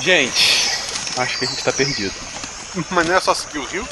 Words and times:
Gente, 0.00 0.70
acho 1.18 1.38
que 1.38 1.44
a 1.44 1.48
gente 1.48 1.62
tá 1.62 1.72
perdido. 1.72 2.14
Mas 2.90 3.06
não 3.06 3.16
é 3.16 3.20
só 3.20 3.34
seguir 3.34 3.58
o 3.58 3.64
rio? 3.64 3.86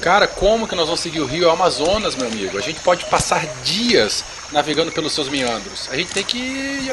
Cara, 0.00 0.26
como 0.26 0.66
que 0.66 0.74
nós 0.74 0.86
vamos 0.86 1.00
seguir 1.00 1.20
o 1.20 1.26
rio? 1.26 1.44
É 1.44 1.46
o 1.48 1.50
Amazonas, 1.50 2.14
meu 2.14 2.26
amigo. 2.26 2.56
A 2.56 2.62
gente 2.62 2.80
pode 2.80 3.04
passar 3.04 3.44
dias 3.62 4.24
navegando 4.50 4.90
pelos 4.90 5.12
seus 5.12 5.28
meandros. 5.28 5.88
A 5.90 5.96
gente 5.96 6.10
tem 6.12 6.24
que. 6.24 6.90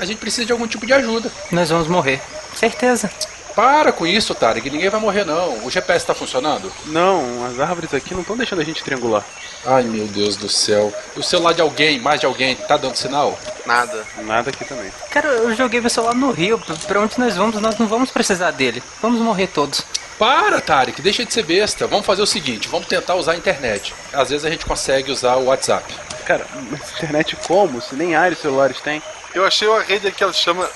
A 0.00 0.04
gente 0.06 0.18
precisa 0.18 0.46
de 0.46 0.52
algum 0.52 0.66
tipo 0.66 0.86
de 0.86 0.94
ajuda. 0.94 1.30
Nós 1.50 1.68
vamos 1.68 1.86
morrer. 1.86 2.20
Certeza. 2.54 3.10
Para 3.54 3.92
com 3.92 4.06
isso, 4.06 4.34
Tarek. 4.34 4.70
Ninguém 4.70 4.88
vai 4.88 5.00
morrer, 5.00 5.24
não. 5.24 5.64
O 5.64 5.70
GPS 5.70 6.06
tá 6.06 6.14
funcionando? 6.14 6.72
Não, 6.86 7.44
as 7.46 7.60
árvores 7.60 7.92
aqui 7.92 8.14
não 8.14 8.20
estão 8.22 8.36
deixando 8.36 8.60
a 8.60 8.64
gente 8.64 8.82
triangular. 8.82 9.24
Ai, 9.64 9.82
meu 9.82 10.06
Deus 10.06 10.36
do 10.36 10.48
céu. 10.48 10.92
O 11.14 11.22
celular 11.22 11.52
de 11.52 11.60
alguém, 11.60 11.98
mais 11.98 12.20
de 12.20 12.26
alguém, 12.26 12.54
tá 12.54 12.76
dando 12.76 12.96
sinal? 12.96 13.38
Nada. 13.66 14.04
Nada 14.22 14.50
aqui 14.50 14.64
também. 14.64 14.90
Cara, 15.10 15.28
eu 15.28 15.54
joguei 15.54 15.80
meu 15.80 15.90
celular 15.90 16.14
no 16.14 16.30
rio. 16.30 16.58
Pra 16.86 17.00
onde 17.00 17.18
nós 17.18 17.36
vamos, 17.36 17.60
nós 17.60 17.78
não 17.78 17.86
vamos 17.86 18.10
precisar 18.10 18.50
dele. 18.52 18.82
Vamos 19.02 19.20
morrer 19.20 19.48
todos. 19.48 19.84
Para, 20.18 20.60
Tarek, 20.60 21.02
deixa 21.02 21.24
de 21.24 21.32
ser 21.32 21.42
besta. 21.42 21.86
Vamos 21.86 22.06
fazer 22.06 22.22
o 22.22 22.26
seguinte, 22.26 22.68
vamos 22.68 22.86
tentar 22.86 23.16
usar 23.16 23.32
a 23.32 23.36
internet. 23.36 23.94
Às 24.12 24.30
vezes 24.30 24.44
a 24.44 24.50
gente 24.50 24.64
consegue 24.64 25.10
usar 25.10 25.36
o 25.36 25.46
WhatsApp. 25.46 25.94
Cara, 26.24 26.46
mas 26.70 26.80
internet 26.94 27.36
como? 27.46 27.80
Se 27.82 27.94
nem 27.94 28.14
áreas 28.14 28.40
celulares 28.40 28.80
tem. 28.80 29.02
Eu 29.34 29.44
achei 29.44 29.68
uma 29.68 29.82
rede 29.82 30.10
que 30.10 30.22
ela 30.22 30.32
chama 30.32 30.68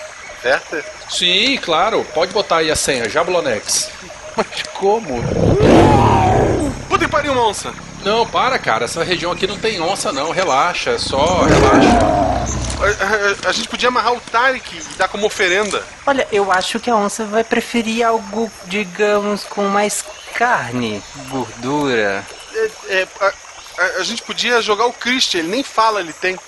Verter. 0.42 0.84
Sim, 1.08 1.56
claro. 1.58 2.04
Pode 2.14 2.32
botar 2.32 2.58
aí 2.58 2.70
a 2.70 2.76
senha, 2.76 3.08
Jabulonex. 3.08 3.90
Mas 4.36 4.46
como? 4.74 5.22
Puta 6.88 7.04
que 7.04 7.10
pariu, 7.10 7.36
onça! 7.36 7.72
Não, 8.04 8.26
para, 8.26 8.58
cara. 8.58 8.84
Essa 8.84 9.04
região 9.04 9.32
aqui 9.32 9.46
não 9.46 9.58
tem 9.58 9.80
onça, 9.80 10.12
não. 10.12 10.30
Relaxa, 10.30 10.90
é 10.90 10.98
só 10.98 11.42
relaxa. 11.42 11.98
A, 12.80 13.46
a, 13.46 13.50
a, 13.50 13.52
gente 13.52 13.68
podia 13.68 13.88
amarrar 13.88 14.14
o 14.14 14.20
Tarek 14.20 14.76
e 14.76 14.96
dar 14.96 15.08
como 15.08 15.26
oferenda. 15.26 15.84
Olha, 16.06 16.26
eu 16.32 16.50
acho 16.50 16.80
que 16.80 16.88
a 16.88 16.96
onça 16.96 17.26
vai 17.26 17.44
preferir 17.44 18.06
algo, 18.06 18.50
digamos, 18.66 19.44
com 19.44 19.64
mais 19.64 20.02
carne, 20.34 21.02
gordura. 21.28 22.24
É, 22.54 22.70
é, 22.88 23.08
a, 23.20 24.00
a, 24.00 24.02
gente 24.02 24.22
podia 24.22 24.62
jogar 24.62 24.86
o 24.86 24.92
Christian, 24.92 25.40
ele 25.40 25.48
nem 25.48 25.62
fala, 25.62 26.00
ele 26.00 26.14
tem. 26.14 26.38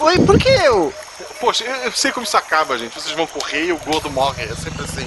Oi, 0.00 0.18
por 0.20 0.38
que 0.38 0.48
eu? 0.48 0.92
Poxa, 1.38 1.64
eu, 1.64 1.74
eu, 1.84 1.92
sei 1.92 2.12
como 2.12 2.24
isso 2.24 2.36
acaba, 2.36 2.78
gente. 2.78 2.94
Vocês 2.94 3.14
vão 3.14 3.26
correr 3.26 3.66
e 3.66 3.72
o 3.72 3.78
gordo 3.78 4.08
morre. 4.10 4.44
É 4.44 4.54
sempre 4.54 4.84
assim. 4.84 5.06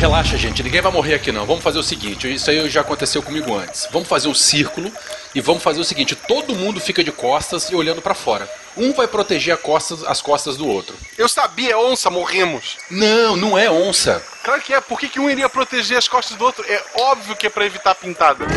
Relaxa, 0.00 0.36
gente. 0.38 0.62
Ninguém 0.62 0.80
vai 0.80 0.90
morrer 0.90 1.12
aqui, 1.12 1.30
não. 1.30 1.44
Vamos 1.44 1.62
fazer 1.62 1.78
o 1.78 1.82
seguinte. 1.82 2.32
Isso 2.32 2.48
aí 2.48 2.70
já 2.70 2.80
aconteceu 2.80 3.22
comigo 3.22 3.54
antes. 3.54 3.86
Vamos 3.92 4.08
fazer 4.08 4.28
um 4.28 4.34
círculo 4.34 4.90
e 5.34 5.42
vamos 5.42 5.62
fazer 5.62 5.78
o 5.78 5.84
seguinte. 5.84 6.16
Todo 6.16 6.54
mundo 6.54 6.80
fica 6.80 7.04
de 7.04 7.12
costas 7.12 7.68
e 7.68 7.74
olhando 7.74 8.00
para 8.00 8.14
fora. 8.14 8.48
Um 8.74 8.94
vai 8.94 9.06
proteger 9.06 9.58
costas, 9.58 10.02
as 10.04 10.22
costas 10.22 10.56
do 10.56 10.66
outro. 10.66 10.96
Eu 11.18 11.28
sabia, 11.28 11.72
é 11.72 11.76
onça, 11.76 12.08
morremos. 12.08 12.78
Não, 12.90 13.36
não 13.36 13.58
é 13.58 13.70
onça. 13.70 14.22
Claro 14.42 14.62
que 14.62 14.72
é. 14.72 14.80
Por 14.80 14.98
que, 14.98 15.06
que 15.06 15.20
um 15.20 15.28
iria 15.28 15.50
proteger 15.50 15.98
as 15.98 16.08
costas 16.08 16.34
do 16.34 16.46
outro? 16.46 16.64
É 16.66 16.82
óbvio 16.94 17.36
que 17.36 17.46
é 17.46 17.50
pra 17.50 17.66
evitar 17.66 17.94
pintada. 17.94 18.46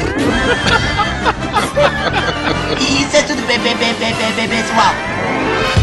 Isso 2.80 3.18
é 3.18 3.24
tudo 3.24 3.46
bem, 3.46 3.60
bem, 3.60 3.76
bem, 3.76 3.94
bem, 3.96 4.14
bem, 4.16 4.32
bem, 4.32 4.48
pessoal. 4.48 5.83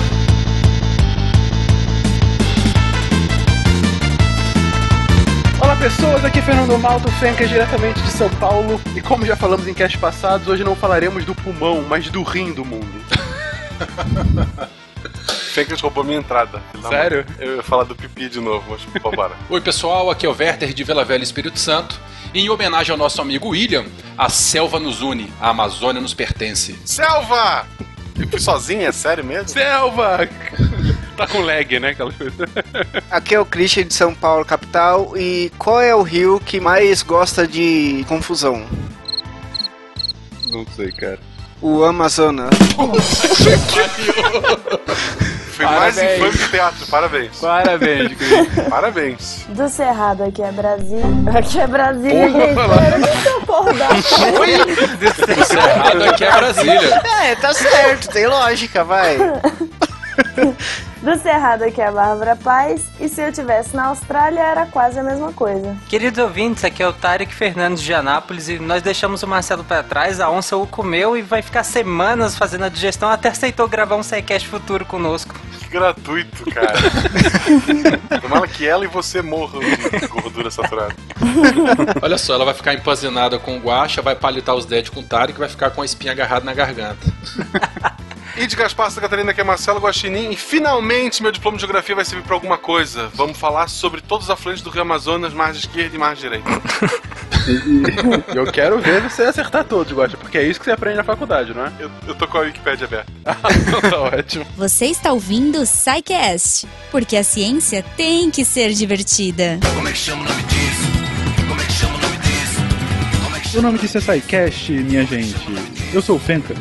Pessoas, 5.81 6.23
aqui 6.27 6.41
é 6.41 6.43
Fernando 6.43 6.79
Malto, 6.79 7.11
Fencas 7.13 7.49
diretamente 7.49 8.03
de 8.03 8.11
São 8.11 8.29
Paulo. 8.37 8.79
E 8.95 9.01
como 9.01 9.25
já 9.25 9.35
falamos 9.35 9.67
em 9.67 9.73
cast 9.73 9.97
passados, 9.97 10.47
hoje 10.47 10.63
não 10.63 10.77
falaremos 10.77 11.25
do 11.25 11.35
pulmão, 11.35 11.83
mas 11.89 12.11
do 12.11 12.23
rim 12.23 12.53
do 12.53 12.67
mundo. 12.67 12.87
Fencas 15.55 15.81
roubou 15.81 16.05
minha 16.05 16.19
entrada. 16.19 16.63
Sério? 16.87 17.25
Eu 17.39 17.57
ia 17.57 17.63
falar 17.63 17.85
do 17.85 17.97
pipi 17.97 18.29
de 18.29 18.41
novo, 18.41 18.63
mas 18.69 19.03
vambora. 19.03 19.33
Oi 19.49 19.61
pessoal, 19.63 20.11
aqui 20.11 20.27
é 20.27 20.29
o 20.29 20.37
Werther 20.39 20.75
de 20.75 20.85
Vila 20.85 21.03
Velha 21.03 21.23
Espírito 21.23 21.59
Santo. 21.59 21.99
E 22.35 22.41
em 22.41 22.51
homenagem 22.51 22.93
ao 22.93 22.99
nosso 22.99 23.23
amigo 23.23 23.49
William, 23.49 23.87
a 24.19 24.29
selva 24.29 24.79
nos 24.79 25.01
une, 25.01 25.33
a 25.41 25.49
Amazônia 25.49 26.03
nos 26.03 26.13
pertence. 26.13 26.79
Selva! 26.85 27.67
Eu 28.21 28.29
fui 28.29 28.39
sozinho, 28.39 28.87
é 28.87 28.93
sério 28.93 29.25
mesmo? 29.25 29.49
Selva! 29.49 30.29
tá 31.17 31.27
com 31.27 31.41
lag, 31.41 31.81
né? 31.81 31.89
Aquela 31.91 32.13
coisa. 32.13 32.37
Aqui 33.11 33.35
é 33.35 33.41
o 33.41 33.47
Christian 33.47 33.87
de 33.87 33.95
São 33.95 34.15
Paulo, 34.15 34.45
capital. 34.45 35.17
E 35.17 35.51
qual 35.57 35.81
é 35.81 35.95
o 35.95 36.03
rio 36.03 36.39
que 36.39 36.61
mais 36.61 37.03
gosta 37.03 37.47
de 37.47 38.05
confusão? 38.09 38.67
Não 40.51 40.67
sei, 40.77 40.93
cara. 40.93 41.19
O 41.63 41.83
Amazonas. 41.85 42.51
Foi 45.67 45.77
mais 45.77 45.99
infame 45.99 46.39
que 46.39 46.49
teatro, 46.49 46.87
parabéns. 46.87 47.39
Parabéns, 47.39 48.13
Parabéns. 48.71 49.45
Do 49.49 49.69
Cerrado, 49.69 50.25
aqui 50.25 50.43
é 50.43 50.53
Brasil. 50.53 51.03
Aqui 51.37 51.61
é 51.61 51.67
Brasília, 51.67 52.31
gente. 52.31 53.27
Eu 53.27 53.41
porra 53.43 53.75
da 53.75 53.89
Do 53.89 55.45
Cerrado, 55.45 56.05
aqui 56.05 56.25
é 56.25 56.31
Brasília. 56.31 57.03
É, 57.23 57.35
tá 57.37 57.53
certo, 57.53 58.09
tem 58.09 58.27
lógica, 58.27 58.85
vai. 58.85 59.19
Do 61.03 61.19
Cerrado 61.19 61.65
aqui 61.65 61.81
é 61.81 61.87
a 61.87 61.93
Bárbara 61.93 62.37
Paz. 62.37 62.87
E 63.01 63.09
se 63.09 63.23
eu 63.23 63.33
tivesse 63.33 63.75
na 63.75 63.87
Austrália, 63.87 64.41
era 64.41 64.67
quase 64.67 64.99
a 64.99 65.03
mesma 65.03 65.33
coisa. 65.33 65.75
Queridos 65.89 66.23
ouvintes, 66.23 66.63
aqui 66.63 66.83
é 66.83 66.89
o 66.89 66.93
Tarek 66.93 67.35
Fernandes 67.35 67.83
de 67.83 67.95
Anápolis 67.95 68.51
e 68.51 68.59
nós 68.59 68.83
deixamos 68.83 69.23
o 69.23 69.27
Marcelo 69.27 69.65
para 69.65 69.83
trás, 69.83 70.21
a 70.21 70.31
onça 70.31 70.57
o 70.59 70.67
comeu 70.67 71.17
e 71.17 71.23
vai 71.23 71.41
ficar 71.41 71.65
semanas 71.65 72.37
fazendo 72.37 72.65
a 72.65 72.69
digestão 72.69 73.09
até 73.09 73.31
aceitou 73.31 73.67
gravar 73.67 73.97
um 73.97 74.03
sidecast 74.03 74.47
futuro 74.47 74.85
conosco. 74.85 75.35
Que 75.59 75.69
gratuito, 75.69 76.45
cara. 76.51 76.75
Tomara 78.21 78.47
que 78.47 78.67
ela 78.67 78.85
e 78.85 78.89
você 78.89 79.23
morram 79.23 79.61
de 79.61 80.07
gordura 80.07 80.51
saturada. 80.51 80.95
Olha 82.03 82.19
só, 82.19 82.35
ela 82.35 82.45
vai 82.45 82.55
ficar 82.55 82.75
empanzinada 82.75 83.39
com 83.39 83.57
o 83.57 83.61
guacha, 83.61 84.03
vai 84.03 84.15
palitar 84.15 84.55
os 84.55 84.67
dentes 84.67 84.91
com 84.91 85.01
o 85.01 85.03
Tarek 85.05 85.39
e 85.39 85.41
vai 85.41 85.49
ficar 85.49 85.71
com 85.71 85.81
a 85.81 85.85
espinha 85.85 86.13
agarrada 86.13 86.45
na 86.45 86.53
garganta. 86.53 87.07
E 88.37 88.47
de 88.47 88.57
Gaspar 88.57 88.89
Santa 88.91 89.03
Catarina, 89.03 89.35
que 89.35 89.41
é 89.41 89.45
Marcelo 89.45 89.81
Guaxinim. 89.81 90.31
E 90.31 90.37
finalmente 90.37 91.23
meu 91.23 91.33
diploma 91.33 91.57
de 91.57 91.63
geografia 91.63 91.95
vai 91.95 92.05
servir 92.05 92.25
para 92.25 92.35
alguma 92.35 92.57
coisa. 92.57 93.11
Vamos 93.15 93.39
falar 93.39 93.69
sobre 93.69 94.01
todos 94.01 94.27
os 94.27 94.31
afluentes 94.31 94.63
do 94.63 94.71
Rio 94.71 94.83
Amazonas, 94.83 95.33
mar 95.33 95.51
esquerda 95.55 95.95
e 95.95 95.99
mar 95.99 96.15
direita. 96.15 96.49
E 97.49 98.35
eu 98.37 98.51
quero 98.51 98.79
ver 98.79 99.01
você 99.03 99.23
acertar 99.23 99.65
todos, 99.65 99.93
Guaxa, 99.93 100.17
porque 100.17 100.39
é 100.39 100.43
isso 100.43 100.59
que 100.59 100.65
você 100.65 100.73
aprende 100.73 100.97
na 100.97 101.05
faculdade, 101.05 101.55
não 101.55 101.67
é? 101.67 101.73
Eu, 101.79 101.91
eu 102.07 102.15
tô 102.15 102.27
com 102.27 102.39
a 102.39 102.43
Wikipédia 102.43 102.87
aberta. 102.87 103.11
tá 103.25 104.01
ótimo. 104.01 104.47
Você 104.57 104.87
está 104.87 105.13
ouvindo 105.13 105.61
o 105.61 105.67
SciCast, 105.67 106.69
porque 106.91 107.17
a 107.17 107.25
ciência 107.25 107.85
tem 107.97 108.31
que 108.31 108.45
ser 108.45 108.73
divertida. 108.73 109.59
Como 109.75 109.89
é 109.89 109.93
que 109.93 109.99
chama 109.99 110.23
o 110.23 110.25
nome 110.25 110.43
disso? 110.45 111.49
Como 111.49 111.61
é 111.61 111.65
que 111.65 111.73
chama 111.73 111.95
o 111.97 112.01
nome 112.01 112.17
disso? 112.19 112.61
Como 113.25 113.37
é 113.37 113.41
que 113.41 113.59
O 113.59 113.63
nome 113.63 113.79
disso 113.79 113.99
é 113.99 114.01
SciCast, 114.01 114.73
minha 114.73 115.05
gente. 115.05 115.35
Eu 115.93 116.01
sou 116.01 116.17
o 116.17 116.21
Fenca. 116.21 116.55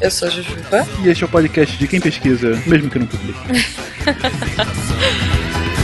Eu 0.00 0.10
sou 0.10 0.28
a 0.28 0.30
Jujuba. 0.30 0.86
E 1.02 1.08
este 1.08 1.24
é 1.24 1.26
o 1.26 1.30
podcast 1.30 1.76
de 1.78 1.88
quem 1.88 2.00
pesquisa, 2.00 2.50
mesmo 2.66 2.90
que 2.90 2.98
não 2.98 3.06
publique. 3.06 3.38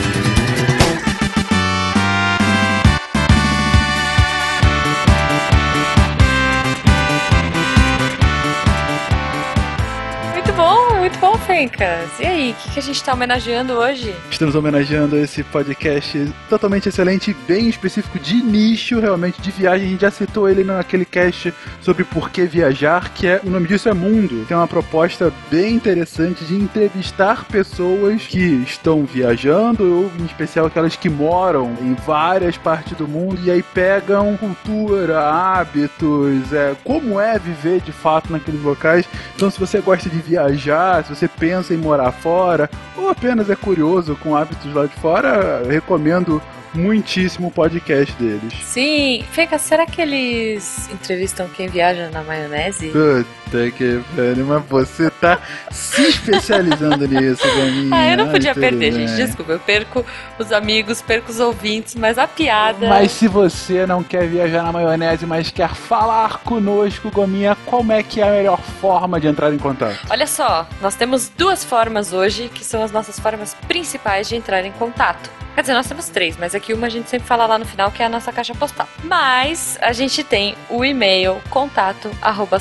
Muito 10.33 10.53
bom, 10.53 10.99
muito 10.99 11.19
bom, 11.19 11.30
Fencas. 11.51 12.09
E 12.21 12.25
aí, 12.25 12.51
o 12.53 12.55
que, 12.55 12.71
que 12.71 12.79
a 12.79 12.83
gente 12.83 13.03
tá 13.03 13.13
homenageando 13.13 13.73
hoje? 13.73 14.15
Estamos 14.31 14.55
homenageando 14.55 15.17
esse 15.17 15.43
podcast 15.43 16.33
totalmente 16.49 16.89
excelente, 16.89 17.35
bem 17.49 17.69
específico 17.69 18.21
de 18.21 18.37
nicho, 18.37 19.01
realmente, 19.01 19.43
de 19.43 19.51
viagem. 19.51 19.89
A 19.89 19.91
gente 19.91 20.01
já 20.01 20.13
citou 20.13 20.49
ele 20.49 20.63
naquele 20.63 21.05
cast 21.05 21.53
sobre 21.81 22.05
por 22.05 22.31
que 22.31 22.45
viajar, 22.45 23.13
que 23.13 23.27
é 23.27 23.41
o 23.43 23.51
nome 23.51 23.67
disso 23.67 23.89
é 23.89 23.93
Mundo. 23.93 24.45
Tem 24.47 24.57
uma 24.57 24.69
proposta 24.69 25.33
bem 25.51 25.75
interessante 25.75 26.45
de 26.45 26.55
entrevistar 26.55 27.45
pessoas 27.47 28.29
que 28.29 28.39
estão 28.39 29.05
viajando, 29.05 29.83
ou 29.83 30.13
em 30.21 30.27
especial 30.27 30.67
aquelas 30.67 30.95
que 30.95 31.11
moram 31.11 31.77
em 31.81 31.95
várias 31.95 32.57
partes 32.57 32.97
do 32.97 33.09
mundo 33.09 33.41
e 33.45 33.51
aí 33.51 33.63
pegam 33.63 34.37
cultura, 34.37 35.21
hábitos, 35.21 36.53
é, 36.53 36.77
como 36.85 37.19
é 37.19 37.41
viver 37.41 37.81
de 37.81 37.91
fato 37.91 38.31
naqueles 38.31 38.63
locais. 38.63 39.05
Então, 39.35 39.51
se 39.51 39.59
você 39.59 39.81
gosta 39.81 40.09
de 40.09 40.19
viajar, 40.19 41.05
se 41.05 41.13
você 41.13 41.27
pensa 41.41 41.75
em 41.75 41.79
morar 41.79 42.13
fora, 42.13 42.71
ou 42.97 43.09
apenas 43.09 43.51
é 43.51 43.57
curioso 43.57 44.15
com 44.23 44.37
hábitos 44.37 44.73
lá 44.73 44.87
de 44.87 44.95
fora, 44.97 45.63
recomendo 45.67 46.41
muitíssimo 46.75 47.49
o 47.49 47.51
podcast 47.51 48.15
deles. 48.15 48.55
Sim, 48.63 49.25
Fencas, 49.33 49.63
será 49.63 49.87
que 49.87 50.01
eles 50.01 50.89
entrevistam 50.91 51.49
quem 51.49 51.69
viaja 51.69 52.11
na 52.11 52.23
maionese? 52.23 52.89
Uh, 52.89 53.25
Puta 53.51 53.71
que 53.73 54.01
pariu, 54.15 54.47
mas 54.47 54.65
você 54.67 55.11
tá 55.11 55.41
se 55.73 56.03
especializando 56.03 57.07
nisso, 57.09 57.43
Gaminha. 57.57 57.91
Ah, 57.93 58.11
eu 58.13 58.17
não 58.17 58.29
podia 58.31 58.55
tudo 58.55 58.63
perder, 58.63 58.93
bem. 58.93 59.09
gente. 59.09 59.17
Desculpa, 59.17 59.53
eu 59.53 59.59
perco 59.59 60.07
os 60.39 60.53
amigos, 60.53 61.03
perco 61.03 61.33
os 61.33 61.41
ouvintes, 61.41 61.97
mas 61.97 62.17
a 62.17 62.29
piada. 62.29 62.89
Mas 62.89 63.11
se 63.11 63.27
você 63.27 63.87
não 63.87 64.05
quer 64.05 64.29
viajar 64.29 64.63
na 64.63 64.71
maionese, 64.71 65.27
mas 65.27 65.51
quer 65.51 65.71
falar 65.75 66.39
conosco, 66.45 67.11
Gominha, 67.11 67.57
como 67.67 67.93
é 67.93 68.05
que 68.05 68.21
é 68.21 68.29
a 68.29 68.31
melhor 68.31 68.61
forma 68.81 69.19
de 69.19 69.27
entrar 69.27 69.53
em 69.53 69.59
contato? 69.59 69.99
Olha 70.09 70.29
só, 70.29 70.69
nós 70.81 70.95
temos 70.95 71.29
duas 71.29 71.65
formas 71.65 72.13
hoje, 72.13 72.49
que 72.55 72.65
são 72.65 72.85
as 72.85 72.93
nossas 72.93 73.19
formas 73.19 73.55
principais 73.67 74.29
de 74.29 74.37
entrar 74.37 74.65
em 74.65 74.73
contato. 74.73 75.29
Quer 75.55 75.63
dizer, 75.63 75.75
nós 75.75 75.89
temos 75.89 76.09
três, 76.09 76.37
mas 76.37 76.55
aqui 76.55 76.73
uma 76.73 76.87
a 76.87 76.91
gente 76.91 77.11
sempre 77.11 77.27
fala 77.27 77.45
lá 77.45 77.59
no 77.59 77.67
final, 77.67 77.91
que 77.91 78.03
é 78.03 78.07
a 78.07 78.09
nossa 78.09 78.33
caixa 78.33 78.55
postal. 78.55 78.89
Mas 79.03 79.79
a 79.83 79.93
gente 79.93 80.23
tem 80.23 80.55
o 80.71 80.85
e-mail 80.85 81.41
contato 81.51 82.11
arroba 82.23 82.59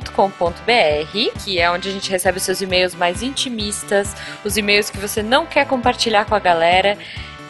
scicast.com.br, 0.00 1.42
que 1.44 1.58
é 1.58 1.70
onde 1.70 1.88
a 1.88 1.92
gente 1.92 2.10
recebe 2.10 2.38
os 2.38 2.44
seus 2.44 2.60
e-mails 2.60 2.94
mais 2.94 3.22
intimistas, 3.22 4.14
os 4.44 4.56
e-mails 4.56 4.90
que 4.90 4.98
você 4.98 5.22
não 5.22 5.46
quer 5.46 5.66
compartilhar 5.66 6.24
com 6.24 6.34
a 6.34 6.38
galera 6.38 6.96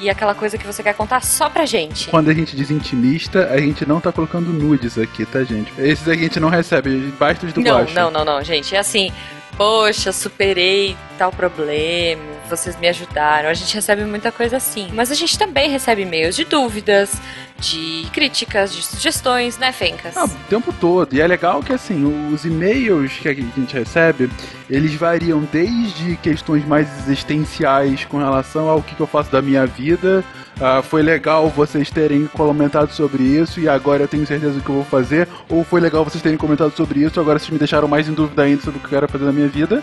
e 0.01 0.11
aquela 0.11 0.35
coisa 0.35 0.59
que 0.59 0.67
você 0.67 0.83
quer 0.83 0.95
contar 0.95 1.23
só 1.23 1.49
pra 1.49 1.65
gente. 1.65 2.11
Quando 2.11 2.29
a 2.29 2.35
gente 2.35 2.57
diz 2.57 2.71
intimista, 2.71 3.49
a 3.51 3.59
gente 3.59 3.87
não 3.87 4.01
tá 4.01 4.11
colocando 4.13 4.53
nudes 4.53 4.99
aqui, 4.99 5.25
tá, 5.25 5.45
gente? 5.45 5.73
Esses 5.79 6.07
a 6.09 6.15
gente 6.15 6.39
não 6.41 6.49
recebe, 6.49 7.13
basta 7.19 7.47
os 7.47 7.53
do 7.53 7.61
Não, 7.61 7.79
baixo. 7.79 7.95
não, 7.95 8.11
não, 8.11 8.25
não, 8.25 8.43
gente. 8.43 8.75
É 8.75 8.79
assim, 8.79 9.13
poxa, 9.57 10.13
superei 10.13 10.97
tal 11.17 11.31
problema, 11.33 12.23
vocês 12.57 12.79
me 12.79 12.89
ajudaram. 12.89 13.49
A 13.49 13.55
gente 13.55 13.75
recebe 13.75 14.05
muita 14.05 14.31
coisa 14.31 14.57
assim. 14.57 14.89
Mas 14.93 15.11
a 15.11 15.15
gente 15.15 15.39
também 15.39 15.71
recebe 15.71 16.03
e-mails 16.03 16.37
de 16.37 16.45
dúvidas, 16.45 17.21
de 17.59 18.07
críticas, 18.13 18.75
de 18.75 18.83
sugestões, 18.83 19.59
né, 19.59 19.73
Fencas? 19.73 20.17
Ah, 20.17 20.25
o 20.25 20.49
tempo 20.49 20.73
todo. 20.73 21.15
E 21.15 21.21
é 21.21 21.27
legal 21.27 21.63
que, 21.63 21.73
assim, 21.73 22.33
os 22.33 22.45
e-mails 22.45 23.13
que 23.15 23.29
a 23.29 23.35
gente 23.35 23.75
recebe, 23.75 24.31
eles 24.69 24.95
variam 24.95 25.47
desde 25.53 26.17
questões 26.17 26.65
mais 26.67 26.89
existenciais 27.01 28.05
com 28.05 28.19
relação 28.19 28.69
ao 28.69 28.83
que, 28.83 28.99
eu 28.99 29.07
faço 29.07 29.31
da 29.31 29.43
minha 29.43 29.67
vida. 29.67 30.25
Ah, 30.61 30.83
foi 30.83 31.03
legal 31.03 31.49
vocês 31.49 31.91
terem 31.91 32.27
comentado 32.27 32.91
sobre 32.93 33.23
isso 33.23 33.59
e 33.59 33.69
agora 33.69 34.05
eu 34.05 34.09
tenho 34.09 34.27
certeza 34.27 34.55
do 34.55 34.61
que 34.61 34.69
eu 34.69 34.77
vou 34.77 34.85
fazer. 34.85 35.29
Ou 35.49 35.65
foi 35.65 35.81
legal 35.81 36.05
vocês 36.05 36.23
terem 36.23 36.39
comentado 36.39 36.73
sobre 36.77 37.01
isso, 37.01 37.19
agora 37.19 37.39
vocês 37.39 37.51
me 37.51 37.59
deixaram 37.59 37.89
mais 37.89 38.09
em 38.09 38.13
dúvida 38.13 38.43
ainda 38.43 38.63
sobre 38.63 38.79
o 38.79 38.81
que 38.81 38.87
eu 38.87 38.91
quero 38.91 39.09
fazer 39.09 39.25
na 39.25 39.33
minha 39.33 39.49
vida. 39.49 39.83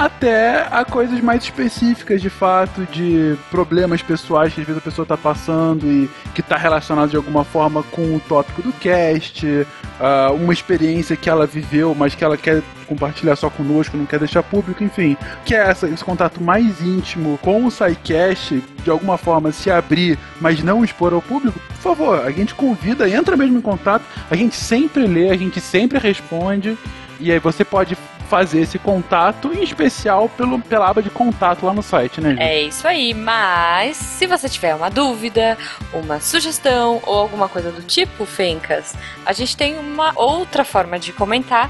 Até 0.00 0.66
a 0.70 0.82
coisas 0.82 1.20
mais 1.20 1.42
específicas, 1.42 2.22
de 2.22 2.30
fato, 2.30 2.86
de 2.90 3.36
problemas 3.50 4.00
pessoais 4.00 4.50
que 4.54 4.62
às 4.62 4.66
vezes 4.66 4.80
a 4.80 4.82
pessoa 4.82 5.02
está 5.02 5.14
passando 5.14 5.86
e 5.86 6.08
que 6.34 6.40
está 6.40 6.56
relacionado 6.56 7.10
de 7.10 7.16
alguma 7.16 7.44
forma 7.44 7.82
com 7.82 8.16
o 8.16 8.20
tópico 8.20 8.62
do 8.62 8.72
cast, 8.72 9.66
ah, 10.00 10.30
uma 10.32 10.54
experiência 10.54 11.14
que 11.16 11.28
ela 11.28 11.46
viveu, 11.46 11.94
mas 11.94 12.14
que 12.14 12.24
ela 12.24 12.38
quer 12.38 12.62
compartilhar 12.86 13.36
só 13.36 13.50
conosco, 13.50 13.94
não 13.94 14.06
quer 14.06 14.18
deixar 14.18 14.42
público, 14.42 14.82
enfim. 14.82 15.18
Que 15.44 15.54
é 15.54 15.68
essa, 15.68 15.86
esse 15.86 16.02
contato 16.02 16.42
mais 16.42 16.80
íntimo 16.80 17.38
com 17.42 17.66
o 17.66 17.70
SciCast, 17.70 18.64
de 18.82 18.88
alguma 18.88 19.18
forma 19.18 19.52
se 19.52 19.70
abrir, 19.70 20.18
mas 20.40 20.62
não 20.62 20.82
expor 20.82 21.12
ao 21.12 21.20
público, 21.20 21.60
por 21.60 21.76
favor, 21.76 22.24
a 22.24 22.30
gente 22.30 22.54
convida, 22.54 23.06
entra 23.06 23.36
mesmo 23.36 23.58
em 23.58 23.60
contato, 23.60 24.06
a 24.30 24.34
gente 24.34 24.56
sempre 24.56 25.06
lê, 25.06 25.28
a 25.28 25.36
gente 25.36 25.60
sempre 25.60 25.98
responde, 25.98 26.78
e 27.20 27.30
aí 27.30 27.38
você 27.38 27.66
pode 27.66 27.98
fazer 28.30 28.60
esse 28.60 28.78
contato, 28.78 29.52
em 29.52 29.64
especial 29.64 30.28
pelo, 30.28 30.60
pela 30.60 30.88
aba 30.88 31.02
de 31.02 31.10
contato 31.10 31.66
lá 31.66 31.72
no 31.72 31.82
site, 31.82 32.20
né? 32.20 32.36
É 32.38 32.62
isso 32.62 32.86
aí, 32.86 33.12
mas 33.12 33.96
se 33.96 34.24
você 34.24 34.48
tiver 34.48 34.72
uma 34.72 34.88
dúvida, 34.88 35.58
uma 35.92 36.20
sugestão 36.20 37.02
ou 37.04 37.18
alguma 37.18 37.48
coisa 37.48 37.72
do 37.72 37.82
tipo, 37.82 38.24
Fencas, 38.24 38.94
a 39.26 39.32
gente 39.32 39.56
tem 39.56 39.76
uma 39.76 40.12
outra 40.14 40.64
forma 40.64 40.96
de 40.96 41.12
comentar 41.12 41.68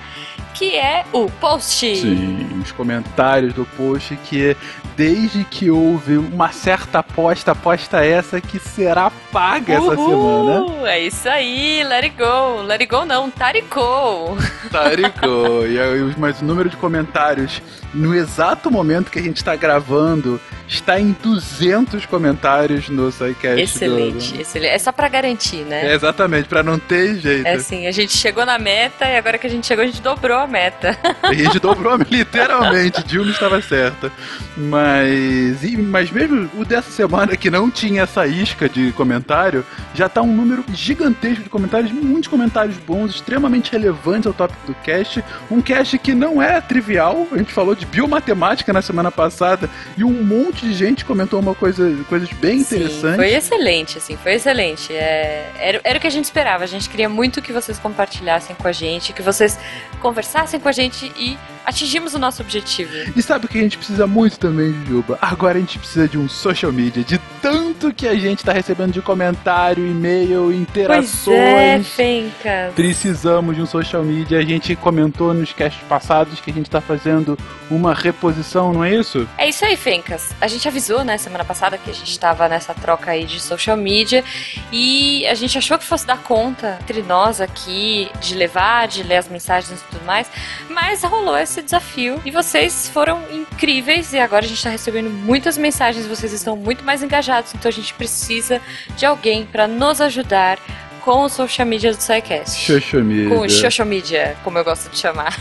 que 0.54 0.76
é 0.76 1.04
o 1.12 1.30
post. 1.30 1.96
Sim, 1.96 2.60
os 2.62 2.72
comentários 2.72 3.52
do 3.54 3.64
post 3.64 4.16
que 4.24 4.56
desde 4.96 5.44
que 5.44 5.70
houve 5.70 6.16
uma 6.18 6.52
certa 6.52 6.98
aposta, 6.98 7.52
aposta 7.52 8.04
essa 8.04 8.40
que 8.40 8.58
será 8.58 9.10
paga 9.32 9.74
essa 9.74 9.90
semana. 9.90 10.60
Uhul, 10.60 10.86
É 10.86 11.00
isso 11.00 11.28
aí, 11.28 11.82
let 11.84 12.04
it 12.04 12.16
go. 12.16 12.62
Let 12.62 12.80
it 12.80 12.86
go 12.86 13.04
não, 13.04 13.30
taricou. 13.30 14.36
Tarico. 14.70 15.64
e 15.66 15.80
aí, 15.80 16.14
mas 16.18 16.40
o 16.40 16.44
número 16.44 16.68
de 16.68 16.76
comentários 16.76 17.62
no 17.94 18.14
exato 18.14 18.70
momento 18.70 19.10
que 19.10 19.18
a 19.18 19.22
gente 19.22 19.38
está 19.38 19.56
gravando 19.56 20.40
está 20.70 20.98
em 21.00 21.12
200 21.22 22.06
comentários 22.06 22.88
no 22.88 23.10
SciCast. 23.10 23.60
Excelente, 23.60 24.34
do- 24.34 24.40
excelente. 24.40 24.70
É 24.72 24.78
só 24.78 24.92
pra 24.92 25.08
garantir, 25.08 25.64
né? 25.64 25.90
É, 25.90 25.94
exatamente, 25.94 26.48
pra 26.48 26.62
não 26.62 26.78
ter 26.78 27.16
jeito. 27.18 27.46
É 27.46 27.54
assim, 27.54 27.86
a 27.86 27.92
gente 27.92 28.16
chegou 28.16 28.46
na 28.46 28.58
meta 28.58 29.04
e 29.06 29.16
agora 29.16 29.36
que 29.36 29.46
a 29.46 29.50
gente 29.50 29.66
chegou, 29.66 29.82
a 29.82 29.86
gente 29.86 30.00
dobrou 30.00 30.38
a 30.38 30.46
meta. 30.46 30.96
A 31.22 31.32
gente 31.34 31.58
dobrou 31.60 31.96
literalmente, 32.08 33.02
Dilma 33.04 33.30
estava 33.32 33.60
certa. 33.60 34.12
Mas, 34.56 35.64
e- 35.64 35.76
mas 35.76 36.10
mesmo 36.10 36.48
o 36.54 36.64
dessa 36.64 36.90
semana 36.90 37.36
que 37.36 37.50
não 37.50 37.70
tinha 37.70 38.02
essa 38.02 38.26
isca 38.26 38.68
de 38.68 38.92
comentário, 38.92 39.64
já 39.94 40.08
tá 40.08 40.22
um 40.22 40.32
número 40.34 40.64
gigantesco 40.72 41.42
de 41.42 41.48
comentários, 41.50 41.90
muitos 41.90 42.28
comentários 42.28 42.76
bons, 42.76 43.16
extremamente 43.16 43.72
relevantes 43.72 44.26
ao 44.26 44.32
tópico 44.32 44.66
do 44.68 44.74
cast. 44.76 45.24
Um 45.50 45.60
cast 45.60 45.98
que 45.98 46.14
não 46.14 46.40
é 46.40 46.60
trivial, 46.60 47.26
a 47.32 47.38
gente 47.38 47.52
falou 47.52 47.74
de 47.74 47.84
biomatemática 47.86 48.72
na 48.72 48.80
semana 48.82 49.10
passada 49.10 49.68
e 49.96 50.04
um 50.04 50.22
monte 50.22 50.59
de 50.60 50.72
gente 50.74 51.04
comentou 51.04 51.40
uma 51.40 51.54
coisa, 51.54 51.96
coisas 52.08 52.30
bem 52.32 52.58
interessantes. 52.58 53.16
Foi 53.16 53.32
excelente, 53.32 53.98
assim, 53.98 54.16
foi 54.16 54.34
excelente. 54.34 54.92
É, 54.92 55.52
era, 55.58 55.80
era 55.82 55.98
o 55.98 56.00
que 56.00 56.06
a 56.06 56.10
gente 56.10 56.24
esperava. 56.24 56.64
A 56.64 56.66
gente 56.66 56.88
queria 56.88 57.08
muito 57.08 57.40
que 57.40 57.52
vocês 57.52 57.78
compartilhassem 57.78 58.54
com 58.56 58.68
a 58.68 58.72
gente, 58.72 59.12
que 59.12 59.22
vocês 59.22 59.58
conversassem 60.00 60.60
com 60.60 60.68
a 60.68 60.72
gente 60.72 61.10
e 61.16 61.38
atingimos 61.64 62.14
o 62.14 62.18
nosso 62.18 62.42
objetivo. 62.42 62.92
E 63.16 63.22
sabe 63.22 63.46
o 63.46 63.48
que 63.48 63.58
a 63.58 63.62
gente 63.62 63.76
precisa 63.76 64.06
muito 64.06 64.38
também, 64.38 64.74
Juba? 64.86 65.18
Agora 65.20 65.58
a 65.58 65.60
gente 65.60 65.78
precisa 65.78 66.08
de 66.08 66.18
um 66.18 66.28
social 66.28 66.72
media, 66.72 67.02
de 67.02 67.18
tanto 67.40 67.92
que 67.92 68.06
a 68.06 68.14
gente 68.14 68.44
tá 68.44 68.52
recebendo 68.52 68.92
de 68.92 69.02
comentário, 69.02 69.86
e-mail, 69.86 70.52
interações. 70.52 71.24
Pois 71.24 71.38
é, 71.38 71.80
Fencas. 71.82 72.74
Precisamos 72.74 73.56
de 73.56 73.62
um 73.62 73.66
social 73.66 74.02
media. 74.02 74.38
A 74.38 74.44
gente 74.44 74.74
comentou 74.76 75.32
nos 75.32 75.52
casts 75.52 75.82
passados 75.88 76.40
que 76.40 76.50
a 76.50 76.54
gente 76.54 76.68
tá 76.68 76.80
fazendo 76.80 77.38
uma 77.70 77.94
reposição, 77.94 78.72
não 78.72 78.84
é 78.84 78.94
isso? 78.94 79.28
É 79.38 79.48
isso 79.48 79.64
aí, 79.64 79.76
Fencas. 79.76 80.30
A 80.40 80.48
gente 80.48 80.66
avisou, 80.66 81.04
né, 81.04 81.16
semana 81.18 81.44
passada 81.44 81.78
que 81.78 81.90
a 81.90 81.94
gente 81.94 82.18
tava 82.18 82.48
nessa 82.48 82.74
troca 82.74 83.12
aí 83.12 83.24
de 83.24 83.40
social 83.40 83.76
media 83.76 84.24
e 84.72 85.26
a 85.26 85.34
gente 85.34 85.56
achou 85.56 85.78
que 85.78 85.84
fosse 85.84 86.06
dar 86.06 86.18
conta 86.18 86.78
entre 86.82 87.02
nós 87.02 87.40
aqui 87.40 88.10
de 88.20 88.34
levar, 88.34 88.88
de 88.88 89.02
ler 89.02 89.16
as 89.16 89.28
mensagens 89.28 89.80
e 89.80 89.84
tudo 89.84 90.04
mais, 90.04 90.28
mas 90.68 91.02
rolou 91.02 91.38
esse 91.38 91.49
desafio 91.62 92.20
e 92.24 92.30
vocês 92.30 92.88
foram 92.88 93.20
incríveis 93.30 94.12
e 94.12 94.18
agora 94.18 94.44
a 94.44 94.48
gente 94.48 94.62
tá 94.62 94.70
recebendo 94.70 95.10
muitas 95.10 95.58
mensagens, 95.58 96.06
vocês 96.06 96.32
estão 96.32 96.56
muito 96.56 96.84
mais 96.84 97.02
engajados, 97.02 97.52
então 97.54 97.68
a 97.68 97.72
gente 97.72 97.92
precisa 97.94 98.60
de 98.96 99.04
alguém 99.04 99.44
para 99.44 99.66
nos 99.66 100.00
ajudar 100.00 100.58
com 101.00 101.24
o 101.24 101.28
social 101.28 101.66
media 101.66 101.92
do 101.92 102.00
SciCast. 102.00 102.66
Social 102.66 103.02
media. 103.02 103.28
Com 103.28 103.40
o 103.40 103.50
social 103.50 103.86
media, 103.86 104.36
como 104.44 104.58
eu 104.58 104.64
gosto 104.64 104.90
de 104.90 104.98
chamar. 104.98 105.36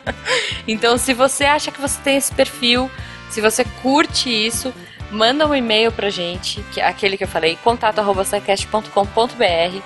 então, 0.66 0.96
se 0.96 1.12
você 1.12 1.44
acha 1.44 1.70
que 1.70 1.80
você 1.80 2.00
tem 2.02 2.16
esse 2.16 2.32
perfil, 2.32 2.90
se 3.28 3.40
você 3.40 3.64
curte 3.82 4.30
isso, 4.30 4.72
manda 5.10 5.46
um 5.46 5.54
e-mail 5.54 5.92
pra 5.92 6.08
gente, 6.08 6.64
que 6.72 6.80
é 6.80 6.86
aquele 6.86 7.16
que 7.16 7.24
eu 7.24 7.28
falei, 7.28 7.58
contato@scicast.com.br 7.62 9.82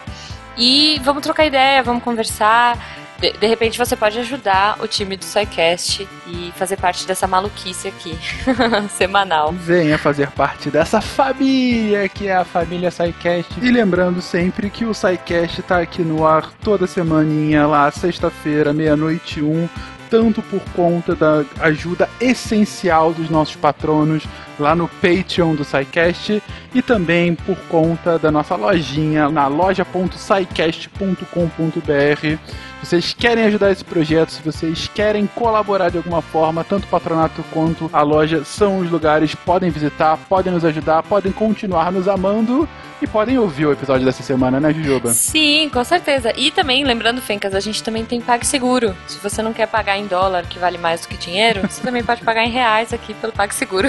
e 0.56 1.00
vamos 1.02 1.22
trocar 1.22 1.46
ideia, 1.46 1.82
vamos 1.82 2.02
conversar. 2.02 3.05
De, 3.18 3.32
de 3.32 3.46
repente 3.46 3.78
você 3.78 3.96
pode 3.96 4.18
ajudar 4.18 4.76
o 4.80 4.86
time 4.86 5.16
do 5.16 5.24
SciCast 5.24 6.06
e 6.26 6.52
fazer 6.56 6.76
parte 6.76 7.06
dessa 7.06 7.26
maluquice 7.26 7.88
aqui, 7.88 8.18
semanal. 8.90 9.52
Venha 9.52 9.98
fazer 9.98 10.30
parte 10.30 10.70
dessa 10.70 11.00
família 11.00 12.08
que 12.08 12.28
é 12.28 12.36
a 12.36 12.44
família 12.44 12.90
SciCast. 12.90 13.54
E 13.60 13.70
lembrando 13.70 14.20
sempre 14.20 14.68
que 14.68 14.84
o 14.84 14.94
SciCast 14.94 15.62
tá 15.62 15.80
aqui 15.80 16.02
no 16.02 16.26
ar 16.26 16.50
toda 16.62 16.86
semaninha, 16.86 17.66
lá 17.66 17.90
sexta-feira, 17.90 18.72
meia-noite 18.72 19.42
um, 19.42 19.68
tanto 20.10 20.42
por 20.42 20.60
conta 20.74 21.14
da 21.14 21.44
ajuda 21.60 22.08
essencial 22.20 23.12
dos 23.12 23.30
nossos 23.30 23.56
patronos 23.56 24.24
lá 24.58 24.74
no 24.74 24.88
Patreon 24.88 25.54
do 25.54 25.64
SciCast 25.64 26.42
e 26.74 26.82
também 26.82 27.34
por 27.34 27.56
conta 27.68 28.18
da 28.18 28.30
nossa 28.30 28.56
lojinha 28.56 29.28
na 29.28 29.46
loja.scicast.com.br. 29.46 32.38
Vocês 32.86 33.12
querem 33.12 33.42
ajudar 33.46 33.72
esse 33.72 33.84
projeto, 33.84 34.30
se 34.30 34.40
vocês 34.40 34.86
querem 34.86 35.26
colaborar 35.26 35.88
de 35.88 35.96
alguma 35.96 36.22
forma, 36.22 36.62
tanto 36.62 36.84
o 36.84 36.86
patronato 36.86 37.44
quanto 37.52 37.90
a 37.92 38.00
loja 38.00 38.44
são 38.44 38.78
os 38.78 38.88
lugares, 38.88 39.34
podem 39.34 39.70
visitar, 39.70 40.16
podem 40.28 40.52
nos 40.52 40.64
ajudar, 40.64 41.02
podem 41.02 41.32
continuar 41.32 41.90
nos 41.90 42.06
amando 42.06 42.68
e 43.02 43.06
podem 43.08 43.40
ouvir 43.40 43.66
o 43.66 43.72
episódio 43.72 44.06
dessa 44.06 44.22
semana, 44.22 44.60
né, 44.60 44.72
Jujuba? 44.72 45.08
Sim, 45.08 45.68
com 45.68 45.82
certeza. 45.82 46.32
E 46.36 46.52
também, 46.52 46.84
lembrando, 46.84 47.20
Fencas, 47.20 47.56
a 47.56 47.60
gente 47.60 47.82
também 47.82 48.04
tem 48.04 48.20
PagSeguro. 48.20 48.96
Se 49.08 49.18
você 49.18 49.42
não 49.42 49.52
quer 49.52 49.66
pagar 49.66 49.98
em 49.98 50.06
dólar, 50.06 50.44
que 50.44 50.56
vale 50.56 50.78
mais 50.78 51.00
do 51.00 51.08
que 51.08 51.16
dinheiro, 51.16 51.62
você 51.62 51.82
também 51.82 52.04
pode 52.04 52.22
pagar 52.22 52.44
em 52.44 52.50
reais 52.50 52.92
aqui 52.92 53.14
pelo 53.14 53.32
PagSeguro. 53.32 53.88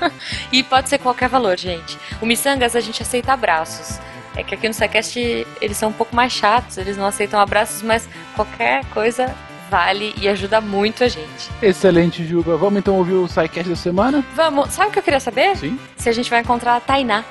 e 0.50 0.62
pode 0.62 0.88
ser 0.88 0.96
qualquer 0.96 1.28
valor, 1.28 1.58
gente. 1.58 1.98
O 2.18 2.24
Missangas 2.24 2.74
a 2.74 2.80
gente 2.80 3.02
aceita 3.02 3.34
abraços. 3.34 4.00
É 4.36 4.42
que 4.42 4.54
aqui 4.54 4.68
no 4.68 4.74
SciCast 4.74 5.46
eles 5.60 5.76
são 5.76 5.88
um 5.90 5.92
pouco 5.92 6.14
mais 6.14 6.32
chatos, 6.32 6.78
eles 6.78 6.96
não 6.96 7.06
aceitam 7.06 7.40
abraços, 7.40 7.82
mas 7.82 8.08
qualquer 8.36 8.84
coisa 8.86 9.34
vale 9.70 10.14
e 10.18 10.26
ajuda 10.26 10.62
muito 10.62 11.04
a 11.04 11.08
gente. 11.08 11.50
Excelente, 11.60 12.24
Juba. 12.24 12.56
Vamos 12.56 12.78
então 12.78 12.94
ouvir 12.96 13.12
o 13.14 13.28
SciCast 13.28 13.68
da 13.68 13.76
semana? 13.76 14.24
Vamos, 14.34 14.70
sabe 14.70 14.88
o 14.88 14.92
que 14.92 14.98
eu 14.98 15.02
queria 15.02 15.20
saber? 15.20 15.54
Sim. 15.56 15.78
Se 15.96 16.08
a 16.08 16.12
gente 16.12 16.30
vai 16.30 16.40
encontrar 16.40 16.76
a 16.76 16.80
Tainá. 16.80 17.22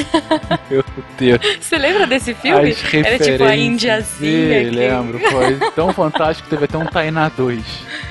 Meu 0.70 0.84
Deus. 1.18 1.38
Você 1.60 1.78
lembra 1.78 2.06
desse 2.06 2.34
filme? 2.34 2.70
As 2.72 2.94
Era 2.94 3.18
tipo 3.18 3.42
a. 3.44 3.56
Indiazinha. 3.56 4.60
Ih, 4.62 4.70
que- 4.70 4.76
lembro. 4.76 5.18
Foi 5.18 5.58
tão 5.70 5.90
fantástico 5.94 6.46
que 6.48 6.50
teve 6.54 6.66
até 6.66 6.76
um 6.76 6.84
Tainá 6.86 7.30
2. 7.30 7.64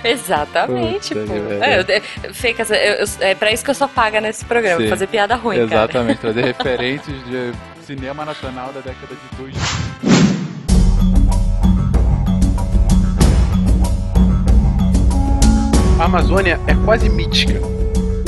Exatamente, 0.04 1.14
Puta 1.14 1.28
pô. 1.28 1.34
pariu. 1.34 1.62
É, 1.62 1.80
eu, 3.02 3.06
é 3.22 3.36
pra 3.36 3.52
isso 3.52 3.64
que 3.64 3.70
eu 3.70 3.76
sou 3.76 3.88
paga 3.88 4.20
nesse 4.22 4.44
programa, 4.46 4.82
Sim. 4.82 4.90
fazer 4.90 5.08
piada 5.08 5.36
ruim, 5.36 5.68
cara. 5.68 5.84
Exatamente, 5.84 6.20
trazer 6.20 6.46
referências 6.58 7.16
de 7.26 7.52
cinema 7.88 8.26
nacional 8.26 8.74
da 8.74 8.82
década 8.82 9.16
de 9.16 9.38
2000. 9.38 9.62
A 15.98 16.04
Amazônia 16.04 16.60
é 16.68 16.76
quase 16.84 17.08
mítica. 17.08 17.62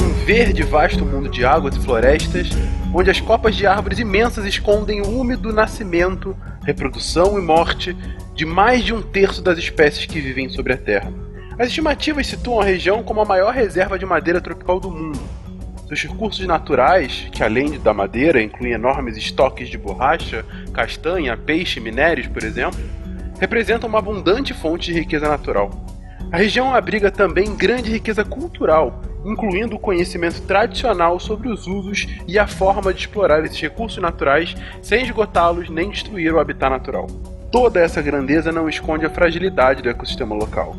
Um 0.01 0.25
verde 0.25 0.63
vasto 0.63 1.05
mundo 1.05 1.27
de 1.27 1.43
águas 1.43 1.75
e 1.75 1.79
florestas, 1.81 2.47
onde 2.93 3.09
as 3.09 3.19
copas 3.19 3.53
de 3.53 3.67
árvores 3.67 3.99
imensas 3.99 4.45
escondem 4.45 5.01
o 5.01 5.09
úmido 5.09 5.51
nascimento, 5.51 6.33
reprodução 6.63 7.37
e 7.37 7.41
morte 7.41 7.93
de 8.33 8.45
mais 8.45 8.81
de 8.85 8.93
um 8.93 9.01
terço 9.01 9.41
das 9.41 9.57
espécies 9.57 10.05
que 10.05 10.21
vivem 10.21 10.47
sobre 10.47 10.71
a 10.71 10.77
Terra. 10.77 11.11
As 11.57 11.67
estimativas 11.67 12.27
situam 12.27 12.61
a 12.61 12.63
região 12.63 13.03
como 13.03 13.19
a 13.19 13.25
maior 13.25 13.53
reserva 13.53 13.99
de 13.99 14.05
madeira 14.05 14.39
tropical 14.39 14.79
do 14.79 14.89
mundo. 14.89 15.19
Seus 15.89 16.03
recursos 16.03 16.45
naturais, 16.45 17.27
que 17.31 17.41
além 17.41 17.79
da 17.79 17.91
madeira 17.95 18.39
incluem 18.39 18.73
enormes 18.73 19.17
estoques 19.17 19.67
de 19.69 19.75
borracha, 19.75 20.45
castanha, 20.71 21.35
peixe 21.35 21.79
e 21.79 21.83
minérios, 21.83 22.27
por 22.27 22.43
exemplo, 22.43 22.79
representam 23.39 23.89
uma 23.89 23.97
abundante 23.97 24.53
fonte 24.53 24.93
de 24.93 24.99
riqueza 24.99 25.27
natural. 25.27 25.71
A 26.31 26.37
região 26.37 26.75
abriga 26.75 27.09
também 27.09 27.55
grande 27.55 27.91
riqueza 27.91 28.23
cultural, 28.23 29.01
incluindo 29.25 29.77
o 29.77 29.79
conhecimento 29.79 30.43
tradicional 30.43 31.19
sobre 31.19 31.49
os 31.49 31.65
usos 31.65 32.05
e 32.27 32.37
a 32.37 32.45
forma 32.45 32.93
de 32.93 32.99
explorar 32.99 33.43
esses 33.43 33.59
recursos 33.59 33.99
naturais 33.99 34.55
sem 34.83 35.01
esgotá-los 35.01 35.71
nem 35.71 35.89
destruir 35.89 36.31
o 36.31 36.39
habitat 36.39 36.69
natural. 36.69 37.07
Toda 37.51 37.79
essa 37.79 37.99
grandeza 37.99 38.51
não 38.51 38.69
esconde 38.69 39.07
a 39.07 39.09
fragilidade 39.09 39.81
do 39.81 39.89
ecossistema 39.89 40.35
local. 40.35 40.77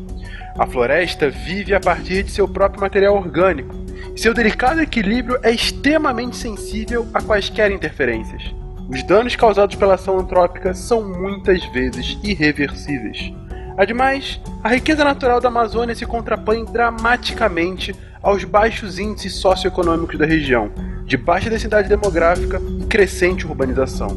A 0.61 0.67
floresta 0.67 1.31
vive 1.31 1.73
a 1.73 1.81
partir 1.81 2.23
de 2.23 2.31
seu 2.31 2.47
próprio 2.47 2.83
material 2.83 3.17
orgânico, 3.17 3.75
e 4.14 4.21
seu 4.21 4.35
delicado 4.35 4.83
equilíbrio 4.83 5.40
é 5.43 5.50
extremamente 5.50 6.37
sensível 6.37 7.09
a 7.14 7.23
quaisquer 7.23 7.71
interferências. 7.71 8.43
Os 8.87 9.02
danos 9.02 9.35
causados 9.35 9.75
pela 9.76 9.95
ação 9.95 10.19
antrópica 10.19 10.75
são 10.75 11.02
muitas 11.02 11.64
vezes 11.73 12.19
irreversíveis. 12.23 13.33
Ademais, 13.79 14.38
a 14.62 14.69
riqueza 14.69 15.02
natural 15.02 15.40
da 15.40 15.49
Amazônia 15.49 15.95
se 15.95 16.05
contrapõe 16.05 16.67
dramaticamente 16.67 17.97
aos 18.23 18.45
baixos 18.45 18.99
índices 18.99 19.37
socioeconômicos 19.37 20.19
da 20.19 20.26
região, 20.26 20.71
de 21.07 21.17
baixa 21.17 21.49
densidade 21.49 21.88
demográfica 21.88 22.61
e 22.79 22.85
crescente 22.85 23.47
urbanização. 23.47 24.09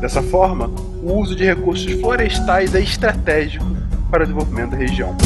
Dessa 0.00 0.20
forma, 0.20 0.66
o 1.00 1.12
uso 1.12 1.36
de 1.36 1.44
recursos 1.44 1.92
florestais 2.00 2.74
é 2.74 2.80
estratégico 2.80 3.64
para 4.10 4.24
o 4.24 4.26
desenvolvimento 4.26 4.70
da 4.70 4.78
região. 4.78 5.16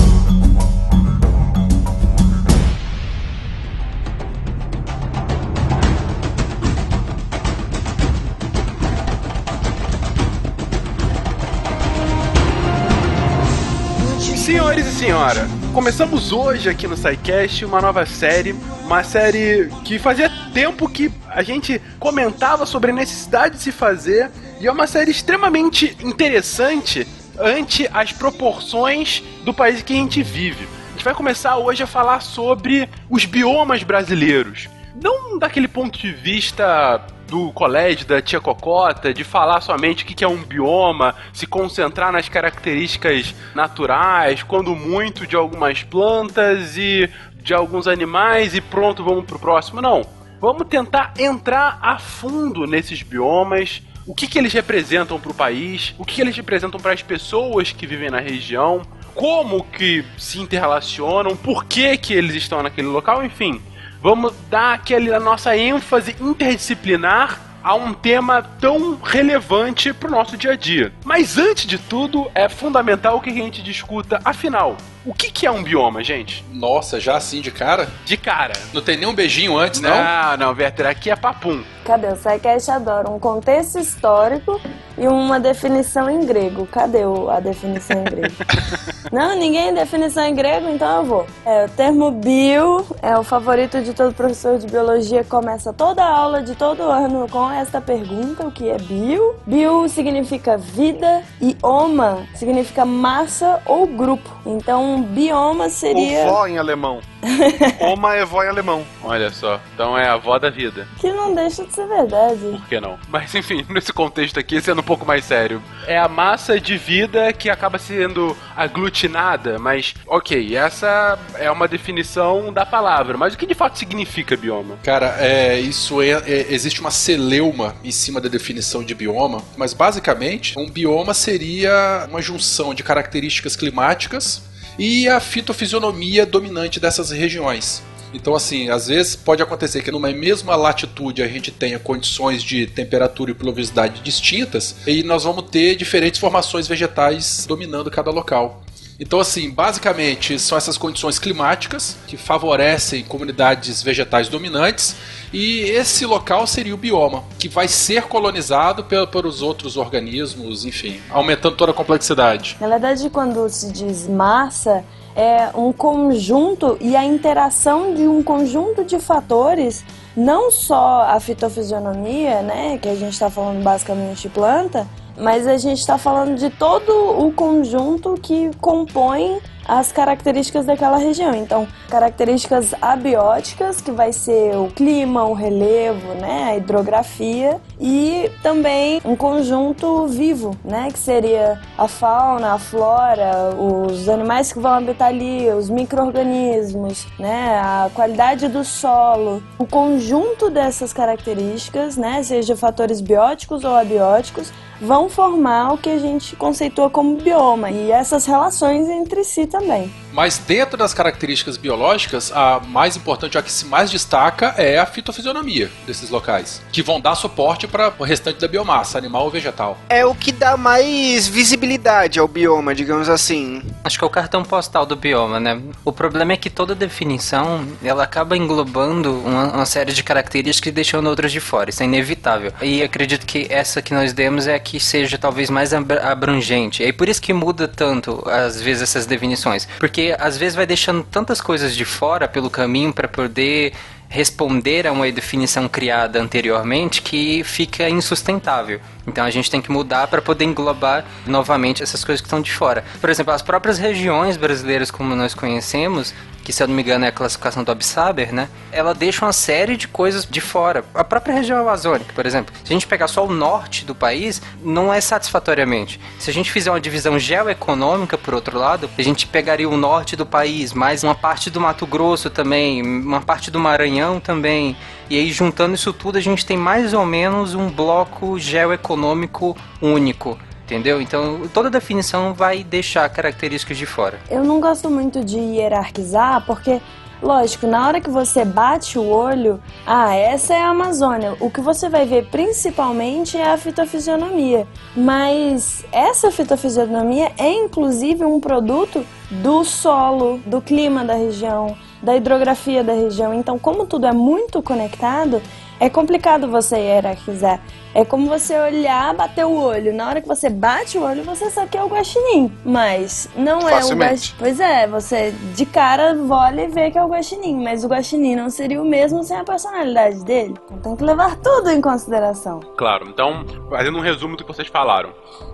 Senhores 14.50 14.84
e 14.84 14.90
senhora, 14.90 15.46
começamos 15.72 16.32
hoje 16.32 16.68
aqui 16.68 16.88
no 16.88 16.96
SciCast 16.96 17.64
uma 17.64 17.80
nova 17.80 18.04
série, 18.04 18.52
uma 18.82 19.04
série 19.04 19.70
que 19.84 19.96
fazia 19.96 20.28
tempo 20.52 20.88
que 20.88 21.08
a 21.28 21.40
gente 21.40 21.80
comentava 22.00 22.66
sobre 22.66 22.90
a 22.90 22.94
necessidade 22.94 23.54
de 23.54 23.62
se 23.62 23.70
fazer, 23.70 24.28
e 24.60 24.66
é 24.66 24.72
uma 24.72 24.88
série 24.88 25.12
extremamente 25.12 25.96
interessante 26.00 27.06
ante 27.38 27.88
as 27.94 28.10
proporções 28.10 29.22
do 29.44 29.54
país 29.54 29.82
que 29.82 29.92
a 29.92 29.96
gente 29.96 30.20
vive. 30.20 30.66
A 30.88 30.92
gente 30.94 31.04
vai 31.04 31.14
começar 31.14 31.56
hoje 31.56 31.84
a 31.84 31.86
falar 31.86 32.18
sobre 32.18 32.88
os 33.08 33.24
biomas 33.24 33.84
brasileiros. 33.84 34.68
Não 35.00 35.38
daquele 35.38 35.68
ponto 35.68 35.96
de 35.96 36.10
vista 36.10 37.00
do 37.30 37.52
colégio 37.52 38.06
da 38.06 38.20
tia 38.20 38.40
Cocota, 38.40 39.14
de 39.14 39.22
falar 39.22 39.60
somente 39.60 40.02
o 40.02 40.06
que 40.06 40.24
é 40.24 40.28
um 40.28 40.42
bioma, 40.42 41.14
se 41.32 41.46
concentrar 41.46 42.12
nas 42.12 42.28
características 42.28 43.34
naturais, 43.54 44.42
quando 44.42 44.74
muito 44.74 45.26
de 45.26 45.36
algumas 45.36 45.84
plantas 45.84 46.76
e 46.76 47.08
de 47.36 47.54
alguns 47.54 47.86
animais 47.86 48.54
e 48.54 48.60
pronto, 48.60 49.04
vamos 49.04 49.24
pro 49.24 49.38
próximo. 49.38 49.80
Não. 49.80 50.02
Vamos 50.40 50.66
tentar 50.68 51.14
entrar 51.18 51.78
a 51.80 51.98
fundo 51.98 52.66
nesses 52.66 53.02
biomas, 53.02 53.80
o 54.06 54.14
que, 54.14 54.26
que 54.26 54.38
eles 54.38 54.52
representam 54.52 55.20
para 55.20 55.30
o 55.30 55.34
país, 55.34 55.94
o 55.98 56.04
que, 56.04 56.16
que 56.16 56.20
eles 56.22 56.36
representam 56.36 56.80
para 56.80 56.92
as 56.92 57.02
pessoas 57.02 57.70
que 57.70 57.86
vivem 57.86 58.10
na 58.10 58.18
região, 58.18 58.82
como 59.14 59.62
que 59.64 60.04
se 60.16 60.40
interrelacionam, 60.40 61.36
por 61.36 61.64
que, 61.64 61.96
que 61.96 62.14
eles 62.14 62.34
estão 62.34 62.62
naquele 62.62 62.88
local, 62.88 63.24
enfim. 63.24 63.60
Vamos 64.02 64.32
dar 64.48 64.74
aquela 64.74 65.20
nossa 65.20 65.54
ênfase 65.54 66.16
interdisciplinar 66.18 67.38
a 67.62 67.74
um 67.74 67.92
tema 67.92 68.42
tão 68.42 68.98
relevante 68.98 69.92
para 69.92 70.08
o 70.08 70.10
nosso 70.10 70.38
dia 70.38 70.52
a 70.52 70.56
dia. 70.56 70.90
Mas 71.04 71.36
antes 71.36 71.66
de 71.66 71.76
tudo, 71.76 72.30
é 72.34 72.48
fundamental 72.48 73.20
que 73.20 73.28
a 73.28 73.34
gente 73.34 73.62
discuta, 73.62 74.18
afinal, 74.24 74.78
o 75.06 75.14
que, 75.14 75.30
que 75.30 75.46
é 75.46 75.50
um 75.50 75.62
bioma, 75.62 76.02
gente? 76.04 76.44
Nossa, 76.52 77.00
já 77.00 77.16
assim 77.16 77.40
de 77.40 77.50
cara? 77.50 77.88
De 78.04 78.16
cara. 78.16 78.52
Não 78.72 78.82
tem 78.82 78.96
nenhum 78.96 79.14
beijinho 79.14 79.56
antes, 79.56 79.80
não? 79.80 79.90
Não, 79.90 80.36
não, 80.36 80.48
Werther, 80.54 80.86
aqui 80.86 81.10
é 81.10 81.16
papum. 81.16 81.62
Cadê? 81.84 82.08
O 82.08 82.16
SciCast 82.16 82.70
adora 82.70 83.10
um 83.10 83.18
contexto 83.18 83.78
histórico 83.78 84.60
e 84.98 85.08
uma 85.08 85.40
definição 85.40 86.08
em 86.10 86.24
grego. 86.26 86.66
Cadê 86.66 87.04
o- 87.04 87.30
a 87.30 87.40
definição 87.40 87.98
em 88.00 88.04
grego? 88.04 88.34
Não, 89.10 89.34
ninguém 89.36 89.74
definição 89.74 90.22
em 90.24 90.34
grego, 90.36 90.68
então 90.68 90.98
eu 90.98 91.04
vou. 91.04 91.26
É, 91.44 91.64
o 91.64 91.68
termo 91.70 92.12
bio 92.12 92.86
é 93.02 93.16
o 93.18 93.24
favorito 93.24 93.82
de 93.82 93.92
todo 93.92 94.14
professor 94.14 94.56
de 94.56 94.68
biologia. 94.68 95.24
Começa 95.24 95.72
toda 95.72 96.04
a 96.04 96.08
aula 96.08 96.42
de 96.42 96.54
todo 96.54 96.82
ano 96.84 97.26
com 97.28 97.50
esta 97.50 97.80
pergunta: 97.80 98.46
o 98.46 98.52
que 98.52 98.68
é 98.70 98.78
bio? 98.78 99.34
Bio 99.44 99.88
significa 99.88 100.56
vida 100.56 101.22
e 101.42 101.56
oma 101.60 102.24
significa 102.36 102.84
massa 102.84 103.60
ou 103.66 103.84
grupo. 103.84 104.30
Então, 104.46 104.89
um 104.90 105.02
bioma 105.02 105.68
seria. 105.68 106.24
Vó 106.24 106.46
em 106.46 106.58
alemão. 106.58 107.00
Oma 107.80 108.14
é 108.14 108.24
vó 108.24 108.42
em 108.42 108.48
alemão. 108.48 108.84
Olha 109.02 109.30
só, 109.30 109.60
então 109.74 109.96
é 109.96 110.08
a 110.08 110.14
avó 110.14 110.38
da 110.38 110.50
vida. 110.50 110.88
Que 110.98 111.12
não 111.12 111.34
deixa 111.34 111.64
de 111.64 111.72
ser 111.72 111.86
verdade. 111.86 112.40
Por 112.40 112.66
que 112.66 112.80
não? 112.80 112.98
Mas 113.08 113.34
enfim, 113.34 113.64
nesse 113.70 113.92
contexto 113.92 114.38
aqui, 114.38 114.60
sendo 114.60 114.80
um 114.80 114.84
pouco 114.84 115.04
mais 115.06 115.24
sério, 115.24 115.62
é 115.86 115.98
a 115.98 116.08
massa 116.08 116.58
de 116.58 116.76
vida 116.76 117.32
que 117.32 117.50
acaba 117.50 117.78
sendo 117.78 118.36
aglutinada, 118.56 119.58
mas 119.58 119.94
ok, 120.06 120.56
essa 120.56 121.18
é 121.38 121.50
uma 121.50 121.68
definição 121.68 122.52
da 122.52 122.64
palavra, 122.64 123.16
mas 123.16 123.34
o 123.34 123.38
que 123.38 123.46
de 123.46 123.54
fato 123.54 123.78
significa 123.78 124.36
bioma? 124.36 124.78
Cara, 124.82 125.16
é, 125.18 125.58
isso 125.58 126.00
é, 126.02 126.10
é- 126.10 126.46
existe 126.50 126.80
uma 126.80 126.90
celeuma 126.90 127.74
em 127.84 127.90
cima 127.90 128.20
da 128.20 128.28
definição 128.28 128.82
de 128.82 128.94
bioma, 128.94 129.42
mas 129.56 129.74
basicamente 129.74 130.58
um 130.58 130.68
bioma 130.68 131.14
seria 131.14 132.06
uma 132.08 132.22
junção 132.22 132.72
de 132.74 132.82
características 132.82 133.56
climáticas 133.56 134.42
e 134.78 135.08
a 135.08 135.20
fitofisionomia 135.20 136.26
dominante 136.26 136.80
dessas 136.80 137.10
regiões. 137.10 137.82
Então, 138.12 138.34
assim, 138.34 138.70
às 138.70 138.88
vezes 138.88 139.14
pode 139.14 139.42
acontecer 139.42 139.82
que 139.82 139.90
numa 139.90 140.10
mesma 140.10 140.56
latitude 140.56 141.22
a 141.22 141.28
gente 141.28 141.50
tenha 141.50 141.78
condições 141.78 142.42
de 142.42 142.66
temperatura 142.66 143.30
e 143.30 143.34
pluviosidade 143.34 144.02
distintas 144.02 144.76
e 144.86 145.02
nós 145.02 145.24
vamos 145.24 145.48
ter 145.48 145.76
diferentes 145.76 146.18
formações 146.18 146.66
vegetais 146.66 147.44
dominando 147.46 147.90
cada 147.90 148.10
local. 148.10 148.62
Então, 149.02 149.18
assim, 149.18 149.48
basicamente 149.50 150.38
são 150.38 150.58
essas 150.58 150.76
condições 150.76 151.18
climáticas 151.18 151.96
que 152.06 152.18
favorecem 152.18 153.02
comunidades 153.02 153.82
vegetais 153.82 154.28
dominantes 154.28 154.94
e 155.32 155.60
esse 155.62 156.04
local 156.04 156.46
seria 156.46 156.74
o 156.74 156.76
bioma, 156.76 157.24
que 157.38 157.48
vai 157.48 157.66
ser 157.66 158.02
colonizado 158.02 158.84
pe- 158.84 159.06
pelos 159.06 159.40
outros 159.40 159.78
organismos, 159.78 160.66
enfim, 160.66 161.00
aumentando 161.08 161.56
toda 161.56 161.72
a 161.72 161.74
complexidade. 161.74 162.58
Na 162.60 162.68
verdade, 162.68 163.08
quando 163.08 163.48
se 163.48 163.72
diz 163.72 164.06
massa, 164.06 164.84
é 165.16 165.48
um 165.54 165.72
conjunto 165.72 166.76
e 166.78 166.94
a 166.94 167.02
interação 167.02 167.94
de 167.94 168.02
um 168.06 168.22
conjunto 168.22 168.84
de 168.84 169.00
fatores, 169.00 169.82
não 170.14 170.50
só 170.50 171.06
a 171.08 171.18
fitofisionomia, 171.18 172.42
né, 172.42 172.78
que 172.80 172.88
a 172.88 172.94
gente 172.94 173.14
está 173.14 173.30
falando 173.30 173.62
basicamente 173.62 174.22
de 174.22 174.28
planta, 174.28 174.86
mas 175.20 175.46
a 175.46 175.56
gente 175.56 175.78
está 175.78 175.98
falando 175.98 176.36
de 176.36 176.50
todo 176.50 176.90
o 176.92 177.32
conjunto 177.32 178.14
que 178.20 178.50
compõe 178.60 179.40
as 179.70 179.92
características 179.92 180.66
daquela 180.66 180.96
região. 180.96 181.32
Então, 181.32 181.68
características 181.88 182.74
abióticas, 182.82 183.80
que 183.80 183.92
vai 183.92 184.12
ser 184.12 184.56
o 184.56 184.66
clima, 184.66 185.24
o 185.24 185.32
relevo, 185.32 186.14
né, 186.14 186.50
a 186.50 186.56
hidrografia, 186.56 187.60
e 187.78 188.30
também 188.42 189.00
um 189.04 189.14
conjunto 189.14 190.06
vivo, 190.08 190.56
né, 190.64 190.88
que 190.92 190.98
seria 190.98 191.60
a 191.78 191.86
fauna, 191.86 192.54
a 192.54 192.58
flora, 192.58 193.54
os 193.56 194.08
animais 194.08 194.52
que 194.52 194.58
vão 194.58 194.72
habitar 194.72 195.08
ali, 195.08 195.48
os 195.50 195.70
micro-organismos, 195.70 197.06
né, 197.16 197.60
a 197.62 197.90
qualidade 197.94 198.48
do 198.48 198.64
solo. 198.64 199.40
O 199.56 199.66
conjunto 199.66 200.50
dessas 200.50 200.92
características, 200.92 201.96
né, 201.96 202.24
seja 202.24 202.56
fatores 202.56 203.00
bióticos 203.00 203.62
ou 203.62 203.76
abióticos, 203.76 204.52
vão 204.80 205.08
formar 205.08 205.72
o 205.72 205.78
que 205.78 205.90
a 205.90 205.98
gente 205.98 206.34
conceitua 206.36 206.88
como 206.88 207.16
bioma 207.16 207.70
e 207.70 207.90
essas 207.90 208.26
relações 208.26 208.88
entre 208.88 209.22
si 209.24 209.46
também. 209.46 209.90
Mas 210.12 210.38
dentro 210.38 210.76
das 210.76 210.92
características 210.92 211.56
biológicas, 211.56 212.32
a 212.32 212.60
mais 212.60 212.96
importante, 212.96 213.38
a 213.38 213.42
que 213.42 213.52
se 213.52 213.64
mais 213.66 213.90
destaca 213.90 214.54
é 214.56 214.78
a 214.78 214.86
fitofisionomia 214.86 215.70
desses 215.86 216.10
locais, 216.10 216.60
que 216.72 216.82
vão 216.82 217.00
dar 217.00 217.14
suporte 217.14 217.68
para 217.68 217.92
o 217.98 218.02
restante 218.02 218.40
da 218.40 218.48
biomassa, 218.48 218.98
animal 218.98 219.24
ou 219.24 219.30
vegetal. 219.30 219.78
É 219.88 220.04
o 220.04 220.14
que 220.14 220.32
dá 220.32 220.56
mais 220.56 221.28
visibilidade 221.28 222.18
ao 222.18 222.26
bioma, 222.26 222.74
digamos 222.74 223.08
assim. 223.08 223.62
Acho 223.84 223.98
que 223.98 224.04
é 224.04 224.06
o 224.06 224.10
cartão 224.10 224.42
postal 224.42 224.84
do 224.84 224.96
bioma, 224.96 225.38
né? 225.38 225.60
O 225.84 225.92
problema 225.92 226.32
é 226.32 226.36
que 226.36 226.50
toda 226.50 226.74
definição, 226.74 227.64
ela 227.82 228.02
acaba 228.02 228.36
englobando 228.36 229.20
uma, 229.20 229.52
uma 229.52 229.66
série 229.66 229.92
de 229.92 230.02
características 230.02 230.70
e 230.70 230.74
deixando 230.74 231.08
outras 231.08 231.30
de 231.30 231.40
fora. 231.40 231.70
Isso 231.70 231.82
é 231.82 231.86
inevitável. 231.86 232.52
E 232.60 232.82
acredito 232.82 233.24
que 233.24 233.46
essa 233.48 233.80
que 233.80 233.94
nós 233.94 234.12
demos 234.12 234.46
é 234.46 234.54
a 234.54 234.58
que 234.58 234.69
seja 234.78 235.18
talvez 235.18 235.50
mais 235.50 235.72
abra- 235.74 236.08
abrangente. 236.12 236.84
É 236.84 236.92
por 236.92 237.08
isso 237.08 237.20
que 237.22 237.32
muda 237.32 237.66
tanto, 237.66 238.22
às 238.28 238.60
vezes, 238.60 238.82
essas 238.82 239.06
definições. 239.06 239.66
Porque 239.78 240.14
às 240.18 240.36
vezes 240.36 240.54
vai 240.54 240.66
deixando 240.66 241.02
tantas 241.02 241.40
coisas 241.40 241.74
de 241.74 241.84
fora 241.84 242.28
pelo 242.28 242.50
caminho 242.50 242.92
para 242.92 243.08
poder 243.08 243.72
responder 244.08 244.86
a 244.88 244.92
uma 244.92 245.10
definição 245.12 245.68
criada 245.68 246.20
anteriormente 246.20 247.00
que 247.00 247.42
fica 247.44 247.88
insustentável. 247.88 248.80
Então 249.10 249.24
a 249.24 249.30
gente 249.30 249.50
tem 249.50 249.60
que 249.60 249.70
mudar 249.70 250.06
para 250.06 250.22
poder 250.22 250.44
englobar 250.44 251.04
novamente 251.26 251.82
essas 251.82 252.04
coisas 252.04 252.20
que 252.20 252.26
estão 252.26 252.40
de 252.40 252.52
fora. 252.52 252.84
Por 253.00 253.10
exemplo, 253.10 253.34
as 253.34 253.42
próprias 253.42 253.76
regiões 253.76 254.36
brasileiras 254.36 254.90
como 254.90 255.16
nós 255.16 255.34
conhecemos, 255.34 256.14
que 256.44 256.52
se 256.52 256.62
eu 256.62 256.68
não 256.68 256.74
me 256.74 256.82
engano 256.82 257.04
é 257.04 257.08
a 257.08 257.12
classificação 257.12 257.62
do 257.62 257.70
Absaber, 257.70 258.32
né? 258.32 258.48
Ela 258.72 258.94
deixa 258.94 259.24
uma 259.24 259.32
série 259.32 259.76
de 259.76 259.86
coisas 259.88 260.24
de 260.24 260.40
fora. 260.40 260.84
A 260.94 261.04
própria 261.04 261.34
região 261.34 261.60
amazônica, 261.60 262.12
por 262.14 262.24
exemplo. 262.24 262.54
Se 262.64 262.72
a 262.72 262.74
gente 262.74 262.86
pegar 262.86 263.08
só 263.08 263.26
o 263.26 263.32
norte 263.32 263.84
do 263.84 263.94
país, 263.94 264.40
não 264.62 264.92
é 264.92 265.00
satisfatoriamente. 265.00 266.00
Se 266.18 266.30
a 266.30 266.32
gente 266.32 266.50
fizer 266.50 266.70
uma 266.70 266.80
divisão 266.80 267.18
geoeconômica, 267.18 268.16
por 268.16 268.32
outro 268.32 268.58
lado, 268.58 268.88
a 268.96 269.02
gente 269.02 269.26
pegaria 269.26 269.68
o 269.68 269.76
norte 269.76 270.16
do 270.16 270.24
país, 270.24 270.72
mais 270.72 271.04
uma 271.04 271.14
parte 271.14 271.50
do 271.50 271.60
Mato 271.60 271.86
Grosso 271.86 272.30
também, 272.30 272.82
uma 272.82 273.20
parte 273.20 273.50
do 273.50 273.58
Maranhão 273.58 274.20
também. 274.20 274.76
E 275.10 275.18
aí, 275.18 275.32
juntando 275.32 275.74
isso 275.74 275.92
tudo, 275.92 276.18
a 276.18 276.20
gente 276.20 276.46
tem 276.46 276.56
mais 276.56 276.94
ou 276.94 277.04
menos 277.04 277.52
um 277.52 277.68
bloco 277.68 278.38
geoeconômico 278.38 279.56
único. 279.82 280.38
Entendeu? 280.64 281.02
Então, 281.02 281.48
toda 281.52 281.68
definição 281.68 282.32
vai 282.32 282.62
deixar 282.62 283.08
características 283.08 283.76
de 283.76 283.86
fora. 283.86 284.20
Eu 284.30 284.44
não 284.44 284.60
gosto 284.60 284.88
muito 284.88 285.24
de 285.24 285.36
hierarquizar, 285.36 286.46
porque, 286.46 286.80
lógico, 287.20 287.66
na 287.66 287.88
hora 287.88 288.00
que 288.00 288.08
você 288.08 288.44
bate 288.44 288.96
o 289.00 289.04
olho, 289.04 289.60
ah, 289.84 290.14
essa 290.14 290.54
é 290.54 290.62
a 290.62 290.68
Amazônia. 290.68 291.36
O 291.40 291.50
que 291.50 291.60
você 291.60 291.88
vai 291.88 292.06
ver 292.06 292.26
principalmente 292.26 293.36
é 293.36 293.50
a 293.50 293.58
fitofisionomia. 293.58 294.64
Mas 294.94 295.84
essa 295.90 296.30
fitofisionomia 296.30 297.32
é 297.36 297.52
inclusive 297.52 298.24
um 298.24 298.38
produto 298.38 299.04
do 299.28 299.64
solo, 299.64 300.38
do 300.46 300.62
clima 300.62 301.04
da 301.04 301.14
região, 301.14 301.76
da 302.02 302.16
hidrografia 302.16 302.82
da 302.82 302.92
região. 302.92 303.32
Então, 303.34 303.58
como 303.58 303.86
tudo 303.86 304.06
é 304.06 304.12
muito 304.12 304.62
conectado, 304.62 305.40
é 305.78 305.88
complicado 305.88 306.48
você 306.48 306.76
hierarquizar. 306.76 307.60
É 307.92 308.04
como 308.04 308.26
você 308.28 308.56
olhar, 308.58 309.12
bater 309.14 309.44
o 309.44 309.52
olho. 309.52 309.92
Na 309.92 310.08
hora 310.08 310.20
que 310.20 310.28
você 310.28 310.48
bate 310.48 310.96
o 310.96 311.02
olho, 311.02 311.24
você 311.24 311.50
sabe 311.50 311.70
que 311.70 311.76
é 311.76 311.82
o 311.82 311.88
guaxinim. 311.88 312.52
Mas 312.64 313.28
não 313.34 313.60
é 313.68 313.72
o 313.72 313.76
Facilmente. 313.76 314.10
guaxinim. 314.10 314.36
Pois 314.38 314.60
é, 314.60 314.86
você 314.86 315.34
de 315.56 315.66
cara 315.66 316.16
olha 316.30 316.62
e 316.62 316.68
vê 316.68 316.90
que 316.90 316.98
é 316.98 317.02
o 317.04 317.08
guaxinim. 317.08 317.62
Mas 317.62 317.84
o 317.84 317.88
guaxinim 317.88 318.36
não 318.36 318.48
seria 318.48 318.80
o 318.80 318.84
mesmo 318.84 319.24
sem 319.24 319.36
a 319.36 319.44
personalidade 319.44 320.24
dele. 320.24 320.54
Então 320.66 320.78
tem 320.78 320.96
que 320.96 321.04
levar 321.04 321.34
tudo 321.36 321.70
em 321.70 321.80
consideração. 321.80 322.60
Claro, 322.76 323.08
então, 323.08 323.44
fazendo 323.68 323.98
um 323.98 324.02
resumo 324.02 324.36
do 324.36 324.44
que 324.44 324.52
vocês 324.52 324.68
falaram. 324.68 325.10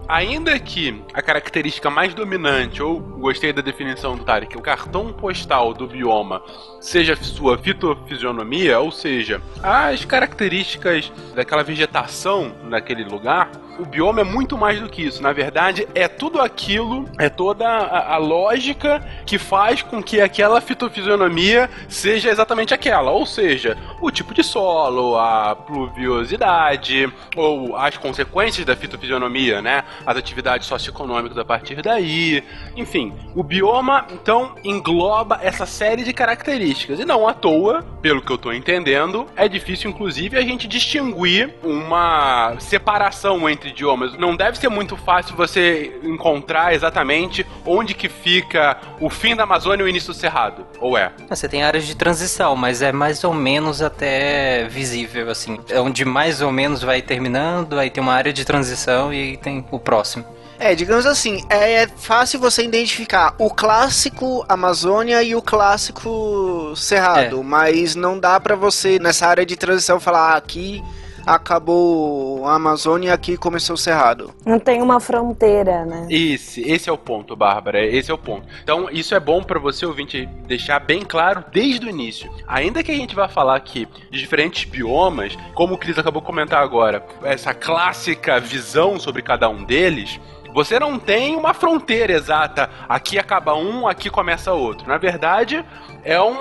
Ainda 0.09 0.57
que 0.61 1.03
a 1.13 1.21
característica 1.21 1.91
mais 1.91 2.15
dominante, 2.15 2.81
ou 2.81 3.01
gostei 3.01 3.53
da 3.53 3.61
definição 3.61 4.15
do 4.15 4.25
Tarek, 4.25 4.57
o 4.57 4.63
cartão 4.63 5.13
postal 5.13 5.75
do 5.75 5.87
bioma 5.89 6.41
seja 6.81 7.17
sua 7.17 7.59
fitofisionomia, 7.59 8.79
ou 8.79 8.93
seja, 8.93 9.43
as 9.61 10.05
características 10.05 11.11
daquela 11.35 11.65
vegetação 11.65 12.26
naquele 12.65 13.05
lugar, 13.05 13.51
o 13.79 13.85
bioma 13.85 14.21
é 14.21 14.25
muito 14.25 14.57
mais 14.57 14.81
do 14.81 14.89
que 14.89 15.03
isso. 15.03 15.23
Na 15.23 15.33
verdade, 15.33 15.87
é 15.95 16.09
tudo 16.09 16.41
aquilo, 16.41 17.09
é 17.19 17.29
toda 17.29 17.67
a, 17.67 18.15
a 18.15 18.17
lógica 18.17 19.03
que 19.25 19.39
faz 19.39 19.83
com 19.83 20.03
que 20.03 20.21
aquela 20.21 20.61
fitofisionomia 20.61 21.69
seja 21.89 22.31
exatamente 22.31 22.73
aquela. 22.75 23.11
Ou 23.11 23.27
seja, 23.27 23.77
o 24.01 24.11
tipo 24.11 24.35
de 24.35 24.43
solo, 24.43 25.19
a 25.19 25.55
pluviosidade, 25.55 27.13
ou 27.37 27.77
as 27.77 27.97
consequências 27.97 28.65
da 28.65 28.77
fitofisionomia, 28.77 29.61
né? 29.61 29.85
As 30.05 30.17
atividades 30.17 30.67
socioeconômicas 30.67 31.39
a 31.39 31.45
partir 31.45 31.83
daí. 31.83 32.43
Enfim, 32.77 33.13
o 33.35 33.43
bioma, 33.43 34.07
então, 34.13 34.55
engloba 34.65 35.39
essa 35.43 35.67
série 35.67 36.05
de 36.05 36.13
características. 36.13 36.99
E 36.99 37.05
não 37.05 37.29
à 37.29 37.35
toa, 37.35 37.83
pelo 38.01 38.23
que 38.23 38.33
eu 38.33 38.39
tô 38.39 38.53
entendendo, 38.53 39.27
é 39.37 39.49
difícil, 39.49 39.91
inclusive, 39.91 40.37
a 40.37 40.43
gente 40.43 40.67
distinguir 40.67 41.55
uma 41.63 42.57
separação 42.59 43.49
entre 43.49 43.66
idiomas. 43.67 44.17
Não 44.19 44.37
deve 44.37 44.59
ser 44.59 44.69
muito 44.69 44.97
fácil 44.97 45.37
você 45.37 45.99
encontrar 46.03 46.75
exatamente 46.75 47.47
onde 47.65 47.95
que 47.95 48.09
fica 48.09 48.79
o 49.01 49.11
fim 49.11 49.35
da 49.35 49.43
Amazônia 49.45 49.83
e 49.83 49.87
o 49.87 49.89
início 49.89 50.13
do 50.13 50.19
Cerrado. 50.19 50.67
Ou 50.81 50.97
é? 50.97 51.13
Você 51.29 51.49
tem 51.49 51.63
áreas 51.63 51.87
de 51.87 51.95
transição, 51.95 52.57
mas 52.57 52.83
é 52.83 52.93
mais 52.93 53.23
ou 53.25 53.35
menos 53.35 53.83
até 53.83 54.67
visível, 54.69 55.31
assim. 55.31 55.59
É 55.69 55.81
onde 55.81 56.05
mais 56.05 56.41
ou 56.41 56.53
menos 56.53 56.83
vai 56.83 57.03
terminando, 57.03 57.79
aí 57.79 57.91
tem 57.91 58.03
uma 58.03 58.15
área 58.15 58.33
de 58.33 58.45
transição 58.45 59.13
e 59.13 59.17
aí 59.17 59.37
tem 59.37 59.65
o 59.71 59.79
próximo. 59.79 60.25
É, 60.59 60.75
digamos 60.75 61.05
assim, 61.05 61.45
é 61.51 61.87
fácil 61.87 62.41
você 62.41 62.65
identificar 62.65 63.35
o 63.39 63.51
clássico 63.51 64.45
Amazônia 64.49 65.23
e 65.23 65.35
o 65.35 65.43
clássico 65.43 66.73
Cerrado, 66.75 67.43
mas 67.43 67.95
não 67.95 68.19
dá 68.19 68.41
pra 68.41 68.57
você, 68.57 68.99
nessa 68.99 69.27
área 69.27 69.45
de 69.45 69.55
transição, 69.55 70.01
falar 70.01 70.33
ah, 70.33 70.37
aqui 70.37 70.83
acabou 71.27 72.47
a 72.47 72.55
Amazônia 72.55 73.09
e 73.09 73.11
aqui 73.11 73.37
começou 73.37 73.75
o 73.75 73.79
Cerrado. 73.79 74.33
Não 74.45 74.61
tem 74.61 74.81
uma 74.81 75.01
fronteira, 75.01 75.85
né? 75.85 76.07
Esse, 76.09 76.63
esse 76.63 76.89
é 76.89 76.93
o 76.93 76.97
ponto, 76.97 77.35
Bárbara. 77.35 77.85
Esse 77.85 78.11
é 78.11 78.15
o 78.15 78.19
ponto. 78.19 78.47
Então, 78.63 78.89
isso 78.91 79.15
é 79.15 79.21
bom 79.21 79.43
pra 79.43 79.59
você, 79.59 79.85
ouvinte, 79.85 80.27
deixar 80.47 80.79
bem 80.79 81.03
claro 81.03 81.45
desde 81.53 81.87
o 81.87 81.91
início. 81.91 82.31
Ainda 82.47 82.83
que 82.83 82.93
a 82.93 82.95
gente 82.95 83.15
vá 83.15 83.29
falar 83.29 83.57
aqui 83.57 83.89
de 84.11 84.19
diferentes 84.19 84.65
biomas, 84.65 85.37
como 85.55 85.75
o 85.75 85.79
Cris 85.79 85.99
acabou 85.99 86.23
de 86.23 86.27
comentar 86.27 86.63
agora, 86.63 87.05
essa 87.23 87.53
clássica 87.53 88.39
visão 88.39 88.99
sobre 89.01 89.23
cada 89.23 89.49
um 89.49 89.65
deles, 89.65 90.21
você 90.57 90.81
não 90.81 90.99
tem 90.99 91.37
uma 91.37 91.53
fronteira 91.53 92.15
exata. 92.15 92.71
Aqui 92.89 93.19
acaba 93.19 93.55
um, 93.55 93.87
aqui 93.87 94.09
começa 94.09 94.55
outro. 94.55 94.89
Na 94.89 94.97
verdade, 94.97 95.63
é 96.03 96.19
um, 96.19 96.35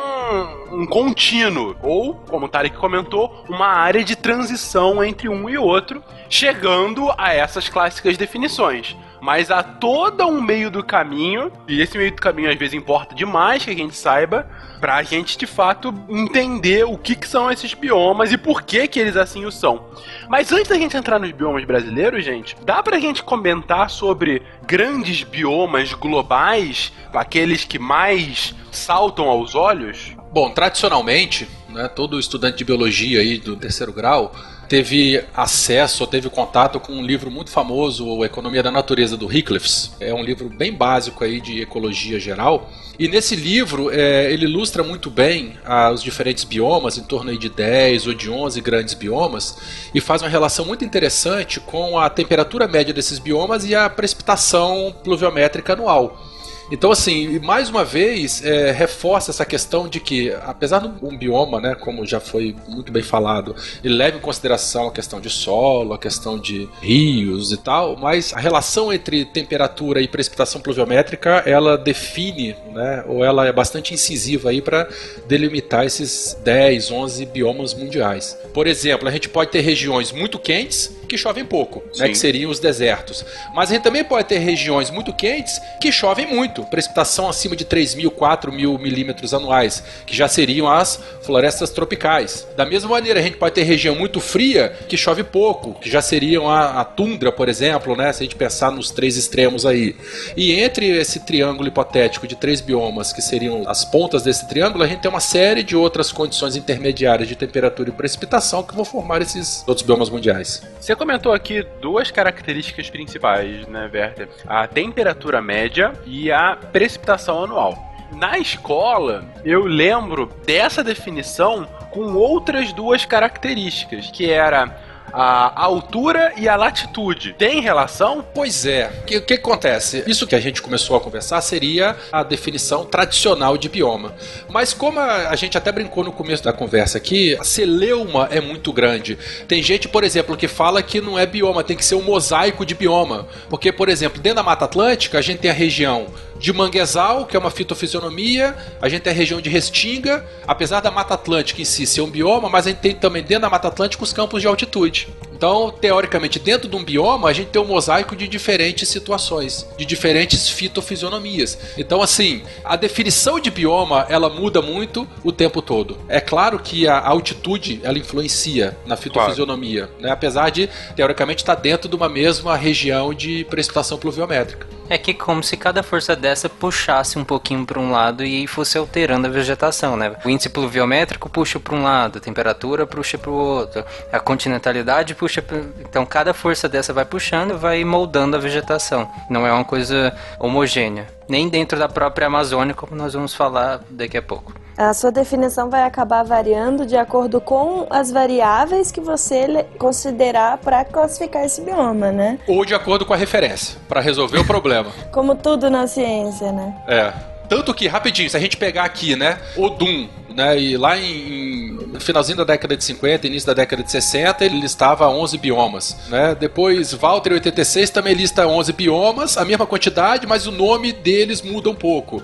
um 0.71 0.85
contínuo, 0.85 1.75
ou, 1.83 2.15
como 2.29 2.45
o 2.45 2.47
Tarek 2.47 2.77
comentou, 2.77 3.43
uma 3.49 3.67
área 3.67 4.05
de 4.05 4.15
transição 4.15 5.03
entre 5.03 5.27
um 5.27 5.49
e 5.49 5.57
outro, 5.57 6.01
chegando 6.29 7.13
a 7.17 7.33
essas 7.33 7.67
clássicas 7.67 8.15
definições. 8.15 8.95
Mas 9.25 9.49
há 9.49 9.63
todo 9.63 10.23
um 10.27 10.39
meio 10.39 10.69
do 10.69 10.83
caminho, 10.83 11.51
e 11.67 11.81
esse 11.81 11.97
meio 11.97 12.11
do 12.11 12.21
caminho 12.21 12.51
às 12.51 12.59
vezes 12.59 12.75
importa 12.75 13.15
demais 13.15 13.65
que 13.65 13.71
a 13.71 13.75
gente 13.75 13.95
saiba, 13.95 14.47
pra 14.79 15.01
gente 15.01 15.35
de 15.35 15.47
fato 15.47 15.91
entender 16.07 16.83
o 16.83 16.95
que, 16.95 17.15
que 17.15 17.27
são 17.27 17.49
esses 17.49 17.73
biomas 17.73 18.31
e 18.31 18.37
por 18.37 18.61
que, 18.61 18.87
que 18.87 18.99
eles 18.99 19.17
assim 19.17 19.43
o 19.43 19.51
são. 19.51 19.83
Mas 20.29 20.51
antes 20.51 20.67
da 20.67 20.75
gente 20.75 20.95
entrar 20.95 21.17
nos 21.17 21.31
biomas 21.31 21.65
brasileiros, 21.65 22.23
gente, 22.23 22.55
dá 22.63 22.83
pra 22.83 22.99
gente 22.99 23.23
comentar 23.23 23.89
sobre 23.89 24.43
grandes 24.67 25.23
biomas 25.23 25.91
globais, 25.91 26.93
aqueles 27.11 27.65
que 27.65 27.79
mais 27.79 28.53
saltam 28.71 29.27
aos 29.27 29.55
olhos? 29.55 30.15
Bom, 30.31 30.51
tradicionalmente, 30.51 31.49
né, 31.67 31.87
todo 31.87 32.19
estudante 32.19 32.59
de 32.59 32.63
biologia 32.63 33.21
aí 33.21 33.39
do 33.39 33.55
terceiro 33.55 33.91
grau 33.91 34.35
teve 34.67 35.23
acesso 35.33 36.03
ou 36.03 36.07
teve 36.07 36.29
contato 36.29 36.79
com 36.79 36.93
um 36.93 37.05
livro 37.05 37.29
muito 37.31 37.49
famoso, 37.49 38.07
o 38.07 38.25
Economia 38.25 38.63
da 38.63 38.71
Natureza, 38.71 39.15
do 39.15 39.31
Hickliffs. 39.31 39.91
É 39.99 40.13
um 40.13 40.23
livro 40.23 40.49
bem 40.49 40.73
básico 40.73 41.23
aí 41.23 41.39
de 41.39 41.61
ecologia 41.61 42.19
geral. 42.19 42.69
E 42.97 43.07
nesse 43.07 43.35
livro 43.35 43.91
é, 43.91 44.31
ele 44.31 44.45
ilustra 44.45 44.83
muito 44.83 45.09
bem 45.09 45.57
ah, 45.65 45.91
os 45.91 46.01
diferentes 46.01 46.43
biomas, 46.43 46.97
em 46.97 47.03
torno 47.03 47.37
de 47.37 47.49
10 47.49 48.07
ou 48.07 48.13
de 48.13 48.29
11 48.29 48.61
grandes 48.61 48.93
biomas, 48.93 49.57
e 49.93 49.99
faz 49.99 50.21
uma 50.21 50.29
relação 50.29 50.65
muito 50.65 50.85
interessante 50.85 51.59
com 51.59 51.99
a 51.99 52.09
temperatura 52.09 52.67
média 52.67 52.93
desses 52.93 53.19
biomas 53.19 53.65
e 53.65 53.75
a 53.75 53.89
precipitação 53.89 54.95
pluviométrica 55.03 55.73
anual. 55.73 56.34
Então, 56.71 56.91
assim, 56.91 57.39
mais 57.39 57.69
uma 57.69 57.83
vez, 57.83 58.43
é, 58.43 58.71
reforça 58.71 59.31
essa 59.31 59.45
questão 59.45 59.87
de 59.87 59.99
que, 59.99 60.31
apesar 60.43 60.79
de 60.79 61.05
um 61.05 61.15
bioma, 61.15 61.61
né, 61.61 61.75
como 61.75 62.05
já 62.05 62.19
foi 62.19 62.55
muito 62.67 62.91
bem 62.91 63.03
falado, 63.03 63.55
ele 63.83 63.93
leva 63.93 64.17
em 64.17 64.21
consideração 64.21 64.87
a 64.87 64.91
questão 64.91 65.21
de 65.21 65.29
solo, 65.29 65.93
a 65.93 65.99
questão 65.99 66.39
de 66.39 66.67
rios 66.81 67.51
e 67.51 67.57
tal, 67.57 67.95
mas 67.95 68.33
a 68.33 68.39
relação 68.39 68.91
entre 68.91 69.25
temperatura 69.25 70.01
e 70.01 70.07
precipitação 70.07 70.59
pluviométrica, 70.59 71.43
ela 71.45 71.77
define, 71.77 72.55
né, 72.73 73.03
ou 73.07 73.23
ela 73.23 73.45
é 73.45 73.51
bastante 73.51 73.93
incisiva 73.93 74.49
aí 74.49 74.61
para 74.61 74.87
delimitar 75.27 75.85
esses 75.85 76.35
10, 76.43 76.91
11 76.91 77.25
biomas 77.27 77.73
mundiais. 77.73 78.37
Por 78.53 78.65
exemplo, 78.65 79.07
a 79.07 79.11
gente 79.11 79.29
pode 79.29 79.51
ter 79.51 79.61
regiões 79.61 80.11
muito 80.11 80.39
quentes 80.39 80.94
que 81.05 81.17
chovem 81.17 81.45
pouco, 81.45 81.83
né, 81.97 82.07
que 82.07 82.15
seriam 82.15 82.51
os 82.51 82.59
desertos. 82.59 83.25
Mas 83.53 83.69
a 83.69 83.73
gente 83.73 83.83
também 83.83 84.03
pode 84.03 84.27
ter 84.27 84.39
regiões 84.39 84.89
muito 84.89 85.13
quentes 85.13 85.61
que 85.79 85.91
chovem 85.91 86.25
muito, 86.25 86.63
precipitação 86.65 87.29
acima 87.29 87.55
de 87.55 87.65
3 87.65 87.95
mil, 87.95 88.11
4 88.11 88.51
mil 88.51 88.77
milímetros 88.77 89.33
anuais, 89.33 89.83
que 90.05 90.15
já 90.15 90.27
seriam 90.27 90.69
as 90.69 90.99
florestas 91.21 91.69
tropicais. 91.69 92.47
Da 92.55 92.65
mesma 92.65 92.89
maneira, 92.89 93.19
a 93.19 93.23
gente 93.23 93.37
pode 93.37 93.55
ter 93.55 93.63
região 93.63 93.95
muito 93.95 94.19
fria 94.19 94.73
que 94.87 94.97
chove 94.97 95.23
pouco, 95.23 95.73
que 95.79 95.89
já 95.89 96.01
seriam 96.01 96.49
a, 96.49 96.81
a 96.81 96.85
tundra, 96.85 97.31
por 97.31 97.49
exemplo, 97.49 97.95
né, 97.95 98.11
se 98.11 98.23
a 98.23 98.25
gente 98.25 98.35
pensar 98.35 98.71
nos 98.71 98.91
três 98.91 99.17
extremos 99.17 99.65
aí. 99.65 99.95
E 100.35 100.53
entre 100.53 100.87
esse 100.97 101.19
triângulo 101.21 101.67
hipotético 101.67 102.27
de 102.27 102.35
três 102.35 102.61
biomas, 102.61 103.11
que 103.11 103.21
seriam 103.21 103.63
as 103.67 103.85
pontas 103.85 104.23
desse 104.23 104.47
triângulo, 104.47 104.83
a 104.83 104.87
gente 104.87 105.01
tem 105.01 105.09
uma 105.09 105.19
série 105.19 105.63
de 105.63 105.75
outras 105.75 106.11
condições 106.11 106.55
intermediárias 106.55 107.27
de 107.27 107.35
temperatura 107.35 107.89
e 107.89 107.91
precipitação 107.91 108.63
que 108.63 108.75
vão 108.75 108.85
formar 108.85 109.21
esses 109.21 109.63
outros 109.67 109.85
biomas 109.85 110.09
mundiais. 110.09 110.61
Você 110.79 110.94
comentou 110.95 111.33
aqui 111.33 111.63
duas 111.81 112.11
características 112.11 112.89
principais, 112.89 113.67
né, 113.67 113.89
Werther? 113.93 114.29
A 114.47 114.67
temperatura 114.67 115.41
média 115.41 115.93
e 116.05 116.31
a 116.31 116.55
precipitação 116.55 117.43
anual. 117.43 117.77
Na 118.11 118.37
escola, 118.37 119.25
eu 119.43 119.65
lembro 119.65 120.31
dessa 120.45 120.83
definição 120.83 121.67
com 121.91 122.13
outras 122.13 122.71
duas 122.71 123.05
características, 123.05 124.11
que 124.11 124.29
era 124.29 124.84
a 125.15 125.63
altura 125.63 126.33
e 126.35 126.49
a 126.49 126.57
latitude. 126.57 127.33
Tem 127.37 127.61
relação? 127.61 128.25
Pois 128.33 128.65
é. 128.65 128.91
O 129.01 129.05
que, 129.05 129.21
que 129.21 129.33
acontece? 129.35 130.03
Isso 130.05 130.27
que 130.27 130.35
a 130.35 130.39
gente 130.39 130.61
começou 130.61 130.97
a 130.97 130.99
conversar 130.99 131.39
seria 131.39 131.95
a 132.11 132.21
definição 132.21 132.83
tradicional 132.83 133.57
de 133.57 133.69
bioma. 133.69 134.13
Mas 134.49 134.73
como 134.73 134.99
a, 134.99 135.29
a 135.29 135.35
gente 135.37 135.57
até 135.57 135.71
brincou 135.71 136.03
no 136.03 136.11
começo 136.11 136.43
da 136.43 136.51
conversa 136.51 136.97
aqui, 136.97 137.37
a 137.39 137.43
celeuma 137.43 138.27
é 138.29 138.41
muito 138.41 138.73
grande. 138.73 139.17
Tem 139.47 139.63
gente, 139.63 139.87
por 139.87 140.03
exemplo, 140.03 140.35
que 140.35 140.49
fala 140.49 140.83
que 140.83 140.99
não 140.99 141.17
é 141.17 141.25
bioma, 141.25 141.63
tem 141.63 141.77
que 141.77 141.85
ser 141.85 141.95
um 141.95 142.01
mosaico 142.01 142.65
de 142.65 142.75
bioma. 142.75 143.27
Porque, 143.49 143.71
por 143.71 143.87
exemplo, 143.87 144.21
dentro 144.21 144.37
da 144.37 144.43
Mata 144.43 144.65
Atlântica, 144.65 145.17
a 145.17 145.21
gente 145.21 145.39
tem 145.39 145.51
a 145.51 145.53
região 145.53 146.07
de 146.37 146.51
manguezal, 146.51 147.25
que 147.25 147.35
é 147.35 147.39
uma 147.39 147.49
fitofisionomia, 147.49 148.55
a 148.81 148.89
gente 148.89 149.03
tem 149.03 149.13
a 149.13 149.15
região 149.15 149.39
de 149.39 149.49
restinga, 149.49 150.25
apesar 150.45 150.81
da 150.81 150.91
Mata 150.91 151.13
Atlântica 151.13 151.61
em 151.61 151.65
si 151.65 151.85
ser 151.85 152.01
um 152.01 152.09
bioma, 152.09 152.49
mas 152.49 152.67
a 152.67 152.69
gente 152.69 152.79
tem 152.79 152.93
também 152.93 153.23
dentro 153.23 153.43
da 153.43 153.49
Mata 153.49 153.69
Atlântica 153.69 154.03
os 154.03 154.11
campos 154.11 154.41
de 154.41 154.47
altitude. 154.47 155.04
much. 155.07 155.34
Então, 155.35 155.69
teoricamente, 155.69 156.39
dentro 156.39 156.69
de 156.69 156.75
um 156.77 156.83
bioma, 156.83 157.27
a 157.27 157.33
gente 157.33 157.49
tem 157.49 157.61
um 157.61 157.65
mosaico 157.65 158.15
de 158.15 158.25
diferentes 158.25 158.87
situações, 158.87 159.67
de 159.77 159.85
diferentes 159.85 160.49
fitofisionomias. 160.49 161.57
Então, 161.77 162.01
assim, 162.01 162.41
a 162.63 162.77
definição 162.77 163.37
de 163.37 163.51
bioma, 163.51 164.05
ela 164.07 164.29
muda 164.29 164.61
muito 164.61 165.05
o 165.25 165.33
tempo 165.33 165.61
todo. 165.61 165.97
É 166.07 166.21
claro 166.21 166.57
que 166.57 166.87
a 166.87 167.05
altitude, 167.05 167.81
ela 167.83 167.97
influencia 167.97 168.77
na 168.85 168.95
fitofisionomia, 168.95 169.89
né? 169.99 170.09
apesar 170.09 170.49
de, 170.49 170.69
teoricamente, 170.95 171.43
estar 171.43 171.55
dentro 171.55 171.89
de 171.89 171.95
uma 171.97 172.07
mesma 172.07 172.55
região 172.55 173.13
de 173.13 173.43
precipitação 173.49 173.97
pluviométrica. 173.97 174.65
É 174.87 174.99
que 174.99 175.15
como 175.15 175.43
se 175.43 175.57
cada 175.57 175.81
força 175.81 176.15
dessa 176.15 176.47
puxasse 176.47 177.17
um 177.17 177.23
pouquinho 177.23 177.65
para 177.65 177.79
um 177.79 177.91
lado 177.91 178.23
e 178.23 178.45
fosse 178.45 178.77
alterando 178.77 179.25
a 179.25 179.31
vegetação, 179.31 179.97
né? 179.97 180.15
O 180.23 180.29
índice 180.29 180.47
pluviométrico 180.47 181.27
puxa 181.27 181.59
para 181.59 181.75
um 181.75 181.81
lado, 181.81 182.19
a 182.19 182.21
temperatura 182.21 182.85
puxa 182.85 183.17
para 183.17 183.31
o 183.31 183.33
outro, 183.33 183.83
a 184.11 184.19
continentalidade 184.19 185.15
puxa 185.15 185.24
pra... 185.41 185.59
então 185.79 186.05
cada 186.05 186.33
força 186.33 186.67
dessa 186.67 186.93
vai 186.93 187.05
puxando, 187.05 187.51
e 187.51 187.57
vai 187.57 187.83
moldando 187.83 188.35
a 188.35 188.39
vegetação. 188.39 189.09
Não 189.29 189.45
é 189.45 189.51
uma 189.51 189.65
coisa 189.65 190.15
homogênea, 190.39 191.07
nem 191.27 191.49
dentro 191.49 191.77
da 191.77 191.87
própria 191.89 192.27
Amazônia, 192.27 192.73
como 192.73 192.95
nós 192.95 193.13
vamos 193.13 193.33
falar 193.33 193.81
daqui 193.89 194.17
a 194.17 194.21
pouco. 194.21 194.53
A 194.77 194.93
sua 194.93 195.09
definição 195.09 195.69
vai 195.69 195.83
acabar 195.83 196.23
variando 196.23 196.85
de 196.85 196.97
acordo 196.97 197.39
com 197.39 197.87
as 197.89 198.11
variáveis 198.11 198.91
que 198.91 198.99
você 198.99 199.65
considerar 199.77 200.57
para 200.57 200.83
classificar 200.83 201.45
esse 201.45 201.61
bioma, 201.61 202.11
né? 202.11 202.37
Ou 202.45 202.65
de 202.65 202.75
acordo 202.75 203.05
com 203.05 203.13
a 203.13 203.17
referência, 203.17 203.79
para 203.87 204.01
resolver 204.01 204.37
o 204.37 204.45
problema. 204.45 204.91
Como 205.13 205.33
tudo 205.33 205.69
na 205.69 205.87
ciência, 205.87 206.51
né? 206.51 206.75
É. 206.87 207.34
Tanto 207.47 207.73
que, 207.73 207.87
rapidinho, 207.87 208.29
se 208.29 208.37
a 208.37 208.39
gente 208.39 208.57
pegar 208.57 208.83
aqui, 208.83 209.15
né, 209.15 209.39
Odum, 209.55 210.07
né, 210.35 210.59
e 210.59 210.77
lá 210.77 210.97
em, 210.97 211.71
no 211.71 211.99
finalzinho 211.99 212.37
da 212.37 212.43
década 212.43 212.75
de 212.75 212.83
50, 212.83 213.27
início 213.27 213.47
da 213.47 213.53
década 213.53 213.81
de 213.83 213.91
60, 213.91 214.43
ele 214.43 214.59
listava 214.59 215.07
11 215.07 215.37
biomas, 215.37 215.95
né? 216.09 216.35
Depois, 216.37 216.93
Walter, 216.93 217.31
em 217.31 217.35
86, 217.35 217.89
também 217.89 218.13
lista 218.13 218.45
11 218.45 218.73
biomas, 218.73 219.37
a 219.37 219.45
mesma 219.45 219.65
quantidade, 219.65 220.27
mas 220.27 220.45
o 220.45 220.51
nome 220.51 220.91
deles 220.91 221.41
muda 221.41 221.69
um 221.69 221.75
pouco. 221.75 222.21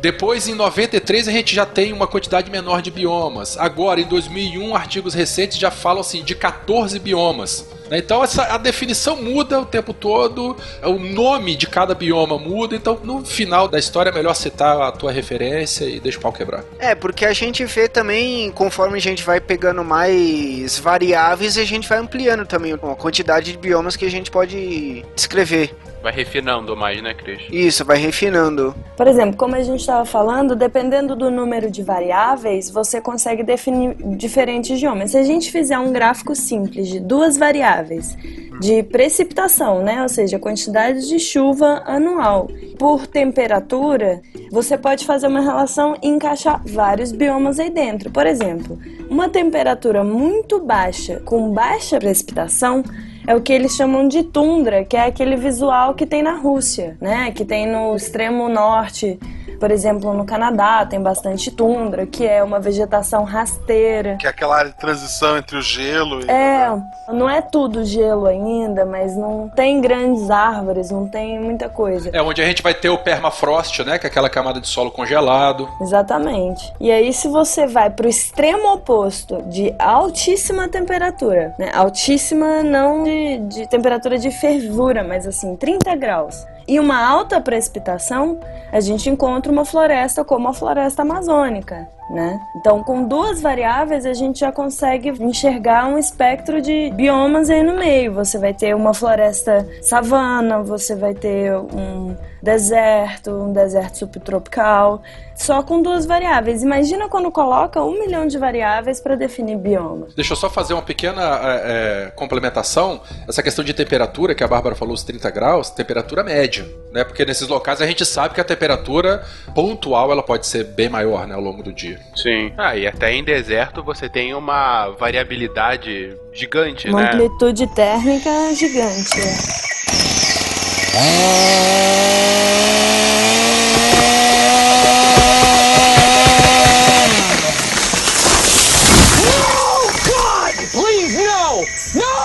Depois, 0.00 0.46
em 0.46 0.54
93, 0.54 1.26
a 1.26 1.32
gente 1.32 1.54
já 1.54 1.66
tem 1.66 1.92
uma 1.92 2.06
quantidade 2.06 2.50
menor 2.50 2.80
de 2.80 2.90
biomas. 2.90 3.58
Agora, 3.58 4.00
em 4.00 4.06
2001, 4.06 4.76
artigos 4.76 5.12
recentes 5.12 5.58
já 5.58 5.72
falam 5.72 6.00
assim 6.00 6.22
de 6.22 6.36
14 6.36 6.98
biomas. 7.00 7.66
Né? 7.90 7.98
Então 7.98 8.22
essa, 8.22 8.44
a 8.54 8.58
definição 8.58 9.16
muda 9.16 9.60
o 9.60 9.64
tempo 9.64 9.92
todo, 9.92 10.56
o 10.82 10.98
nome 10.98 11.56
de 11.56 11.66
cada 11.66 11.94
bioma 11.94 12.38
muda, 12.38 12.76
então 12.76 12.98
no 13.02 13.24
final 13.24 13.68
da 13.68 13.78
história 13.78 14.10
é 14.10 14.12
melhor 14.12 14.34
citar 14.34 14.80
a 14.80 14.92
tua 14.92 15.12
referência 15.12 15.84
e 15.84 16.00
deixa 16.00 16.18
o 16.18 16.20
pau 16.20 16.32
quebrar. 16.32 16.64
É, 16.78 16.94
porque 16.94 17.24
a 17.24 17.32
gente 17.32 17.64
vê 17.64 17.88
também, 17.88 18.50
conforme 18.52 18.96
a 18.96 19.00
gente 19.00 19.22
vai 19.22 19.40
pegando 19.40 19.84
mais 19.84 20.78
variáveis, 20.78 21.56
a 21.58 21.64
gente 21.64 21.88
vai 21.88 21.98
ampliando 21.98 22.46
também 22.46 22.72
a 22.72 22.78
quantidade 22.78 23.52
de 23.52 23.58
biomas 23.58 23.96
que 23.96 24.04
a 24.04 24.10
gente 24.10 24.30
pode 24.30 25.04
descrever. 25.14 25.74
Vai 26.08 26.16
refinando 26.16 26.74
mais, 26.74 27.02
né, 27.02 27.12
Cris? 27.12 27.42
Isso, 27.52 27.84
vai 27.84 27.98
refinando. 27.98 28.74
Por 28.96 29.06
exemplo, 29.06 29.36
como 29.36 29.54
a 29.54 29.62
gente 29.62 29.80
estava 29.80 30.06
falando, 30.06 30.56
dependendo 30.56 31.14
do 31.14 31.30
número 31.30 31.70
de 31.70 31.82
variáveis, 31.82 32.70
você 32.70 32.98
consegue 32.98 33.42
definir 33.42 33.94
diferentes 34.16 34.80
biomas. 34.80 35.10
Se 35.10 35.18
a 35.18 35.22
gente 35.22 35.52
fizer 35.52 35.78
um 35.78 35.92
gráfico 35.92 36.34
simples 36.34 36.88
de 36.88 36.98
duas 36.98 37.36
variáveis, 37.36 38.16
de 38.58 38.82
precipitação, 38.84 39.82
né, 39.82 40.02
ou 40.02 40.08
seja, 40.08 40.38
a 40.38 40.40
quantidade 40.40 41.06
de 41.06 41.18
chuva 41.18 41.82
anual, 41.84 42.48
por 42.78 43.06
temperatura, 43.06 44.22
você 44.50 44.78
pode 44.78 45.04
fazer 45.04 45.26
uma 45.26 45.42
relação 45.42 45.94
e 46.02 46.08
encaixar 46.08 46.62
vários 46.64 47.12
biomas 47.12 47.60
aí 47.60 47.68
dentro. 47.68 48.10
Por 48.10 48.26
exemplo, 48.26 48.78
uma 49.10 49.28
temperatura 49.28 50.02
muito 50.02 50.58
baixa 50.58 51.20
com 51.26 51.52
baixa 51.52 51.98
precipitação 51.98 52.82
é 53.28 53.36
o 53.36 53.42
que 53.42 53.52
eles 53.52 53.76
chamam 53.76 54.08
de 54.08 54.22
tundra, 54.22 54.86
que 54.86 54.96
é 54.96 55.02
aquele 55.04 55.36
visual 55.36 55.92
que 55.92 56.06
tem 56.06 56.22
na 56.22 56.38
Rússia, 56.38 56.96
né? 56.98 57.30
Que 57.30 57.44
tem 57.44 57.66
no 57.66 57.94
extremo 57.94 58.48
norte, 58.48 59.20
por 59.58 59.70
exemplo, 59.70 60.14
no 60.14 60.24
Canadá 60.24 60.86
tem 60.86 61.00
bastante 61.00 61.50
tundra, 61.50 62.06
que 62.06 62.26
é 62.26 62.42
uma 62.42 62.60
vegetação 62.60 63.24
rasteira. 63.24 64.16
Que 64.18 64.26
é 64.26 64.30
aquela 64.30 64.56
área 64.56 64.70
de 64.70 64.76
transição 64.76 65.36
entre 65.36 65.56
o 65.56 65.62
gelo 65.62 66.20
e. 66.24 66.30
É, 66.30 66.70
não 67.12 67.28
é 67.28 67.40
tudo 67.40 67.84
gelo 67.84 68.26
ainda, 68.26 68.84
mas 68.84 69.16
não 69.16 69.48
tem 69.48 69.80
grandes 69.80 70.30
árvores, 70.30 70.90
não 70.90 71.08
tem 71.08 71.40
muita 71.40 71.68
coisa. 71.68 72.10
É 72.12 72.22
onde 72.22 72.40
a 72.42 72.46
gente 72.46 72.62
vai 72.62 72.74
ter 72.74 72.88
o 72.88 72.98
permafrost, 72.98 73.84
né, 73.84 73.98
que 73.98 74.06
é 74.06 74.10
aquela 74.10 74.30
camada 74.30 74.60
de 74.60 74.68
solo 74.68 74.90
congelado. 74.90 75.68
Exatamente. 75.80 76.72
E 76.80 76.90
aí, 76.90 77.12
se 77.12 77.28
você 77.28 77.66
vai 77.66 77.90
para 77.90 78.06
o 78.06 78.08
extremo 78.08 78.72
oposto 78.72 79.42
de 79.42 79.74
altíssima 79.78 80.68
temperatura, 80.68 81.54
né? 81.58 81.70
Altíssima 81.74 82.62
não 82.62 83.04
de, 83.04 83.38
de 83.38 83.68
temperatura 83.68 84.18
de 84.18 84.30
fervura, 84.30 85.02
mas 85.02 85.26
assim, 85.26 85.56
30 85.56 85.94
graus. 85.96 86.46
E 86.68 86.78
uma 86.78 87.02
alta 87.02 87.40
precipitação, 87.40 88.38
a 88.70 88.78
gente 88.78 89.08
encontra 89.08 89.47
uma 89.50 89.64
floresta 89.64 90.24
como 90.24 90.48
a 90.48 90.52
floresta 90.52 91.02
amazônica, 91.02 91.88
né? 92.10 92.40
Então, 92.56 92.82
com 92.82 93.04
duas 93.04 93.40
variáveis, 93.40 94.06
a 94.06 94.12
gente 94.12 94.40
já 94.40 94.50
consegue 94.50 95.10
enxergar 95.22 95.86
um 95.86 95.98
espectro 95.98 96.60
de 96.60 96.90
biomas 96.94 97.50
aí 97.50 97.62
no 97.62 97.74
meio. 97.76 98.12
Você 98.14 98.38
vai 98.38 98.54
ter 98.54 98.74
uma 98.74 98.94
floresta 98.94 99.68
savana, 99.82 100.62
você 100.62 100.94
vai 100.94 101.14
ter 101.14 101.54
um 101.56 102.16
deserto, 102.42 103.30
um 103.30 103.52
deserto 103.52 103.98
subtropical, 103.98 105.02
só 105.34 105.62
com 105.62 105.80
duas 105.80 106.04
variáveis. 106.04 106.62
Imagina 106.62 107.08
quando 107.08 107.30
coloca 107.30 107.82
um 107.82 107.98
milhão 107.98 108.26
de 108.26 108.36
variáveis 108.36 109.00
para 109.00 109.14
definir 109.14 109.56
bioma. 109.56 110.08
Deixa 110.16 110.32
eu 110.32 110.36
só 110.36 110.50
fazer 110.50 110.74
uma 110.74 110.82
pequena 110.82 111.22
é, 111.22 112.06
é, 112.06 112.10
complementação. 112.10 113.00
Essa 113.28 113.42
questão 113.42 113.64
de 113.64 113.72
temperatura, 113.72 114.34
que 114.34 114.42
a 114.42 114.48
Bárbara 114.48 114.74
falou, 114.74 114.94
os 114.94 115.04
30 115.04 115.30
graus, 115.30 115.70
temperatura 115.70 116.24
média. 116.24 116.66
Né? 116.92 117.04
Porque 117.04 117.24
nesses 117.24 117.46
locais 117.46 117.80
a 117.80 117.86
gente 117.86 118.04
sabe 118.04 118.34
que 118.34 118.40
a 118.40 118.44
temperatura 118.44 119.24
pontual 119.54 120.10
ela 120.10 120.22
pode 120.22 120.46
ser 120.46 120.64
bem 120.64 120.88
maior 120.88 121.26
né, 121.26 121.34
ao 121.34 121.40
longo 121.40 121.62
do 121.62 121.72
dia. 121.72 122.00
Sim. 122.16 122.52
Ah, 122.56 122.76
e 122.76 122.86
até 122.86 123.12
em 123.12 123.22
deserto 123.22 123.82
você 123.82 124.08
tem 124.08 124.34
uma 124.34 124.88
variabilidade 124.90 126.16
gigante, 126.32 126.88
Uma 126.88 127.02
né? 127.02 127.08
amplitude 127.12 127.66
térmica 127.74 128.30
gigante. 128.54 129.20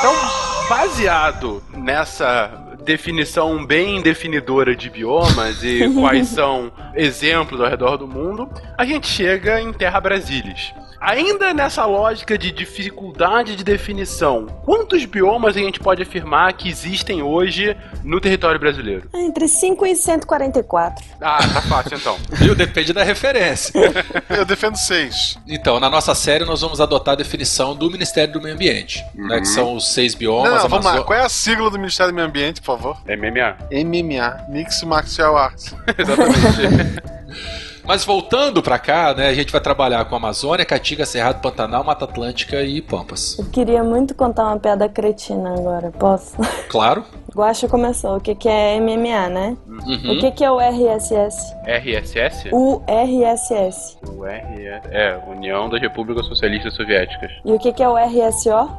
Então, 0.03 0.15
baseado 0.67 1.63
nessa 1.73 2.51
definição 2.83 3.65
bem 3.65 4.01
definidora 4.01 4.75
de 4.75 4.89
biomas 4.89 5.63
e 5.63 5.89
quais 5.97 6.27
são 6.27 6.71
exemplos 6.93 7.61
ao 7.61 7.69
redor 7.69 7.97
do 7.97 8.07
mundo, 8.07 8.49
a 8.77 8.85
gente 8.85 9.07
chega 9.07 9.61
em 9.61 9.71
Terra 9.71 9.99
Brasilis. 10.01 10.73
Ainda 11.05 11.53
nessa 11.53 11.85
lógica 11.85 12.37
de 12.37 12.49
dificuldade 12.49 13.57
de 13.57 13.63
definição, 13.63 14.45
quantos 14.63 15.03
biomas 15.03 15.57
a 15.57 15.59
gente 15.59 15.77
pode 15.77 16.01
afirmar 16.01 16.53
que 16.53 16.69
existem 16.69 17.21
hoje 17.21 17.75
no 18.05 18.21
território 18.21 18.57
brasileiro? 18.57 19.09
Entre 19.13 19.49
5 19.49 19.85
e 19.85 19.97
144. 19.97 21.03
Ah, 21.19 21.39
tá 21.39 21.61
fácil 21.63 21.97
então. 21.97 22.17
Viu? 22.31 22.55
Depende 22.55 22.93
da 22.93 23.03
referência. 23.03 23.73
Eu 24.29 24.45
defendo 24.45 24.77
seis. 24.77 25.37
Então, 25.45 25.77
na 25.77 25.89
nossa 25.89 26.15
série, 26.15 26.45
nós 26.45 26.61
vamos 26.61 26.79
adotar 26.79 27.15
a 27.15 27.17
definição 27.17 27.75
do 27.75 27.91
Ministério 27.91 28.31
do 28.31 28.41
Meio 28.41 28.55
Ambiente, 28.55 29.03
né, 29.13 29.39
que 29.41 29.47
são 29.49 29.75
os 29.75 29.93
seis 29.93 30.15
biomas. 30.15 30.49
Não, 30.51 30.57
não, 30.61 30.69
vamos 30.69 30.85
Amazo- 30.85 30.99
lá. 31.01 31.05
Qual 31.05 31.19
é 31.19 31.25
a 31.25 31.29
sigla 31.29 31.69
do 31.69 31.77
Ministério 31.77 32.13
do 32.13 32.15
Meio 32.15 32.27
Ambiente, 32.29 32.61
por 32.61 32.77
favor? 32.77 32.97
MMA. 33.05 33.57
MMA. 33.71 34.45
Mix 34.47 34.81
Martial 34.83 35.35
Arts. 35.35 35.75
Exatamente. 35.97 37.03
Mas 37.85 38.05
voltando 38.05 38.63
pra 38.63 38.79
cá, 38.79 39.13
né, 39.13 39.27
a 39.27 39.33
gente 39.33 39.51
vai 39.51 39.59
trabalhar 39.59 40.05
com 40.05 40.15
Amazônia, 40.15 40.65
Caatinga, 40.65 41.05
Cerrado, 41.05 41.41
Pantanal, 41.41 41.83
Mata 41.83 42.05
Atlântica 42.05 42.61
e 42.61 42.81
Pampas. 42.81 43.37
Eu 43.37 43.45
queria 43.45 43.83
muito 43.83 44.15
contar 44.15 44.45
uma 44.45 44.57
piada 44.57 44.87
cretina 44.87 45.53
agora, 45.53 45.91
posso? 45.91 46.33
Claro. 46.69 47.03
Guacha 47.35 47.67
começou. 47.67 48.17
O 48.17 48.19
que, 48.19 48.33
que 48.33 48.47
é 48.47 48.79
MMA, 48.79 49.29
né? 49.29 49.57
Uhum. 49.67 50.13
O 50.13 50.19
que, 50.19 50.31
que 50.31 50.43
é 50.43 50.51
o 50.51 50.59
RSS? 50.59 51.53
RSS? 51.65 52.49
O 52.51 52.81
RSS. 52.87 53.97
O 54.07 54.23
RS. 54.23 54.85
É, 54.91 55.19
União 55.27 55.69
das 55.69 55.81
Repúblicas 55.81 56.25
Socialistas 56.27 56.75
Soviéticas. 56.75 57.31
E 57.45 57.51
o 57.51 57.59
que, 57.59 57.73
que 57.73 57.83
é 57.83 57.89
o 57.89 57.95
RSO? 57.95 58.69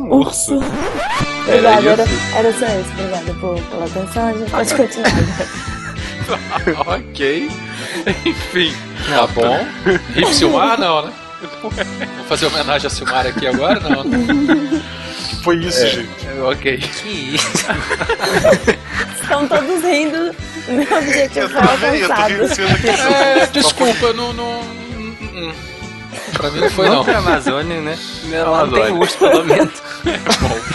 Urso. 0.00 0.56
Obrigada, 1.46 1.90
Era 1.90 1.90
era, 1.92 2.04
isso? 2.04 2.36
era 2.36 2.52
só 2.52 2.66
isso. 2.66 2.90
Obrigada 2.92 3.34
pela 3.70 3.84
atenção. 3.84 4.26
A 4.26 4.32
gente 4.34 4.50
pode 4.50 4.74
continuar. 4.74 5.68
ok. 6.86 7.50
Enfim. 8.26 8.74
Tá 9.08 9.26
bom. 9.28 9.66
Hip 10.16 10.34
Silmar, 10.34 10.78
não, 10.78 11.06
né? 11.06 11.12
Vou 11.62 11.70
fazer 12.28 12.46
homenagem 12.46 12.86
a 12.86 12.90
Silmar 12.90 13.26
aqui 13.26 13.46
agora, 13.46 13.80
não. 13.80 14.04
né? 14.04 14.82
Foi 15.42 15.56
isso, 15.56 15.84
É, 15.84 15.88
gente. 15.88 16.28
Ok. 16.42 16.78
Que 16.78 17.08
isso? 17.36 17.48
Estão 19.22 19.46
todos 19.46 19.82
rindo. 19.82 20.34
Meu 20.68 20.98
objetivo 20.98 21.40
Eu 21.40 21.48
foi 21.48 21.62
também, 21.62 22.00
eu 22.00 22.08
tô 22.08 22.12
aqui. 22.14 22.88
É, 22.90 23.46
desculpa, 23.46 24.12
não. 24.12 24.32
não... 24.32 24.60
Pra 26.34 26.50
mim 26.50 26.60
não 26.60 26.70
foi, 26.70 26.88
não. 26.88 27.04
Pra 27.04 27.18
Amazônia, 27.18 27.80
né? 27.80 27.98
Lá 28.44 28.66
não 28.66 28.72
tem 28.72 28.92
urso, 28.92 29.18
pelo 29.18 29.44
menos. 29.44 29.72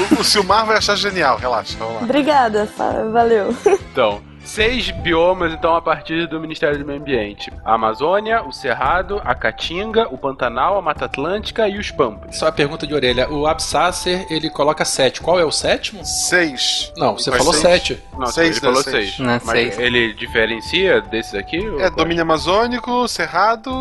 Bom, 0.10 0.19
o- 0.19 0.23
Silmar 0.23 0.65
vai 0.65 0.77
achar 0.77 0.95
genial, 0.95 1.38
relaxa, 1.38 1.75
vamos 1.77 1.95
lá. 1.95 2.01
Obrigada, 2.01 2.67
valeu. 3.12 3.56
Então, 3.91 4.21
seis 4.45 4.91
biomas 4.91 5.53
então 5.53 5.75
a 5.75 5.82
partir 5.82 6.27
do 6.27 6.39
Ministério 6.39 6.77
do 6.77 6.86
Meio 6.86 6.99
Ambiente: 6.99 7.51
a 7.63 7.73
Amazônia, 7.73 8.43
o 8.43 8.51
Cerrado, 8.51 9.21
a 9.23 9.34
Caatinga, 9.34 10.08
o 10.12 10.17
Pantanal, 10.17 10.77
a 10.77 10.82
Mata 10.82 11.06
Atlântica 11.06 11.67
e 11.67 11.77
os 11.77 11.91
Pampas. 11.91 12.38
Só 12.38 12.47
a 12.47 12.51
pergunta 12.51 12.86
de 12.86 12.93
orelha. 12.93 13.29
O 13.32 13.47
Absasser, 13.47 14.25
ele 14.29 14.49
coloca 14.49 14.84
sete. 14.86 15.21
Qual 15.21 15.39
é 15.39 15.45
o 15.45 15.51
sétimo? 15.51 16.03
Seis. 16.06 16.91
Não, 16.97 17.17
você 17.17 17.29
Vai 17.29 17.39
falou 17.39 17.53
seis. 17.53 17.63
sete. 17.84 18.03
Não, 18.17 18.25
Seis, 18.27 18.47
ele 18.47 18.56
né? 18.56 18.62
falou 18.62 18.84
Seis. 18.84 18.95
seis. 19.15 19.19
Não, 19.19 19.25
Mas 19.25 19.43
seis. 19.43 19.79
ele 19.79 20.13
diferencia 20.13 21.01
desses 21.01 21.34
aqui? 21.36 21.58
É 21.58 21.89
qual? 21.89 21.91
domínio 21.91 22.21
amazônico, 22.23 23.08
cerrado, 23.08 23.71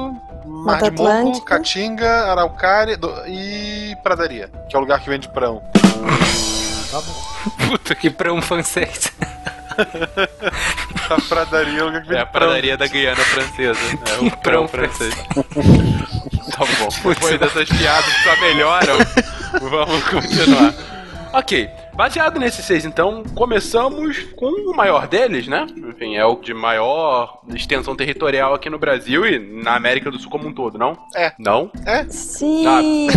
Mar 0.45 0.75
Mata 0.75 0.91
de 0.91 0.97
Morro, 0.97 1.11
Atlântica. 1.19 1.47
Caatinga, 1.57 2.11
Araucária 2.31 2.97
do- 2.97 3.13
e 3.27 3.95
Pradaria, 4.03 4.51
que 4.69 4.75
é 4.75 4.79
o 4.79 4.83
lugar 4.83 5.01
que 5.01 5.09
vende 5.11 5.29
prão. 5.29 5.63
Puta 7.69 7.95
que 7.95 8.11
um 8.35 8.43
francês. 8.43 9.13
A 11.11 11.21
Pradaria 11.29 11.81
é 11.81 11.83
o 11.83 11.87
lugar 11.87 12.03
que 12.03 12.15
É 12.15 12.21
a 12.21 12.27
pradaria 12.27 12.77
da 12.77 12.87
Guiana 12.87 13.23
Francesa. 13.23 13.81
É 14.09 14.15
o 14.25 14.31
Prão 14.31 14.67
prão 14.67 14.69
francês. 14.69 15.15
tá 15.37 16.65
bom. 16.79 17.11
Depois 17.11 17.39
dessas 17.39 17.69
piadas 17.69 18.05
que 18.05 18.23
só 18.23 18.37
melhoram, 18.41 18.99
vamos 19.61 20.05
continuar. 20.05 20.75
Ok. 21.33 21.71
Baseado 21.95 22.41
nesses 22.41 22.65
seis, 22.65 22.85
então, 22.85 23.23
começamos 23.35 24.19
com 24.35 24.47
o 24.71 24.75
maior 24.75 25.07
deles, 25.07 25.47
né? 25.47 25.67
Enfim, 25.77 26.17
é 26.17 26.25
o 26.25 26.37
de 26.37 26.55
maior 26.55 27.41
extensão 27.55 27.95
territorial 27.95 28.55
aqui 28.55 28.71
no 28.71 28.79
Brasil 28.79 29.27
e 29.27 29.39
na 29.39 29.77
América 29.77 30.11
do 30.11 30.19
Sul 30.19 30.31
como 30.31 30.49
um 30.49 30.55
todo, 30.55 30.79
não? 30.79 30.97
É. 31.15 31.33
Não? 31.39 31.71
Sim. 32.09 33.09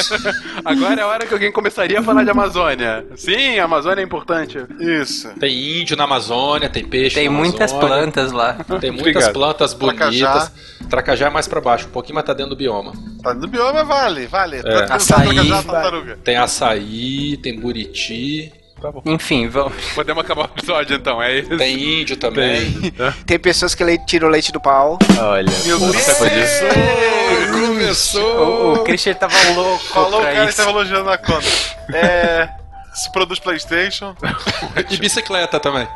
Agora 0.64 1.00
é 1.00 1.04
a 1.04 1.06
hora 1.06 1.26
que 1.26 1.34
alguém 1.34 1.52
começaria 1.52 2.00
a 2.00 2.02
falar 2.02 2.24
de 2.24 2.30
Amazônia. 2.30 3.06
Sim, 3.14 3.58
a 3.58 3.64
Amazônia 3.64 4.00
é 4.00 4.04
importante. 4.04 4.58
Isso. 4.80 5.28
Tem 5.38 5.80
índio 5.80 5.96
na 5.96 6.04
Amazônia, 6.04 6.70
tem 6.70 6.84
peixe 6.84 7.16
Tem 7.16 7.28
na 7.28 7.36
muitas 7.36 7.72
Amazônia, 7.72 7.96
plantas 7.96 8.32
lá. 8.32 8.54
Tem 8.80 8.90
muitas 8.90 9.00
Obrigado. 9.26 9.32
plantas 9.32 9.74
Tracajá. 9.74 10.32
bonitas. 10.32 10.52
Tracajá 10.88 11.26
é 11.26 11.30
mais 11.30 11.46
pra 11.46 11.60
baixo, 11.60 11.86
um 11.88 11.90
pouquinho, 11.90 12.14
mas 12.14 12.24
tá 12.24 12.32
dentro 12.32 12.50
do 12.50 12.56
bioma. 12.56 12.92
Tá 13.24 13.34
no 13.34 13.48
bioma, 13.48 13.82
vale, 13.84 14.26
vale. 14.26 14.62
Tá 14.62 14.68
É. 14.68 14.86
pensando 14.86 15.30
Açaí. 15.30 16.16
Tem 16.22 16.36
açaí, 16.36 17.36
tem 17.38 17.58
buriti, 17.58 18.52
Enfim, 19.06 19.48
vamos. 19.48 19.72
Podemos 19.94 20.22
acabar 20.22 20.42
o 20.42 20.44
episódio 20.58 20.94
então, 20.94 21.22
é 21.22 21.38
isso? 21.38 21.56
tem 21.56 22.02
índio 22.02 22.16
também. 22.18 22.70
Tem 23.26 23.38
pessoas 23.38 23.74
que 23.74 23.82
le- 23.82 23.98
tiram 24.04 24.28
leite 24.28 24.52
do 24.52 24.60
pau. 24.60 24.98
Olha, 25.18 25.50
Meu 25.64 25.78
Deus. 25.78 25.96
Começou! 27.50 28.22
O, 28.22 28.72
o 28.74 28.78
Christian 28.84 29.14
tava 29.14 29.34
louco 29.54 29.84
Falou 29.84 30.20
o 30.20 30.22
cara 30.22 30.42
que 30.42 30.48
isso. 30.48 30.56
tava 30.58 30.70
elogiando 30.70 31.10
a 31.10 31.18
conta. 31.18 31.46
É. 31.92 32.48
Se 32.94 33.10
produz 33.10 33.38
Playstation. 33.40 34.14
E 34.90 34.96
bicicleta 34.98 35.58
também. 35.58 35.88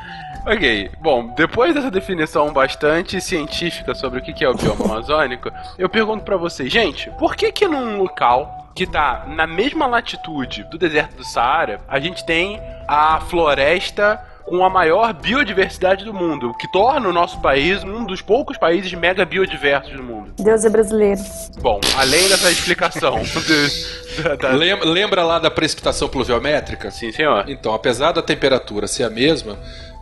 Ok, 0.51 0.91
bom, 1.01 1.35
depois 1.37 1.75
dessa 1.75 1.91
definição 1.91 2.53
bastante 2.53 3.21
científica 3.21 3.95
sobre 3.95 4.21
o 4.21 4.23
que 4.23 4.33
que 4.33 4.45
é 4.45 4.49
o 4.49 4.55
bioma 4.55 4.85
amazônico, 4.87 5.51
eu 5.79 5.89
pergunto 5.89 6.25
pra 6.25 6.37
vocês, 6.39 6.73
gente, 6.73 7.11
por 7.19 7.37
que 7.37 7.53
que 7.53 7.69
num 7.69 7.99
local 7.99 8.71
que 8.75 8.87
tá 8.87 9.25
na 9.29 9.47
mesma 9.47 9.87
latitude 9.87 10.65
do 10.71 10.79
deserto 10.79 11.17
do 11.17 11.25
Saara, 11.25 11.81
a 11.87 12.01
gente 12.01 12.25
tem 12.25 12.61
a 12.87 13.21
floresta 13.21 14.19
com 14.47 14.65
a 14.65 14.71
maior 14.71 15.13
biodiversidade 15.13 16.07
do 16.07 16.15
mundo, 16.15 16.49
o 16.51 16.55
que 16.57 16.71
torna 16.73 17.07
o 17.07 17.13
nosso 17.13 17.39
país 17.43 17.85
um 17.85 18.07
dos 18.07 18.23
poucos 18.23 18.57
países 18.57 18.91
mega 18.95 19.27
biodiversos 19.27 19.93
do 19.95 20.03
mundo? 20.03 20.33
Deus 20.39 20.65
é 20.65 20.71
brasileiro. 20.71 21.21
Bom, 21.61 21.79
além 21.99 22.27
dessa 22.29 22.51
explicação 22.51 23.21
de- 23.21 24.23
da- 24.23 24.37
da- 24.37 24.49
Lem- 24.53 24.81
Lembra 24.85 25.23
lá 25.23 25.39
da 25.39 25.51
precipitação 25.51 26.09
pluviométrica? 26.09 26.91
Sim, 26.91 27.13
senhor. 27.13 27.45
Então, 27.51 27.75
apesar 27.75 28.13
da 28.13 28.23
temperatura 28.23 28.87
ser 28.87 29.03
a 29.05 29.11
mesma, 29.11 29.59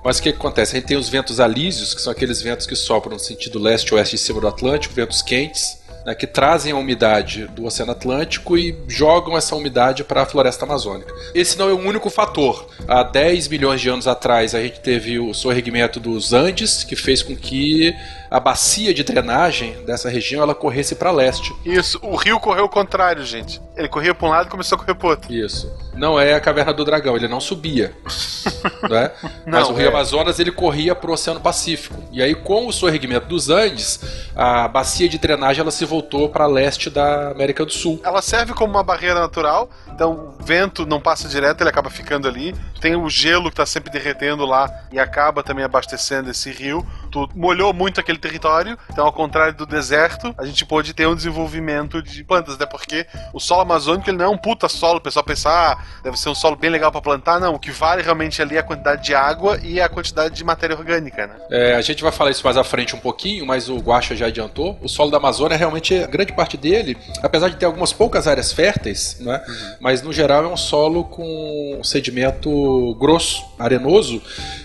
mas 0.07 0.19
o 0.19 0.23
que, 0.23 0.29
acontece? 0.29 0.77
A 0.77 0.79
gente 0.79 0.87
tem 0.87 0.97
os 0.97 1.09
ventos 1.09 1.41
alísios, 1.41 1.93
que 1.93 2.01
são 2.01 2.13
aqueles 2.13 2.41
ventos 2.41 2.65
que 2.65 2.77
sopram 2.77 3.15
no 3.15 3.19
sentido 3.19 3.59
leste-oeste 3.59 4.15
em 4.15 4.19
cima 4.19 4.41
do 4.41 4.47
Atlântico, 4.47 4.95
ventos 4.95 5.21
quentes, 5.21 5.81
né, 6.07 6.15
que 6.15 6.27
trazem 6.27 6.73
a 6.73 6.77
umidade 6.77 7.49
do 7.49 7.65
Oceano 7.65 7.91
Atlântico 7.91 8.57
e 8.57 8.79
jogam 8.87 9.37
essa 9.37 9.57
umidade 9.57 10.05
para 10.05 10.23
a 10.23 10.27
floresta 10.27 10.65
amazônica. 10.65 11.13
Esse 11.35 11.59
não 11.59 11.69
é 11.69 11.73
o 11.73 11.81
único 11.81 12.09
fator. 12.09 12.69
Há 12.87 13.03
10 13.03 13.49
milhões 13.49 13.81
de 13.81 13.89
anos 13.89 14.07
atrás, 14.07 14.55
a 14.55 14.63
gente 14.63 14.79
teve 14.79 15.19
o 15.19 15.35
sorregimento 15.35 15.99
dos 15.99 16.33
Andes, 16.33 16.85
que 16.85 16.95
fez 16.95 17.25
com 17.25 17.35
que 17.35 17.93
a 18.31 18.39
bacia 18.39 18.95
de 18.95 19.03
drenagem 19.03 19.85
dessa 19.85 20.09
região 20.09 20.43
ela 20.43 20.55
corresse 20.55 20.95
para 20.95 21.11
leste. 21.11 21.53
Isso, 21.65 21.99
o 22.03 22.15
rio 22.15 22.39
correu 22.39 22.65
o 22.65 22.69
contrário, 22.69 23.25
gente. 23.25 23.61
Ele 23.77 23.89
corria 23.89 24.15
pra 24.15 24.29
um 24.29 24.31
lado 24.31 24.47
e 24.47 24.51
começou 24.51 24.77
a 24.77 24.79
correr 24.79 24.95
pro 24.95 25.09
outro. 25.09 25.33
Isso. 25.33 25.71
Não 25.95 26.19
é 26.19 26.35
a 26.35 26.41
caverna 26.41 26.73
do 26.73 26.85
dragão, 26.85 27.17
ele 27.17 27.29
não 27.29 27.41
subia. 27.41 27.93
né? 28.89 29.11
Mas 29.47 29.69
Não, 29.69 29.73
o 29.73 29.75
Rio 29.75 29.87
é. 29.87 29.89
Amazonas 29.89 30.39
ele 30.39 30.51
corria 30.51 30.95
para 30.95 31.11
o 31.11 31.15
Oceano 31.15 31.41
Pacífico. 31.41 32.03
E 32.13 32.23
aí, 32.23 32.35
com 32.35 32.67
o 32.67 32.73
sorregimento 32.73 33.27
dos 33.27 33.49
Andes, 33.49 34.01
a 34.35 34.69
bacia 34.69 35.09
de 35.09 35.19
drenagem 35.19 35.63
ela 35.63 35.71
se 35.71 35.85
voltou 35.85 35.96
para 36.33 36.47
leste 36.47 36.91
da 36.91 37.31
América 37.31 37.65
do 37.65 37.73
Sul. 37.73 38.01
Ela 38.05 38.23
serve 38.23 38.53
como 38.53 38.73
uma 38.73 38.83
barreira 38.83 39.21
natural, 39.21 39.69
então 39.89 40.35
o 40.39 40.45
vento 40.45 40.87
não 40.87 41.01
passa 41.01 41.29
direto, 41.29 41.61
ele 41.61 41.71
acaba 41.71 41.91
ficando 41.91 42.29
ali. 42.29 42.55
Tem 42.81 42.95
o 42.95 43.09
gelo 43.09 43.51
que 43.51 43.57
tá 43.57 43.67
sempre 43.67 43.91
derretendo 43.91 44.45
lá 44.45 44.71
e 44.93 44.99
acaba 44.99 45.43
também 45.43 45.65
abastecendo 45.65 46.31
esse 46.31 46.51
rio. 46.51 46.87
Tu 47.11 47.29
molhou 47.35 47.73
muito 47.73 48.01
aquele 48.01 48.19
território, 48.19 48.79
então 48.91 49.07
ao 49.07 49.13
contrário 49.13 49.55
do 49.55 49.67
deserto, 49.67 50.35
a 50.39 50.45
gente 50.45 50.65
pôde 50.65 50.93
ter 50.93 51.07
um 51.07 51.15
desenvolvimento 51.15 52.03
de 52.03 52.23
plantas, 52.23 52.55
até 52.55 52.67
porque 52.67 53.07
o 53.33 53.41
solo 53.41 53.63
amazônico 53.63 54.09
ele 54.09 54.19
não 54.19 54.27
é 54.27 54.29
um 54.29 54.39
puta 54.39 54.69
solo, 54.69 54.99
o 54.99 55.01
pessoal 55.01 55.25
pensa, 55.25 55.51
ah, 55.51 55.79
deve 56.03 56.17
ser 56.19 56.29
um 56.29 56.35
solo 56.35 56.57
bem 56.57 56.71
legal 56.71 56.93
para 56.93 57.01
plantar. 57.01 57.41
Não, 57.41 57.55
o 57.55 57.59
que 57.59 57.71
vale 57.71 58.03
realmente 58.03 58.41
ali 58.41 58.57
é 58.57 58.61
a 58.61 58.63
quantidade 58.63 59.03
de 59.05 59.15
água 59.15 59.59
e 59.63 59.81
a 59.81 59.89
quantidade 59.89 60.35
de 60.35 60.45
matéria 60.45 60.77
orgânica, 60.77 61.27
né? 61.27 61.35
É, 61.51 61.75
a 61.75 61.81
gente 61.81 62.03
vai 62.03 62.13
falar 62.13 62.31
isso 62.31 62.45
mais 62.45 62.57
à 62.57 62.65
frente 62.65 62.95
um 62.95 62.99
pouquinho, 62.99 63.47
mas 63.47 63.69
o 63.69 63.79
Guaxa 63.79 64.15
já 64.15 64.27
adiantou. 64.27 64.79
O 64.83 64.89
solo 64.89 65.11
da 65.11 65.17
Amazônia, 65.17 65.57
realmente, 65.57 65.86
a 65.95 66.07
grande 66.07 66.33
parte 66.33 66.57
dele, 66.57 66.97
apesar 67.23 67.49
de 67.49 67.57
ter 67.57 67.67
algumas 67.67 67.93
poucas 67.93 68.27
áreas 68.27 68.53
férteis, 68.53 69.17
né, 69.21 69.43
mas 69.81 70.03
no 70.03 70.13
geral 70.13 70.45
é 70.45 70.49
um 70.49 70.57
solo 70.57 71.05
com 71.05 71.81
sedimento 71.83 72.95
grosso, 72.99 73.45
arenoso, 73.59 74.23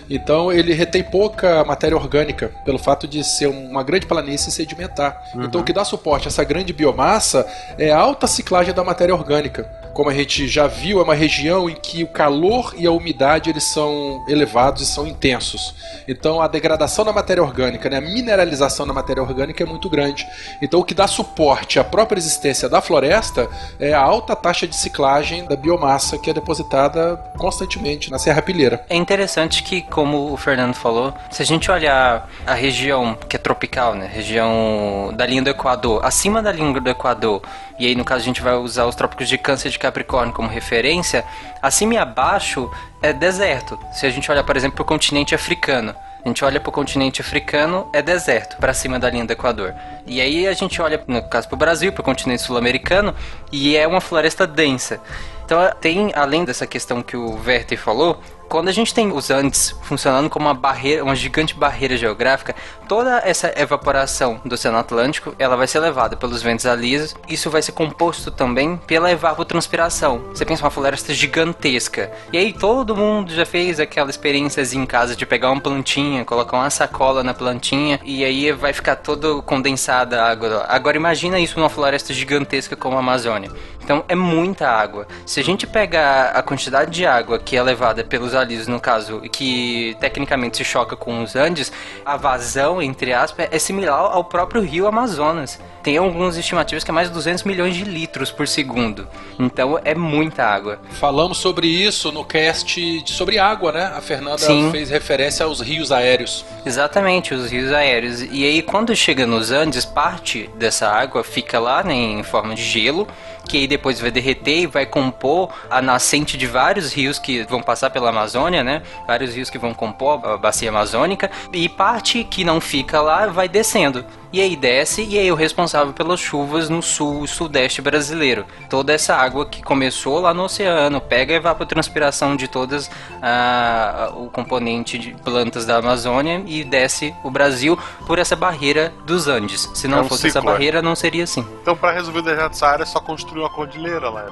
então 0.08 0.52
ele 0.52 0.72
retém 0.72 1.02
pouca 1.02 1.64
matéria 1.64 1.96
orgânica, 1.96 2.50
pelo 2.64 2.78
fato 2.78 3.06
de 3.06 3.24
ser 3.24 3.46
uma 3.46 3.82
grande 3.82 4.06
planície 4.06 4.52
sedimentar. 4.52 5.22
Então 5.36 5.60
o 5.60 5.64
que 5.64 5.72
dá 5.72 5.84
suporte 5.84 6.26
a 6.26 6.30
essa 6.30 6.44
grande 6.44 6.72
biomassa 6.72 7.46
é 7.78 7.90
a 7.90 7.98
alta 7.98 8.26
ciclagem 8.26 8.74
da 8.74 8.84
matéria 8.84 9.14
orgânica. 9.14 9.81
Como 9.92 10.10
a 10.10 10.14
gente 10.14 10.48
já 10.48 10.66
viu, 10.66 11.00
é 11.00 11.02
uma 11.02 11.14
região 11.14 11.68
em 11.68 11.74
que 11.74 12.02
o 12.02 12.08
calor 12.08 12.74
e 12.76 12.86
a 12.86 12.90
umidade 12.90 13.50
eles 13.50 13.64
são 13.64 14.24
elevados 14.28 14.82
e 14.82 14.86
são 14.86 15.06
intensos. 15.06 15.74
Então 16.08 16.40
a 16.40 16.48
degradação 16.48 17.04
da 17.04 17.12
matéria 17.12 17.42
orgânica, 17.42 17.88
né, 17.88 17.98
a 17.98 18.00
mineralização 18.00 18.86
da 18.86 18.92
matéria 18.92 19.22
orgânica 19.22 19.62
é 19.62 19.66
muito 19.66 19.88
grande. 19.88 20.26
Então 20.60 20.80
o 20.80 20.84
que 20.84 20.94
dá 20.94 21.06
suporte 21.06 21.78
à 21.78 21.84
própria 21.84 22.18
existência 22.18 22.68
da 22.68 22.80
floresta 22.80 23.48
é 23.78 23.92
a 23.92 24.00
alta 24.00 24.34
taxa 24.34 24.66
de 24.66 24.74
ciclagem 24.74 25.44
da 25.44 25.56
biomassa 25.56 26.18
que 26.18 26.30
é 26.30 26.34
depositada 26.34 27.16
constantemente 27.36 28.10
na 28.10 28.18
Serra 28.18 28.42
Pilheira. 28.42 28.84
É 28.88 28.96
interessante 28.96 29.62
que, 29.62 29.82
como 29.82 30.32
o 30.32 30.36
Fernando 30.36 30.74
falou, 30.74 31.12
se 31.30 31.42
a 31.42 31.46
gente 31.46 31.70
olhar 31.70 32.28
a 32.46 32.54
região 32.54 33.16
que 33.28 33.36
é 33.36 33.38
tropical, 33.38 33.94
né, 33.94 34.10
região 34.12 35.12
da 35.14 35.26
linha 35.26 35.42
do 35.42 35.50
Equador, 35.50 36.04
acima 36.04 36.42
da 36.42 36.52
linha 36.52 36.80
do 36.80 36.90
Equador, 36.90 37.42
e 37.78 37.86
aí 37.86 37.94
no 37.94 38.04
caso 38.04 38.22
a 38.22 38.24
gente 38.24 38.42
vai 38.42 38.54
usar 38.54 38.86
os 38.86 38.94
trópicos 38.94 39.28
de 39.28 39.38
Câncer 39.38 39.70
de 39.70 39.78
Capricórnio 39.78 40.34
como 40.34 40.48
referência, 40.48 41.24
acima 41.60 41.94
e 41.94 41.98
abaixo 41.98 42.70
é 43.00 43.12
deserto. 43.12 43.78
Se 43.92 44.06
a 44.06 44.10
gente 44.10 44.30
olhar, 44.30 44.44
por 44.44 44.56
exemplo, 44.56 44.76
para 44.76 44.82
o 44.82 44.86
continente 44.86 45.34
africano, 45.34 45.94
a 46.24 46.28
gente 46.28 46.44
olha 46.44 46.60
para 46.60 46.70
o 46.70 46.72
continente 46.72 47.20
africano, 47.20 47.88
é 47.92 48.00
deserto, 48.00 48.56
para 48.58 48.72
cima 48.72 48.96
da 48.96 49.10
linha 49.10 49.24
do 49.24 49.32
Equador. 49.32 49.74
E 50.06 50.20
aí 50.20 50.46
a 50.46 50.52
gente 50.52 50.80
olha, 50.80 51.02
no 51.08 51.20
caso, 51.28 51.48
para 51.48 51.56
o 51.56 51.58
Brasil, 51.58 51.92
para 51.92 52.00
o 52.00 52.04
continente 52.04 52.42
sul-americano, 52.42 53.12
e 53.50 53.76
é 53.76 53.86
uma 53.88 54.00
floresta 54.00 54.46
densa. 54.46 55.00
Então 55.44 55.58
tem, 55.80 56.12
além 56.14 56.44
dessa 56.44 56.66
questão 56.66 57.02
que 57.02 57.16
o 57.16 57.38
Werther 57.44 57.78
falou, 57.78 58.20
quando 58.52 58.68
a 58.68 58.72
gente 58.72 58.92
tem 58.92 59.10
os 59.10 59.30
Andes 59.30 59.74
funcionando 59.80 60.28
como 60.28 60.44
uma 60.44 60.52
barreira, 60.52 61.02
uma 61.02 61.16
gigante 61.16 61.54
barreira 61.54 61.96
geográfica, 61.96 62.54
toda 62.86 63.22
essa 63.24 63.50
evaporação 63.56 64.42
do 64.44 64.52
Oceano 64.52 64.76
Atlântico, 64.76 65.34
ela 65.38 65.56
vai 65.56 65.66
ser 65.66 65.80
levada 65.80 66.18
pelos 66.18 66.42
ventos 66.42 66.66
alisos. 66.66 67.16
Isso 67.26 67.48
vai 67.48 67.62
ser 67.62 67.72
composto 67.72 68.30
também 68.30 68.76
pela 68.86 69.10
evapotranspiração. 69.10 70.18
Você 70.34 70.44
pensa 70.44 70.62
uma 70.62 70.70
floresta 70.70 71.14
gigantesca. 71.14 72.12
E 72.30 72.36
aí 72.36 72.52
todo 72.52 72.94
mundo 72.94 73.32
já 73.32 73.46
fez 73.46 73.80
aquela 73.80 74.10
experiência 74.10 74.60
em 74.76 74.84
casa 74.84 75.16
de 75.16 75.24
pegar 75.24 75.50
uma 75.50 75.62
plantinha, 75.62 76.22
colocar 76.22 76.58
uma 76.58 76.68
sacola 76.68 77.22
na 77.22 77.32
plantinha 77.32 78.00
e 78.04 78.22
aí 78.22 78.52
vai 78.52 78.74
ficar 78.74 78.96
todo 78.96 79.42
condensada 79.42 80.22
a 80.22 80.30
água. 80.30 80.66
Agora 80.68 80.98
imagina 80.98 81.40
isso 81.40 81.58
numa 81.58 81.70
floresta 81.70 82.12
gigantesca 82.12 82.76
como 82.76 82.96
a 82.96 83.00
Amazônia. 83.00 83.50
Então 83.82 84.04
é 84.08 84.14
muita 84.14 84.68
água. 84.68 85.06
Se 85.26 85.40
a 85.40 85.44
gente 85.44 85.66
pega 85.66 86.30
a 86.30 86.42
quantidade 86.42 86.90
de 86.90 87.06
água 87.06 87.38
que 87.38 87.56
é 87.56 87.62
levada 87.62 88.04
pelos 88.04 88.34
alisos, 88.34 88.68
no 88.68 88.80
caso, 88.80 89.20
que 89.32 89.96
tecnicamente 90.00 90.56
se 90.56 90.64
choca 90.64 90.96
com 90.96 91.22
os 91.22 91.34
Andes, 91.36 91.72
a 92.04 92.16
vazão, 92.16 92.80
entre 92.80 93.12
aspas, 93.12 93.48
é 93.50 93.58
similar 93.58 94.12
ao 94.12 94.24
próprio 94.24 94.62
rio 94.62 94.86
Amazonas. 94.86 95.58
Tem 95.82 95.96
algumas 95.96 96.36
estimativas 96.36 96.84
que 96.84 96.90
é 96.90 96.94
mais 96.94 97.08
de 97.08 97.14
200 97.14 97.42
milhões 97.42 97.74
de 97.74 97.84
litros 97.84 98.30
por 98.30 98.46
segundo. 98.46 99.06
Então 99.38 99.78
é 99.84 99.94
muita 99.94 100.44
água. 100.44 100.78
Falamos 100.92 101.38
sobre 101.38 101.66
isso 101.66 102.12
no 102.12 102.24
cast 102.24 103.02
sobre 103.06 103.38
água, 103.38 103.72
né? 103.72 103.92
A 103.96 104.00
Fernanda 104.00 104.38
Sim. 104.38 104.70
fez 104.70 104.90
referência 104.90 105.44
aos 105.44 105.60
rios 105.60 105.90
aéreos. 105.90 106.44
Exatamente, 106.64 107.34
os 107.34 107.50
rios 107.50 107.72
aéreos. 107.72 108.22
E 108.22 108.44
aí, 108.44 108.62
quando 108.62 108.94
chega 108.94 109.26
nos 109.26 109.50
Andes, 109.50 109.84
parte 109.84 110.48
dessa 110.56 110.88
água 110.88 111.24
fica 111.24 111.58
lá 111.58 111.82
né, 111.82 111.94
em 111.94 112.22
forma 112.22 112.54
de 112.54 112.62
gelo, 112.62 113.08
que 113.52 113.58
aí 113.58 113.66
depois 113.66 114.00
vai 114.00 114.10
derreter 114.10 114.60
e 114.60 114.66
vai 114.66 114.86
compor 114.86 115.50
a 115.70 115.82
nascente 115.82 116.38
de 116.38 116.46
vários 116.46 116.90
rios 116.90 117.18
que 117.18 117.42
vão 117.42 117.62
passar 117.62 117.90
pela 117.90 118.08
Amazônia, 118.08 118.64
né? 118.64 118.82
Vários 119.06 119.34
rios 119.34 119.50
que 119.50 119.58
vão 119.58 119.74
compor 119.74 120.24
a 120.24 120.38
bacia 120.38 120.70
amazônica. 120.70 121.30
E 121.52 121.68
parte 121.68 122.24
que 122.24 122.44
não 122.44 122.62
fica 122.62 123.02
lá 123.02 123.26
vai 123.26 123.50
descendo. 123.50 124.06
E 124.32 124.40
aí 124.40 124.56
desce, 124.56 125.04
e 125.04 125.18
aí 125.18 125.28
é 125.28 125.32
o 125.32 125.34
responsável 125.34 125.92
pelas 125.92 126.18
chuvas 126.18 126.70
no 126.70 126.80
sul 126.80 127.22
e 127.22 127.28
sudeste 127.28 127.82
brasileiro. 127.82 128.46
Toda 128.70 128.90
essa 128.90 129.14
água 129.14 129.44
que 129.44 129.62
começou 129.62 130.20
lá 130.20 130.32
no 130.32 130.44
oceano, 130.44 131.02
pega 131.02 131.34
a 131.34 131.36
evapotranspiração 131.36 132.34
de 132.34 132.48
todas 132.48 132.90
ah, 133.20 134.10
o 134.16 134.30
componente 134.30 134.96
de 134.96 135.12
plantas 135.22 135.66
da 135.66 135.76
Amazônia 135.76 136.42
e 136.46 136.64
desce 136.64 137.14
o 137.22 137.30
Brasil 137.30 137.78
por 138.06 138.18
essa 138.18 138.34
barreira 138.34 138.90
dos 139.04 139.28
Andes. 139.28 139.68
Se 139.74 139.86
não 139.86 139.98
É 139.98 140.00
um 140.00 140.08
fosse 140.08 140.28
essa 140.28 140.40
ciclo, 140.40 140.48
é. 140.48 140.52
barreira, 140.54 140.80
não 140.80 140.96
seria 140.96 141.24
assim. 141.24 141.46
Então, 141.60 141.76
pra 141.76 141.92
resolver 141.92 142.20
o 142.20 142.22
deserto 142.22 142.52
do 142.52 142.56
Saara, 142.56 142.84
é 142.84 142.86
só 142.86 143.00
construir 143.00 143.41
uma 143.42 143.50
cordilheira 143.50 144.08
lá. 144.10 144.22
né? 144.22 144.30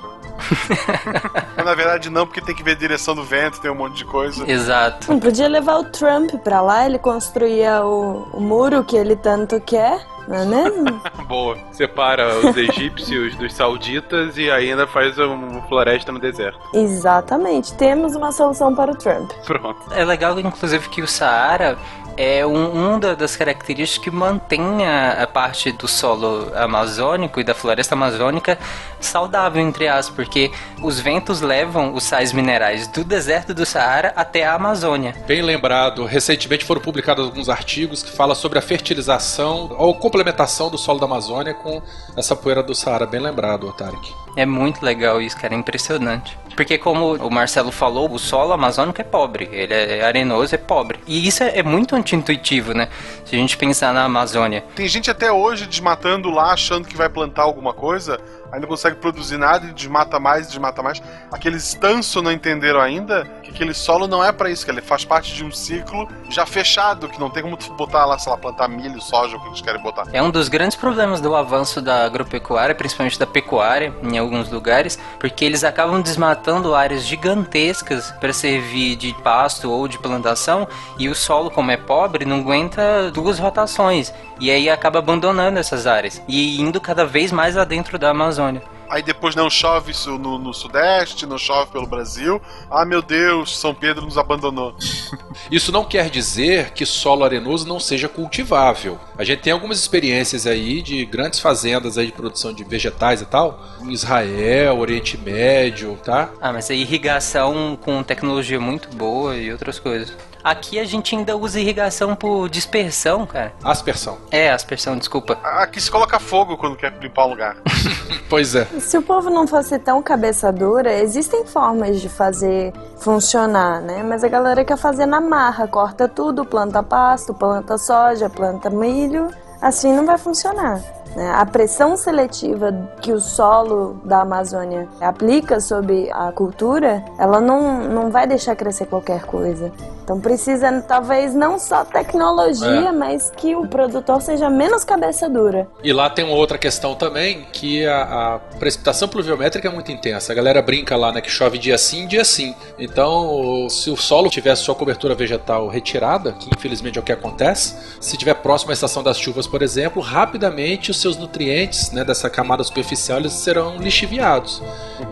Mas, 1.56 1.64
na 1.66 1.74
verdade, 1.74 2.10
não, 2.10 2.26
porque 2.26 2.40
tem 2.40 2.54
que 2.54 2.62
ver 2.62 2.72
a 2.72 2.74
direção 2.76 3.14
do 3.14 3.22
vento, 3.24 3.60
tem 3.60 3.70
um 3.70 3.74
monte 3.74 3.96
de 3.98 4.04
coisa. 4.04 4.50
Exato. 4.50 5.10
Não 5.12 5.20
podia 5.20 5.48
levar 5.48 5.76
o 5.78 5.84
Trump 5.84 6.32
pra 6.42 6.60
lá, 6.60 6.86
ele 6.86 6.98
construía 6.98 7.84
o, 7.84 8.28
o 8.32 8.40
muro 8.40 8.82
que 8.84 8.96
ele 8.96 9.16
tanto 9.16 9.60
quer, 9.60 10.04
não 10.26 10.36
é 10.36 10.44
mesmo? 10.44 11.00
Boa. 11.28 11.56
Separa 11.72 12.36
os 12.38 12.56
egípcios 12.56 13.34
dos 13.36 13.52
sauditas 13.54 14.36
e 14.36 14.50
ainda 14.50 14.86
faz 14.86 15.18
uma 15.18 15.62
floresta 15.62 16.10
no 16.12 16.18
deserto. 16.18 16.58
Exatamente. 16.74 17.74
Temos 17.74 18.14
uma 18.14 18.32
solução 18.32 18.74
para 18.74 18.92
o 18.92 18.96
Trump. 18.96 19.30
Pronto. 19.44 19.80
É 19.92 20.04
legal, 20.04 20.38
inclusive, 20.38 20.88
que 20.88 21.02
o 21.02 21.06
Saara 21.06 21.76
é 22.16 22.44
um, 22.46 22.94
um 22.94 22.98
da- 22.98 23.14
das 23.14 23.36
características 23.36 24.04
que 24.04 24.10
mantém 24.10 24.84
a, 24.86 25.22
a 25.22 25.26
parte 25.26 25.72
do 25.72 25.88
solo 25.88 26.50
amazônico 26.54 27.40
e 27.40 27.44
da 27.44 27.54
floresta 27.54 27.94
amazônica 27.94 28.58
saudável, 29.00 29.62
entre 29.62 29.88
aspas, 29.88 30.14
porque 30.14 30.50
os 30.82 31.00
ventos 31.00 31.40
levam 31.40 31.94
os 31.94 32.04
sais 32.04 32.32
minerais 32.32 32.86
do 32.86 33.02
deserto 33.04 33.54
do 33.54 33.64
Saara 33.64 34.12
até 34.14 34.44
a 34.44 34.54
Amazônia. 34.54 35.14
Bem 35.26 35.40
lembrado, 35.42 36.04
recentemente 36.04 36.64
foram 36.64 36.80
publicados 36.80 37.24
alguns 37.24 37.48
artigos 37.48 38.02
que 38.02 38.10
falam 38.10 38.34
sobre 38.34 38.58
a 38.58 38.62
fertilização 38.62 39.74
ou 39.78 39.94
complementação 39.94 40.68
do 40.70 40.76
solo 40.76 40.98
da 40.98 41.06
Amazônia 41.06 41.54
com 41.54 41.80
essa 42.16 42.36
poeira 42.36 42.62
do 42.62 42.74
Saara. 42.74 43.06
Bem 43.06 43.20
lembrado, 43.20 43.72
Tarek. 43.72 44.12
É 44.36 44.46
muito 44.46 44.84
legal 44.84 45.20
isso, 45.20 45.36
cara, 45.36 45.54
é 45.54 45.56
impressionante. 45.56 46.38
Porque 46.54 46.78
como 46.78 47.14
o 47.16 47.30
Marcelo 47.30 47.72
falou, 47.72 48.10
o 48.10 48.18
solo 48.18 48.52
amazônico 48.52 49.00
é 49.00 49.04
pobre, 49.04 49.48
ele 49.50 49.72
é 49.72 50.04
arenoso, 50.04 50.54
é 50.54 50.58
pobre. 50.58 51.00
E 51.06 51.26
isso 51.26 51.42
é, 51.42 51.58
é 51.58 51.62
muito 51.62 51.96
anti-intuitivo, 51.96 52.74
né? 52.74 52.88
Se 53.24 53.34
a 53.34 53.38
gente 53.38 53.56
pensar 53.56 53.94
na 53.94 54.04
Amazônia. 54.04 54.64
Tem 54.74 54.86
gente 54.86 55.10
até 55.10 55.32
hoje 55.32 55.66
desmatando 55.66 56.30
lá, 56.30 56.52
achando 56.52 56.86
que 56.86 56.96
vai 56.96 57.08
plantar 57.08 57.42
alguma 57.42 57.72
coisa, 57.72 58.20
não 58.58 58.68
consegue 58.68 58.96
produzir 58.96 59.36
nada 59.36 59.66
e 59.66 59.72
desmata 59.72 60.18
mais, 60.18 60.48
desmata 60.48 60.82
mais. 60.82 61.02
Aqueles 61.32 61.64
estanço 61.68 62.20
não 62.20 62.32
entenderam 62.32 62.80
ainda 62.80 63.26
aquele 63.50 63.74
solo 63.74 64.06
não 64.06 64.24
é 64.24 64.32
pra 64.32 64.50
isso, 64.50 64.64
que 64.64 64.70
ele 64.70 64.80
faz 64.80 65.04
parte 65.04 65.34
de 65.34 65.44
um 65.44 65.50
ciclo 65.50 66.08
já 66.28 66.46
fechado, 66.46 67.08
que 67.08 67.20
não 67.20 67.28
tem 67.28 67.42
como 67.42 67.56
botar 67.76 68.06
lá, 68.06 68.18
sei 68.18 68.32
lá, 68.32 68.38
plantar 68.38 68.68
milho, 68.68 69.00
soja, 69.00 69.36
o 69.36 69.40
que 69.40 69.48
eles 69.48 69.60
querem 69.60 69.82
botar. 69.82 70.04
É 70.12 70.22
um 70.22 70.30
dos 70.30 70.48
grandes 70.48 70.76
problemas 70.76 71.20
do 71.20 71.34
avanço 71.34 71.80
da 71.80 72.04
agropecuária, 72.04 72.74
principalmente 72.74 73.18
da 73.18 73.26
pecuária, 73.26 73.94
em 74.02 74.16
alguns 74.16 74.50
lugares, 74.50 74.98
porque 75.18 75.44
eles 75.44 75.64
acabam 75.64 76.00
desmatando 76.00 76.74
áreas 76.74 77.04
gigantescas 77.04 78.10
para 78.12 78.32
servir 78.32 78.96
de 78.96 79.12
pasto 79.22 79.70
ou 79.70 79.86
de 79.86 79.98
plantação, 79.98 80.66
e 80.98 81.08
o 81.08 81.14
solo, 81.14 81.50
como 81.50 81.70
é 81.70 81.76
pobre, 81.76 82.24
não 82.24 82.40
aguenta 82.40 83.10
duas 83.10 83.38
rotações, 83.38 84.12
e 84.38 84.50
aí 84.50 84.70
acaba 84.70 85.00
abandonando 85.00 85.58
essas 85.58 85.86
áreas 85.86 86.22
e 86.26 86.60
indo 86.60 86.80
cada 86.80 87.04
vez 87.04 87.30
mais 87.30 87.56
adentro 87.56 87.98
da 87.98 88.10
Amazônia. 88.10 88.62
Aí 88.90 89.02
depois 89.02 89.36
não 89.36 89.48
chove 89.48 89.92
isso 89.92 90.18
no, 90.18 90.36
no 90.36 90.52
Sudeste, 90.52 91.24
não 91.24 91.38
chove 91.38 91.70
pelo 91.70 91.86
Brasil. 91.86 92.42
Ah, 92.68 92.84
meu 92.84 93.00
Deus, 93.00 93.56
São 93.56 93.72
Pedro 93.72 94.04
nos 94.04 94.18
abandonou. 94.18 94.74
Isso 95.50 95.70
não 95.70 95.84
quer 95.84 96.10
dizer 96.10 96.70
que 96.72 96.84
solo 96.84 97.24
arenoso 97.24 97.66
não 97.66 97.78
seja 97.78 98.08
cultivável. 98.08 98.98
A 99.16 99.24
gente 99.24 99.42
tem 99.42 99.52
algumas 99.52 99.78
experiências 99.78 100.46
aí 100.46 100.82
de 100.82 101.04
grandes 101.04 101.38
fazendas 101.38 101.96
aí 101.96 102.06
de 102.06 102.12
produção 102.12 102.52
de 102.52 102.64
vegetais 102.64 103.20
e 103.20 103.26
tal, 103.26 103.62
em 103.80 103.92
Israel, 103.92 104.78
Oriente 104.78 105.16
Médio, 105.16 105.98
tá? 106.04 106.30
Ah, 106.40 106.52
mas 106.52 106.68
é 106.70 106.74
irrigação 106.74 107.78
com 107.80 108.02
tecnologia 108.02 108.60
muito 108.60 108.88
boa 108.96 109.36
e 109.36 109.52
outras 109.52 109.78
coisas. 109.78 110.12
Aqui 110.42 110.78
a 110.78 110.84
gente 110.84 111.14
ainda 111.14 111.36
usa 111.36 111.60
irrigação 111.60 112.14
por 112.16 112.48
dispersão, 112.48 113.26
cara. 113.26 113.52
Aspersão. 113.62 114.18
É, 114.30 114.50
aspersão, 114.50 114.96
desculpa. 114.96 115.38
Aqui 115.42 115.80
se 115.80 115.90
coloca 115.90 116.18
fogo 116.18 116.56
quando 116.56 116.76
quer 116.76 116.92
limpar 117.00 117.26
um 117.26 117.30
lugar. 117.30 117.56
Pois 118.28 118.54
é. 118.54 118.64
Se 118.78 118.96
o 118.96 119.02
povo 119.02 119.28
não 119.28 119.44
fosse 119.44 119.76
tão 119.80 120.00
cabeça 120.00 120.52
dura, 120.52 120.92
existem 120.92 121.44
formas 121.44 122.00
de 122.00 122.08
fazer 122.08 122.72
funcionar, 122.98 123.80
né? 123.80 124.04
Mas 124.04 124.22
a 124.22 124.28
galera 124.28 124.64
quer 124.64 124.76
fazer 124.76 125.04
na 125.04 125.20
marra, 125.20 125.66
corta 125.66 126.06
tudo, 126.06 126.44
planta 126.44 126.80
pasto, 126.80 127.34
planta 127.34 127.76
soja, 127.76 128.30
planta 128.30 128.70
milho, 128.70 129.30
assim 129.60 129.92
não 129.92 130.06
vai 130.06 130.16
funcionar. 130.16 130.80
Né? 131.16 131.32
A 131.34 131.44
pressão 131.46 131.96
seletiva 131.96 132.72
que 133.00 133.12
o 133.12 133.20
solo 133.20 134.00
da 134.04 134.22
Amazônia 134.22 134.88
aplica 135.00 135.60
sobre 135.60 136.10
a 136.10 136.32
cultura, 136.32 137.04
ela 137.18 137.40
não, 137.40 137.82
não 137.88 138.10
vai 138.10 138.26
deixar 138.26 138.54
crescer 138.56 138.86
qualquer 138.86 139.22
coisa. 139.22 139.72
Então 140.02 140.18
precisa 140.20 140.82
talvez 140.88 141.34
não 141.34 141.56
só 141.58 141.84
tecnologia, 141.84 142.88
É. 142.88 142.92
mas 142.92 143.30
que 143.36 143.54
o 143.54 143.66
produtor 143.68 144.20
seja 144.20 144.50
menos 144.50 144.84
cabeça 144.84 145.28
dura. 145.28 145.68
E 145.84 145.92
lá 145.92 146.10
tem 146.10 146.24
uma 146.24 146.34
outra 146.34 146.58
questão 146.58 146.94
também, 146.96 147.46
que 147.52 147.86
a, 147.86 148.34
a 148.34 148.38
precipitação 148.58 149.06
pluviométrica 149.06 149.68
é 149.68 149.70
muito 149.70 149.92
intensa. 149.92 150.32
A 150.32 150.34
galera 150.34 150.60
brinca 150.60 150.96
lá, 150.96 151.12
né, 151.12 151.20
que 151.20 151.30
chove 151.30 151.58
dia 151.58 151.78
sim, 151.78 152.08
dia 152.08 152.24
sim. 152.24 152.54
Então, 152.78 153.68
se 153.68 153.88
o 153.90 153.96
solo 153.96 154.28
tivesse 154.28 154.62
sua 154.62 154.74
cobertura 154.74 155.14
vegetal 155.14 155.68
retirada, 155.68 156.32
que 156.32 156.50
infelizmente 156.52 156.98
é 156.98 157.00
o 157.00 157.04
que 157.04 157.12
acontece, 157.12 157.76
se 158.00 158.16
tiver 158.16 158.34
próximo 158.34 158.70
à 158.70 158.74
estação 158.74 159.02
das 159.02 159.18
chuvas, 159.18 159.46
por 159.46 159.62
exemplo, 159.62 160.02
rapidamente 160.02 160.92
seus 161.00 161.16
nutrientes, 161.16 161.90
né, 161.92 162.04
dessa 162.04 162.28
camada 162.28 162.62
superficial, 162.62 163.18
eles 163.18 163.32
serão 163.32 163.78
lixiviados. 163.78 164.62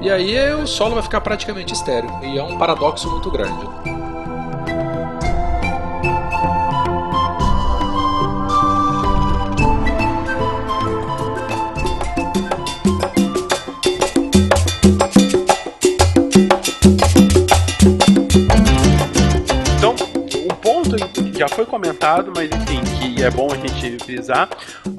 E 0.01 0.11
aí 0.11 0.53
o 0.55 0.66
solo 0.66 0.95
vai 0.95 1.03
ficar 1.03 1.20
praticamente 1.20 1.72
estéril. 1.72 2.11
E 2.22 2.39
é 2.39 2.43
um 2.43 2.59
paradoxo 2.59 3.11
muito 3.11 3.30
grande. 3.30 3.66
Então, 19.76 19.95
ponto 20.61 20.97
que 21.32 21.39
já 21.39 21.49
foi 21.49 21.64
comentado, 21.64 22.32
mas 22.34 22.51
enfim, 22.51 22.88
que 23.19 23.25
é 23.25 23.31
bom 23.33 23.49
a 23.51 23.57
gente 23.57 24.05
frisar, 24.05 24.49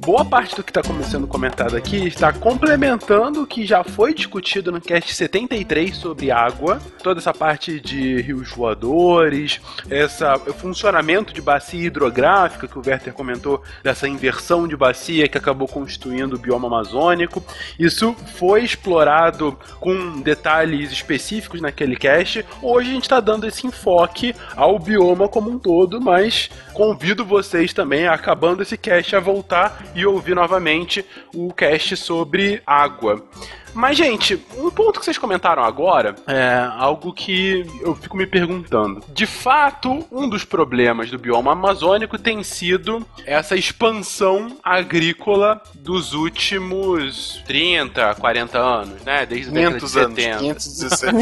boa 0.05 0.25
parte 0.25 0.53
do 0.53 0.61
que 0.61 0.71
está 0.71 0.81
sendo 1.03 1.25
comentado 1.25 1.77
aqui 1.77 2.05
está 2.05 2.33
complementando 2.33 3.43
o 3.43 3.47
que 3.47 3.65
já 3.65 3.81
foi 3.81 4.13
discutido 4.13 4.73
no 4.73 4.81
cast 4.81 5.15
73 5.15 5.95
sobre 5.95 6.29
água, 6.29 6.81
toda 7.01 7.21
essa 7.21 7.33
parte 7.33 7.79
de 7.79 8.21
rios 8.21 8.49
voadores, 8.49 9.61
essa, 9.89 10.35
o 10.35 10.53
funcionamento 10.53 11.33
de 11.33 11.41
bacia 11.41 11.85
hidrográfica 11.85 12.67
que 12.67 12.77
o 12.77 12.81
Werther 12.85 13.13
comentou, 13.13 13.63
dessa 13.81 14.05
inversão 14.05 14.67
de 14.67 14.75
bacia 14.75 15.29
que 15.29 15.37
acabou 15.37 15.67
constituindo 15.67 16.35
o 16.35 16.39
bioma 16.39 16.67
amazônico. 16.67 17.41
Isso 17.79 18.13
foi 18.35 18.65
explorado 18.65 19.57
com 19.79 20.19
detalhes 20.19 20.91
específicos 20.91 21.61
naquele 21.61 21.95
cast. 21.95 22.45
Hoje 22.61 22.89
a 22.89 22.93
gente 22.93 23.03
está 23.03 23.21
dando 23.21 23.47
esse 23.47 23.65
enfoque 23.65 24.35
ao 24.57 24.77
bioma 24.77 25.29
como 25.29 25.49
um 25.49 25.57
todo, 25.57 26.01
mas 26.01 26.49
convido 26.73 27.23
vocês 27.23 27.73
também, 27.73 28.08
acabando 28.13 28.61
esse 28.61 28.77
cast, 28.77 29.15
a 29.15 29.19
voltar 29.19 29.85
e 29.95 30.05
ouvir 30.05 30.35
novamente 30.35 31.05
o 31.33 31.53
cast 31.53 31.95
sobre 31.97 32.61
água. 32.65 33.27
Mas, 33.73 33.97
gente, 33.97 34.39
um 34.57 34.69
ponto 34.69 34.99
que 34.99 35.05
vocês 35.05 35.17
comentaram 35.17 35.63
agora 35.63 36.15
é 36.27 36.67
algo 36.77 37.13
que 37.13 37.65
eu 37.81 37.95
fico 37.95 38.17
me 38.17 38.25
perguntando. 38.27 39.01
De 39.09 39.25
fato, 39.25 40.05
um 40.11 40.27
dos 40.27 40.43
problemas 40.43 41.09
do 41.11 41.17
bioma 41.17 41.51
amazônico 41.53 42.17
tem 42.17 42.43
sido 42.43 43.05
essa 43.25 43.55
expansão 43.55 44.57
agrícola 44.63 45.61
dos 45.75 46.13
últimos 46.13 47.41
30, 47.45 48.15
40 48.15 48.57
anos, 48.59 49.01
né? 49.03 49.25
Desde 49.25 49.49
a 49.49 49.53
década 49.53 49.79
de 49.79 49.85
500 49.85 49.97
anos, 49.97 50.15
70. 50.19 50.39
517. 50.39 51.19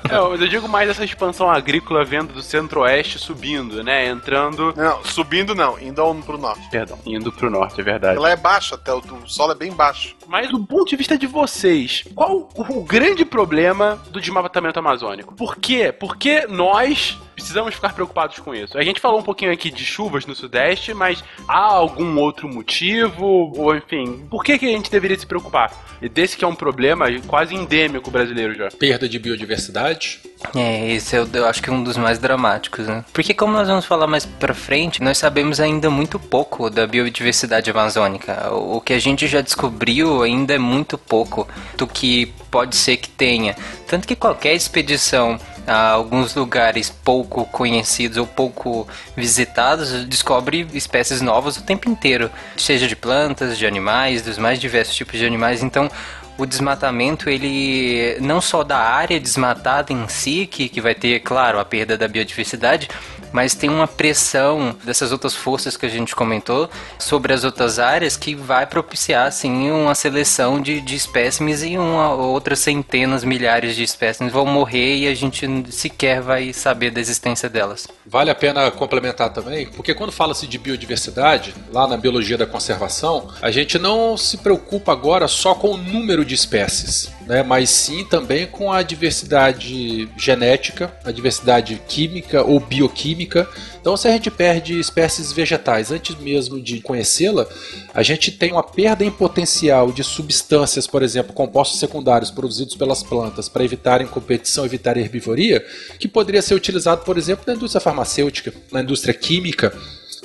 É, 0.10 0.16
eu 0.16 0.48
digo 0.48 0.68
mais 0.68 0.88
essa 0.90 1.04
expansão 1.04 1.50
agrícola 1.50 2.04
vendo 2.04 2.32
do 2.32 2.42
centro-oeste 2.42 3.18
subindo, 3.18 3.82
né? 3.82 4.06
Entrando. 4.08 4.72
Não, 4.76 5.04
subindo 5.04 5.54
não, 5.54 5.78
indo 5.78 6.00
ao- 6.00 6.14
pro 6.14 6.36
norte. 6.36 6.68
Perdão, 6.70 6.98
indo 7.06 7.30
pro 7.32 7.48
norte, 7.50 7.80
é 7.80 7.84
verdade. 7.84 8.16
Ela 8.16 8.30
é 8.30 8.36
baixa 8.36 8.74
até, 8.74 8.92
o, 8.92 8.98
o 8.98 9.26
solo 9.28 9.52
é 9.52 9.54
bem 9.54 9.72
baixo. 9.72 10.16
Mas 10.26 10.50
do 10.50 10.58
ponto 10.80 10.88
de 10.88 10.96
vista 10.96 11.18
de 11.18 11.26
vocês, 11.26 12.04
qual 12.14 12.48
o, 12.54 12.82
grande 12.84 13.22
problema 13.22 14.02
do 14.10 14.18
desmatamento 14.18 14.78
amazônico? 14.78 15.34
Por 15.34 15.56
quê? 15.56 15.92
Por 15.92 16.16
que 16.16 16.46
nós 16.46 17.18
precisamos 17.40 17.74
ficar 17.74 17.92
preocupados 17.92 18.38
com 18.38 18.54
isso? 18.54 18.76
A 18.76 18.82
gente 18.82 19.00
falou 19.00 19.18
um 19.18 19.22
pouquinho 19.22 19.52
aqui 19.52 19.70
de 19.70 19.84
chuvas 19.84 20.26
no 20.26 20.34
sudeste, 20.34 20.94
mas 20.94 21.24
há 21.48 21.64
algum 21.64 22.18
outro 22.18 22.48
motivo? 22.48 23.52
Ou 23.56 23.74
enfim, 23.74 24.26
por 24.30 24.44
que, 24.44 24.58
que 24.58 24.66
a 24.66 24.70
gente 24.70 24.90
deveria 24.90 25.18
se 25.18 25.26
preocupar? 25.26 25.72
E 26.00 26.08
desse 26.08 26.36
que 26.36 26.44
é 26.44 26.48
um 26.48 26.54
problema 26.54 27.06
quase 27.26 27.54
endêmico 27.54 28.10
brasileiro 28.10 28.54
já. 28.54 28.68
Perda 28.68 29.08
de 29.08 29.18
biodiversidade. 29.18 30.20
É, 30.54 30.92
esse 30.92 31.16
eu, 31.16 31.28
eu 31.32 31.46
acho 31.46 31.62
que 31.62 31.68
é 31.68 31.72
um 31.72 31.82
dos 31.82 31.96
mais 31.96 32.18
dramáticos, 32.18 32.86
né? 32.86 33.04
Porque 33.12 33.34
como 33.34 33.52
nós 33.52 33.68
vamos 33.68 33.84
falar 33.84 34.06
mais 34.06 34.24
pra 34.24 34.54
frente, 34.54 35.02
nós 35.02 35.18
sabemos 35.18 35.60
ainda 35.60 35.90
muito 35.90 36.18
pouco 36.18 36.70
da 36.70 36.86
biodiversidade 36.86 37.70
amazônica. 37.70 38.50
O, 38.52 38.76
o 38.76 38.80
que 38.80 38.92
a 38.92 38.98
gente 38.98 39.26
já 39.26 39.40
descobriu 39.40 40.22
ainda 40.22 40.54
é 40.54 40.58
muito 40.58 40.96
pouco 40.96 41.46
do 41.76 41.86
que 41.86 42.26
pode 42.50 42.76
ser 42.76 42.96
que 42.96 43.08
tenha. 43.08 43.54
Tanto 43.86 44.08
que 44.08 44.16
qualquer 44.16 44.54
expedição 44.54 45.38
a 45.66 45.90
alguns 45.90 46.34
lugares 46.34 46.90
pouco 46.90 47.44
conhecidos 47.46 48.16
ou 48.16 48.26
pouco 48.26 48.86
visitados 49.16 50.04
descobre 50.04 50.66
espécies 50.72 51.20
novas 51.20 51.56
o 51.56 51.62
tempo 51.62 51.88
inteiro, 51.88 52.30
seja 52.56 52.86
de 52.86 52.96
plantas, 52.96 53.56
de 53.56 53.66
animais, 53.66 54.22
dos 54.22 54.38
mais 54.38 54.58
diversos 54.58 54.94
tipos 54.94 55.18
de 55.18 55.26
animais. 55.26 55.62
Então, 55.62 55.90
o 56.38 56.46
desmatamento, 56.46 57.28
ele 57.28 58.16
não 58.20 58.40
só 58.40 58.64
da 58.64 58.78
área 58.78 59.20
desmatada 59.20 59.92
em 59.92 60.08
si, 60.08 60.46
que, 60.46 60.68
que 60.68 60.80
vai 60.80 60.94
ter, 60.94 61.20
claro, 61.20 61.58
a 61.58 61.64
perda 61.64 61.98
da 61.98 62.08
biodiversidade, 62.08 62.88
mas 63.32 63.54
tem 63.54 63.70
uma 63.70 63.86
pressão 63.86 64.76
dessas 64.84 65.12
outras 65.12 65.34
forças 65.34 65.76
que 65.76 65.86
a 65.86 65.88
gente 65.88 66.14
comentou 66.14 66.68
sobre 66.98 67.32
as 67.32 67.44
outras 67.44 67.78
áreas 67.78 68.16
que 68.16 68.34
vai 68.34 68.66
propiciar, 68.66 69.26
assim, 69.26 69.70
uma 69.70 69.94
seleção 69.94 70.60
de, 70.60 70.80
de 70.80 70.94
espécimes 70.94 71.62
e 71.62 71.78
uma, 71.78 72.14
outras 72.14 72.58
centenas, 72.58 73.24
milhares 73.24 73.76
de 73.76 73.82
espécimes 73.82 74.32
vão 74.32 74.46
morrer 74.46 74.96
e 74.96 75.08
a 75.08 75.14
gente 75.14 75.46
sequer 75.70 76.20
vai 76.20 76.52
saber 76.52 76.90
da 76.90 77.00
existência 77.00 77.48
delas. 77.48 77.88
Vale 78.06 78.30
a 78.30 78.34
pena 78.34 78.70
complementar 78.70 79.32
também, 79.32 79.66
porque 79.66 79.94
quando 79.94 80.12
fala-se 80.12 80.46
de 80.46 80.58
biodiversidade, 80.58 81.54
lá 81.72 81.86
na 81.86 81.96
biologia 81.96 82.36
da 82.36 82.46
conservação, 82.46 83.28
a 83.40 83.50
gente 83.50 83.78
não 83.78 84.16
se 84.16 84.38
preocupa 84.38 84.92
agora 84.92 85.28
só 85.28 85.54
com 85.54 85.72
o 85.72 85.76
número 85.76 86.24
de 86.24 86.34
espécies, 86.34 87.10
né, 87.26 87.42
mas 87.42 87.70
sim 87.70 88.04
também 88.04 88.46
com 88.46 88.72
a 88.72 88.82
diversidade 88.82 90.08
genética, 90.16 90.92
a 91.04 91.12
diversidade 91.12 91.80
química 91.86 92.42
ou 92.42 92.58
bioquímica. 92.58 93.48
Então, 93.80 93.96
se 93.96 94.08
a 94.08 94.10
gente 94.12 94.30
perde 94.30 94.78
espécies 94.78 95.32
vegetais 95.32 95.90
antes 95.90 96.16
mesmo 96.16 96.60
de 96.60 96.80
conhecê-la, 96.80 97.46
a 97.94 98.02
gente 98.02 98.30
tem 98.32 98.52
uma 98.52 98.62
perda 98.62 99.04
em 99.04 99.10
potencial 99.10 99.92
de 99.92 100.02
substâncias, 100.02 100.86
por 100.86 101.02
exemplo, 101.02 101.32
compostos 101.32 101.78
secundários 101.78 102.30
produzidos 102.30 102.74
pelas 102.74 103.02
plantas 103.02 103.48
para 103.48 103.64
evitarem 103.64 104.06
competição, 104.06 104.64
evitar 104.64 104.96
herbivoria, 104.96 105.64
que 105.98 106.08
poderia 106.08 106.42
ser 106.42 106.54
utilizado, 106.54 107.04
por 107.04 107.16
exemplo, 107.16 107.44
na 107.46 107.54
indústria 107.54 107.80
farmacêutica, 107.80 108.52
na 108.72 108.82
indústria 108.82 109.14
química. 109.14 109.72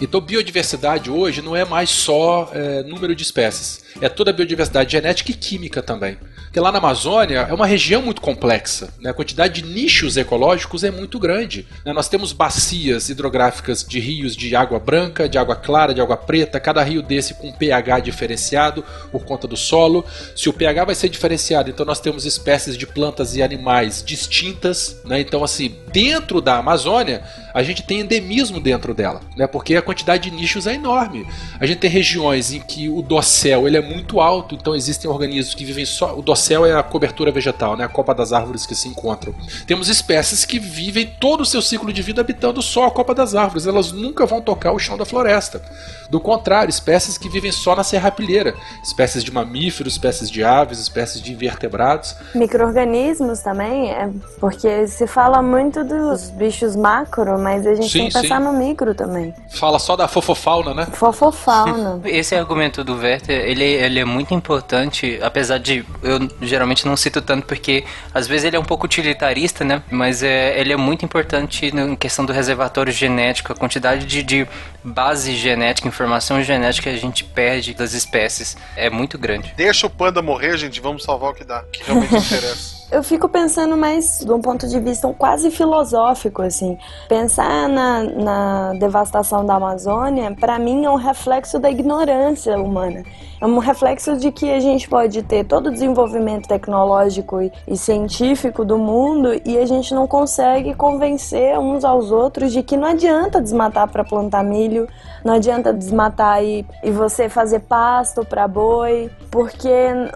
Então, 0.02 0.20
biodiversidade 0.20 1.10
hoje 1.10 1.41
não 1.41 1.56
é 1.56 1.64
mais 1.64 1.89
só 1.89 2.50
é, 2.54 2.84
número 2.84 3.16
de 3.16 3.24
espécies, 3.24 3.84
é 4.02 4.10
toda 4.10 4.32
a 4.32 4.34
biodiversidade 4.34 4.91
genética 4.91 5.32
e 5.32 5.34
química 5.34 5.82
também. 5.82 6.18
Porque 6.43 6.60
lá 6.60 6.72
na 6.72 6.78
Amazônia 6.78 7.48
é 7.50 7.54
uma 7.54 7.66
região 7.66 8.02
muito 8.02 8.22
complexa, 8.22 8.93
né? 9.00 9.10
a 9.10 9.14
quantidade 9.14 9.62
de 9.62 9.68
nichos 9.68 10.18
ecológicos 10.18 10.84
é 10.84 10.91
muito 10.91 11.20
grande. 11.20 11.66
né? 11.86 11.93
Nós 11.93 12.08
temos 12.08 12.34
bacias 12.34 13.10
hidrográficas 13.10 13.84
de 13.84 14.00
rios 14.00 14.36
de 14.36 14.56
água 14.56 14.80
branca, 14.80 15.28
de 15.28 15.38
água 15.38 15.56
clara, 15.56 15.93
de 15.93 16.02
água 16.02 16.18
preta, 16.18 16.60
cada 16.60 16.84
rio 16.84 17.02
desse 17.02 17.34
com 17.34 17.52
pH 17.52 18.00
diferenciado 18.00 18.84
por 19.12 19.26
conta 19.26 19.48
do 19.48 19.58
solo. 19.58 20.06
Se 20.36 20.50
o 20.50 20.54
pH 20.54 20.86
vai 20.86 20.96
ser 20.96 21.10
diferenciado, 21.10 21.70
então 21.70 21.86
nós 21.86 22.00
temos 22.00 22.26
espécies 22.26 22.78
de 22.78 22.86
plantas 22.88 23.36
e 23.36 23.43
animais 23.43 24.04
distintas. 24.06 25.02
Né? 25.06 25.20
Então, 25.20 25.43
assim, 25.43 25.76
dentro 25.91 26.41
da 26.41 26.58
Amazônia, 26.58 27.24
a 27.54 27.64
gente 27.64 27.84
tem 27.84 28.02
endemismo 28.02 28.60
dentro 28.60 28.93
dela, 28.93 29.22
né? 29.36 29.48
porque 29.48 29.76
a 29.76 29.82
quantidade 29.82 30.30
de 30.30 30.36
nichos 30.36 30.68
é 30.68 30.74
enorme. 30.74 31.26
A 31.60 31.66
gente 31.66 31.80
tem 31.80 31.89
regiões 31.89 32.54
em 32.54 32.60
que 32.60 32.89
o 32.89 33.02
dossel 33.02 33.68
ele 33.68 33.78
é 33.78 33.84
muito 33.86 34.19
alto, 34.19 34.55
então 34.55 34.75
existem 34.75 35.09
organismos 35.09 35.53
que 35.55 35.63
vivem 35.63 35.86
só. 35.86 36.17
O 36.17 36.21
dossel 36.21 36.65
é 36.65 36.73
a 36.73 36.83
cobertura 36.83 37.31
vegetal, 37.31 37.77
né? 37.77 37.86
a 37.86 37.89
copa 37.89 38.13
das 38.13 38.33
árvores 38.33 38.65
que 38.65 38.75
se 38.75 38.88
encontram. 38.88 39.33
Temos 39.65 39.88
espécies 39.88 40.45
que 40.45 40.59
vivem 40.59 41.05
todo 41.19 41.41
o 41.41 41.45
seu 41.45 41.61
ciclo 41.61 41.93
de 41.93 42.01
vida 42.01 42.21
habitando 42.21 42.61
só 42.61 42.86
a 42.88 42.91
copa 42.91 43.13
das 43.13 43.36
árvores, 43.36 43.67
elas 43.67 43.91
nunca 43.91 44.25
vão 44.25 44.41
tocar 44.41 44.71
o 44.71 44.79
chão 44.79 44.97
da 44.97 45.05
floresta. 45.05 45.61
Do 46.09 46.19
contrário, 46.19 46.69
espécies 46.69 47.17
que 47.17 47.27
vivem 47.27 47.51
só 47.51 47.75
na 47.75 47.83
serrapilheira, 47.83 48.53
espécies 48.83 49.23
de 49.23 49.31
mamíferos, 49.31 49.93
espécies 49.93 50.29
de 50.29 50.43
aves, 50.43 50.79
espécies 50.79 51.21
de 51.21 51.31
invertebrados. 51.33 52.15
Micro-organismos 52.33 53.39
também, 53.39 53.91
é 53.91 54.09
porque 54.39 54.88
se 54.88 55.07
fala 55.07 55.41
muito 55.41 55.83
dos 55.83 56.29
bichos 56.29 56.75
macro, 56.75 57.39
mas 57.39 57.65
a 57.65 57.73
gente 57.73 57.91
Sim, 57.91 57.99
tem 57.99 58.07
que 58.09 58.21
pensar 58.21 58.38
sim. 58.38 58.43
no 58.43 58.53
micro 58.53 58.93
também. 58.93 59.33
Fala 59.49 59.79
só 59.79 59.95
da 59.95 60.07
fofofauna, 60.07 60.73
né? 60.73 60.88
Fofofauna. 60.91 62.01
Esse 62.05 62.36
argumento 62.36 62.83
do 62.83 62.95
Werther, 62.95 63.38
ele, 63.38 63.63
ele 63.76 63.99
é 63.99 64.05
muito 64.05 64.34
importante, 64.34 65.19
apesar 65.21 65.57
de 65.57 65.86
eu 66.01 66.19
geralmente 66.41 66.86
não 66.86 66.95
cito 66.95 67.21
tanto 67.21 67.45
porque 67.45 67.84
às 68.13 68.28
vezes 68.28 68.45
ele 68.45 68.55
é 68.55 68.59
um 68.59 68.63
pouco 68.63 68.86
utilitarista, 68.86 69.63
né? 69.63 69.82
Mas 69.91 70.23
é, 70.23 70.59
ele 70.59 70.73
é 70.73 70.78
muito 70.78 71.05
importante 71.05 71.65
em 71.67 71.95
questão 71.95 72.26
do 72.26 72.34
reservatório 72.34 72.91
genético, 72.91 73.51
a 73.51 73.55
quantidade 73.55 74.05
de, 74.05 74.23
de 74.23 74.47
base 74.84 75.36
genética, 75.36 75.88
informação 75.88 76.41
genética 76.41 76.89
que 76.89 76.95
a 76.95 76.99
gente 76.99 77.23
perde 77.23 77.73
das 77.73 77.93
espécies 77.93 78.57
é 78.76 78.89
muito 78.89 79.17
grande. 79.17 79.53
Deixa 79.55 79.88
o 79.88 79.89
panda 79.89 80.21
morrer, 80.21 80.57
gente, 80.57 80.80
vamos 80.80 81.03
salvar 81.03 81.32
o 81.32 81.34
que 81.34 81.43
dá, 81.43 81.63
que 81.71 81.84
realmente 81.84 82.15
interessa. 82.15 82.74
Eu 82.91 83.01
fico 83.01 83.27
pensando 83.27 83.75
mais 83.75 84.19
de 84.19 84.31
um 84.31 84.39
ponto 84.39 84.67
de 84.67 84.79
vista 84.79 85.11
quase 85.17 85.49
filosófico, 85.49 86.43
assim. 86.43 86.77
Pensar 87.09 87.67
na, 87.67 88.03
na 88.03 88.73
devastação 88.73 89.43
da 89.43 89.55
Amazônia, 89.55 90.36
para 90.39 90.59
mim, 90.59 90.86
é 90.86 90.89
um 90.89 90.95
reflexo 90.95 91.57
da 91.57 91.69
ignorância 91.69 92.55
humana. 92.59 93.03
É 93.41 93.45
um 93.45 93.59
reflexo 93.59 94.15
de 94.17 94.31
que 94.31 94.51
a 94.51 94.59
gente 94.59 94.88
pode 94.88 95.21
ter 95.21 95.43
todo 95.43 95.67
o 95.67 95.71
desenvolvimento 95.71 96.47
tecnológico 96.47 97.41
e, 97.41 97.51
e 97.67 97.75
científico 97.75 98.63
do 98.63 98.77
mundo 98.77 99.29
e 99.43 99.57
a 99.57 99.65
gente 99.65 99.93
não 99.93 100.07
consegue 100.07 100.73
convencer 100.73 101.57
uns 101.59 101.83
aos 101.83 102.11
outros 102.11 102.53
de 102.53 102.63
que 102.63 102.77
não 102.77 102.88
adianta 102.88 103.41
desmatar 103.41 103.89
para 103.89 104.03
plantar 104.03 104.43
milho, 104.43 104.88
não 105.23 105.33
adianta 105.33 105.73
desmatar 105.73 106.43
e, 106.43 106.65
e 106.81 106.91
você 106.91 107.27
fazer 107.27 107.59
pasto 107.61 108.23
para 108.23 108.47
boi, 108.47 109.11
porque 109.29 109.69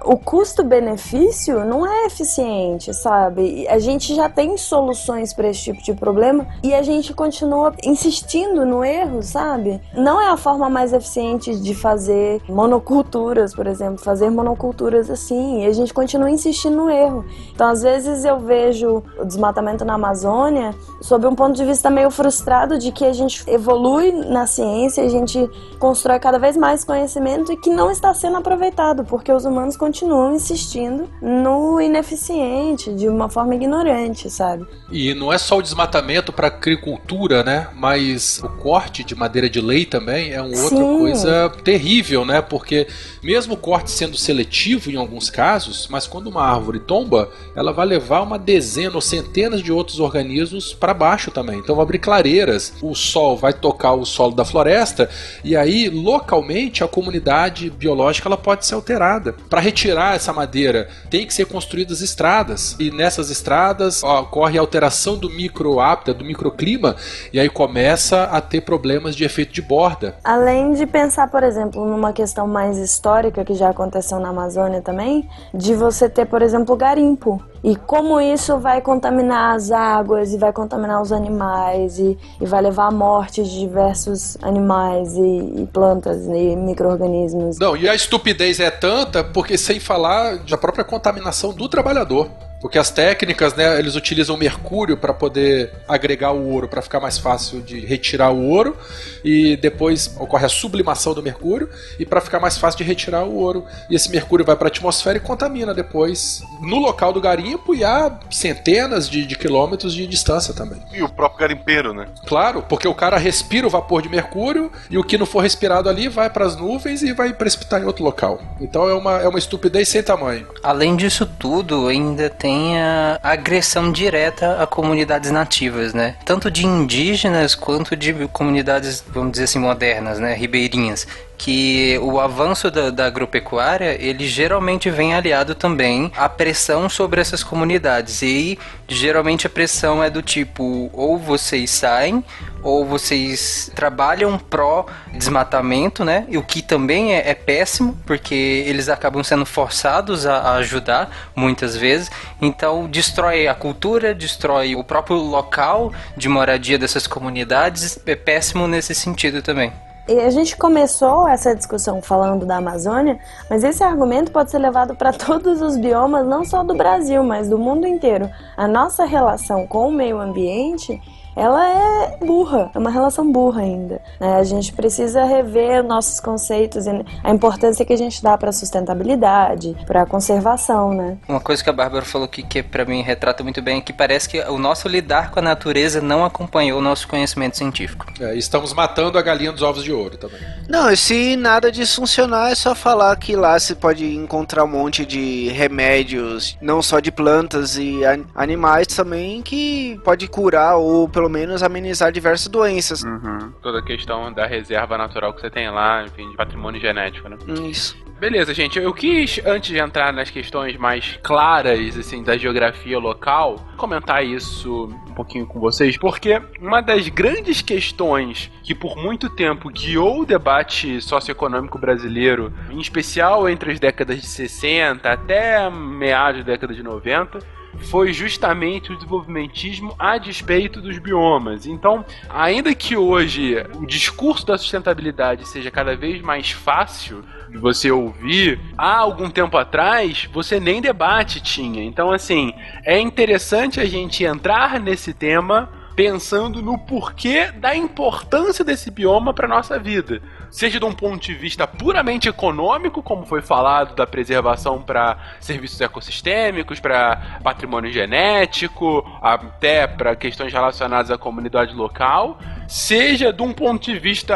o 0.06 0.16
custo-benefício 0.18 1.66
não 1.66 1.86
é 1.86 2.06
eficiente, 2.06 2.59
sabe? 2.94 3.68
A 3.68 3.80
gente 3.80 4.16
já 4.16 4.30
tem 4.30 4.58
soluções 4.58 5.34
para 5.34 5.48
esse 5.48 5.62
tipo 5.62 5.84
de 5.84 5.94
problema 5.94 6.48
e 6.64 6.74
a 6.74 6.82
gente 6.82 7.14
continua 7.14 7.74
insistindo 7.84 8.66
no 8.66 8.84
erro, 8.84 9.22
sabe? 9.22 9.82
Não 9.94 10.22
é 10.22 10.30
a 10.30 10.38
forma 10.38 10.70
mais 10.70 10.94
eficiente 10.94 11.56
de 11.56 11.74
fazer 11.74 12.42
monoculturas, 12.48 13.54
por 13.54 13.68
exemplo, 13.68 14.04
fazer 14.04 14.30
monoculturas 14.30 15.10
assim, 15.10 15.64
e 15.64 15.66
a 15.66 15.74
gente 15.74 15.94
continua 15.94 16.30
insistindo 16.30 16.76
no 16.76 16.90
erro. 16.90 17.26
Então, 17.54 17.70
às 17.70 17.82
vezes 17.82 18.26
eu 18.26 18.40
vejo 18.40 19.04
o 19.20 19.26
desmatamento 19.26 19.86
na 19.86 19.96
Amazônia 19.96 20.74
sob 21.02 21.26
um 21.28 21.36
ponto 21.36 21.56
de 21.56 21.66
vista 21.66 21.90
meio 21.90 22.10
frustrado 22.12 22.78
de 22.78 22.92
que 22.92 23.06
a 23.06 23.14
gente 23.14 23.44
evolui 23.48 24.12
na 24.12 24.46
ciência, 24.46 25.04
a 25.04 25.10
gente 25.10 25.50
constrói 25.80 26.20
cada 26.20 26.38
vez 26.38 26.58
mais 26.58 26.84
conhecimento 26.84 27.52
e 27.52 27.58
que 27.58 27.70
não 27.70 27.90
está 27.90 28.14
sendo 28.14 28.38
aproveitado, 28.38 29.04
porque 29.04 29.32
os 29.32 29.46
humanos 29.46 29.78
continuam 29.78 30.36
insistindo 30.36 31.08
no 31.22 31.80
ineficiente, 31.80 32.49
de 32.96 33.08
uma 33.08 33.30
forma 33.30 33.56
ignorante, 33.56 34.30
sabe? 34.30 34.66
E 34.92 35.14
não 35.14 35.32
é 35.32 35.38
só 35.38 35.58
o 35.58 35.62
desmatamento 35.62 36.34
para 36.34 36.48
agricultura, 36.48 37.44
né? 37.44 37.68
Mas 37.76 38.42
o 38.44 38.50
corte 38.50 39.04
de 39.04 39.16
madeira 39.16 39.50
de 39.50 39.62
lei 39.62 39.86
também 39.86 40.32
é 40.32 40.42
uma 40.42 40.58
outra 40.62 40.78
Sim. 40.78 41.00
coisa 41.00 41.52
terrível, 41.64 42.26
né? 42.26 42.42
Porque 42.42 42.88
mesmo 43.22 43.54
o 43.54 43.58
corte 43.58 43.92
sendo 43.92 44.18
seletivo 44.18 44.90
em 44.90 44.96
alguns 44.96 45.30
casos, 45.30 45.88
mas 45.90 46.08
quando 46.08 46.28
uma 46.28 46.44
árvore 46.44 46.80
tomba, 46.80 47.30
ela 47.56 47.72
vai 47.72 47.86
levar 47.86 48.22
uma 48.22 48.40
dezena 48.40 48.96
ou 48.96 49.02
centenas 49.02 49.62
de 49.62 49.72
outros 49.72 50.00
organismos 50.00 50.74
para 50.74 50.94
baixo 50.94 51.32
também. 51.32 51.60
Então 51.60 51.76
vai 51.76 51.84
abrir 51.84 52.00
clareiras, 52.00 52.74
o 52.82 52.96
sol 52.96 53.38
vai 53.38 53.54
tocar 53.54 53.94
o 53.94 54.06
solo 54.06 54.34
da 54.34 54.46
floresta 54.46 55.10
e 55.44 55.56
aí 55.56 55.90
localmente 55.90 56.84
a 56.84 56.88
comunidade 56.88 57.70
biológica 57.70 58.28
ela 58.28 58.38
pode 58.38 58.66
ser 58.66 58.76
alterada. 58.76 59.34
Para 59.50 59.62
retirar 59.62 60.16
essa 60.16 60.34
madeira, 60.34 60.90
tem 61.10 61.26
que 61.28 61.34
ser 61.34 61.46
construídas 61.46 62.02
estradas 62.02 62.39
e 62.80 62.90
nessas 62.92 63.30
estradas 63.30 64.02
ocorre 64.04 64.58
alteração 64.58 65.18
do 65.18 65.30
microhábitat, 65.30 66.18
do 66.18 66.24
microclima 66.24 66.96
e 67.34 67.40
aí 67.40 67.50
começa 67.50 68.24
a 68.24 68.40
ter 68.40 68.62
problemas 68.62 69.16
de 69.16 69.24
efeito 69.24 69.52
de 69.54 69.62
borda. 69.62 70.16
Além 70.24 70.74
de 70.74 70.86
pensar, 70.86 71.30
por 71.30 71.44
exemplo, 71.44 71.86
numa 71.86 72.14
questão 72.14 72.48
mais 72.48 72.78
histórica 72.78 73.44
que 73.44 73.54
já 73.54 73.70
aconteceu 73.70 74.20
na 74.20 74.30
Amazônia 74.30 74.82
também, 74.82 75.28
de 75.54 75.74
você 75.76 76.10
ter, 76.10 76.26
por 76.26 76.42
exemplo, 76.42 76.76
garimpo. 76.76 77.42
E 77.64 77.76
como 77.76 78.20
isso 78.22 78.58
vai 78.58 78.82
contaminar 78.82 79.56
as 79.56 79.72
águas 79.72 80.34
e 80.34 80.38
vai 80.38 80.54
contaminar 80.54 81.02
os 81.02 81.12
animais 81.12 82.00
e, 82.00 82.18
e 82.40 82.46
vai 82.46 82.62
levar 82.62 82.88
à 82.88 82.92
morte 82.92 83.44
de 83.44 83.60
diversos 83.60 84.38
animais 84.42 85.16
e, 85.16 85.64
e 85.64 85.70
plantas 85.72 86.26
e 86.26 86.56
micro-organismos. 86.56 87.60
Não, 87.60 87.76
e 87.76 87.88
a 87.88 87.96
estupidez 87.96 88.60
é 88.60 88.72
tanta 88.72 89.24
porque 89.24 89.58
sem 89.58 89.80
falar 89.80 90.38
da 90.38 90.58
própria 90.58 90.84
contaminação 90.84 91.54
do 91.54 91.68
trabalhador. 91.68 92.30
Porque 92.62 92.78
as 92.78 92.90
técnicas, 92.90 93.54
né, 93.56 93.80
eles 93.80 93.96
utilizam 93.96 94.36
mercúrio 94.36 94.98
para 94.98 95.14
poder 95.14 95.72
agregar 95.88 96.32
o 96.32 96.50
ouro, 96.50 96.68
para 96.68 96.82
ficar 96.82 97.00
mais 97.00 97.18
fácil 97.18 97.62
de 97.62 97.80
retirar 97.80 98.32
o 98.32 98.48
ouro, 98.48 98.76
e 99.24 99.56
depois 99.56 100.14
ocorre 100.20 100.46
a 100.46 100.50
sublimação 100.50 101.14
do 101.14 101.24
mercúrio, 101.24 101.70
e 101.98 102.06
para 102.06 102.20
ficar 102.20 102.40
mais 102.40 102.58
fácil 102.58 102.80
de 102.80 102.84
retirar 102.84 103.24
o 103.24 103.36
ouro. 103.36 103.66
E 103.90 103.96
esse 103.96 104.12
mercúrio 104.12 104.46
vai 104.46 104.56
para 104.56 104.68
a 104.68 104.70
atmosfera 104.70 105.18
e 105.18 105.22
contamina 105.22 105.74
depois 105.74 106.44
no 106.62 106.80
local 106.80 107.14
do 107.14 107.22
garimpo 107.22 107.74
e 107.74 107.84
a 107.84 108.20
centenas 108.30 109.10
de, 109.10 109.26
de 109.26 109.38
quilômetros 109.38 109.94
de 109.94 110.06
distância 110.06 110.54
também. 110.54 110.82
E 110.94 111.02
o 111.02 111.10
próprio 111.10 111.40
garimpeiro, 111.40 111.94
né? 111.94 112.08
Claro, 112.26 112.64
porque 112.68 112.88
o 112.88 112.94
cara 112.94 113.18
respira 113.18 113.66
o 113.66 113.70
vapor 113.70 114.02
de 114.02 114.10
mercúrio 114.10 114.72
e 114.90 114.98
o 114.98 115.04
que 115.04 115.18
não 115.18 115.26
for 115.26 115.40
respirado 115.40 115.88
ali 115.88 116.10
vai 116.10 116.30
para 116.30 116.46
as 116.46 116.56
nuvens 116.56 117.02
e 117.04 117.14
vai 117.14 117.34
precipitar 117.34 117.82
em 117.82 117.86
outro 117.86 118.04
local. 118.04 118.42
Então 118.60 118.90
é 118.90 118.94
uma, 118.94 119.22
é 119.22 119.28
uma 119.28 119.40
estupidez 119.40 119.88
sem 119.88 120.04
tamanho. 120.04 120.48
Além 120.62 120.96
disso 120.96 121.26
tudo, 121.26 121.88
ainda 121.88 122.30
tem 122.30 122.49
a 122.78 123.20
agressão 123.24 123.92
direta 123.92 124.62
a 124.62 124.68
comunidades 124.68 125.32
nativas, 125.32 125.94
né? 125.94 126.16
Tanto 126.26 126.50
de 126.50 126.66
indígenas 126.66 127.56
quanto 127.56 127.96
de 127.96 128.14
comunidades, 128.28 129.04
vamos 129.08 129.32
dizer 129.32 129.46
assim, 129.46 129.60
modernas, 129.60 130.20
né? 130.20 130.34
Ribeirinhas. 130.34 131.08
Que 131.40 131.98
o 132.04 132.20
avanço 132.20 132.70
da, 132.70 132.90
da 132.90 133.06
agropecuária, 133.06 133.96
ele 133.98 134.28
geralmente 134.28 134.90
vem 134.90 135.14
aliado 135.14 135.56
também 135.56 136.12
à 136.18 136.28
pressão 136.28 136.90
sobre 136.90 137.22
essas 137.22 137.44
comunidades. 137.44 138.22
E 138.22 138.60
geralmente 138.90 139.48
a 139.48 139.50
pressão 139.50 140.04
é 140.04 140.10
do 140.10 140.22
tipo, 140.22 140.90
ou 140.92 141.18
vocês 141.18 141.72
saem, 141.72 142.24
ou 142.62 142.86
vocês 142.86 143.72
trabalham 143.74 144.38
pró 144.38 144.86
desmatamento, 145.14 146.04
né? 146.04 146.26
E 146.28 146.38
o 146.38 146.44
que 146.44 146.62
também 146.62 147.16
é, 147.16 147.30
é 147.30 147.34
péssimo, 147.34 147.98
porque 148.06 148.36
eles 148.68 148.90
acabam 148.90 149.24
sendo 149.24 149.46
forçados 149.46 150.26
a, 150.26 150.40
a 150.40 150.56
ajudar 150.56 151.32
muitas 151.34 151.76
vezes. 151.76 152.12
Então 152.42 152.86
destrói 152.86 153.48
a 153.48 153.56
cultura, 153.56 154.14
destrói 154.14 154.76
o 154.76 154.84
próprio 154.84 155.16
local 155.16 155.94
de 156.18 156.28
moradia 156.28 156.78
dessas 156.78 157.08
comunidades. 157.08 157.98
É 158.06 158.16
péssimo 158.16 158.68
nesse 158.68 158.94
sentido 158.94 159.42
também. 159.42 159.72
E 160.10 160.20
a 160.22 160.32
gente 160.32 160.58
começou 160.58 161.28
essa 161.28 161.56
discussão 161.56 162.02
falando 162.02 162.44
da 162.44 162.56
Amazônia, 162.56 163.20
mas 163.48 163.64
esse 163.64 163.84
argumento 163.84 164.32
pode 164.32 164.50
ser 164.50 164.58
levado 164.58 164.96
para 164.96 165.14
todos 165.14 165.62
os 165.62 165.78
biomas, 165.78 166.26
não 166.26 166.44
só 166.44 166.64
do 166.64 166.74
Brasil, 166.74 167.24
mas 167.24 167.48
do 167.48 167.60
mundo 167.60 167.86
inteiro. 167.86 168.28
A 168.58 168.68
nossa 168.68 169.06
relação 169.06 169.68
com 169.68 169.88
o 169.88 169.92
meio 169.92 170.20
ambiente 170.20 171.00
ela 171.40 171.66
é 171.66 172.18
burra, 172.26 172.70
é 172.76 172.78
uma 172.78 172.90
relação 172.90 173.32
burra 173.32 173.62
ainda. 173.62 174.02
Né? 174.20 174.36
A 174.36 174.44
gente 174.44 174.74
precisa 174.74 175.24
rever 175.24 175.84
nossos 175.84 176.20
conceitos 176.20 176.86
e 176.86 176.90
a 177.24 177.32
importância 177.32 177.86
que 177.86 177.94
a 177.94 177.98
gente 177.98 178.22
dá 178.22 178.38
para 178.38 178.50
a 178.50 178.54
sustentabilidade, 178.54 179.76
para 179.88 180.02
a 180.02 180.06
conservação, 180.06 180.94
né? 180.94 181.18
Uma 181.28 181.40
coisa 181.40 181.64
que 181.64 181.70
a 181.70 181.74
Bárbara 181.74 182.04
falou 182.04 182.28
que, 182.28 182.44
que 182.44 182.62
para 182.62 182.84
mim 182.84 183.02
retrata 183.02 183.44
muito 183.44 183.62
bem 183.62 183.78
é 183.78 183.82
que 183.82 183.94
parece 183.94 184.28
que 184.28 184.40
o 184.42 184.58
nosso 184.58 184.88
lidar 184.90 185.32
com 185.32 185.40
a 185.40 185.42
natureza 185.42 186.02
não 186.02 186.26
acompanhou 186.26 186.80
o 186.80 186.82
nosso 186.82 187.08
conhecimento 187.08 187.56
científico. 187.56 188.06
É, 188.20 188.36
estamos 188.36 188.74
matando 188.74 189.18
a 189.18 189.22
galinha 189.22 189.52
dos 189.52 189.62
ovos 189.62 189.84
de 189.84 189.94
ouro 189.94 190.18
também. 190.18 190.40
Não, 190.68 190.92
e 190.92 190.98
se 190.98 191.36
nada 191.36 191.72
disso 191.72 192.02
funcionar, 192.02 192.52
é 192.52 192.56
só 192.56 192.76
falar 192.76 193.16
que 193.16 193.36
lá 193.36 193.58
se 193.60 193.76
pode 193.76 194.06
encontrar 194.16 194.66
um 194.66 194.68
monte 194.68 195.06
de 195.06 195.50
remédios, 195.50 196.58
não 196.62 196.82
só 196.82 197.00
de 197.00 197.12
plantas 197.12 197.78
e 197.78 198.04
an 198.04 198.26
animais 198.36 198.88
também, 198.88 199.42
que 199.42 200.00
pode 200.04 200.28
curar 200.28 200.76
ou 200.76 201.08
pelo 201.08 201.29
menos 201.30 201.64
amenizar 201.64 202.12
diversas 202.12 202.48
doenças. 202.48 203.04
Uhum. 203.04 203.52
Toda 203.62 203.80
a 203.80 203.84
questão 203.84 204.32
da 204.34 204.46
reserva 204.46 204.98
natural 204.98 205.34
que 205.34 205.42
você 205.42 205.50
tem 205.50 205.70
lá, 205.70 206.04
enfim, 206.04 206.30
de 206.30 206.36
patrimônio 206.36 206.82
genético, 206.82 207.30
né? 207.30 207.38
Isso. 207.70 207.96
Beleza, 208.20 208.54
gente. 208.54 208.78
Eu 208.78 208.94
quis, 208.94 209.40
antes 209.46 209.70
de 209.70 209.80
entrar 209.80 210.12
nas 210.12 210.30
questões 210.30 210.76
mais 210.76 211.18
claras, 211.24 211.98
assim, 211.98 212.22
da 212.22 212.38
geografia 212.38 213.00
local, 213.00 213.56
comentar 213.78 214.26
isso 214.26 214.94
um 215.10 215.14
pouquinho 215.14 215.48
com 215.48 215.58
vocês, 215.58 215.98
porque 215.98 216.42
uma 216.60 216.82
das 216.82 217.08
grandes 217.08 217.62
questões 217.62 218.52
que 218.62 218.76
por 218.76 218.98
muito 218.98 219.30
tempo 219.30 219.70
guiou 219.70 220.22
o 220.22 220.26
debate 220.26 221.02
socioeconômico 221.02 221.80
brasileiro, 221.80 222.52
em 222.70 222.80
especial 222.80 223.48
entre 223.48 223.72
as 223.72 223.80
décadas 223.80 224.20
de 224.20 224.28
60 224.28 225.10
até 225.10 225.70
meados 225.70 226.44
da 226.44 226.52
década 226.52 226.74
de 226.74 226.84
90, 226.84 227.40
foi 227.78 228.12
justamente 228.14 228.92
o 228.92 228.96
desenvolvimentismo 228.96 229.96
a 229.98 230.18
despeito 230.18 230.82
dos 230.82 230.98
biomas. 230.98 231.66
Então, 231.66 232.06
ainda 232.30 232.74
que 232.74 232.96
hoje 232.96 233.56
o 233.76 233.86
discurso 233.86 234.46
da 234.46 234.58
sustentabilidade 234.58 235.48
seja 235.48 235.72
cada 235.72 235.96
vez 235.96 236.22
mais 236.22 236.52
fácil 236.52 237.24
de 237.50 237.58
você 237.58 237.92
ouvir, 237.92 238.60
há 238.78 238.98
algum 238.98 239.30
tempo 239.30 239.58
atrás 239.58 240.30
você 240.32 240.60
nem 240.60 240.82
debate 240.82 241.42
tinha. 241.42 241.84
Então, 241.84 242.12
assim, 242.12 242.54
é 242.86 243.00
interessante 243.00 243.80
a 243.80 243.86
gente 243.86 244.24
entrar 244.24 244.80
nesse 244.80 245.14
tema 245.14 245.70
pensando 245.96 246.62
no 246.62 246.78
porquê 246.78 247.52
da 247.52 247.76
importância 247.76 248.64
desse 248.64 248.90
bioma 248.90 249.34
para 249.34 249.50
nossa 249.50 249.78
vida. 249.78 250.22
Seja 250.50 250.80
de 250.80 250.86
um 250.86 250.92
ponto 250.92 251.26
de 251.26 251.34
vista 251.34 251.68
puramente 251.68 252.28
econômico, 252.28 253.02
como 253.02 253.26
foi 253.26 253.42
falado, 253.42 253.96
da 253.96 254.06
preservação 254.06 254.82
para 254.82 255.18
serviços 255.40 255.80
ecossistêmicos, 255.82 256.80
para 256.80 257.40
patrimônio 257.44 257.92
genético, 257.92 259.06
até 259.22 259.88
para 259.88 260.16
questões 260.16 260.52
relacionadas 260.52 261.12
à 261.12 261.18
comunidade 261.18 261.74
local, 261.74 262.40
seja 262.68 263.34
de 263.34 263.42
um 263.42 263.52
ponto 263.52 263.92
de 263.92 263.98
vista 263.98 264.36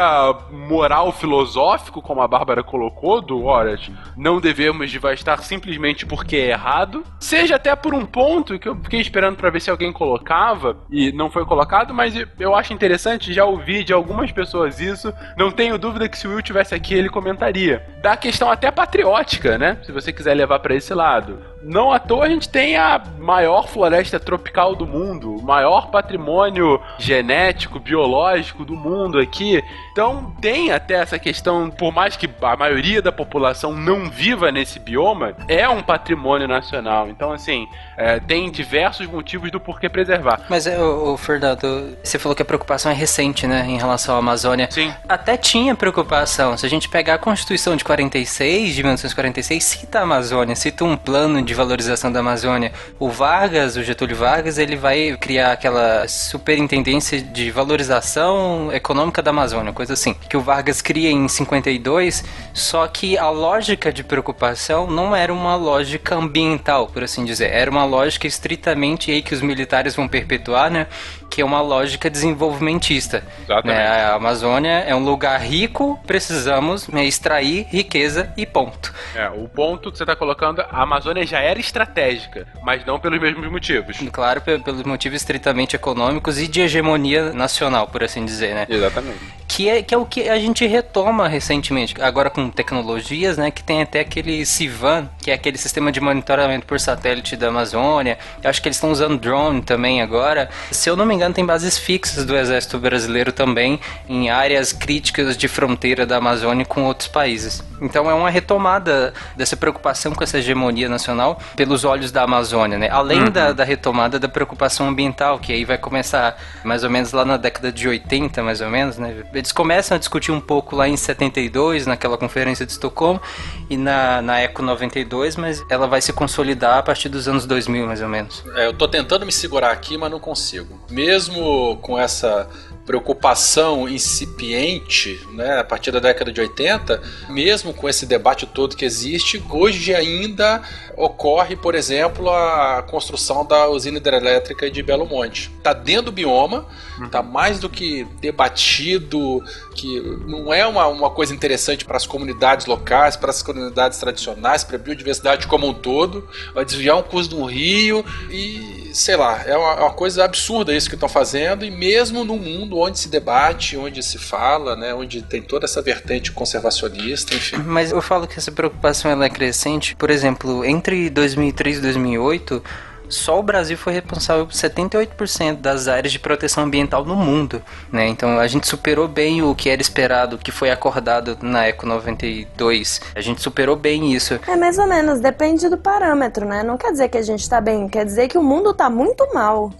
moral 0.50 1.12
filosófico, 1.12 2.02
como 2.02 2.20
a 2.20 2.28
Bárbara 2.28 2.62
colocou, 2.62 3.20
do 3.20 3.44
horas, 3.44 3.90
não 4.16 4.40
devemos 4.40 4.90
devastar 4.90 5.42
simplesmente 5.42 6.04
porque 6.04 6.36
é 6.36 6.50
errado, 6.50 7.04
seja 7.18 7.56
até 7.56 7.74
por 7.76 7.94
um 7.94 8.04
ponto 8.04 8.58
que 8.58 8.68
eu 8.68 8.76
fiquei 8.76 9.00
esperando 9.00 9.36
para 9.36 9.50
ver 9.50 9.60
se 9.60 9.70
alguém 9.70 9.92
colocava 9.92 10.76
e 10.90 11.12
não 11.12 11.30
foi 11.30 11.44
colocado, 11.44 11.94
mas 11.94 12.14
eu 12.38 12.54
acho 12.54 12.72
interessante, 12.72 13.32
já 13.32 13.44
ouvi 13.44 13.84
de 13.84 13.92
algumas 13.92 14.32
pessoas 14.32 14.80
isso, 14.80 15.12
não 15.36 15.50
tenho 15.50 15.78
dúvida 15.78 16.03
que 16.08 16.18
se 16.18 16.26
o 16.26 16.30
Will 16.30 16.42
tivesse 16.42 16.74
aqui 16.74 16.94
ele 16.94 17.08
comentaria. 17.08 17.82
Da 18.00 18.16
questão 18.16 18.50
até 18.50 18.70
patriótica, 18.70 19.58
né? 19.58 19.78
Se 19.82 19.92
você 19.92 20.12
quiser 20.12 20.34
levar 20.34 20.58
para 20.60 20.74
esse 20.74 20.92
lado. 20.94 21.53
Não 21.64 21.92
à 21.92 21.98
toa 21.98 22.26
a 22.26 22.28
gente 22.28 22.48
tem 22.48 22.76
a 22.76 23.02
maior 23.18 23.68
floresta 23.68 24.20
tropical 24.20 24.74
do 24.74 24.86
mundo, 24.86 25.36
o 25.36 25.42
maior 25.42 25.90
patrimônio 25.90 26.80
genético, 26.98 27.80
biológico 27.80 28.64
do 28.64 28.74
mundo 28.74 29.18
aqui. 29.18 29.62
Então 29.92 30.34
tem 30.40 30.70
até 30.72 30.94
essa 30.94 31.18
questão, 31.18 31.70
por 31.70 31.92
mais 31.92 32.16
que 32.16 32.28
a 32.42 32.56
maioria 32.56 33.00
da 33.00 33.10
população 33.10 33.72
não 33.72 34.10
viva 34.10 34.52
nesse 34.52 34.78
bioma, 34.78 35.34
é 35.48 35.68
um 35.68 35.82
patrimônio 35.82 36.46
nacional. 36.46 37.08
Então, 37.08 37.32
assim, 37.32 37.66
é, 37.96 38.20
tem 38.20 38.50
diversos 38.50 39.06
motivos 39.06 39.50
do 39.50 39.58
porquê 39.58 39.88
preservar. 39.88 40.40
Mas, 40.48 40.66
o, 40.66 41.16
Fernando, 41.16 41.96
você 42.02 42.18
falou 42.18 42.34
que 42.36 42.42
a 42.42 42.44
preocupação 42.44 42.90
é 42.90 42.94
recente, 42.94 43.46
né, 43.46 43.64
em 43.66 43.78
relação 43.78 44.16
à 44.16 44.18
Amazônia. 44.18 44.68
Sim. 44.70 44.92
Até 45.08 45.36
tinha 45.36 45.74
preocupação. 45.74 46.56
Se 46.56 46.66
a 46.66 46.68
gente 46.68 46.88
pegar 46.88 47.14
a 47.14 47.18
Constituição 47.18 47.76
de 47.76 47.84
46, 47.84 48.74
de 48.74 48.82
1946, 48.82 49.64
cita 49.64 50.00
a 50.00 50.02
Amazônia, 50.02 50.54
cita 50.54 50.84
um 50.84 50.96
plano 50.96 51.42
de 51.42 51.53
valorização 51.54 52.10
da 52.10 52.20
Amazônia. 52.20 52.72
O 52.98 53.08
Vargas, 53.08 53.76
o 53.76 53.82
Getúlio 53.82 54.16
Vargas, 54.16 54.58
ele 54.58 54.76
vai 54.76 55.16
criar 55.20 55.52
aquela 55.52 56.06
superintendência 56.08 57.20
de 57.20 57.50
valorização 57.50 58.70
econômica 58.72 59.22
da 59.22 59.30
Amazônia, 59.30 59.72
coisa 59.72 59.94
assim, 59.94 60.14
que 60.28 60.36
o 60.36 60.40
Vargas 60.40 60.82
cria 60.82 61.10
em 61.10 61.28
52, 61.28 62.24
só 62.52 62.86
que 62.86 63.16
a 63.16 63.30
lógica 63.30 63.92
de 63.92 64.04
preocupação 64.04 64.86
não 64.86 65.14
era 65.14 65.32
uma 65.32 65.56
lógica 65.56 66.14
ambiental, 66.14 66.88
por 66.88 67.02
assim 67.02 67.24
dizer, 67.24 67.50
era 67.50 67.70
uma 67.70 67.84
lógica 67.84 68.26
estritamente 68.26 69.10
aí 69.10 69.22
que 69.22 69.34
os 69.34 69.40
militares 69.40 69.96
vão 69.96 70.08
perpetuar, 70.08 70.70
né? 70.70 70.86
Que 71.34 71.40
é 71.42 71.44
uma 71.44 71.60
lógica 71.60 72.08
desenvolvimentista. 72.08 73.24
Exatamente. 73.42 73.76
Né? 73.76 73.86
A 74.04 74.14
Amazônia 74.14 74.84
é 74.86 74.94
um 74.94 75.02
lugar 75.04 75.40
rico, 75.40 75.98
precisamos 76.06 76.86
né, 76.88 77.04
extrair 77.04 77.66
riqueza 77.70 78.32
e 78.36 78.46
ponto. 78.46 78.94
É, 79.16 79.28
o 79.30 79.48
ponto 79.48 79.90
que 79.90 79.98
você 79.98 80.04
está 80.04 80.14
colocando, 80.14 80.60
a 80.60 80.82
Amazônia 80.82 81.26
já 81.26 81.40
era 81.40 81.58
estratégica, 81.58 82.46
mas 82.62 82.84
não 82.86 83.00
pelos 83.00 83.20
mesmos 83.20 83.50
motivos. 83.50 83.96
Claro, 84.12 84.40
pe- 84.42 84.58
pelos 84.60 84.82
motivos 84.84 85.16
estritamente 85.20 85.74
econômicos 85.74 86.38
e 86.38 86.46
de 86.46 86.60
hegemonia 86.60 87.32
nacional, 87.32 87.88
por 87.88 88.04
assim 88.04 88.24
dizer, 88.24 88.54
né? 88.54 88.66
Exatamente. 88.68 89.18
Que 89.48 89.68
é, 89.68 89.82
que 89.82 89.94
é 89.94 89.98
o 89.98 90.04
que 90.06 90.28
a 90.28 90.38
gente 90.38 90.66
retoma 90.66 91.28
recentemente, 91.28 91.94
agora 92.00 92.30
com 92.30 92.48
tecnologias, 92.50 93.36
né? 93.36 93.50
Que 93.50 93.62
tem 93.62 93.82
até 93.82 94.00
aquele 94.00 94.44
CIVAN, 94.44 95.08
que 95.22 95.30
é 95.30 95.34
aquele 95.34 95.58
sistema 95.58 95.92
de 95.92 96.00
monitoramento 96.00 96.66
por 96.66 96.80
satélite 96.80 97.36
da 97.36 97.48
Amazônia. 97.48 98.18
Eu 98.42 98.50
acho 98.50 98.60
que 98.60 98.68
eles 98.68 98.76
estão 98.76 98.90
usando 98.90 99.16
drone 99.18 99.62
também 99.62 100.00
agora. 100.02 100.48
Se 100.72 100.88
eu 100.90 100.96
não 100.96 101.06
me 101.06 101.14
engano, 101.14 101.23
tem 101.32 101.46
bases 101.46 101.78
fixas 101.78 102.24
do 102.24 102.36
Exército 102.36 102.78
Brasileiro 102.78 103.32
também 103.32 103.80
em 104.08 104.30
áreas 104.30 104.72
críticas 104.72 105.36
de 105.36 105.48
fronteira 105.48 106.04
da 106.04 106.16
Amazônia 106.16 106.64
com 106.64 106.84
outros 106.84 107.08
países. 107.08 107.62
Então 107.80 108.10
é 108.10 108.14
uma 108.14 108.30
retomada 108.30 109.12
dessa 109.36 109.56
preocupação 109.56 110.12
com 110.12 110.22
essa 110.22 110.38
hegemonia 110.38 110.88
nacional 110.88 111.40
pelos 111.56 111.84
olhos 111.84 112.10
da 112.10 112.22
Amazônia, 112.22 112.78
né? 112.78 112.88
Além 112.90 113.30
da, 113.30 113.52
da 113.52 113.64
retomada 113.64 114.18
da 114.18 114.28
preocupação 114.28 114.88
ambiental, 114.88 115.38
que 115.38 115.52
aí 115.52 115.64
vai 115.64 115.78
começar 115.78 116.36
mais 116.64 116.84
ou 116.84 116.90
menos 116.90 117.12
lá 117.12 117.24
na 117.24 117.36
década 117.36 117.70
de 117.70 117.88
80, 117.88 118.42
mais 118.42 118.60
ou 118.60 118.70
menos, 118.70 118.98
né? 118.98 119.24
Eles 119.32 119.52
começam 119.52 119.96
a 119.96 119.98
discutir 119.98 120.32
um 120.32 120.40
pouco 120.40 120.76
lá 120.76 120.88
em 120.88 120.96
72, 120.96 121.86
naquela 121.86 122.16
conferência 122.16 122.64
de 122.64 122.72
Estocolmo, 122.72 123.20
e 123.68 123.76
na, 123.76 124.22
na 124.22 124.40
Eco 124.40 124.62
92, 124.62 125.36
mas 125.36 125.64
ela 125.68 125.86
vai 125.86 126.00
se 126.00 126.12
consolidar 126.12 126.78
a 126.78 126.82
partir 126.82 127.08
dos 127.08 127.28
anos 127.28 127.46
2000, 127.46 127.86
mais 127.86 128.00
ou 128.00 128.08
menos. 128.08 128.44
É, 128.54 128.66
eu 128.66 128.72
tô 128.72 128.88
tentando 128.88 129.26
me 129.26 129.32
segurar 129.32 129.70
aqui, 129.70 129.96
mas 129.98 130.10
não 130.10 130.20
consigo. 130.20 130.80
Mesmo 131.04 131.76
com 131.82 131.98
essa 131.98 132.48
preocupação 132.86 133.86
incipiente, 133.86 135.20
né, 135.32 135.58
a 135.58 135.64
partir 135.64 135.90
da 135.90 135.98
década 135.98 136.32
de 136.32 136.40
80, 136.40 137.02
mesmo 137.28 137.74
com 137.74 137.86
esse 137.86 138.06
debate 138.06 138.46
todo 138.46 138.74
que 138.74 138.86
existe, 138.86 139.42
hoje 139.50 139.94
ainda 139.94 140.62
ocorre, 140.96 141.56
por 141.56 141.74
exemplo, 141.74 142.30
a 142.30 142.82
construção 142.88 143.44
da 143.44 143.68
usina 143.68 143.98
hidrelétrica 143.98 144.70
de 144.70 144.82
Belo 144.82 145.06
Monte. 145.06 145.50
Está 145.58 145.74
dentro 145.74 146.06
do 146.06 146.12
bioma, 146.12 146.66
está 147.04 147.22
mais 147.22 147.58
do 147.58 147.68
que 147.68 148.06
debatido, 148.18 149.42
que 149.74 150.00
não 150.26 150.52
é 150.52 150.66
uma, 150.66 150.86
uma 150.86 151.10
coisa 151.10 151.34
interessante 151.34 151.84
para 151.84 151.96
as 151.96 152.06
comunidades 152.06 152.66
locais, 152.66 153.16
para 153.16 153.30
as 153.30 153.42
comunidades 153.42 153.98
tradicionais, 153.98 154.64
para 154.64 154.76
a 154.76 154.78
biodiversidade 154.78 155.46
como 155.46 155.66
um 155.66 155.74
todo, 155.74 156.28
vai 156.54 156.64
desviar 156.64 156.96
um 156.96 157.02
curso 157.02 157.30
de 157.30 157.34
um 157.34 157.44
rio 157.44 158.04
e, 158.30 158.90
sei 158.94 159.16
lá, 159.16 159.42
é 159.44 159.56
uma, 159.56 159.72
é 159.72 159.80
uma 159.80 159.92
coisa 159.92 160.24
absurda 160.24 160.74
isso 160.74 160.88
que 160.88 160.94
estão 160.94 161.08
fazendo, 161.08 161.64
e 161.64 161.70
mesmo 161.70 162.24
num 162.24 162.38
mundo 162.38 162.78
onde 162.78 162.98
se 162.98 163.08
debate, 163.08 163.76
onde 163.76 164.02
se 164.02 164.18
fala, 164.18 164.76
né, 164.76 164.94
onde 164.94 165.22
tem 165.22 165.42
toda 165.42 165.64
essa 165.64 165.82
vertente 165.82 166.32
conservacionista, 166.32 167.34
enfim. 167.34 167.56
Mas 167.56 167.90
eu 167.90 168.00
falo 168.00 168.26
que 168.26 168.38
essa 168.38 168.52
preocupação 168.52 169.10
ela 169.10 169.24
é 169.26 169.30
crescente. 169.30 169.96
Por 169.96 170.10
exemplo, 170.10 170.64
entre 170.64 171.10
2003 171.10 171.78
e 171.78 171.80
2008, 171.80 172.62
só 173.08 173.38
o 173.38 173.42
Brasil 173.42 173.76
foi 173.76 173.92
responsável 173.92 174.46
por 174.46 174.52
78% 174.54 175.56
das 175.60 175.88
áreas 175.88 176.12
de 176.12 176.18
proteção 176.18 176.64
ambiental 176.64 177.04
no 177.04 177.14
mundo, 177.16 177.62
né? 177.92 178.06
Então 178.08 178.38
a 178.38 178.46
gente 178.46 178.66
superou 178.66 179.06
bem 179.08 179.42
o 179.42 179.54
que 179.54 179.68
era 179.70 179.80
esperado, 179.80 180.36
o 180.36 180.38
que 180.38 180.50
foi 180.50 180.70
acordado 180.70 181.38
na 181.42 181.66
Eco 181.66 181.86
92. 181.86 183.00
A 183.14 183.20
gente 183.20 183.40
superou 183.42 183.76
bem 183.76 184.12
isso. 184.12 184.38
É 184.48 184.56
mais 184.56 184.78
ou 184.78 184.86
menos, 184.86 185.20
depende 185.20 185.68
do 185.68 185.76
parâmetro, 185.76 186.44
né? 186.46 186.62
Não 186.62 186.76
quer 186.76 186.90
dizer 186.92 187.08
que 187.08 187.18
a 187.18 187.22
gente 187.22 187.48
tá 187.48 187.60
bem, 187.60 187.88
quer 187.88 188.04
dizer 188.04 188.28
que 188.28 188.38
o 188.38 188.42
mundo 188.42 188.72
tá 188.74 188.88
muito 188.90 189.26
mal. 189.34 189.72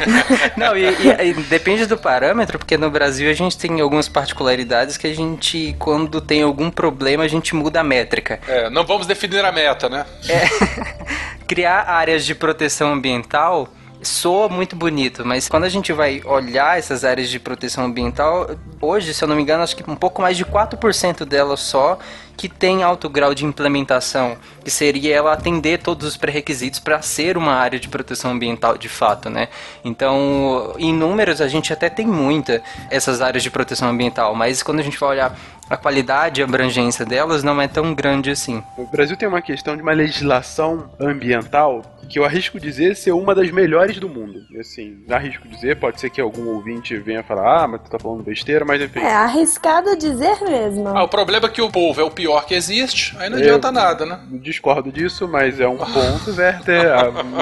Não, 0.56 0.76
e, 0.76 0.84
e- 0.84 1.30
e 1.30 1.34
depende 1.34 1.86
do 1.86 1.96
parâmetro, 1.98 2.58
porque 2.58 2.76
no 2.76 2.90
Brasil 2.90 3.28
a 3.30 3.32
gente 3.32 3.56
tem 3.58 3.80
algumas 3.80 4.08
particularidades 4.08 4.96
que 4.96 5.06
a 5.06 5.14
gente, 5.14 5.74
quando 5.78 6.20
tem 6.20 6.42
algum 6.42 6.70
problema, 6.70 7.24
a 7.24 7.28
gente 7.28 7.54
muda 7.54 7.80
a 7.80 7.84
métrica. 7.84 8.38
É, 8.46 8.70
não 8.70 8.84
vamos 8.86 9.06
definir 9.06 9.44
a 9.44 9.52
meta, 9.52 9.88
né? 9.88 10.06
criar 11.46 11.88
áreas 11.88 12.24
de 12.24 12.34
proteção 12.34 12.92
ambiental 12.92 13.68
soa 14.02 14.48
muito 14.48 14.76
bonito, 14.76 15.24
mas 15.24 15.48
quando 15.48 15.64
a 15.64 15.68
gente 15.68 15.92
vai 15.92 16.22
olhar 16.24 16.78
essas 16.78 17.04
áreas 17.04 17.28
de 17.28 17.38
proteção 17.38 17.84
ambiental, 17.84 18.50
hoje, 18.80 19.12
se 19.14 19.24
eu 19.24 19.28
não 19.28 19.34
me 19.34 19.42
engano, 19.42 19.62
acho 19.62 19.76
que 19.76 19.90
um 19.90 19.96
pouco 19.96 20.22
mais 20.22 20.36
de 20.36 20.44
4% 20.44 21.24
delas 21.24 21.60
só 21.60 21.98
que 22.36 22.48
tem 22.48 22.82
alto 22.82 23.08
grau 23.08 23.34
de 23.34 23.44
implementação, 23.44 24.36
que 24.62 24.70
seria 24.70 25.14
ela 25.14 25.32
atender 25.32 25.78
todos 25.78 26.06
os 26.06 26.16
pré-requisitos 26.16 26.80
para 26.80 27.00
ser 27.02 27.36
uma 27.36 27.52
área 27.52 27.78
de 27.78 27.88
proteção 27.88 28.32
ambiental 28.32 28.76
de 28.76 28.88
fato, 28.88 29.30
né? 29.30 29.48
Então, 29.84 30.74
em 30.78 30.92
números 30.92 31.40
a 31.40 31.48
gente 31.48 31.72
até 31.72 31.88
tem 31.88 32.06
muita 32.06 32.62
essas 32.90 33.20
áreas 33.20 33.42
de 33.42 33.50
proteção 33.50 33.88
ambiental, 33.88 34.34
mas 34.34 34.62
quando 34.62 34.80
a 34.80 34.82
gente 34.82 34.98
vai 34.98 35.10
olhar 35.10 35.36
a 35.68 35.76
qualidade 35.76 36.40
e 36.40 36.42
a 36.42 36.46
abrangência 36.46 37.04
delas 37.04 37.42
não 37.42 37.60
é 37.60 37.66
tão 37.66 37.92
grande 37.92 38.30
assim. 38.30 38.62
O 38.76 38.86
Brasil 38.86 39.16
tem 39.16 39.28
uma 39.28 39.42
questão 39.42 39.76
de 39.76 39.82
uma 39.82 39.92
legislação 39.92 40.90
ambiental 40.98 41.82
que 42.08 42.18
eu 42.18 42.24
arrisco 42.24 42.60
dizer 42.60 42.94
ser 42.94 43.10
uma 43.10 43.34
das 43.34 43.50
melhores 43.50 43.98
do 43.98 44.08
mundo. 44.08 44.40
Assim, 44.60 45.04
arrisco 45.10 45.48
dizer, 45.48 45.76
pode 45.76 46.00
ser 46.00 46.08
que 46.10 46.20
algum 46.20 46.48
ouvinte 46.48 46.96
venha 46.96 47.22
falar, 47.22 47.64
ah, 47.64 47.68
mas 47.68 47.82
tu 47.82 47.90
tá 47.90 47.98
falando 47.98 48.22
besteira, 48.22 48.64
mas 48.64 48.80
enfim. 48.80 49.00
É 49.00 49.12
arriscado 49.12 49.96
dizer 49.96 50.40
mesmo. 50.42 50.88
Ah, 50.88 51.02
o 51.02 51.08
problema 51.08 51.46
é 51.46 51.50
que 51.50 51.60
o 51.60 51.70
povo 51.70 52.00
é 52.00 52.04
o 52.04 52.10
pior 52.10 52.25
que 52.46 52.54
existe, 52.54 53.16
aí 53.18 53.28
não 53.28 53.38
Eu 53.38 53.44
adianta 53.44 53.70
nada, 53.72 54.06
né? 54.06 54.20
Discordo 54.30 54.90
disso, 54.90 55.28
mas 55.28 55.60
é 55.60 55.68
um 55.68 55.76
ponto, 55.76 56.30
Werther. 56.36 56.92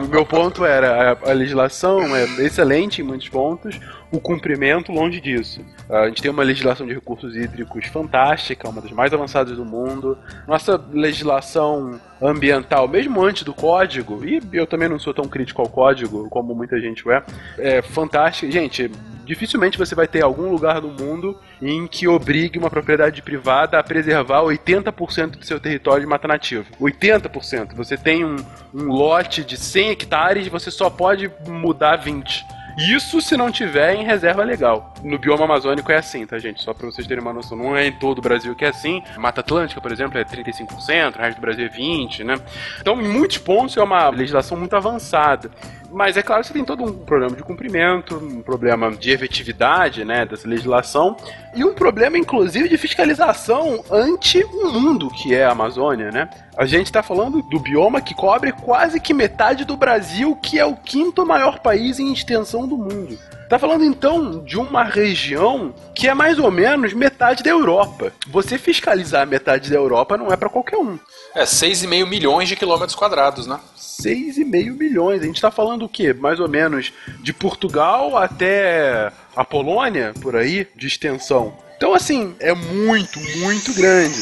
O 0.03 0.09
meu 0.09 0.27
ponto 0.27 0.65
era 0.65 1.19
a, 1.25 1.31
a 1.31 1.33
legislação 1.33 2.15
é 2.15 2.25
excelente 2.39 3.01
em 3.01 3.05
muitos 3.05 3.29
pontos, 3.29 3.79
o 4.15 4.21
cumprimento 4.21 4.93
longe 4.93 5.21
disso. 5.21 5.61
A 5.91 6.07
gente 6.07 6.23
tem 6.23 6.31
uma 6.31 6.45
legislação 6.45 6.87
de 6.87 6.95
recursos 6.95 7.35
hídricos 7.35 7.87
fantástica, 7.87 8.69
uma 8.69 8.81
das 8.81 8.93
mais 8.93 9.13
avançadas 9.13 9.57
do 9.57 9.65
mundo. 9.65 10.17
Nossa 10.47 10.81
legislação 10.93 12.01
ambiental, 12.23 12.87
mesmo 12.87 13.21
antes 13.23 13.43
do 13.43 13.53
código, 13.53 14.25
e 14.25 14.41
eu 14.53 14.69
também 14.69 14.89
não 14.89 15.01
sou 15.01 15.13
tão 15.13 15.27
crítico 15.27 15.61
ao 15.61 15.69
código 15.69 16.29
como 16.31 16.55
muita 16.55 16.81
gente 16.81 17.03
é, 17.11 17.23
é 17.59 17.83
fantástica. 17.83 18.51
Gente, 18.53 18.89
dificilmente 19.25 19.77
você 19.77 19.97
vai 19.97 20.07
ter 20.07 20.23
algum 20.23 20.49
lugar 20.49 20.81
no 20.81 20.89
mundo 20.89 21.37
em 21.61 21.89
que 21.89 22.07
obrigue 22.07 22.57
uma 22.57 22.71
propriedade 22.71 23.21
privada 23.21 23.81
a 23.81 23.83
preservar 23.83 24.43
80% 24.43 25.39
do 25.39 25.45
seu 25.45 25.59
território 25.59 26.03
de 26.03 26.07
mata 26.07 26.29
nativa. 26.29 26.67
80%. 26.81 27.75
Você 27.75 27.97
tem 27.97 28.25
um, 28.25 28.37
um 28.73 28.93
lote 28.93 29.43
de 29.43 29.57
100 29.57 29.91
hectares, 29.91 30.47
você 30.47 30.71
só 30.71 30.89
pode 30.89 31.29
mudar 31.49 31.97
20. 31.97 32.45
Isso 32.77 33.21
se 33.21 33.37
não 33.37 33.51
tiver 33.51 33.95
em 33.95 34.05
reserva 34.05 34.43
legal. 34.43 34.93
no 35.03 35.19
bioma 35.19 35.45
amazônico 35.45 35.93
é 35.93 35.97
assim, 35.97 36.27
tá, 36.27 36.39
gente? 36.39 36.63
Só 36.63 36.73
pra 36.73 36.87
vocês 36.87 37.07
terem 37.07 37.23
uma 37.23 37.33
noção. 37.33 37.57
Não 37.57 37.77
é 37.77 37.87
em 37.87 37.93
todo 37.93 38.19
o 38.19 38.23
Brasil 38.23 38.55
que 38.55 38.65
é 38.65 38.69
assim. 38.69 39.03
Mata 39.17 39.41
Atlântica, 39.41 39.81
por 39.81 39.93
exemplo, 39.93 40.19
é 40.19 40.25
35%, 40.25 41.17
o 41.17 41.19
resto 41.19 41.39
do 41.39 41.41
Brasil 41.41 41.67
é 41.67 41.69
20%, 41.69 42.25
né? 42.25 42.37
Então, 42.81 43.01
em 43.01 43.09
muitos 43.09 43.39
pontos, 43.39 43.77
é 43.77 43.83
uma 43.83 44.09
legislação 44.09 44.59
muito 44.59 44.75
avançada. 44.75 45.51
Mas 45.95 46.17
é 46.17 46.23
claro 46.23 46.43
que 46.43 46.49
você 46.49 46.53
tem 46.53 46.65
todo 46.65 46.83
um 46.83 46.93
problema 46.93 47.37
de 47.37 47.43
cumprimento, 47.45 48.17
um 48.17 48.43
problema 48.43 48.91
de 48.91 49.13
efetividade, 49.13 50.05
né, 50.05 50.27
dessa 50.27 50.49
legislação, 50.49 51.17
e 51.55 51.65
um 51.65 51.73
problema, 51.73 52.19
inclusive, 52.19 52.69
de 52.69 52.77
fiscalização 52.77 53.85
ante 53.89 54.43
o 54.43 54.73
mundo 54.73 55.09
que 55.09 55.33
é 55.33 55.45
a 55.45 55.53
Amazônia, 55.53 56.11
né? 56.11 56.29
A 56.57 56.67
gente 56.67 56.91
tá 56.91 57.01
falando 57.01 57.41
do 57.43 57.61
bioma 57.61 58.01
que 58.01 58.13
cobre 58.13 58.51
quase 58.51 58.99
que 58.99 59.15
metade 59.15 59.65
do 59.65 59.77
Brasil, 59.77 60.35
que 60.35 60.59
é 60.59 60.65
o 60.65 60.75
quinto 60.75 61.25
maior 61.25 61.61
país 61.61 62.01
em 62.01 62.13
extensão 62.13 62.67
do 62.67 62.77
mundo. 62.77 63.17
Tá 63.55 63.59
falando 63.61 63.85
então 63.85 64.43
de 64.43 64.59
uma 64.59 64.83
região 64.83 65.73
que 65.95 66.09
é 66.09 66.13
mais 66.13 66.41
ou 66.41 66.51
menos 66.51 66.93
metade 66.93 67.41
da 67.41 67.51
Europa. 67.51 68.13
Você 68.27 68.59
fiscalizar 68.59 69.25
metade 69.29 69.71
da 69.71 69.77
Europa 69.77 70.17
não 70.17 70.33
é 70.33 70.37
para 70.37 70.49
qualquer 70.49 70.77
um. 70.77 70.99
É 71.33 71.45
6,5 71.45 72.05
milhões 72.05 72.49
de 72.49 72.57
quilômetros 72.57 72.97
quadrados, 72.97 73.47
né? 73.47 73.61
6,5 73.79 74.77
milhões. 74.77 75.23
A 75.23 75.27
gente 75.27 75.41
tá 75.41 75.53
falando 75.53 75.85
o 75.85 75.89
quê? 75.89 76.13
Mais 76.13 76.41
ou 76.41 76.49
menos 76.49 76.93
de 77.23 77.33
Portugal 77.33 78.17
até 78.17 79.13
a 79.37 79.45
Polônia, 79.45 80.13
por 80.21 80.35
aí, 80.35 80.67
de 80.75 80.89
extensão. 80.89 81.57
Então, 81.77 81.95
assim, 81.95 82.35
é 82.41 82.53
muito, 82.53 83.21
muito 83.39 83.73
grande. 83.73 84.19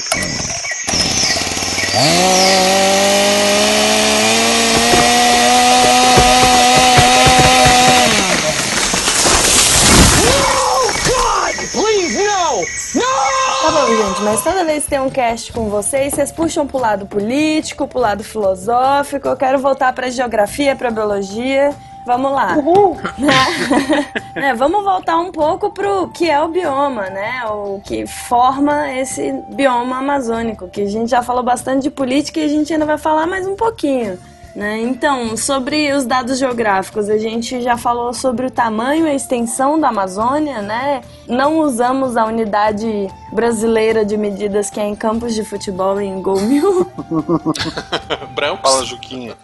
Gente, 13.96 14.22
mas 14.22 14.42
toda 14.42 14.64
vez 14.64 14.84
que 14.84 14.90
tem 14.90 15.00
um 15.00 15.10
cast 15.10 15.52
com 15.52 15.68
vocês, 15.68 16.14
vocês 16.14 16.32
puxam 16.32 16.66
pro 16.66 16.78
lado 16.78 17.04
político, 17.04 17.86
pro 17.86 17.98
lado 17.98 18.24
filosófico. 18.24 19.28
Eu 19.28 19.36
quero 19.36 19.58
voltar 19.58 19.92
pra 19.92 20.08
geografia, 20.08 20.74
pra 20.74 20.90
biologia. 20.90 21.74
Vamos 22.06 22.32
lá. 22.32 22.56
Uhul. 22.56 22.96
né, 24.34 24.54
vamos 24.54 24.82
voltar 24.82 25.18
um 25.18 25.30
pouco 25.30 25.70
pro 25.70 26.08
que 26.08 26.28
é 26.28 26.40
o 26.40 26.48
bioma, 26.48 27.10
né? 27.10 27.44
O 27.50 27.82
que 27.84 28.06
forma 28.06 28.90
esse 28.94 29.30
bioma 29.50 29.98
amazônico, 29.98 30.68
que 30.68 30.80
a 30.80 30.88
gente 30.88 31.10
já 31.10 31.22
falou 31.22 31.42
bastante 31.42 31.82
de 31.82 31.90
política 31.90 32.40
e 32.40 32.44
a 32.44 32.48
gente 32.48 32.72
ainda 32.72 32.86
vai 32.86 32.96
falar 32.96 33.26
mais 33.26 33.46
um 33.46 33.54
pouquinho. 33.54 34.18
Né? 34.54 34.82
Então, 34.82 35.34
sobre 35.34 35.90
os 35.92 36.04
dados 36.04 36.38
geográficos, 36.38 37.08
a 37.08 37.16
gente 37.16 37.62
já 37.62 37.78
falou 37.78 38.12
sobre 38.12 38.46
o 38.46 38.50
tamanho 38.50 39.06
e 39.06 39.10
a 39.10 39.14
extensão 39.14 39.80
da 39.80 39.88
Amazônia, 39.88 40.60
né? 40.60 41.00
Não 41.26 41.60
usamos 41.60 42.18
a 42.18 42.26
unidade 42.26 43.08
brasileira 43.32 44.04
de 44.04 44.14
medidas 44.16 44.68
que 44.68 44.78
é 44.78 44.86
em 44.86 44.94
campos 44.94 45.34
de 45.34 45.42
futebol 45.42 45.98
em 45.98 46.20
gol 46.20 46.38
mil. 46.42 46.86
Brancos. 48.34 48.70
Fala, 48.70 48.84
Juquinha. 48.84 49.34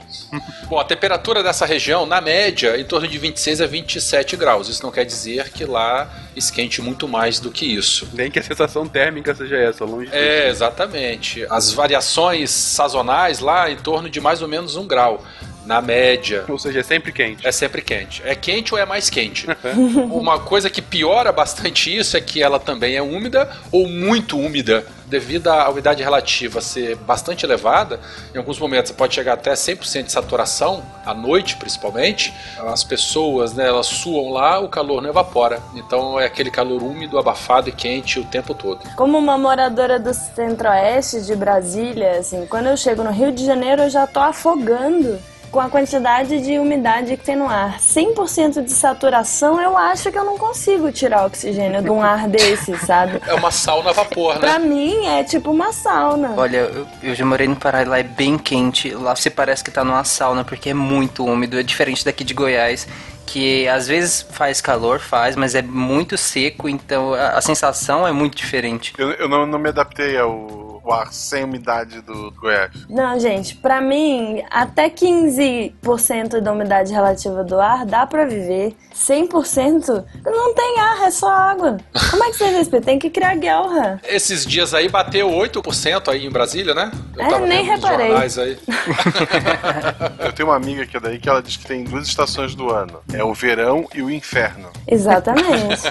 Bom, 0.68 0.78
a 0.78 0.84
temperatura 0.84 1.42
dessa 1.42 1.64
região, 1.64 2.04
na 2.04 2.20
média, 2.20 2.78
em 2.78 2.84
torno 2.84 3.08
de 3.08 3.16
26 3.16 3.62
a 3.62 3.66
27 3.66 4.36
graus. 4.36 4.68
Isso 4.68 4.82
não 4.82 4.90
quer 4.90 5.06
dizer 5.06 5.50
que 5.50 5.64
lá 5.64 6.10
esquente 6.38 6.80
muito 6.80 7.06
mais 7.08 7.40
do 7.40 7.50
que 7.50 7.66
isso. 7.66 8.08
Nem 8.12 8.30
que 8.30 8.38
a 8.38 8.42
sensação 8.42 8.86
térmica 8.86 9.34
seja 9.34 9.56
essa, 9.56 9.84
longe 9.84 10.10
É, 10.12 10.48
exatamente. 10.48 11.44
As 11.50 11.72
variações 11.72 12.50
sazonais 12.50 13.40
lá 13.40 13.70
em 13.70 13.76
torno 13.76 14.08
de 14.08 14.20
mais 14.20 14.42
ou 14.42 14.48
menos 14.48 14.76
um 14.76 14.86
grau. 14.86 15.24
Na 15.68 15.82
média. 15.82 16.46
Ou 16.48 16.58
seja, 16.58 16.80
é 16.80 16.82
sempre 16.82 17.12
quente. 17.12 17.46
É 17.46 17.52
sempre 17.52 17.82
quente. 17.82 18.22
É 18.24 18.34
quente 18.34 18.72
ou 18.72 18.80
é 18.80 18.86
mais 18.86 19.10
quente? 19.10 19.46
Uma 20.10 20.38
coisa 20.40 20.70
que 20.70 20.80
piora 20.80 21.30
bastante 21.30 21.94
isso 21.94 22.16
é 22.16 22.20
que 22.22 22.42
ela 22.42 22.58
também 22.58 22.96
é 22.96 23.02
úmida 23.02 23.50
ou 23.70 23.86
muito 23.86 24.38
úmida. 24.38 24.86
Devido 25.04 25.48
à 25.48 25.68
umidade 25.68 26.02
relativa 26.02 26.62
ser 26.62 26.96
bastante 26.96 27.44
elevada, 27.44 28.00
em 28.34 28.38
alguns 28.38 28.58
momentos 28.58 28.92
pode 28.92 29.14
chegar 29.14 29.34
até 29.34 29.52
100% 29.52 30.04
de 30.04 30.12
saturação, 30.12 30.82
à 31.04 31.12
noite 31.12 31.56
principalmente. 31.56 32.32
As 32.58 32.82
pessoas, 32.82 33.52
né, 33.52 33.66
elas 33.66 33.86
suam 33.86 34.30
lá, 34.30 34.58
o 34.60 34.68
calor 34.68 35.02
não 35.02 35.10
evapora. 35.10 35.60
Então 35.74 36.18
é 36.18 36.24
aquele 36.24 36.50
calor 36.50 36.82
úmido, 36.82 37.18
abafado 37.18 37.68
e 37.68 37.72
quente 37.72 38.18
o 38.18 38.24
tempo 38.24 38.54
todo. 38.54 38.80
Como 38.96 39.18
uma 39.18 39.36
moradora 39.36 39.98
do 39.98 40.14
centro-oeste 40.14 41.22
de 41.26 41.36
Brasília, 41.36 42.20
assim, 42.20 42.46
quando 42.46 42.68
eu 42.68 42.76
chego 42.76 43.02
no 43.02 43.10
Rio 43.10 43.32
de 43.32 43.44
Janeiro 43.44 43.82
eu 43.82 43.90
já 43.90 44.06
tô 44.06 44.20
afogando 44.20 45.18
com 45.50 45.60
a 45.60 45.68
quantidade 45.68 46.40
de 46.40 46.58
umidade 46.58 47.16
que 47.16 47.24
tem 47.24 47.36
no 47.36 47.48
ar. 47.48 47.78
100% 47.78 48.64
de 48.64 48.72
saturação, 48.72 49.60
eu 49.60 49.76
acho 49.76 50.10
que 50.10 50.18
eu 50.18 50.24
não 50.24 50.38
consigo 50.38 50.90
tirar 50.92 51.26
oxigênio 51.26 51.82
de 51.82 51.90
um 51.90 52.02
ar 52.02 52.26
desse, 52.28 52.76
sabe? 52.78 53.20
É 53.26 53.34
uma 53.34 53.50
sauna 53.50 53.90
a 53.90 53.92
vapor, 53.92 54.34
né? 54.34 54.40
Pra 54.40 54.58
mim 54.58 55.06
é 55.06 55.24
tipo 55.24 55.50
uma 55.50 55.72
sauna. 55.72 56.34
Olha, 56.36 56.58
eu, 56.58 56.86
eu 57.02 57.14
já 57.14 57.24
morei 57.24 57.48
no 57.48 57.56
Pará 57.56 57.82
e 57.82 57.84
lá 57.84 57.98
é 57.98 58.02
bem 58.02 58.38
quente. 58.38 58.90
Lá 58.90 59.14
você 59.14 59.30
parece 59.30 59.64
que 59.64 59.70
tá 59.70 59.84
numa 59.84 60.04
sauna 60.04 60.44
porque 60.44 60.70
é 60.70 60.74
muito 60.74 61.24
úmido. 61.24 61.58
É 61.58 61.62
diferente 61.62 62.04
daqui 62.04 62.24
de 62.24 62.34
Goiás, 62.34 62.86
que 63.26 63.68
às 63.68 63.86
vezes 63.86 64.26
faz 64.30 64.60
calor, 64.60 65.00
faz, 65.00 65.36
mas 65.36 65.54
é 65.54 65.62
muito 65.62 66.16
seco, 66.16 66.68
então 66.68 67.12
a, 67.14 67.30
a 67.30 67.40
sensação 67.40 68.06
é 68.06 68.12
muito 68.12 68.36
diferente. 68.36 68.92
Eu, 68.96 69.10
eu 69.12 69.28
não, 69.28 69.46
não 69.46 69.58
me 69.58 69.68
adaptei 69.68 70.16
ao, 70.16 70.67
ao 70.88 71.00
ar 71.00 71.12
sem 71.12 71.44
umidade 71.44 72.00
do 72.00 72.30
Goiás. 72.32 72.70
Não, 72.88 73.18
gente, 73.20 73.54
pra 73.56 73.80
mim, 73.80 74.42
até 74.50 74.88
15% 74.88 76.40
da 76.40 76.52
umidade 76.52 76.92
relativa 76.92 77.44
do 77.44 77.60
ar 77.60 77.84
dá 77.84 78.06
pra 78.06 78.24
viver. 78.24 78.74
100% 78.94 80.04
não 80.24 80.54
tem 80.54 80.80
ar, 80.80 81.02
é 81.06 81.10
só 81.10 81.30
água. 81.30 81.76
Como 82.10 82.24
é 82.24 82.30
que 82.30 82.36
você 82.36 82.46
respeita? 82.46 82.86
Tem 82.86 82.98
que 82.98 83.10
criar 83.10 83.36
guerra. 83.36 84.00
Esses 84.04 84.44
dias 84.44 84.74
aí 84.74 84.88
bateu 84.88 85.28
8% 85.30 86.08
aí 86.08 86.26
em 86.26 86.30
Brasília, 86.30 86.74
né? 86.74 86.90
Eu 87.16 87.24
É, 87.24 87.28
tava 87.28 87.46
nem 87.46 87.64
reparei. 87.64 88.08
jornais 88.08 88.38
aí. 88.38 88.58
Eu 90.18 90.32
tenho 90.32 90.48
uma 90.48 90.56
amiga 90.56 90.84
que 90.86 90.96
é 90.96 91.00
daí 91.00 91.18
que 91.18 91.28
ela 91.28 91.42
diz 91.42 91.56
que 91.56 91.66
tem 91.66 91.84
duas 91.84 92.08
estações 92.08 92.54
do 92.54 92.70
ano. 92.70 93.00
É 93.12 93.22
o 93.22 93.32
verão 93.34 93.86
e 93.94 94.02
o 94.02 94.10
inferno. 94.10 94.70
Exatamente. 94.86 95.82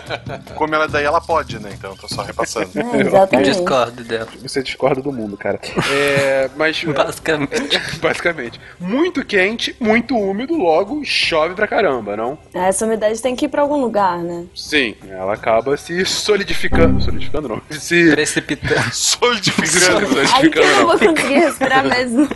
Como 0.56 0.74
ela 0.76 0.86
é 0.86 0.88
daí, 0.88 1.06
ela 1.06 1.22
pode, 1.22 1.60
né? 1.60 1.70
Então, 1.74 1.96
tô 1.96 2.08
só 2.08 2.24
repassando. 2.24 2.70
É, 2.76 3.02
exatamente. 3.02 3.52
Discordo 3.52 4.04
dela. 4.04 4.28
Você 4.42 4.62
discorda 4.64 4.87
do 4.96 5.12
mundo, 5.12 5.38
cara. 5.38 5.60
É, 5.92 6.50
mas. 6.56 6.84
Basicamente. 6.86 7.82
Basicamente. 8.02 8.60
Muito 8.80 9.24
quente, 9.26 9.76
muito 9.80 10.18
úmido, 10.18 10.56
logo 10.56 11.04
chove 11.04 11.56
pra 11.56 11.68
caramba, 11.68 12.16
não? 12.16 12.38
Essa 12.54 12.86
umidade 12.86 13.22
tem 13.22 13.36
que 13.36 13.46
ir 13.46 13.50
pra 13.50 13.62
algum 13.62 13.80
lugar, 13.80 14.20
né? 14.20 14.46
Sim, 14.56 14.96
ela 15.10 15.34
acaba 15.34 15.76
se 15.78 16.06
solidificando. 16.06 17.02
Solidificando 17.02 17.48
não. 17.48 17.62
Se. 17.72 18.12
Precipitando. 18.12 18.88
Solidificando. 18.94 20.20
Aí 20.36 20.50
que 20.50 20.60
eu 20.60 20.64
solidificando 20.64 20.68
não 20.68 20.78
não. 20.78 20.88
vou 20.88 21.00
conseguir 21.00 21.40
respirar 21.40 21.86
mesmo. 21.86 22.28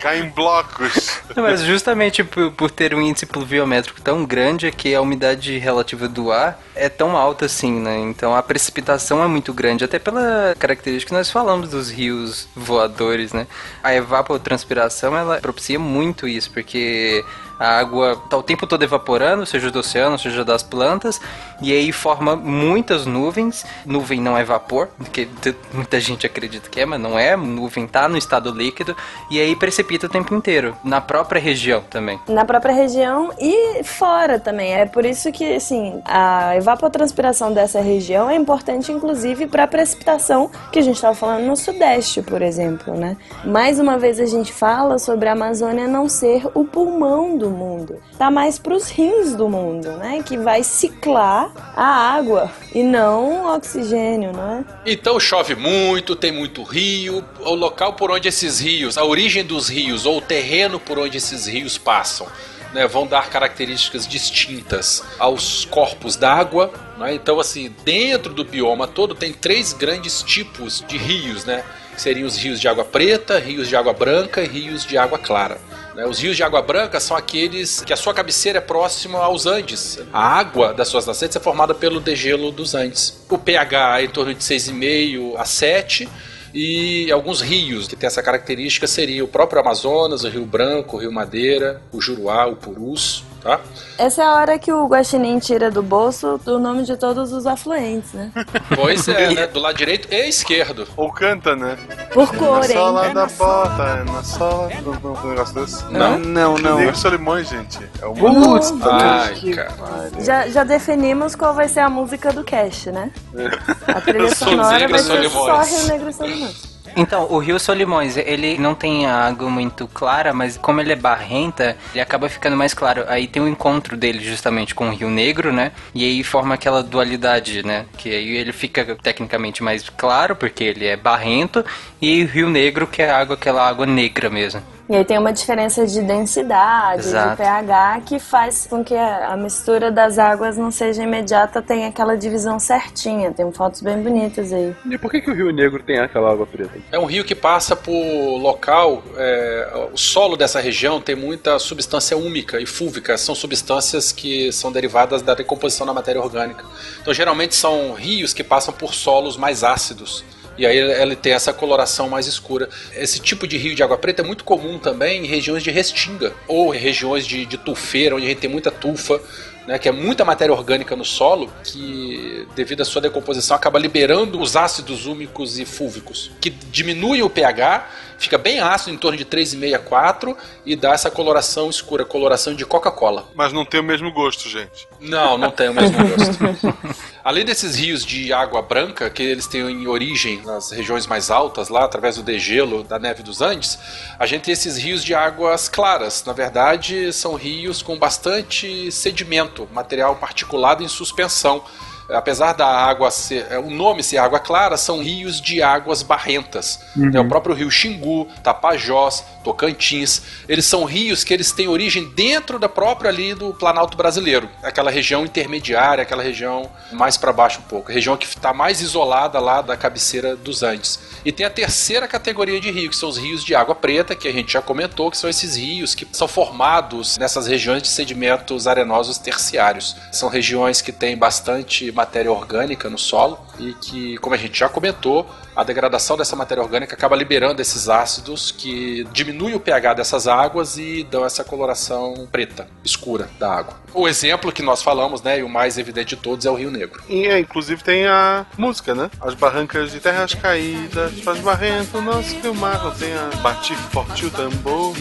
Cai 0.00 0.20
em 0.20 0.28
blocos. 0.28 1.20
Não, 1.34 1.42
Mas 1.42 1.62
justamente 1.62 2.24
por, 2.24 2.52
por 2.52 2.70
ter 2.70 2.94
um 2.94 3.00
índice 3.00 3.26
pluviométrico 3.26 4.00
tão 4.00 4.24
grande 4.24 4.66
é 4.66 4.70
que 4.70 4.94
a 4.94 5.00
umidade 5.00 5.58
relativa 5.58 6.08
do 6.08 6.30
ar 6.32 6.60
é 6.74 6.88
tão 6.88 7.16
alta 7.16 7.46
assim, 7.46 7.80
né? 7.80 7.98
Então 7.98 8.34
a 8.34 8.42
precipitação 8.42 9.22
é 9.22 9.26
muito 9.26 9.52
grande, 9.52 9.84
até 9.84 9.98
pela 9.98 10.54
característica 10.58 11.08
que 11.08 11.14
nós 11.14 11.30
falamos 11.30 11.67
dos 11.68 11.90
rios 11.90 12.48
voadores, 12.54 13.32
né? 13.32 13.46
A 13.82 13.94
evapotranspiração, 13.94 15.16
ela 15.16 15.40
propicia 15.40 15.78
muito 15.78 16.26
isso, 16.26 16.50
porque 16.50 17.24
a 17.58 17.78
água 17.78 18.16
tá 18.28 18.36
o 18.36 18.42
tempo 18.42 18.66
todo 18.66 18.82
evaporando, 18.82 19.44
seja 19.44 19.70
do 19.70 19.80
oceano, 19.80 20.18
seja 20.18 20.44
das 20.44 20.62
plantas, 20.62 21.20
e 21.60 21.72
aí 21.72 21.92
forma 21.92 22.36
muitas 22.36 23.06
nuvens. 23.06 23.64
Nuvem 23.84 24.20
não 24.20 24.36
é 24.36 24.44
vapor, 24.44 24.88
que 25.12 25.28
muita 25.72 25.98
gente 26.00 26.26
acredita 26.26 26.68
que 26.68 26.80
é, 26.80 26.86
mas 26.86 27.00
não 27.00 27.18
é. 27.18 27.36
Nuvem 27.36 27.86
tá 27.86 28.08
no 28.08 28.16
estado 28.16 28.50
líquido, 28.50 28.96
e 29.30 29.40
aí 29.40 29.56
precipita 29.56 30.06
o 30.06 30.08
tempo 30.08 30.34
inteiro, 30.34 30.76
na 30.84 31.00
própria 31.00 31.40
região 31.40 31.82
também. 31.90 32.20
Na 32.28 32.44
própria 32.44 32.74
região 32.74 33.32
e 33.38 33.82
fora 33.84 34.38
também. 34.38 34.74
É 34.74 34.86
por 34.86 35.04
isso 35.04 35.32
que, 35.32 35.54
assim, 35.54 36.00
a 36.04 36.56
evapotranspiração 36.56 37.52
dessa 37.52 37.80
região 37.80 38.30
é 38.30 38.36
importante, 38.36 38.92
inclusive, 38.92 39.46
para 39.46 39.64
a 39.64 39.66
precipitação 39.66 40.50
que 40.72 40.78
a 40.78 40.82
gente 40.82 40.96
estava 40.96 41.14
falando 41.14 41.44
no 41.44 41.56
Sudeste, 41.56 42.22
por 42.22 42.42
exemplo, 42.42 42.94
né? 42.94 43.16
Mais 43.44 43.78
uma 43.78 43.98
vez 43.98 44.20
a 44.20 44.26
gente 44.26 44.52
fala 44.52 44.98
sobre 44.98 45.28
a 45.28 45.32
Amazônia 45.32 45.88
não 45.88 46.08
ser 46.08 46.46
o 46.54 46.64
pulmão 46.64 47.36
do 47.36 47.47
mundo. 47.50 48.00
Tá 48.16 48.30
mais 48.30 48.58
para 48.58 48.74
os 48.74 48.88
rins 48.88 49.34
do 49.34 49.48
mundo, 49.48 49.90
né? 49.92 50.22
Que 50.22 50.36
vai 50.36 50.62
ciclar 50.62 51.52
a 51.76 51.84
água 51.84 52.50
e 52.74 52.82
não 52.82 53.44
o 53.44 53.54
oxigênio, 53.54 54.32
né? 54.32 54.64
Então 54.84 55.18
chove 55.18 55.54
muito, 55.54 56.16
tem 56.16 56.32
muito 56.32 56.62
rio. 56.62 57.24
O 57.40 57.54
local 57.54 57.94
por 57.94 58.10
onde 58.10 58.28
esses 58.28 58.60
rios, 58.60 58.98
a 58.98 59.04
origem 59.04 59.44
dos 59.44 59.68
rios 59.68 60.06
ou 60.06 60.18
o 60.18 60.20
terreno 60.20 60.78
por 60.78 60.98
onde 60.98 61.16
esses 61.16 61.46
rios 61.46 61.78
passam, 61.78 62.26
né, 62.72 62.86
vão 62.86 63.06
dar 63.06 63.30
características 63.30 64.06
distintas 64.06 65.02
aos 65.18 65.64
corpos 65.64 66.16
d'água. 66.16 66.72
Né? 66.98 67.14
Então, 67.14 67.40
assim, 67.40 67.74
dentro 67.84 68.32
do 68.32 68.44
bioma 68.44 68.86
todo 68.86 69.14
tem 69.14 69.32
três 69.32 69.72
grandes 69.72 70.22
tipos 70.22 70.84
de 70.86 70.96
rios, 70.96 71.44
né? 71.44 71.64
Seriam 71.96 72.28
os 72.28 72.36
rios 72.36 72.60
de 72.60 72.68
água 72.68 72.84
preta, 72.84 73.38
rios 73.40 73.68
de 73.68 73.74
água 73.74 73.92
branca 73.92 74.40
e 74.40 74.46
rios 74.46 74.86
de 74.86 74.96
água 74.96 75.18
clara. 75.18 75.58
Né? 75.98 76.06
Os 76.06 76.20
rios 76.20 76.36
de 76.36 76.44
água 76.44 76.62
branca 76.62 77.00
são 77.00 77.16
aqueles 77.16 77.80
que 77.80 77.92
a 77.92 77.96
sua 77.96 78.14
cabeceira 78.14 78.58
é 78.58 78.60
próxima 78.60 79.18
aos 79.18 79.46
Andes. 79.46 79.98
A 80.12 80.38
água 80.38 80.72
das 80.72 80.86
suas 80.86 81.04
nascentes 81.04 81.36
é 81.36 81.40
formada 81.40 81.74
pelo 81.74 81.98
degelo 81.98 82.52
dos 82.52 82.76
Andes. 82.76 83.20
O 83.28 83.36
pH 83.36 84.00
é 84.00 84.04
em 84.04 84.08
torno 84.08 84.32
de 84.32 84.40
6,5 84.40 85.34
a 85.36 85.44
7 85.44 86.08
e 86.54 87.10
alguns 87.10 87.40
rios 87.40 87.88
que 87.88 87.96
têm 87.96 88.06
essa 88.06 88.22
característica 88.22 88.86
seriam 88.86 89.26
o 89.26 89.28
próprio 89.28 89.60
Amazonas, 89.60 90.22
o 90.22 90.28
Rio 90.28 90.46
Branco, 90.46 90.96
o 90.96 91.00
Rio 91.00 91.10
Madeira, 91.10 91.82
o 91.90 92.00
Juruá, 92.00 92.46
o 92.46 92.54
Purus, 92.54 93.24
tá? 93.42 93.60
Essa 93.98 94.22
é 94.22 94.26
a 94.26 94.34
hora 94.34 94.58
que 94.58 94.72
o 94.72 94.86
Guaxinim 94.86 95.38
tira 95.38 95.70
do 95.70 95.82
bolso 95.82 96.40
o 96.46 96.58
nome 96.58 96.84
de 96.84 96.96
todos 96.96 97.32
os 97.32 97.46
afluentes, 97.46 98.12
né? 98.12 98.30
Pois 98.74 99.08
é, 99.08 99.34
né? 99.34 99.46
Do 99.46 99.58
lado 99.60 99.76
direito 99.76 100.08
e 100.12 100.28
esquerdo. 100.28 100.86
Ou 100.96 101.10
canta, 101.12 101.56
né? 101.56 101.76
Por 102.12 102.28
cor, 102.34 102.60
Na 102.60 102.66
hein? 102.66 102.72
sola 102.72 103.06
É 103.06 103.14
da 103.14 103.26
na 103.26 103.26
bota, 103.26 103.82
é 103.82 104.04
na 104.04 104.22
sola. 104.22 104.68
Não, 104.84 104.92
não, 105.00 105.24
um 105.24 105.28
negócio 105.30 105.54
desse? 105.54 105.84
Não, 105.92 106.18
não, 106.18 106.58
não. 106.58 106.78
Negro 106.78 106.96
Solimões, 106.96 107.48
gente. 107.48 107.78
É 108.00 108.06
o 108.06 108.14
Putz, 108.14 108.72
Ai, 108.82 109.34
que 109.34 109.54
cara. 109.54 109.72
pariu. 109.72 110.24
Já, 110.24 110.48
já 110.48 110.64
definimos 110.64 111.34
qual 111.34 111.54
vai 111.54 111.68
ser 111.68 111.80
a 111.80 111.88
música 111.88 112.32
do 112.32 112.44
cast, 112.44 112.90
né? 112.90 113.10
A 113.86 114.00
trilha 114.00 114.34
sonora 114.34 114.86
vai 114.88 114.98
ser 114.98 115.28
só. 115.30 115.62
Rio 115.62 115.86
Negro 115.88 116.12
Solimões. 116.12 116.77
Então, 116.96 117.26
o 117.30 117.38
Rio 117.38 117.58
Solimões, 117.58 118.16
ele 118.16 118.58
não 118.58 118.74
tem 118.74 119.06
a 119.06 119.26
água 119.26 119.48
muito 119.48 119.86
clara, 119.88 120.32
mas 120.32 120.56
como 120.56 120.80
ele 120.80 120.92
é 120.92 120.96
barrenta, 120.96 121.76
ele 121.92 122.00
acaba 122.00 122.28
ficando 122.28 122.56
mais 122.56 122.74
claro. 122.74 123.04
Aí 123.08 123.26
tem 123.26 123.42
o 123.42 123.48
encontro 123.48 123.96
dele 123.96 124.20
justamente 124.20 124.74
com 124.74 124.88
o 124.88 124.92
Rio 124.92 125.10
Negro, 125.10 125.52
né? 125.52 125.72
E 125.94 126.04
aí 126.04 126.22
forma 126.24 126.54
aquela 126.54 126.82
dualidade, 126.82 127.64
né? 127.64 127.86
Que 127.96 128.10
aí 128.10 128.36
ele 128.36 128.52
fica 128.52 128.96
tecnicamente 128.96 129.62
mais 129.62 129.88
claro, 129.88 130.34
porque 130.36 130.64
ele 130.64 130.86
é 130.86 130.96
barrento, 130.96 131.64
e 132.00 132.24
o 132.24 132.26
Rio 132.26 132.48
Negro, 132.48 132.86
que 132.86 133.02
é 133.02 133.10
água, 133.10 133.34
aquela 133.34 133.68
água 133.68 133.86
negra 133.86 134.28
mesmo. 134.30 134.62
E 134.88 134.96
aí 134.96 135.04
tem 135.04 135.18
uma 135.18 135.32
diferença 135.32 135.86
de 135.86 136.00
densidade, 136.00 137.02
de 137.02 137.08
Exato. 137.08 137.36
pH, 137.36 138.00
que 138.06 138.18
faz 138.18 138.66
com 138.66 138.82
que 138.82 138.94
a 138.94 139.36
mistura 139.36 139.90
das 139.90 140.18
águas 140.18 140.56
não 140.56 140.70
seja 140.70 141.02
imediata, 141.02 141.60
tenha 141.60 141.88
aquela 141.88 142.16
divisão 142.16 142.58
certinha. 142.58 143.30
Tem 143.30 143.52
fotos 143.52 143.82
bem 143.82 144.02
bonitas 144.02 144.50
aí. 144.50 144.74
E 144.90 144.96
por 144.96 145.10
que, 145.10 145.20
que 145.20 145.30
o 145.30 145.34
Rio 145.34 145.52
Negro 145.52 145.82
tem 145.82 145.98
aquela 145.98 146.32
água 146.32 146.46
preta? 146.46 146.72
É 146.90 146.98
um 146.98 147.04
rio 147.04 147.22
que 147.22 147.34
passa 147.34 147.76
por 147.76 147.92
local. 147.92 149.02
é, 149.16 149.88
o 149.92 149.96
solo 149.98 150.36
dessa 150.36 150.58
região 150.58 151.02
tem 151.02 151.14
muita 151.14 151.58
substância 151.58 152.16
úmica 152.16 152.58
e 152.58 152.64
fúlvica. 152.64 153.18
São 153.18 153.34
substâncias 153.34 154.10
que 154.10 154.50
são 154.52 154.72
derivadas 154.72 155.20
da 155.20 155.34
decomposição 155.34 155.86
da 155.86 155.92
matéria 155.92 156.20
orgânica. 156.22 156.64
Então, 157.02 157.12
geralmente, 157.12 157.54
são 157.54 157.92
rios 157.92 158.32
que 158.32 158.42
passam 158.42 158.72
por 158.72 158.94
solos 158.94 159.36
mais 159.36 159.62
ácidos. 159.62 160.24
E 160.58 160.66
aí 160.66 160.76
ele 160.76 161.14
tem 161.14 161.32
essa 161.32 161.52
coloração 161.52 162.08
mais 162.08 162.26
escura. 162.26 162.68
Esse 162.94 163.20
tipo 163.20 163.46
de 163.46 163.56
rio 163.56 163.74
de 163.74 163.82
água 163.82 163.96
preta 163.96 164.22
é 164.22 164.24
muito 164.24 164.42
comum 164.42 164.78
também 164.78 165.24
em 165.24 165.26
regiões 165.26 165.62
de 165.62 165.70
restinga 165.70 166.34
ou 166.48 166.70
regiões 166.70 167.24
de, 167.24 167.46
de 167.46 167.56
tufeira, 167.56 168.16
onde 168.16 168.26
a 168.26 168.28
gente 168.28 168.40
tem 168.40 168.50
muita 168.50 168.70
tufa. 168.70 169.20
Né, 169.68 169.78
que 169.78 169.86
é 169.86 169.92
muita 169.92 170.24
matéria 170.24 170.54
orgânica 170.54 170.96
no 170.96 171.04
solo 171.04 171.52
que, 171.62 172.48
devido 172.56 172.80
à 172.80 172.86
sua 172.86 173.02
decomposição, 173.02 173.54
acaba 173.54 173.78
liberando 173.78 174.40
os 174.40 174.56
ácidos 174.56 175.04
úmicos 175.04 175.58
e 175.58 175.66
fúlvicos, 175.66 176.30
que 176.40 176.48
diminui 176.48 177.20
o 177.22 177.28
pH, 177.28 177.86
fica 178.18 178.36
bem 178.36 178.60
ácido, 178.60 178.94
em 178.94 178.98
torno 178.98 179.16
de 179.16 179.24
3,5 179.24 179.74
a 179.74 179.78
4, 179.78 180.36
e 180.66 180.76
dá 180.76 180.92
essa 180.92 181.10
coloração 181.10 181.70
escura, 181.70 182.04
coloração 182.04 182.54
de 182.54 182.66
Coca-Cola. 182.66 183.28
Mas 183.34 183.52
não 183.52 183.64
tem 183.64 183.80
o 183.80 183.84
mesmo 183.84 184.12
gosto, 184.12 184.48
gente. 184.48 184.88
Não, 185.00 185.38
não 185.38 185.50
tem 185.50 185.68
o 185.68 185.74
mesmo 185.74 185.96
gosto. 186.16 186.78
Além 187.24 187.44
desses 187.44 187.76
rios 187.76 188.04
de 188.04 188.32
água 188.32 188.60
branca, 188.60 189.08
que 189.08 189.22
eles 189.22 189.46
têm 189.46 189.60
em 189.60 189.86
origem 189.86 190.42
nas 190.42 190.70
regiões 190.70 191.06
mais 191.06 191.30
altas, 191.30 191.68
lá 191.68 191.84
através 191.84 192.16
do 192.16 192.22
degelo 192.22 192.82
da 192.82 192.98
neve 192.98 193.22
dos 193.22 193.40
Andes, 193.40 193.78
a 194.18 194.26
gente 194.26 194.42
tem 194.42 194.52
esses 194.52 194.76
rios 194.76 195.04
de 195.04 195.14
águas 195.14 195.68
claras. 195.68 196.24
Na 196.24 196.32
verdade, 196.32 197.12
são 197.12 197.34
rios 197.34 197.82
com 197.82 197.98
bastante 197.98 198.90
sedimento, 198.90 199.68
material 199.72 200.16
particulado 200.16 200.82
em 200.82 200.88
suspensão. 200.88 201.62
Apesar 202.10 202.52
da 202.54 202.66
água 202.66 203.10
ser. 203.10 203.46
é, 203.50 203.58
O 203.58 203.70
nome 203.70 204.02
ser 204.02 204.18
água 204.18 204.38
clara, 204.38 204.76
são 204.76 205.02
rios 205.02 205.40
de 205.40 205.62
águas 205.62 206.02
barrentas. 206.02 206.80
É 207.14 207.20
o 207.20 207.28
próprio 207.28 207.54
rio 207.54 207.70
Xingu, 207.70 208.26
Tapajós, 208.42 209.24
Tocantins. 209.44 210.22
Eles 210.48 210.64
são 210.64 210.84
rios 210.84 211.24
que 211.24 211.34
eles 211.34 211.52
têm 211.52 211.68
origem 211.68 212.08
dentro 212.14 212.58
da 212.58 212.68
própria 212.68 213.10
ali 213.10 213.34
do 213.34 213.52
Planalto 213.52 213.96
brasileiro. 213.96 214.48
Aquela 214.62 214.90
região 214.90 215.24
intermediária, 215.24 216.02
aquela 216.02 216.22
região 216.22 216.70
mais 216.92 217.16
para 217.16 217.32
baixo 217.32 217.60
um 217.60 217.68
pouco. 217.68 217.90
A 217.90 217.94
região 217.94 218.16
que 218.16 218.26
está 218.26 218.52
mais 218.52 218.80
isolada 218.80 219.38
lá 219.38 219.60
da 219.60 219.76
cabeceira 219.76 220.34
dos 220.36 220.62
Andes. 220.62 220.98
E 221.24 221.32
tem 221.32 221.44
a 221.44 221.50
terceira 221.50 222.08
categoria 222.08 222.60
de 222.60 222.70
rio, 222.70 222.88
que 222.88 222.96
são 222.96 223.08
os 223.08 223.18
rios 223.18 223.44
de 223.44 223.54
água 223.54 223.74
preta, 223.74 224.14
que 224.14 224.28
a 224.28 224.32
gente 224.32 224.52
já 224.52 224.62
comentou, 224.62 225.10
que 225.10 225.16
são 225.18 225.28
esses 225.28 225.56
rios 225.56 225.94
que 225.94 226.06
são 226.12 226.28
formados 226.28 227.18
nessas 227.18 227.46
regiões 227.46 227.82
de 227.82 227.88
sedimentos 227.88 228.66
arenosos 228.66 229.18
terciários. 229.18 229.96
São 230.12 230.28
regiões 230.28 230.80
que 230.80 230.92
têm 230.92 231.16
bastante 231.16 231.90
matéria 231.98 232.30
orgânica 232.30 232.88
no 232.88 232.96
solo 232.96 233.40
e 233.58 233.74
que, 233.74 234.16
como 234.18 234.34
a 234.34 234.38
gente 234.38 234.58
já 234.58 234.68
comentou, 234.68 235.28
a 235.54 235.64
degradação 235.64 236.16
dessa 236.16 236.36
matéria 236.36 236.62
orgânica 236.62 236.94
acaba 236.94 237.16
liberando 237.16 237.60
esses 237.60 237.88
ácidos 237.88 238.52
que 238.52 239.04
diminuem 239.12 239.54
o 239.54 239.60
pH 239.60 239.94
dessas 239.94 240.28
águas 240.28 240.78
e 240.78 241.02
dão 241.04 241.24
essa 241.24 241.42
coloração 241.42 242.28
preta, 242.30 242.68
escura 242.84 243.28
da 243.38 243.52
água. 243.52 243.74
O 243.94 244.06
exemplo 244.06 244.52
que 244.52 244.62
nós 244.62 244.82
falamos, 244.82 245.22
né, 245.22 245.40
e 245.40 245.42
o 245.42 245.48
mais 245.48 245.78
evidente 245.78 246.14
de 246.14 246.16
todos 246.16 246.46
é 246.46 246.50
o 246.50 246.54
Rio 246.54 246.70
Negro. 246.70 247.02
E 247.08 247.26
é, 247.26 247.38
inclusive 247.38 247.82
tem 247.82 248.06
a 248.06 248.46
música, 248.56 248.94
né? 248.94 249.10
As 249.20 249.34
barrancas 249.34 249.90
de 249.90 249.98
terras 249.98 250.34
caídas, 250.34 251.18
faz 251.20 251.40
barrento, 251.40 252.00
nosso 252.00 252.36
que 252.36 252.48
o 252.48 252.54
mar 252.54 252.82
não 252.84 252.90
tem 252.92 253.12
a 253.14 253.36
bati 253.38 253.74
forte 253.74 254.26
o 254.26 254.30
tambor. 254.30 254.94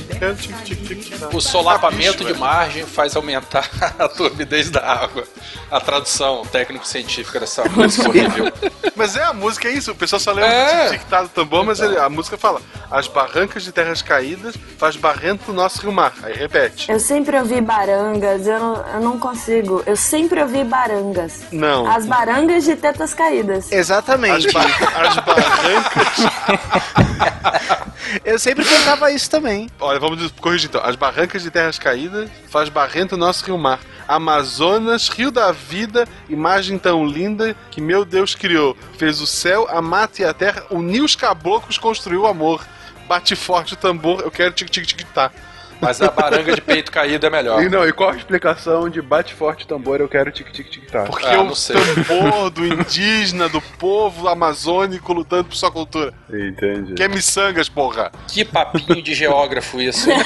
tic, 0.63 1.19
tá. 1.19 1.29
O 1.33 1.41
solapamento 1.41 2.23
de 2.23 2.33
margem 2.33 2.85
faz 2.85 3.15
aumentar 3.15 3.69
a 3.99 4.07
turbidez 4.07 4.69
da 4.69 4.81
água. 4.81 5.23
A 5.69 5.79
tradução 5.79 6.43
técnico-científica 6.45 7.39
dessa 7.39 7.67
música 7.69 8.09
horrível. 8.09 8.46
Mas 8.95 9.15
é 9.15 9.23
a 9.23 9.33
música, 9.33 9.67
é 9.67 9.71
isso. 9.73 9.91
O 9.91 9.95
pessoal 9.95 10.19
só 10.19 10.31
lembra 10.31 10.49
É. 10.51 10.85
do 10.85 10.91
tic-tac 10.93 11.23
do 11.23 11.29
tambor, 11.29 11.63
mas 11.65 11.79
ele- 11.79 11.97
a 11.97 12.09
música 12.09 12.37
fala: 12.37 12.61
As 12.89 13.07
barrancas 13.07 13.63
de 13.63 13.71
terras 13.71 14.01
caídas 14.01 14.55
faz 14.77 14.95
barrento 14.95 15.49
o 15.49 15.53
nosso 15.53 15.81
rio 15.81 15.91
mar. 15.91 16.13
Aí 16.23 16.33
repete. 16.33 16.89
Eu 16.91 16.99
sempre 16.99 17.37
ouvi 17.37 17.59
barangas, 17.61 18.47
eu 18.47 18.59
não, 18.59 18.85
eu 18.93 18.99
não 19.01 19.19
consigo. 19.19 19.83
Eu 19.85 19.95
sempre 19.95 20.41
ouvi 20.41 20.63
barangas. 20.63 21.41
Não. 21.51 21.85
As 21.85 22.05
barangas 22.05 22.63
de 22.63 22.75
tetas 22.75 23.13
caídas. 23.13 23.71
Exatamente. 23.71 24.47
As, 24.47 24.53
ba- 24.53 24.61
as 25.07 25.15
barrancas. 25.17 26.07
Eu 28.23 28.39
sempre 28.39 28.63
cantava 28.63 29.11
isso 29.11 29.29
também. 29.29 29.69
Olha, 29.79 29.99
vamos 29.99 30.31
corrigir 30.31 30.69
então. 30.69 30.81
As 30.83 30.95
barrancas 30.95 31.41
de 31.43 31.51
terras 31.51 31.77
caídas 31.77 32.29
faz 32.49 32.69
barrento 32.69 33.13
o 33.13 33.17
nosso 33.17 33.45
rio 33.45 33.57
mar. 33.57 33.79
Amazonas, 34.07 35.09
rio 35.09 35.29
da 35.29 35.51
vida, 35.51 36.07
imagem 36.29 36.77
tão 36.79 37.05
linda 37.05 37.53
que 37.69 37.81
meu 37.81 38.05
Deus 38.05 38.33
criou. 38.37 38.75
Fez 38.97 39.19
o 39.21 39.27
céu, 39.27 39.67
a 39.69 39.81
mata 39.81 40.21
e 40.21 40.25
a 40.25 40.33
terra, 40.33 40.63
uniu 40.69 41.03
os 41.03 41.15
caboclos, 41.15 41.77
construiu 41.77 42.21
o 42.21 42.27
amor. 42.27 42.65
Bate 43.07 43.35
forte 43.35 43.73
o 43.73 43.77
tambor, 43.77 44.21
eu 44.21 44.31
quero 44.31 44.51
tic-tic-tic-tá. 44.53 45.31
Mas 45.79 46.01
a 46.01 46.09
baranga 46.09 46.55
de 46.55 46.61
peito 46.61 46.91
caído 46.91 47.23
é 47.27 47.29
melhor. 47.29 47.61
E, 47.61 47.69
não, 47.69 47.87
e 47.87 47.93
qual 47.93 48.09
a 48.09 48.15
explicação 48.17 48.89
de 48.89 48.99
bate 48.99 49.35
forte 49.35 49.63
o 49.63 49.67
tambor, 49.67 50.01
eu 50.01 50.09
quero 50.09 50.31
tic-tic-tic-tá? 50.31 51.03
Porque 51.03 51.27
Ah, 51.27 51.33
é 51.33 51.37
o 51.37 51.43
não 51.43 51.53
sei. 51.55 51.75
tambor 51.75 52.49
do 52.49 52.65
indígena, 52.65 53.47
do 53.47 53.61
povo 53.61 54.27
amazônico 54.27 55.13
lutando 55.13 55.45
por 55.45 55.55
sua 55.55 55.71
cultura. 55.71 56.13
Entendi. 56.29 56.95
Que 56.95 57.03
é 57.03 57.07
miçangas, 57.07 57.69
porra. 57.69 58.11
Que 58.27 58.43
papinho 58.43 59.03
de 59.03 59.13
geógrafo 59.13 59.79
isso. 59.79 60.09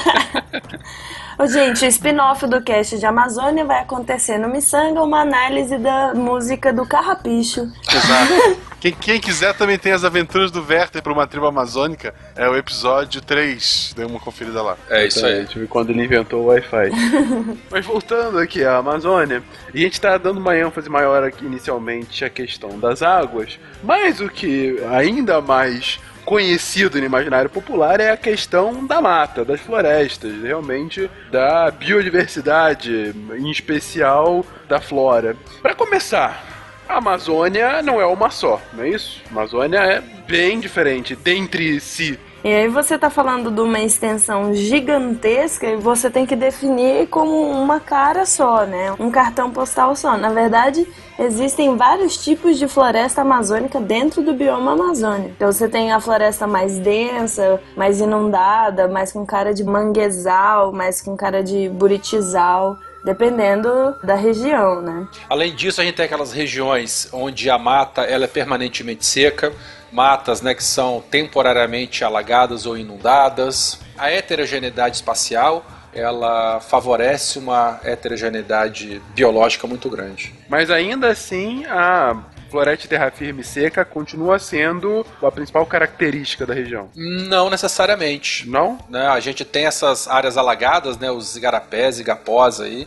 Ô, 1.38 1.46
gente, 1.46 1.84
o 1.84 1.88
spin-off 1.88 2.46
do 2.46 2.60
cast 2.60 2.98
de 2.98 3.06
Amazônia 3.06 3.64
vai 3.64 3.80
acontecer 3.80 4.38
no 4.38 4.48
Missanga, 4.48 5.02
uma 5.02 5.20
análise 5.20 5.78
da 5.78 6.14
música 6.14 6.72
do 6.72 6.86
Carrapicho. 6.86 7.70
Exato. 7.88 8.72
Quem, 8.82 8.92
quem 8.92 9.20
quiser 9.20 9.54
também 9.54 9.78
tem 9.78 9.92
as 9.92 10.02
aventuras 10.02 10.50
do 10.50 10.60
Werther 10.60 11.00
para 11.00 11.12
uma 11.12 11.24
tribo 11.24 11.46
amazônica. 11.46 12.12
É 12.34 12.48
o 12.48 12.56
episódio 12.56 13.20
3. 13.20 13.94
Dê 13.96 14.04
uma 14.04 14.18
conferida 14.18 14.60
lá. 14.60 14.76
É 14.90 15.06
isso 15.06 15.24
aí. 15.24 15.38
Exatamente, 15.38 15.68
Quando 15.68 15.90
ele 15.90 16.02
inventou 16.02 16.42
o 16.42 16.46
Wi-Fi. 16.46 16.90
Mas 17.70 17.86
voltando 17.86 18.38
aqui 18.38 18.64
à 18.64 18.78
Amazônia, 18.78 19.40
a 19.72 19.76
gente 19.76 19.92
está 19.92 20.18
dando 20.18 20.38
uma 20.38 20.58
ênfase 20.58 20.90
maior 20.90 21.22
aqui 21.22 21.46
inicialmente 21.46 22.24
à 22.24 22.30
questão 22.30 22.76
das 22.80 23.02
águas, 23.02 23.58
mas 23.84 24.20
o 24.20 24.28
que 24.28 24.82
ainda 24.90 25.40
mais 25.40 26.00
conhecido 26.24 26.98
no 26.98 27.06
imaginário 27.06 27.50
popular 27.50 28.00
é 28.00 28.10
a 28.10 28.16
questão 28.16 28.86
da 28.86 29.00
mata, 29.00 29.44
das 29.44 29.60
florestas, 29.60 30.32
realmente 30.42 31.10
da 31.30 31.70
biodiversidade, 31.70 33.14
em 33.36 33.50
especial 33.50 34.44
da 34.68 34.80
flora. 34.80 35.36
Para 35.60 35.74
começar, 35.74 36.44
a 36.88 36.96
Amazônia 36.96 37.82
não 37.82 38.00
é 38.00 38.06
uma 38.06 38.30
só, 38.30 38.60
não 38.72 38.84
é 38.84 38.90
isso? 38.90 39.20
A 39.26 39.30
Amazônia 39.30 39.78
é 39.78 40.00
bem 40.00 40.60
diferente 40.60 41.16
dentre 41.16 41.80
si. 41.80 42.18
E 42.44 42.52
aí 42.52 42.66
você 42.66 42.98
tá 42.98 43.08
falando 43.08 43.52
de 43.52 43.60
uma 43.60 43.78
extensão 43.78 44.52
gigantesca 44.52 45.64
e 45.68 45.76
você 45.76 46.10
tem 46.10 46.26
que 46.26 46.34
definir 46.34 47.06
como 47.06 47.48
uma 47.50 47.78
cara 47.78 48.26
só, 48.26 48.66
né? 48.66 48.92
Um 48.98 49.12
cartão 49.12 49.52
postal 49.52 49.94
só. 49.94 50.16
Na 50.16 50.28
verdade, 50.30 50.84
existem 51.16 51.76
vários 51.76 52.16
tipos 52.16 52.58
de 52.58 52.66
floresta 52.66 53.20
amazônica 53.20 53.80
dentro 53.80 54.22
do 54.22 54.34
bioma 54.34 54.72
amazônico. 54.72 55.30
Então 55.36 55.52
você 55.52 55.68
tem 55.68 55.92
a 55.92 56.00
floresta 56.00 56.44
mais 56.44 56.78
densa, 56.78 57.60
mais 57.76 58.00
inundada, 58.00 58.88
mais 58.88 59.12
com 59.12 59.24
cara 59.24 59.54
de 59.54 59.62
manguezal, 59.62 60.72
mais 60.72 61.00
com 61.00 61.16
cara 61.16 61.44
de 61.44 61.68
buritizal 61.68 62.76
dependendo 63.04 63.96
da 64.02 64.14
região, 64.14 64.80
né? 64.80 65.08
Além 65.28 65.54
disso, 65.54 65.80
a 65.80 65.84
gente 65.84 65.96
tem 65.96 66.06
aquelas 66.06 66.32
regiões 66.32 67.08
onde 67.12 67.50
a 67.50 67.58
mata 67.58 68.02
ela 68.02 68.24
é 68.24 68.28
permanentemente 68.28 69.04
seca, 69.04 69.52
matas 69.92 70.40
né, 70.40 70.54
que 70.54 70.64
são 70.64 71.02
temporariamente 71.10 72.02
alagadas 72.02 72.66
ou 72.66 72.76
inundadas. 72.76 73.78
A 73.96 74.10
heterogeneidade 74.10 74.96
espacial 74.96 75.64
ela 75.94 76.58
favorece 76.60 77.38
uma 77.38 77.78
heterogeneidade 77.84 79.02
biológica 79.14 79.66
muito 79.66 79.90
grande. 79.90 80.34
Mas 80.48 80.70
ainda 80.70 81.08
assim, 81.08 81.66
a 81.66 82.16
floresta 82.50 82.88
terra 82.88 83.10
firme 83.10 83.42
e 83.42 83.44
seca 83.44 83.84
continua 83.84 84.38
sendo 84.38 85.06
a 85.22 85.30
principal 85.30 85.64
característica 85.66 86.46
da 86.46 86.54
região. 86.54 86.90
Não 86.94 87.48
necessariamente. 87.50 88.48
Não? 88.48 88.78
Né, 88.88 89.06
a 89.06 89.20
gente 89.20 89.44
tem 89.44 89.66
essas 89.66 90.08
áreas 90.08 90.36
alagadas, 90.36 90.98
né, 90.98 91.10
os 91.10 91.36
igarapés, 91.36 91.98
igapós 91.98 92.60
aí, 92.60 92.86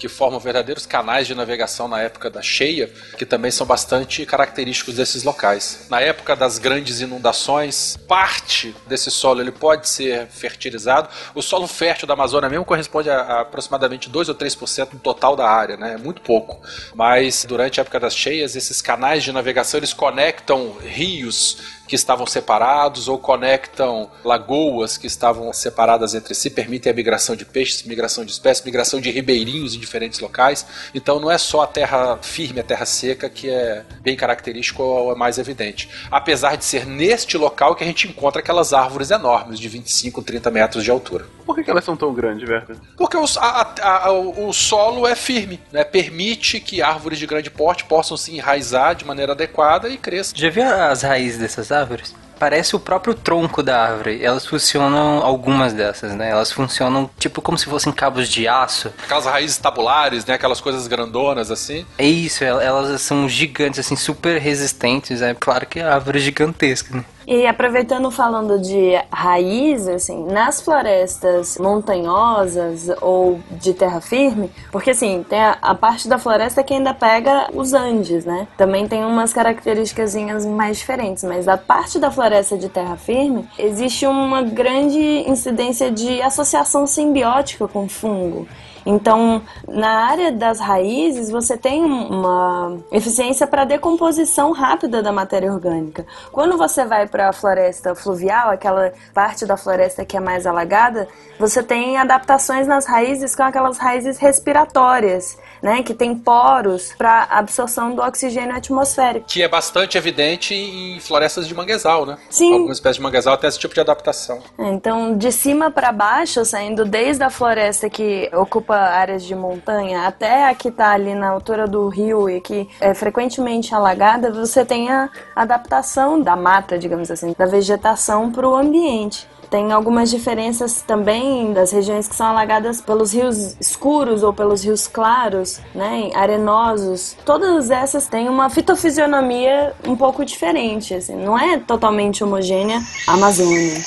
que 0.00 0.08
formam 0.08 0.40
verdadeiros 0.40 0.86
canais 0.86 1.26
de 1.26 1.34
navegação 1.34 1.86
na 1.86 2.00
época 2.00 2.30
da 2.30 2.40
cheia, 2.40 2.90
que 3.18 3.26
também 3.26 3.50
são 3.50 3.66
bastante 3.66 4.24
característicos 4.24 4.94
desses 4.94 5.22
locais. 5.22 5.86
Na 5.90 6.00
época 6.00 6.34
das 6.34 6.58
grandes 6.58 7.02
inundações, 7.02 7.98
parte 8.08 8.74
desse 8.86 9.10
solo 9.10 9.42
ele 9.42 9.52
pode 9.52 9.86
ser 9.86 10.26
fertilizado. 10.28 11.10
O 11.34 11.42
solo 11.42 11.66
fértil 11.66 12.08
da 12.08 12.14
Amazônia 12.14 12.48
mesmo 12.48 12.64
corresponde 12.64 13.10
a, 13.10 13.20
a 13.20 13.40
aproximadamente 13.42 14.08
2 14.08 14.30
ou 14.30 14.34
3% 14.34 14.92
do 14.92 14.98
total 14.98 15.36
da 15.36 15.46
área, 15.46 15.76
né? 15.76 15.92
É 15.94 15.98
muito 15.98 16.22
pouco. 16.22 16.62
Mas 16.94 17.44
durante 17.44 17.78
a 17.78 17.82
época 17.82 18.00
das 18.00 18.16
cheias, 18.16 18.56
esses 18.56 18.80
canais 18.80 19.22
de 19.22 19.32
navegação 19.32 19.78
eles 19.78 19.92
conectam 19.92 20.78
rios 20.82 21.58
que 21.90 21.96
estavam 21.96 22.24
separados 22.24 23.08
ou 23.08 23.18
conectam 23.18 24.08
lagoas 24.24 24.96
que 24.96 25.08
estavam 25.08 25.52
separadas 25.52 26.14
entre 26.14 26.36
si, 26.36 26.48
permitem 26.48 26.92
a 26.92 26.94
migração 26.94 27.34
de 27.34 27.44
peixes, 27.44 27.82
migração 27.82 28.24
de 28.24 28.30
espécies, 28.30 28.64
migração 28.64 29.00
de 29.00 29.10
ribeirinhos 29.10 29.74
em 29.74 29.80
diferentes 29.80 30.20
locais. 30.20 30.64
Então 30.94 31.18
não 31.18 31.28
é 31.28 31.36
só 31.36 31.62
a 31.62 31.66
terra 31.66 32.16
firme, 32.22 32.60
a 32.60 32.62
terra 32.62 32.86
seca 32.86 33.28
que 33.28 33.50
é 33.50 33.84
bem 34.02 34.14
característico 34.16 34.84
ou 34.84 35.10
é 35.10 35.16
mais 35.16 35.36
evidente. 35.36 35.88
Apesar 36.12 36.56
de 36.56 36.64
ser 36.64 36.86
neste 36.86 37.36
local 37.36 37.74
que 37.74 37.82
a 37.82 37.86
gente 37.88 38.06
encontra 38.06 38.40
aquelas 38.40 38.72
árvores 38.72 39.10
enormes 39.10 39.58
de 39.58 39.68
25, 39.68 40.22
30 40.22 40.48
metros 40.48 40.84
de 40.84 40.92
altura. 40.92 41.26
Por 41.44 41.56
que, 41.56 41.64
que 41.64 41.70
elas 41.72 41.84
são 41.84 41.96
tão 41.96 42.14
grandes, 42.14 42.48
Verta? 42.48 42.76
Porque 42.96 43.16
os- 43.16 43.36
a- 43.36 43.74
a- 43.82 44.06
a- 44.06 44.12
o 44.12 44.52
solo 44.52 45.08
é 45.08 45.16
firme, 45.16 45.58
né? 45.72 45.82
permite 45.82 46.60
que 46.60 46.80
árvores 46.80 47.18
de 47.18 47.26
grande 47.26 47.50
porte 47.50 47.82
possam 47.82 48.16
se 48.16 48.32
enraizar 48.36 48.94
de 48.94 49.04
maneira 49.04 49.32
adequada 49.32 49.88
e 49.88 49.96
cresçam. 49.98 50.38
Já 50.38 50.48
viu 50.50 50.62
as 50.64 51.02
raízes 51.02 51.40
dessas 51.40 51.72
árvores? 51.72 51.79
cadáveres. 51.80 52.14
Parece 52.40 52.74
o 52.74 52.80
próprio 52.80 53.14
tronco 53.14 53.62
da 53.62 53.80
árvore. 53.80 54.24
Elas 54.24 54.44
funcionam, 54.46 55.22
algumas 55.22 55.72
dessas, 55.74 56.12
né? 56.14 56.30
Elas 56.30 56.50
funcionam 56.50 57.08
tipo 57.18 57.40
como 57.42 57.56
se 57.58 57.66
fossem 57.66 57.92
cabos 57.92 58.28
de 58.28 58.48
aço. 58.48 58.90
Aquelas 59.04 59.26
raízes 59.26 59.58
tabulares, 59.58 60.24
né? 60.26 60.34
Aquelas 60.34 60.60
coisas 60.60 60.86
grandonas 60.88 61.50
assim. 61.50 61.84
É 61.98 62.04
isso, 62.06 62.42
el- 62.42 62.60
elas 62.60 63.00
são 63.02 63.28
gigantes, 63.28 63.78
assim, 63.80 63.94
super 63.94 64.38
resistentes. 64.40 65.22
É 65.22 65.34
claro 65.38 65.66
que 65.66 65.78
a 65.80 65.94
árvore 65.94 66.18
é 66.18 66.22
gigantesca, 66.22 66.96
né? 66.96 67.04
E 67.26 67.46
aproveitando 67.46 68.10
falando 68.10 68.58
de 68.58 68.92
raiz, 69.12 69.86
assim, 69.86 70.24
nas 70.24 70.60
florestas 70.62 71.58
montanhosas 71.58 72.88
ou 73.00 73.40
de 73.50 73.72
terra 73.74 74.00
firme, 74.00 74.50
porque 74.72 74.90
assim, 74.90 75.24
tem 75.28 75.40
a, 75.40 75.56
a 75.62 75.74
parte 75.74 76.08
da 76.08 76.18
floresta 76.18 76.62
que 76.64 76.74
ainda 76.74 76.92
pega 76.94 77.48
os 77.54 77.72
Andes, 77.72 78.24
né? 78.24 78.48
Também 78.56 78.88
tem 78.88 79.04
umas 79.04 79.32
características 79.32 80.14
mais 80.46 80.78
diferentes, 80.78 81.22
mas 81.22 81.46
a 81.46 81.56
parte 81.56 81.98
da 82.00 82.10
floresta 82.10 82.29
de 82.58 82.68
terra 82.68 82.96
firme 82.96 83.48
existe 83.58 84.06
uma 84.06 84.42
grande 84.42 84.98
incidência 85.28 85.90
de 85.90 86.22
associação 86.22 86.86
simbiótica 86.86 87.66
com 87.66 87.88
fungo. 87.88 88.46
Então, 88.84 89.42
na 89.68 90.06
área 90.06 90.32
das 90.32 90.58
raízes, 90.58 91.30
você 91.30 91.56
tem 91.56 91.84
uma 91.84 92.78
eficiência 92.90 93.46
para 93.46 93.64
decomposição 93.64 94.52
rápida 94.52 95.02
da 95.02 95.12
matéria 95.12 95.52
orgânica. 95.52 96.06
Quando 96.32 96.56
você 96.56 96.84
vai 96.84 97.06
para 97.06 97.28
a 97.28 97.32
floresta 97.32 97.94
fluvial, 97.94 98.50
aquela 98.50 98.92
parte 99.12 99.44
da 99.44 99.56
floresta 99.56 100.04
que 100.04 100.16
é 100.16 100.20
mais 100.20 100.46
alagada, 100.46 101.08
você 101.38 101.62
tem 101.62 101.98
adaptações 101.98 102.66
nas 102.66 102.86
raízes 102.86 103.36
com 103.36 103.42
aquelas 103.42 103.76
raízes 103.76 104.18
respiratórias, 104.18 105.36
né, 105.62 105.82
que 105.82 105.94
tem 105.94 106.14
poros 106.14 106.92
para 106.96 107.26
absorção 107.30 107.94
do 107.94 108.02
oxigênio 108.02 108.54
atmosférico. 108.54 109.26
Que 109.26 109.42
é 109.42 109.48
bastante 109.48 109.96
evidente 109.96 110.54
em 110.54 110.98
florestas 111.00 111.46
de 111.46 111.54
manguezal, 111.54 112.06
né? 112.06 112.18
Sim. 112.28 112.52
Algumas 112.52 112.76
espécies 112.76 112.96
de 112.96 113.02
manguezal 113.02 113.36
têm 113.36 113.48
esse 113.48 113.58
tipo 113.58 113.74
de 113.74 113.80
adaptação. 113.80 114.40
Então, 114.58 115.16
de 115.16 115.30
cima 115.32 115.70
para 115.70 115.92
baixo, 115.92 116.44
saindo 116.44 116.84
desde 116.84 117.22
a 117.22 117.30
floresta 117.30 117.88
que 117.90 118.30
ocupa 118.32 118.76
áreas 118.76 119.22
de 119.24 119.34
montanha 119.34 120.06
até 120.06 120.46
a 120.46 120.54
que 120.54 120.68
está 120.68 120.92
ali 120.92 121.14
na 121.14 121.28
altura 121.28 121.66
do 121.66 121.88
rio 121.88 122.28
e 122.28 122.40
que 122.40 122.68
é 122.80 122.94
frequentemente 122.94 123.74
alagada, 123.74 124.30
você 124.30 124.64
tem 124.64 124.90
a 124.90 125.08
adaptação 125.34 126.20
da 126.20 126.36
mata, 126.36 126.78
digamos 126.78 127.10
assim, 127.10 127.34
da 127.36 127.46
vegetação 127.46 128.30
para 128.30 128.48
o 128.48 128.54
ambiente. 128.54 129.28
Tem 129.50 129.72
algumas 129.72 130.08
diferenças 130.10 130.80
também 130.80 131.52
das 131.52 131.72
regiões 131.72 132.06
que 132.06 132.14
são 132.14 132.28
alagadas 132.28 132.80
pelos 132.80 133.12
rios 133.12 133.56
escuros 133.60 134.22
ou 134.22 134.32
pelos 134.32 134.62
rios 134.62 134.86
claros, 134.86 135.60
né, 135.74 136.10
arenosos. 136.14 137.16
Todas 137.24 137.68
essas 137.68 138.06
têm 138.06 138.28
uma 138.28 138.48
fitofisionomia 138.48 139.74
um 139.84 139.96
pouco 139.96 140.24
diferente, 140.24 140.94
assim, 140.94 141.16
não 141.16 141.36
é 141.36 141.58
totalmente 141.58 142.22
homogênea 142.22 142.80
a 143.08 143.14
Amazônia. 143.14 143.82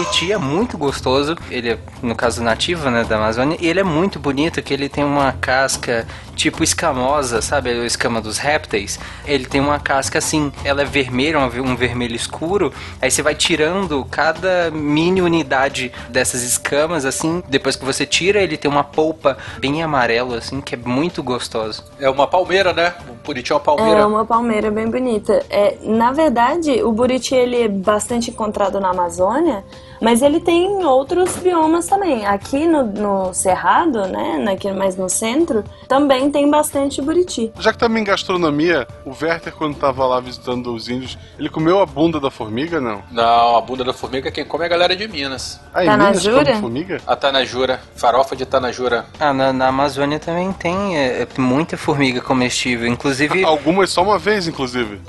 Buriti 0.00 0.32
é 0.32 0.38
muito 0.38 0.78
gostoso, 0.78 1.36
ele 1.50 1.72
é, 1.72 1.78
no 2.02 2.14
caso, 2.14 2.42
nativo, 2.42 2.88
né, 2.88 3.04
da 3.04 3.16
Amazônia, 3.16 3.58
e 3.60 3.68
ele 3.68 3.80
é 3.80 3.84
muito 3.84 4.18
bonito, 4.18 4.62
que 4.62 4.72
ele 4.72 4.88
tem 4.88 5.04
uma 5.04 5.32
casca 5.32 6.06
tipo 6.34 6.64
escamosa, 6.64 7.42
sabe, 7.42 7.68
a 7.68 7.84
escama 7.84 8.18
dos 8.18 8.38
répteis. 8.38 8.98
Ele 9.26 9.44
tem 9.44 9.60
uma 9.60 9.78
casca 9.78 10.16
assim, 10.16 10.50
ela 10.64 10.80
é 10.80 10.84
vermelha, 10.86 11.38
um 11.38 11.48
ver- 11.50 11.60
um 11.60 11.76
vermelho 11.76 12.16
escuro, 12.16 12.72
aí 13.02 13.10
você 13.10 13.20
vai 13.20 13.34
tirando 13.34 14.02
cada 14.10 14.70
mini 14.70 15.20
unidade 15.20 15.92
dessas 16.08 16.42
escamas, 16.42 17.04
assim, 17.04 17.42
depois 17.46 17.76
que 17.76 17.84
você 17.84 18.06
tira, 18.06 18.40
ele 18.40 18.56
tem 18.56 18.70
uma 18.70 18.82
polpa 18.82 19.36
bem 19.58 19.82
amarelo, 19.82 20.34
assim, 20.34 20.62
que 20.62 20.74
é 20.74 20.78
muito 20.78 21.22
gostoso. 21.22 21.84
É 21.98 22.08
uma 22.08 22.26
palmeira, 22.26 22.72
né? 22.72 22.94
O 23.06 23.26
Buriti 23.26 23.52
é 23.52 23.54
uma 23.54 23.60
palmeira. 23.60 24.00
É 24.00 24.06
uma 24.06 24.24
palmeira 24.24 24.70
bem 24.70 24.88
bonita. 24.90 25.44
É, 25.50 25.76
na 25.82 26.10
verdade, 26.10 26.82
o 26.82 26.90
buriti 26.90 27.34
ele 27.34 27.64
é 27.64 27.68
bastante 27.68 28.30
encontrado 28.30 28.80
na 28.80 28.88
Amazônia, 28.90 29.62
mas 30.00 30.22
ele 30.22 30.40
tem 30.40 30.64
em 30.64 30.84
outros 30.84 31.36
biomas 31.36 31.86
também. 31.86 32.24
Aqui 32.26 32.66
no, 32.66 32.84
no 32.84 33.34
Cerrado, 33.34 34.06
né, 34.06 34.44
aqui 34.52 34.70
mais 34.72 34.96
no 34.96 35.08
centro, 35.08 35.64
também 35.86 36.30
tem 36.30 36.50
bastante 36.50 37.02
buriti. 37.02 37.52
Já 37.58 37.72
que 37.72 37.78
também 37.78 38.02
em 38.02 38.06
gastronomia, 38.06 38.86
o 39.04 39.10
Werther, 39.10 39.52
quando 39.52 39.76
tava 39.76 40.06
lá 40.06 40.20
visitando 40.20 40.72
os 40.74 40.88
índios, 40.88 41.18
ele 41.38 41.48
comeu 41.48 41.80
a 41.80 41.86
bunda 41.86 42.18
da 42.18 42.30
formiga, 42.30 42.80
não? 42.80 43.02
Não, 43.10 43.56
a 43.56 43.60
bunda 43.60 43.84
da 43.84 43.92
formiga 43.92 44.30
quem 44.30 44.44
come 44.44 44.64
é 44.64 44.66
a 44.66 44.70
galera 44.70 44.96
de 44.96 45.06
Minas. 45.06 45.60
Ah, 45.74 45.84
em 45.84 45.86
Tá 45.86 45.96
Minas 45.96 46.22
Tanajura? 46.22 46.44
come 46.44 46.60
formiga? 46.60 47.00
A 47.06 47.16
Tanajura, 47.16 47.80
farofa 47.94 48.34
de 48.36 48.46
Tanajura. 48.46 49.06
Ah, 49.18 49.32
na, 49.32 49.52
na 49.52 49.68
Amazônia 49.68 50.18
também 50.18 50.52
tem 50.52 50.96
é, 50.96 51.22
é, 51.22 51.28
muita 51.38 51.76
formiga 51.76 52.20
comestível, 52.20 52.86
inclusive... 52.86 53.44
Algumas 53.50 53.90
só 53.90 54.02
uma 54.02 54.18
vez, 54.18 54.46
inclusive. 54.46 55.00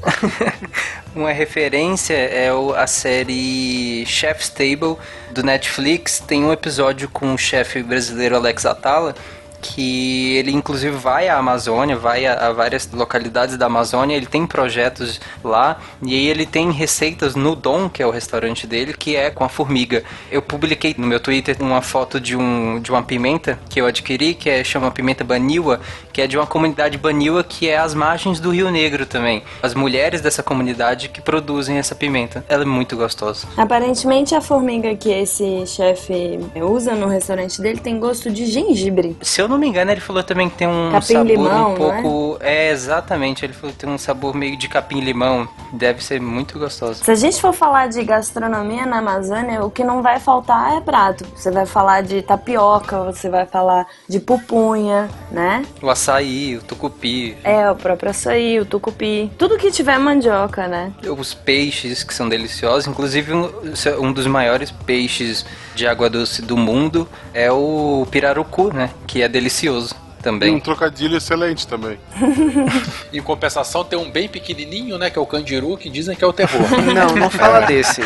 Uma 1.13 1.33
referência 1.33 2.13
é 2.13 2.49
a 2.77 2.87
série 2.87 4.05
Chef's 4.05 4.47
Table 4.47 4.95
do 5.31 5.43
Netflix. 5.43 6.19
Tem 6.25 6.41
um 6.41 6.53
episódio 6.53 7.09
com 7.09 7.33
o 7.33 7.37
chefe 7.37 7.83
brasileiro 7.83 8.37
Alex 8.37 8.65
Atala 8.65 9.13
que 9.61 10.35
ele 10.37 10.51
inclusive 10.51 10.95
vai 10.97 11.29
à 11.29 11.37
Amazônia, 11.37 11.95
vai 11.95 12.25
a, 12.25 12.47
a 12.47 12.51
várias 12.51 12.89
localidades 12.91 13.55
da 13.57 13.67
Amazônia, 13.67 14.15
ele 14.15 14.25
tem 14.25 14.47
projetos 14.47 15.21
lá 15.43 15.79
e 16.01 16.13
aí 16.13 16.27
ele 16.27 16.45
tem 16.45 16.71
receitas 16.71 17.35
no 17.35 17.55
Dom, 17.55 17.87
que 17.87 18.01
é 18.01 18.07
o 18.07 18.09
restaurante 18.09 18.65
dele, 18.65 18.93
que 18.93 19.15
é 19.15 19.29
com 19.29 19.43
a 19.43 19.49
formiga. 19.49 20.03
Eu 20.31 20.41
publiquei 20.41 20.95
no 20.97 21.05
meu 21.05 21.19
Twitter 21.19 21.55
uma 21.59 21.81
foto 21.81 22.19
de, 22.19 22.35
um, 22.35 22.79
de 22.79 22.89
uma 22.89 23.03
pimenta 23.03 23.59
que 23.69 23.79
eu 23.79 23.85
adquiri, 23.85 24.33
que 24.33 24.49
é, 24.49 24.63
chama 24.63 24.89
pimenta 24.89 25.23
baniwa, 25.23 25.79
que 26.11 26.21
é 26.21 26.27
de 26.27 26.37
uma 26.37 26.47
comunidade 26.47 26.97
baniwa 26.97 27.43
que 27.43 27.69
é 27.69 27.77
às 27.77 27.93
margens 27.93 28.39
do 28.39 28.51
Rio 28.51 28.69
Negro 28.71 29.05
também. 29.05 29.43
As 29.61 29.73
mulheres 29.73 30.21
dessa 30.21 30.41
comunidade 30.41 31.09
que 31.09 31.21
produzem 31.21 31.77
essa 31.77 31.95
pimenta. 31.95 32.43
Ela 32.47 32.63
é 32.63 32.65
muito 32.65 32.95
gostosa. 32.95 33.47
Aparentemente 33.57 34.35
a 34.35 34.41
formiga 34.41 34.95
que 34.95 35.09
esse 35.09 35.65
chefe 35.67 36.39
usa 36.55 36.93
no 36.95 37.07
restaurante 37.07 37.61
dele 37.61 37.79
tem 37.79 37.99
gosto 37.99 38.29
de 38.31 38.45
gengibre. 38.45 39.17
Se 39.21 39.41
eu 39.41 39.47
não 39.47 39.57
me 39.57 39.67
engano, 39.67 39.91
ele 39.91 40.01
falou 40.01 40.23
também 40.23 40.49
que 40.49 40.57
tem 40.57 40.67
um 40.67 40.91
Capim 40.91 41.13
sabor 41.13 41.27
limão, 41.27 41.69
um 41.69 41.73
é? 41.73 41.77
pouco. 42.01 42.37
É? 42.41 42.71
exatamente. 42.71 43.45
Ele 43.45 43.53
falou 43.53 43.73
que 43.73 43.79
tem 43.79 43.89
um 43.89 43.97
sabor 43.97 44.35
meio 44.35 44.57
de 44.57 44.67
capim-limão. 44.67 45.47
Deve 45.73 46.03
ser 46.03 46.19
muito 46.19 46.57
gostoso. 46.57 47.03
Se 47.03 47.11
a 47.11 47.15
gente 47.15 47.39
for 47.39 47.53
falar 47.53 47.87
de 47.87 48.03
gastronomia 48.03 48.85
na 48.85 48.99
Amazônia, 48.99 49.63
o 49.63 49.69
que 49.69 49.83
não 49.83 50.01
vai 50.01 50.19
faltar 50.19 50.77
é 50.77 50.81
prato. 50.81 51.25
Você 51.35 51.51
vai 51.51 51.65
falar 51.65 52.01
de 52.01 52.21
tapioca, 52.21 53.03
você 53.03 53.29
vai 53.29 53.45
falar 53.45 53.85
de 54.07 54.19
pupunha, 54.19 55.09
né? 55.31 55.65
O 55.81 55.89
açaí, 56.01 56.57
o 56.57 56.61
tucupi, 56.61 57.37
É, 57.43 57.69
o 57.69 57.75
próprio 57.75 58.09
açaí, 58.09 58.59
o 58.59 58.65
tucupi. 58.65 59.31
Tudo 59.37 59.57
que 59.57 59.69
tiver 59.71 59.99
mandioca, 59.99 60.67
né? 60.67 60.91
os 61.17 61.33
peixes 61.33 62.03
que 62.03 62.13
são 62.13 62.27
deliciosos. 62.27 62.87
Inclusive, 62.87 63.33
um, 63.33 63.51
um 63.99 64.11
dos 64.11 64.25
maiores 64.25 64.71
peixes 64.71 65.45
de 65.75 65.85
água 65.85 66.09
doce 66.09 66.41
do 66.41 66.57
mundo 66.57 67.07
é 67.33 67.51
o 67.51 68.07
pirarucu, 68.09 68.73
né? 68.73 68.89
Que 69.05 69.21
é 69.21 69.27
delicioso 69.27 69.95
E 70.21 70.29
um 70.29 70.33
também. 70.33 70.59
trocadilho 70.59 71.17
excelente 71.17 71.67
também. 71.67 71.97
Em 73.11 73.21
compensação, 73.21 73.83
tem 73.83 73.97
um 73.97 74.09
bem 74.09 74.27
pequenininho, 74.29 74.97
né? 74.97 75.09
Que 75.09 75.17
é 75.17 75.21
o 75.21 75.25
candiru, 75.25 75.77
que 75.77 75.89
dizem 75.89 76.15
que 76.15 76.23
é 76.23 76.27
o 76.27 76.33
terror. 76.33 76.61
Não, 76.93 77.15
não 77.15 77.29
fala 77.29 77.61
desse. 77.61 78.01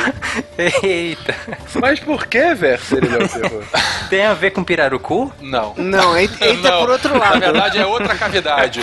Eita! 0.58 1.36
Mas 1.76 2.00
por 2.00 2.28
que, 2.28 2.54
Verso, 2.54 2.96
ele 2.98 3.08
é 3.14 3.24
o 3.24 3.28
terror? 3.28 3.64
Tem 4.10 4.24
a 4.26 4.34
ver 4.34 4.52
com 4.52 4.64
pirarucu? 4.64 5.32
Não. 5.42 5.74
Não, 5.76 6.18
eita 6.18 6.46
eita 6.46 6.70
Não, 6.72 6.80
por 6.82 6.90
outro 6.92 7.14
Na 7.14 7.20
lado. 7.20 7.40
verdade, 7.40 7.78
é 7.80 7.86
outra 7.86 8.16
cavidade. 8.16 8.82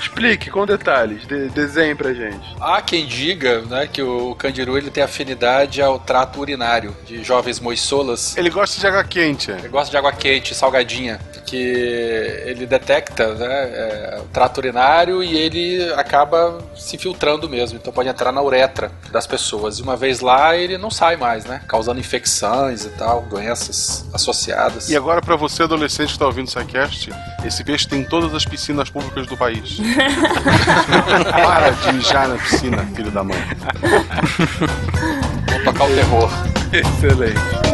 Explique 0.00 0.50
com 0.50 0.64
detalhes, 0.66 1.26
de, 1.26 1.48
desenhe 1.50 1.94
pra 1.94 2.12
gente. 2.14 2.46
Há 2.60 2.80
quem 2.80 3.06
diga 3.06 3.62
né, 3.62 3.88
que 3.90 4.02
o 4.02 4.34
candiru 4.34 4.76
ele 4.78 4.90
tem 4.90 5.02
afinidade 5.02 5.82
ao 5.82 5.98
trato 5.98 6.40
urinário 6.40 6.96
de 7.06 7.22
jovens 7.24 7.60
moissolas. 7.60 8.36
Ele 8.36 8.50
gosta 8.50 8.80
de 8.80 8.86
água 8.86 9.04
quente. 9.04 9.50
é. 9.50 9.54
Ele 9.58 9.68
gosta 9.68 9.90
de 9.90 9.96
água 9.96 10.12
quente, 10.12 10.54
salgadinha, 10.54 11.18
que 11.46 11.97
ele 11.98 12.66
detecta 12.66 13.34
né, 13.34 13.46
é, 13.46 14.20
o 14.20 14.28
trato 14.28 14.58
urinário 14.58 15.22
e 15.22 15.36
ele 15.36 15.92
acaba 15.94 16.58
se 16.74 16.96
filtrando 16.98 17.48
mesmo. 17.48 17.78
Então 17.78 17.92
pode 17.92 18.08
entrar 18.08 18.32
na 18.32 18.42
uretra 18.42 18.90
das 19.10 19.26
pessoas. 19.26 19.78
E 19.78 19.82
uma 19.82 19.96
vez 19.96 20.20
lá, 20.20 20.56
ele 20.56 20.78
não 20.78 20.90
sai 20.90 21.16
mais, 21.16 21.44
né? 21.44 21.60
Causando 21.68 22.00
infecções 22.00 22.84
e 22.84 22.90
tal, 22.90 23.22
doenças 23.22 24.06
associadas. 24.12 24.88
E 24.88 24.96
agora, 24.96 25.20
pra 25.20 25.36
você, 25.36 25.62
adolescente 25.62 26.12
que 26.12 26.18
tá 26.18 26.26
ouvindo 26.26 26.46
o 26.46 26.50
SciCast, 26.50 27.10
esse 27.44 27.64
peixe 27.64 27.88
tem 27.88 28.00
em 28.00 28.04
todas 28.04 28.34
as 28.34 28.44
piscinas 28.44 28.90
públicas 28.90 29.26
do 29.26 29.36
país. 29.36 29.78
Para 31.30 31.70
de 31.70 31.92
mijar 31.92 32.28
na 32.28 32.36
piscina, 32.36 32.86
filho 32.94 33.10
da 33.10 33.22
mãe. 33.24 33.38
Vou 35.48 35.64
tocar 35.64 35.84
o 35.84 35.94
terror. 35.94 36.30
Excelente. 36.72 37.67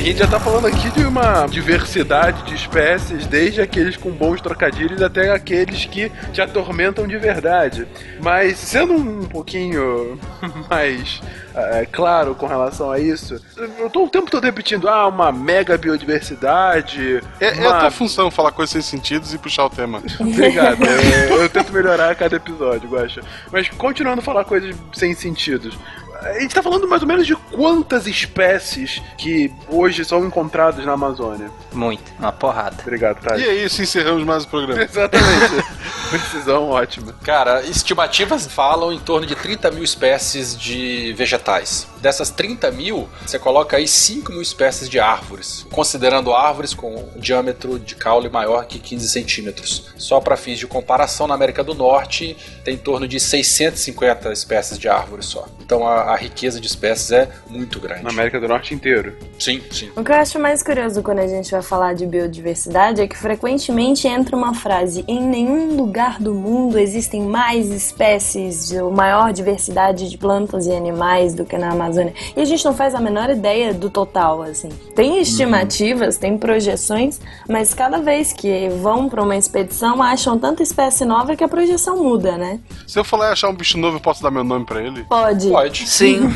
A 0.00 0.02
gente 0.02 0.18
já 0.18 0.26
tá 0.26 0.40
falando 0.40 0.66
aqui 0.66 0.90
de 0.92 1.04
uma 1.04 1.46
diversidade 1.46 2.42
de 2.44 2.54
espécies, 2.54 3.26
desde 3.26 3.60
aqueles 3.60 3.98
com 3.98 4.10
bons 4.10 4.40
trocadilhos 4.40 5.02
até 5.02 5.30
aqueles 5.30 5.84
que 5.84 6.10
te 6.32 6.40
atormentam 6.40 7.06
de 7.06 7.18
verdade. 7.18 7.86
Mas 8.18 8.56
sendo 8.56 8.94
um 8.94 9.26
pouquinho 9.26 10.18
mais 10.70 11.20
é, 11.54 11.84
claro 11.84 12.34
com 12.34 12.46
relação 12.46 12.90
a 12.90 12.98
isso, 12.98 13.38
eu 13.78 13.90
tô 13.90 14.04
o 14.04 14.08
tempo 14.08 14.30
todo 14.30 14.42
repetindo, 14.42 14.88
ah, 14.88 15.06
uma 15.06 15.30
mega 15.30 15.76
biodiversidade. 15.76 17.20
É, 17.38 17.48
é 17.48 17.60
uma... 17.60 17.76
a 17.76 17.80
tua 17.80 17.90
função 17.90 18.30
falar 18.30 18.52
coisas 18.52 18.72
sem 18.72 18.80
sentidos 18.80 19.34
e 19.34 19.38
puxar 19.38 19.66
o 19.66 19.70
tema. 19.70 20.02
Obrigado. 20.18 20.82
eu, 21.28 21.42
eu 21.42 21.48
tento 21.50 21.72
melhorar 21.74 22.10
a 22.10 22.14
cada 22.14 22.36
episódio, 22.36 22.88
Guaxa. 22.88 23.20
Mas 23.52 23.68
continuando 23.68 24.20
a 24.20 24.24
falar 24.24 24.44
coisas 24.44 24.74
sem 24.94 25.12
sentidos. 25.12 25.78
A 26.22 26.38
gente 26.40 26.54
tá 26.54 26.62
falando 26.62 26.86
mais 26.86 27.02
ou 27.02 27.08
menos 27.08 27.26
de 27.26 27.34
quantas 27.34 28.06
espécies 28.06 29.00
que 29.16 29.52
hoje 29.68 30.04
são 30.04 30.24
encontradas 30.24 30.84
na 30.84 30.92
Amazônia. 30.92 31.50
Muito, 31.72 32.02
uma 32.18 32.32
porrada. 32.32 32.76
Obrigado, 32.82 33.18
E 33.18 33.26
Thales. 33.28 33.46
é 33.46 33.54
isso, 33.54 33.82
encerramos 33.82 34.24
mais 34.24 34.44
o 34.44 34.48
programa. 34.48 34.82
Exatamente. 34.84 35.64
Precisão 36.10 36.68
ótima. 36.70 37.14
Cara, 37.22 37.62
estimativas 37.62 38.46
falam 38.46 38.92
em 38.92 38.98
torno 38.98 39.26
de 39.26 39.36
30 39.36 39.70
mil 39.70 39.84
espécies 39.84 40.58
de 40.58 41.12
vegetais. 41.16 41.86
Dessas 42.00 42.30
30 42.30 42.70
mil, 42.72 43.08
você 43.24 43.38
coloca 43.38 43.76
aí 43.76 43.86
5 43.86 44.32
mil 44.32 44.42
espécies 44.42 44.88
de 44.88 44.98
árvores, 44.98 45.64
considerando 45.70 46.34
árvores 46.34 46.74
com 46.74 46.92
um 46.96 47.20
diâmetro 47.20 47.78
de 47.78 47.94
caule 47.94 48.28
maior 48.28 48.64
que 48.66 48.78
15 48.80 49.08
centímetros. 49.08 49.92
Só 49.96 50.20
para 50.20 50.36
fins 50.36 50.58
de 50.58 50.66
comparação, 50.66 51.28
na 51.28 51.34
América 51.34 51.62
do 51.62 51.74
Norte 51.74 52.36
tem 52.64 52.74
em 52.74 52.78
torno 52.78 53.06
de 53.06 53.20
650 53.20 54.32
espécies 54.32 54.78
de 54.78 54.88
árvores 54.88 55.26
só. 55.26 55.46
Então 55.60 55.86
a, 55.86 56.09
a 56.10 56.16
riqueza 56.16 56.60
de 56.60 56.66
espécies 56.66 57.12
é 57.12 57.28
muito 57.48 57.78
grande. 57.78 58.02
Na 58.02 58.10
América 58.10 58.40
do 58.40 58.48
Norte 58.48 58.74
inteiro. 58.74 59.16
Sim, 59.38 59.62
sim. 59.70 59.90
O 59.96 60.02
que 60.02 60.10
eu 60.10 60.16
acho 60.16 60.38
mais 60.38 60.62
curioso 60.62 61.02
quando 61.02 61.20
a 61.20 61.26
gente 61.26 61.50
vai 61.50 61.62
falar 61.62 61.94
de 61.94 62.04
biodiversidade 62.04 63.00
é 63.00 63.06
que 63.06 63.16
frequentemente 63.16 64.08
entra 64.08 64.36
uma 64.36 64.52
frase: 64.52 65.04
em 65.06 65.20
nenhum 65.20 65.76
lugar 65.76 66.20
do 66.20 66.34
mundo 66.34 66.78
existem 66.78 67.22
mais 67.22 67.70
espécies 67.70 68.68
de 68.68 68.82
maior 68.82 69.32
diversidade 69.32 70.10
de 70.10 70.18
plantas 70.18 70.66
e 70.66 70.72
animais 70.72 71.32
do 71.34 71.44
que 71.44 71.56
na 71.56 71.70
Amazônia. 71.70 72.12
E 72.36 72.40
a 72.40 72.44
gente 72.44 72.64
não 72.64 72.74
faz 72.74 72.94
a 72.94 73.00
menor 73.00 73.30
ideia 73.30 73.72
do 73.72 73.88
total, 73.88 74.42
assim. 74.42 74.68
Tem 74.94 75.20
estimativas, 75.20 76.16
tem 76.16 76.36
projeções, 76.36 77.20
mas 77.48 77.72
cada 77.72 77.98
vez 77.98 78.32
que 78.32 78.68
vão 78.68 79.08
para 79.08 79.22
uma 79.22 79.36
expedição 79.36 80.02
acham 80.02 80.38
tanta 80.38 80.62
espécie 80.62 81.04
nova 81.04 81.36
que 81.36 81.44
a 81.44 81.48
projeção 81.48 82.02
muda, 82.02 82.36
né? 82.36 82.58
Se 82.86 82.98
eu 82.98 83.04
falar 83.04 83.28
e 83.28 83.32
achar 83.32 83.48
um 83.48 83.54
bicho 83.54 83.78
novo, 83.78 83.96
eu 83.96 84.00
posso 84.00 84.22
dar 84.22 84.30
meu 84.30 84.42
nome 84.42 84.64
pra 84.64 84.82
ele? 84.82 85.04
Pode. 85.04 85.48
Pode. 85.48 85.88
Sim. 86.06 86.32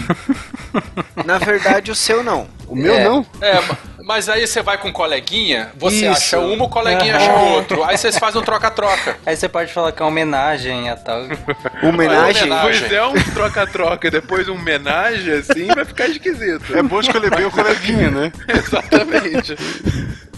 Na 1.25 1.39
verdade, 1.39 1.91
o 1.91 1.95
seu 1.95 2.23
não. 2.23 2.47
O 2.69 2.75
meu 2.75 2.95
É. 2.95 3.05
não? 3.05 3.25
É, 3.41 3.61
ma- 3.61 3.79
mas 4.07 4.29
aí 4.29 4.47
você 4.47 4.61
vai 4.63 4.77
com 4.77 4.89
um 4.89 4.93
coleguinha, 4.93 5.71
você 5.79 6.07
Isso. 6.11 6.37
acha 6.37 6.39
uma, 6.41 6.65
o 6.65 6.69
coleguinha 6.69 7.17
acha 7.17 7.33
outro. 7.33 7.83
Aí 7.85 7.97
vocês 7.97 8.19
fazem 8.19 8.41
um 8.41 8.45
troca-troca. 8.45 9.17
Aí 9.25 9.35
você 9.37 9.49
pode 9.49 9.73
falar 9.73 9.93
que 9.93 10.03
é 10.03 10.05
uma 10.05 10.11
homenagem 10.11 10.91
a 10.91 10.97
tal. 10.97 11.21
Homenagem. 11.83 12.43
Homenagem. 12.43 12.51
Pois 12.61 12.93
é, 12.93 13.03
um 13.07 13.15
troca-troca 13.33 14.09
e 14.09 14.11
depois 14.11 14.47
um 14.49 14.55
homenagem, 14.55 15.33
assim, 15.35 15.67
vai 15.75 15.85
ficar 15.87 16.07
esquisito. 16.09 16.77
É 16.77 16.83
bom 16.83 17.01
escolher 17.01 17.35
bem 17.35 17.47
o 17.47 17.51
coleguinha, 17.51 18.11
né? 18.11 18.33
Exatamente. 18.49 19.57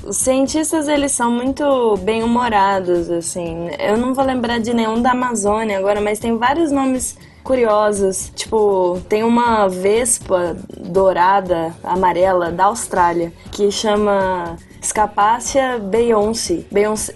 Os 0.04 0.16
cientistas, 0.18 0.86
eles 0.86 1.10
são 1.10 1.30
muito 1.32 1.96
bem-humorados, 2.02 3.10
assim. 3.10 3.68
Eu 3.80 3.96
não 3.96 4.14
vou 4.14 4.24
lembrar 4.24 4.58
de 4.60 4.72
nenhum 4.72 5.02
da 5.02 5.10
Amazônia 5.10 5.78
agora, 5.78 6.00
mas 6.00 6.20
tem 6.20 6.38
vários 6.38 6.70
nomes 6.70 7.18
curiosos. 7.46 8.32
Tipo, 8.34 9.00
tem 9.08 9.22
uma 9.22 9.68
vespa 9.68 10.56
dourada, 10.76 11.72
amarela, 11.82 12.50
da 12.50 12.64
Austrália, 12.64 13.32
que 13.52 13.70
chama 13.70 14.56
Scapacia 14.82 15.78
beyoncé. 15.78 16.64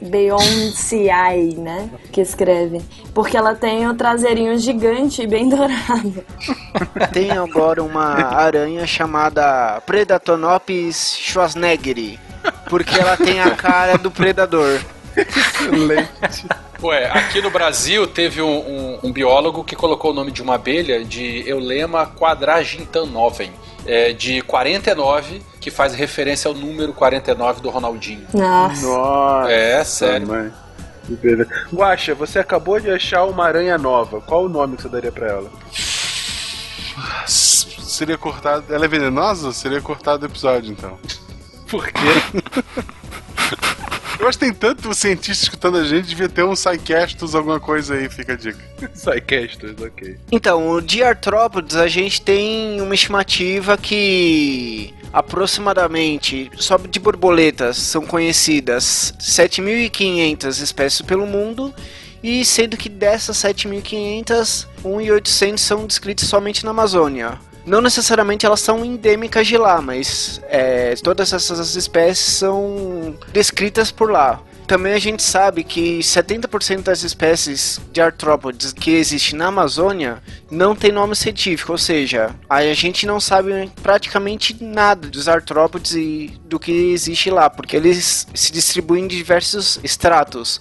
Beyoncé, 0.01 1.09
né? 1.59 1.91
Que 2.13 2.21
escreve. 2.21 2.81
Porque 3.13 3.37
ela 3.37 3.55
tem 3.55 3.89
o 3.89 3.95
traseirinho 3.95 4.57
gigante 4.59 5.23
e 5.23 5.27
bem 5.27 5.49
dourado. 5.51 6.25
Tem 7.13 7.33
agora 7.33 7.83
uma 7.83 8.15
aranha 8.35 8.87
chamada 8.87 9.83
Predatonopis 9.85 11.17
schwarzeneggeri. 11.19 12.19
Porque 12.69 12.99
ela 12.99 13.17
tem 13.17 13.41
a 13.41 13.51
cara 13.51 13.99
do 13.99 14.11
predador. 14.11 14.81
Excelente. 15.17 16.47
Ué, 16.83 17.11
aqui 17.11 17.43
no 17.43 17.51
Brasil 17.51 18.07
teve 18.07 18.41
um, 18.41 18.59
um- 18.59 18.99
um 19.05 19.13
biólogo 19.13 19.63
que 19.65 19.77
colocou 19.77 20.13
o 20.13 20.15
nome 20.15 20.31
de 20.31 20.43
uma 20.43 20.55
abelha 20.55 21.05
de 21.05 21.47
Eulema 21.49 22.07
quadragintanovem, 22.07 23.53
é, 23.87 24.13
de 24.13 24.41
49, 24.43 25.43
que 25.61 25.71
faz 25.71 25.95
referência 25.95 26.49
ao 26.49 26.55
número 26.55 26.93
49 26.95 27.61
do 27.61 27.69
Ronaldinho. 27.71 28.27
Nossa. 28.33 28.87
Nossa. 28.87 29.51
É, 29.53 29.85
sério. 29.85 30.27
mãe. 30.29 30.53
Guaxa, 31.73 32.15
você 32.15 32.39
acabou 32.39 32.79
de 32.81 32.89
achar 32.91 33.25
uma 33.25 33.45
aranha 33.45 33.77
nova. 33.77 34.21
Qual 34.21 34.45
o 34.45 34.49
nome 34.49 34.77
que 34.77 34.83
você 34.83 34.89
daria 34.89 35.11
pra 35.13 35.27
ela? 35.27 35.51
seria 37.27 38.17
cortado. 38.17 38.73
Ela 38.73 38.85
é 38.85 38.89
venenosa? 38.89 39.53
Seria 39.53 39.81
cortado 39.81 40.23
o 40.25 40.29
episódio, 40.29 40.73
então. 40.73 40.99
Por 41.69 41.87
quê? 41.89 42.01
Eu 44.21 44.29
acho 44.29 44.39
que 44.39 44.45
tem 44.45 44.53
tanto 44.53 44.93
cientista 44.93 45.45
escutando 45.45 45.79
a 45.79 45.85
gente, 45.85 46.09
devia 46.09 46.29
ter 46.29 46.45
um 46.45 46.53
Psycastus, 46.53 47.35
alguma 47.35 47.59
coisa 47.59 47.95
aí, 47.95 48.07
fica 48.11 48.35
a 48.35 48.37
dica. 48.37 48.59
Psycastus, 48.93 49.75
ok. 49.81 50.19
Então, 50.31 50.79
de 50.83 51.03
artrópodes 51.03 51.75
a 51.75 51.89
gente 51.89 52.21
tem 52.21 52.83
uma 52.83 52.95
estimativa 52.95 53.79
que 53.79 54.93
aproximadamente 55.11 56.51
só 56.55 56.77
de 56.77 57.01
borboletas 57.01 57.79
são 57.79 58.03
conhecidas 58.03 59.15
7.500 59.19 60.63
espécies 60.63 61.01
pelo 61.01 61.27
mundo 61.27 61.75
e 62.23 62.45
sendo 62.45 62.77
que 62.77 62.91
dessas 62.91 63.39
7.500, 63.39 64.67
1.800 64.85 65.59
são 65.59 65.87
descritas 65.87 66.29
somente 66.29 66.63
na 66.63 66.73
Amazônia. 66.73 67.39
Não 67.67 67.81
necessariamente 67.81 68.47
elas 68.47 68.61
são 68.61 68.85
endêmicas 68.85 69.47
de 69.47 69.57
lá, 69.57 69.81
mas 69.81 70.41
é, 70.49 70.95
todas 70.97 71.33
essas 71.33 71.77
espécies 71.77 72.25
são 72.25 73.17
descritas 73.33 73.91
por 73.91 74.11
lá. 74.11 74.41
Também 74.71 74.93
a 74.93 75.01
gente 75.01 75.21
sabe 75.21 75.65
que 75.65 75.99
70% 75.99 76.83
das 76.83 77.03
espécies 77.03 77.81
de 77.93 78.01
artrópodes 78.01 78.73
que 78.73 78.93
existem 78.93 79.37
na 79.37 79.49
Amazônia 79.49 80.23
não 80.49 80.77
tem 80.77 80.93
nome 80.93 81.17
científico, 81.17 81.73
ou 81.73 81.79
seja, 81.79 82.31
a 82.49 82.63
gente 82.73 83.05
não 83.05 83.19
sabe 83.19 83.69
praticamente 83.83 84.57
nada 84.63 85.09
dos 85.09 85.27
artrópodes 85.27 85.97
e 85.97 86.41
do 86.45 86.61
que 86.61 86.71
existe 86.71 87.31
lá, 87.31 87.51
porque 87.51 87.75
eles 87.75 88.29
se 88.33 88.53
distribuem 88.53 89.07
em 89.07 89.09
diversos 89.09 89.81
estratos 89.83 90.61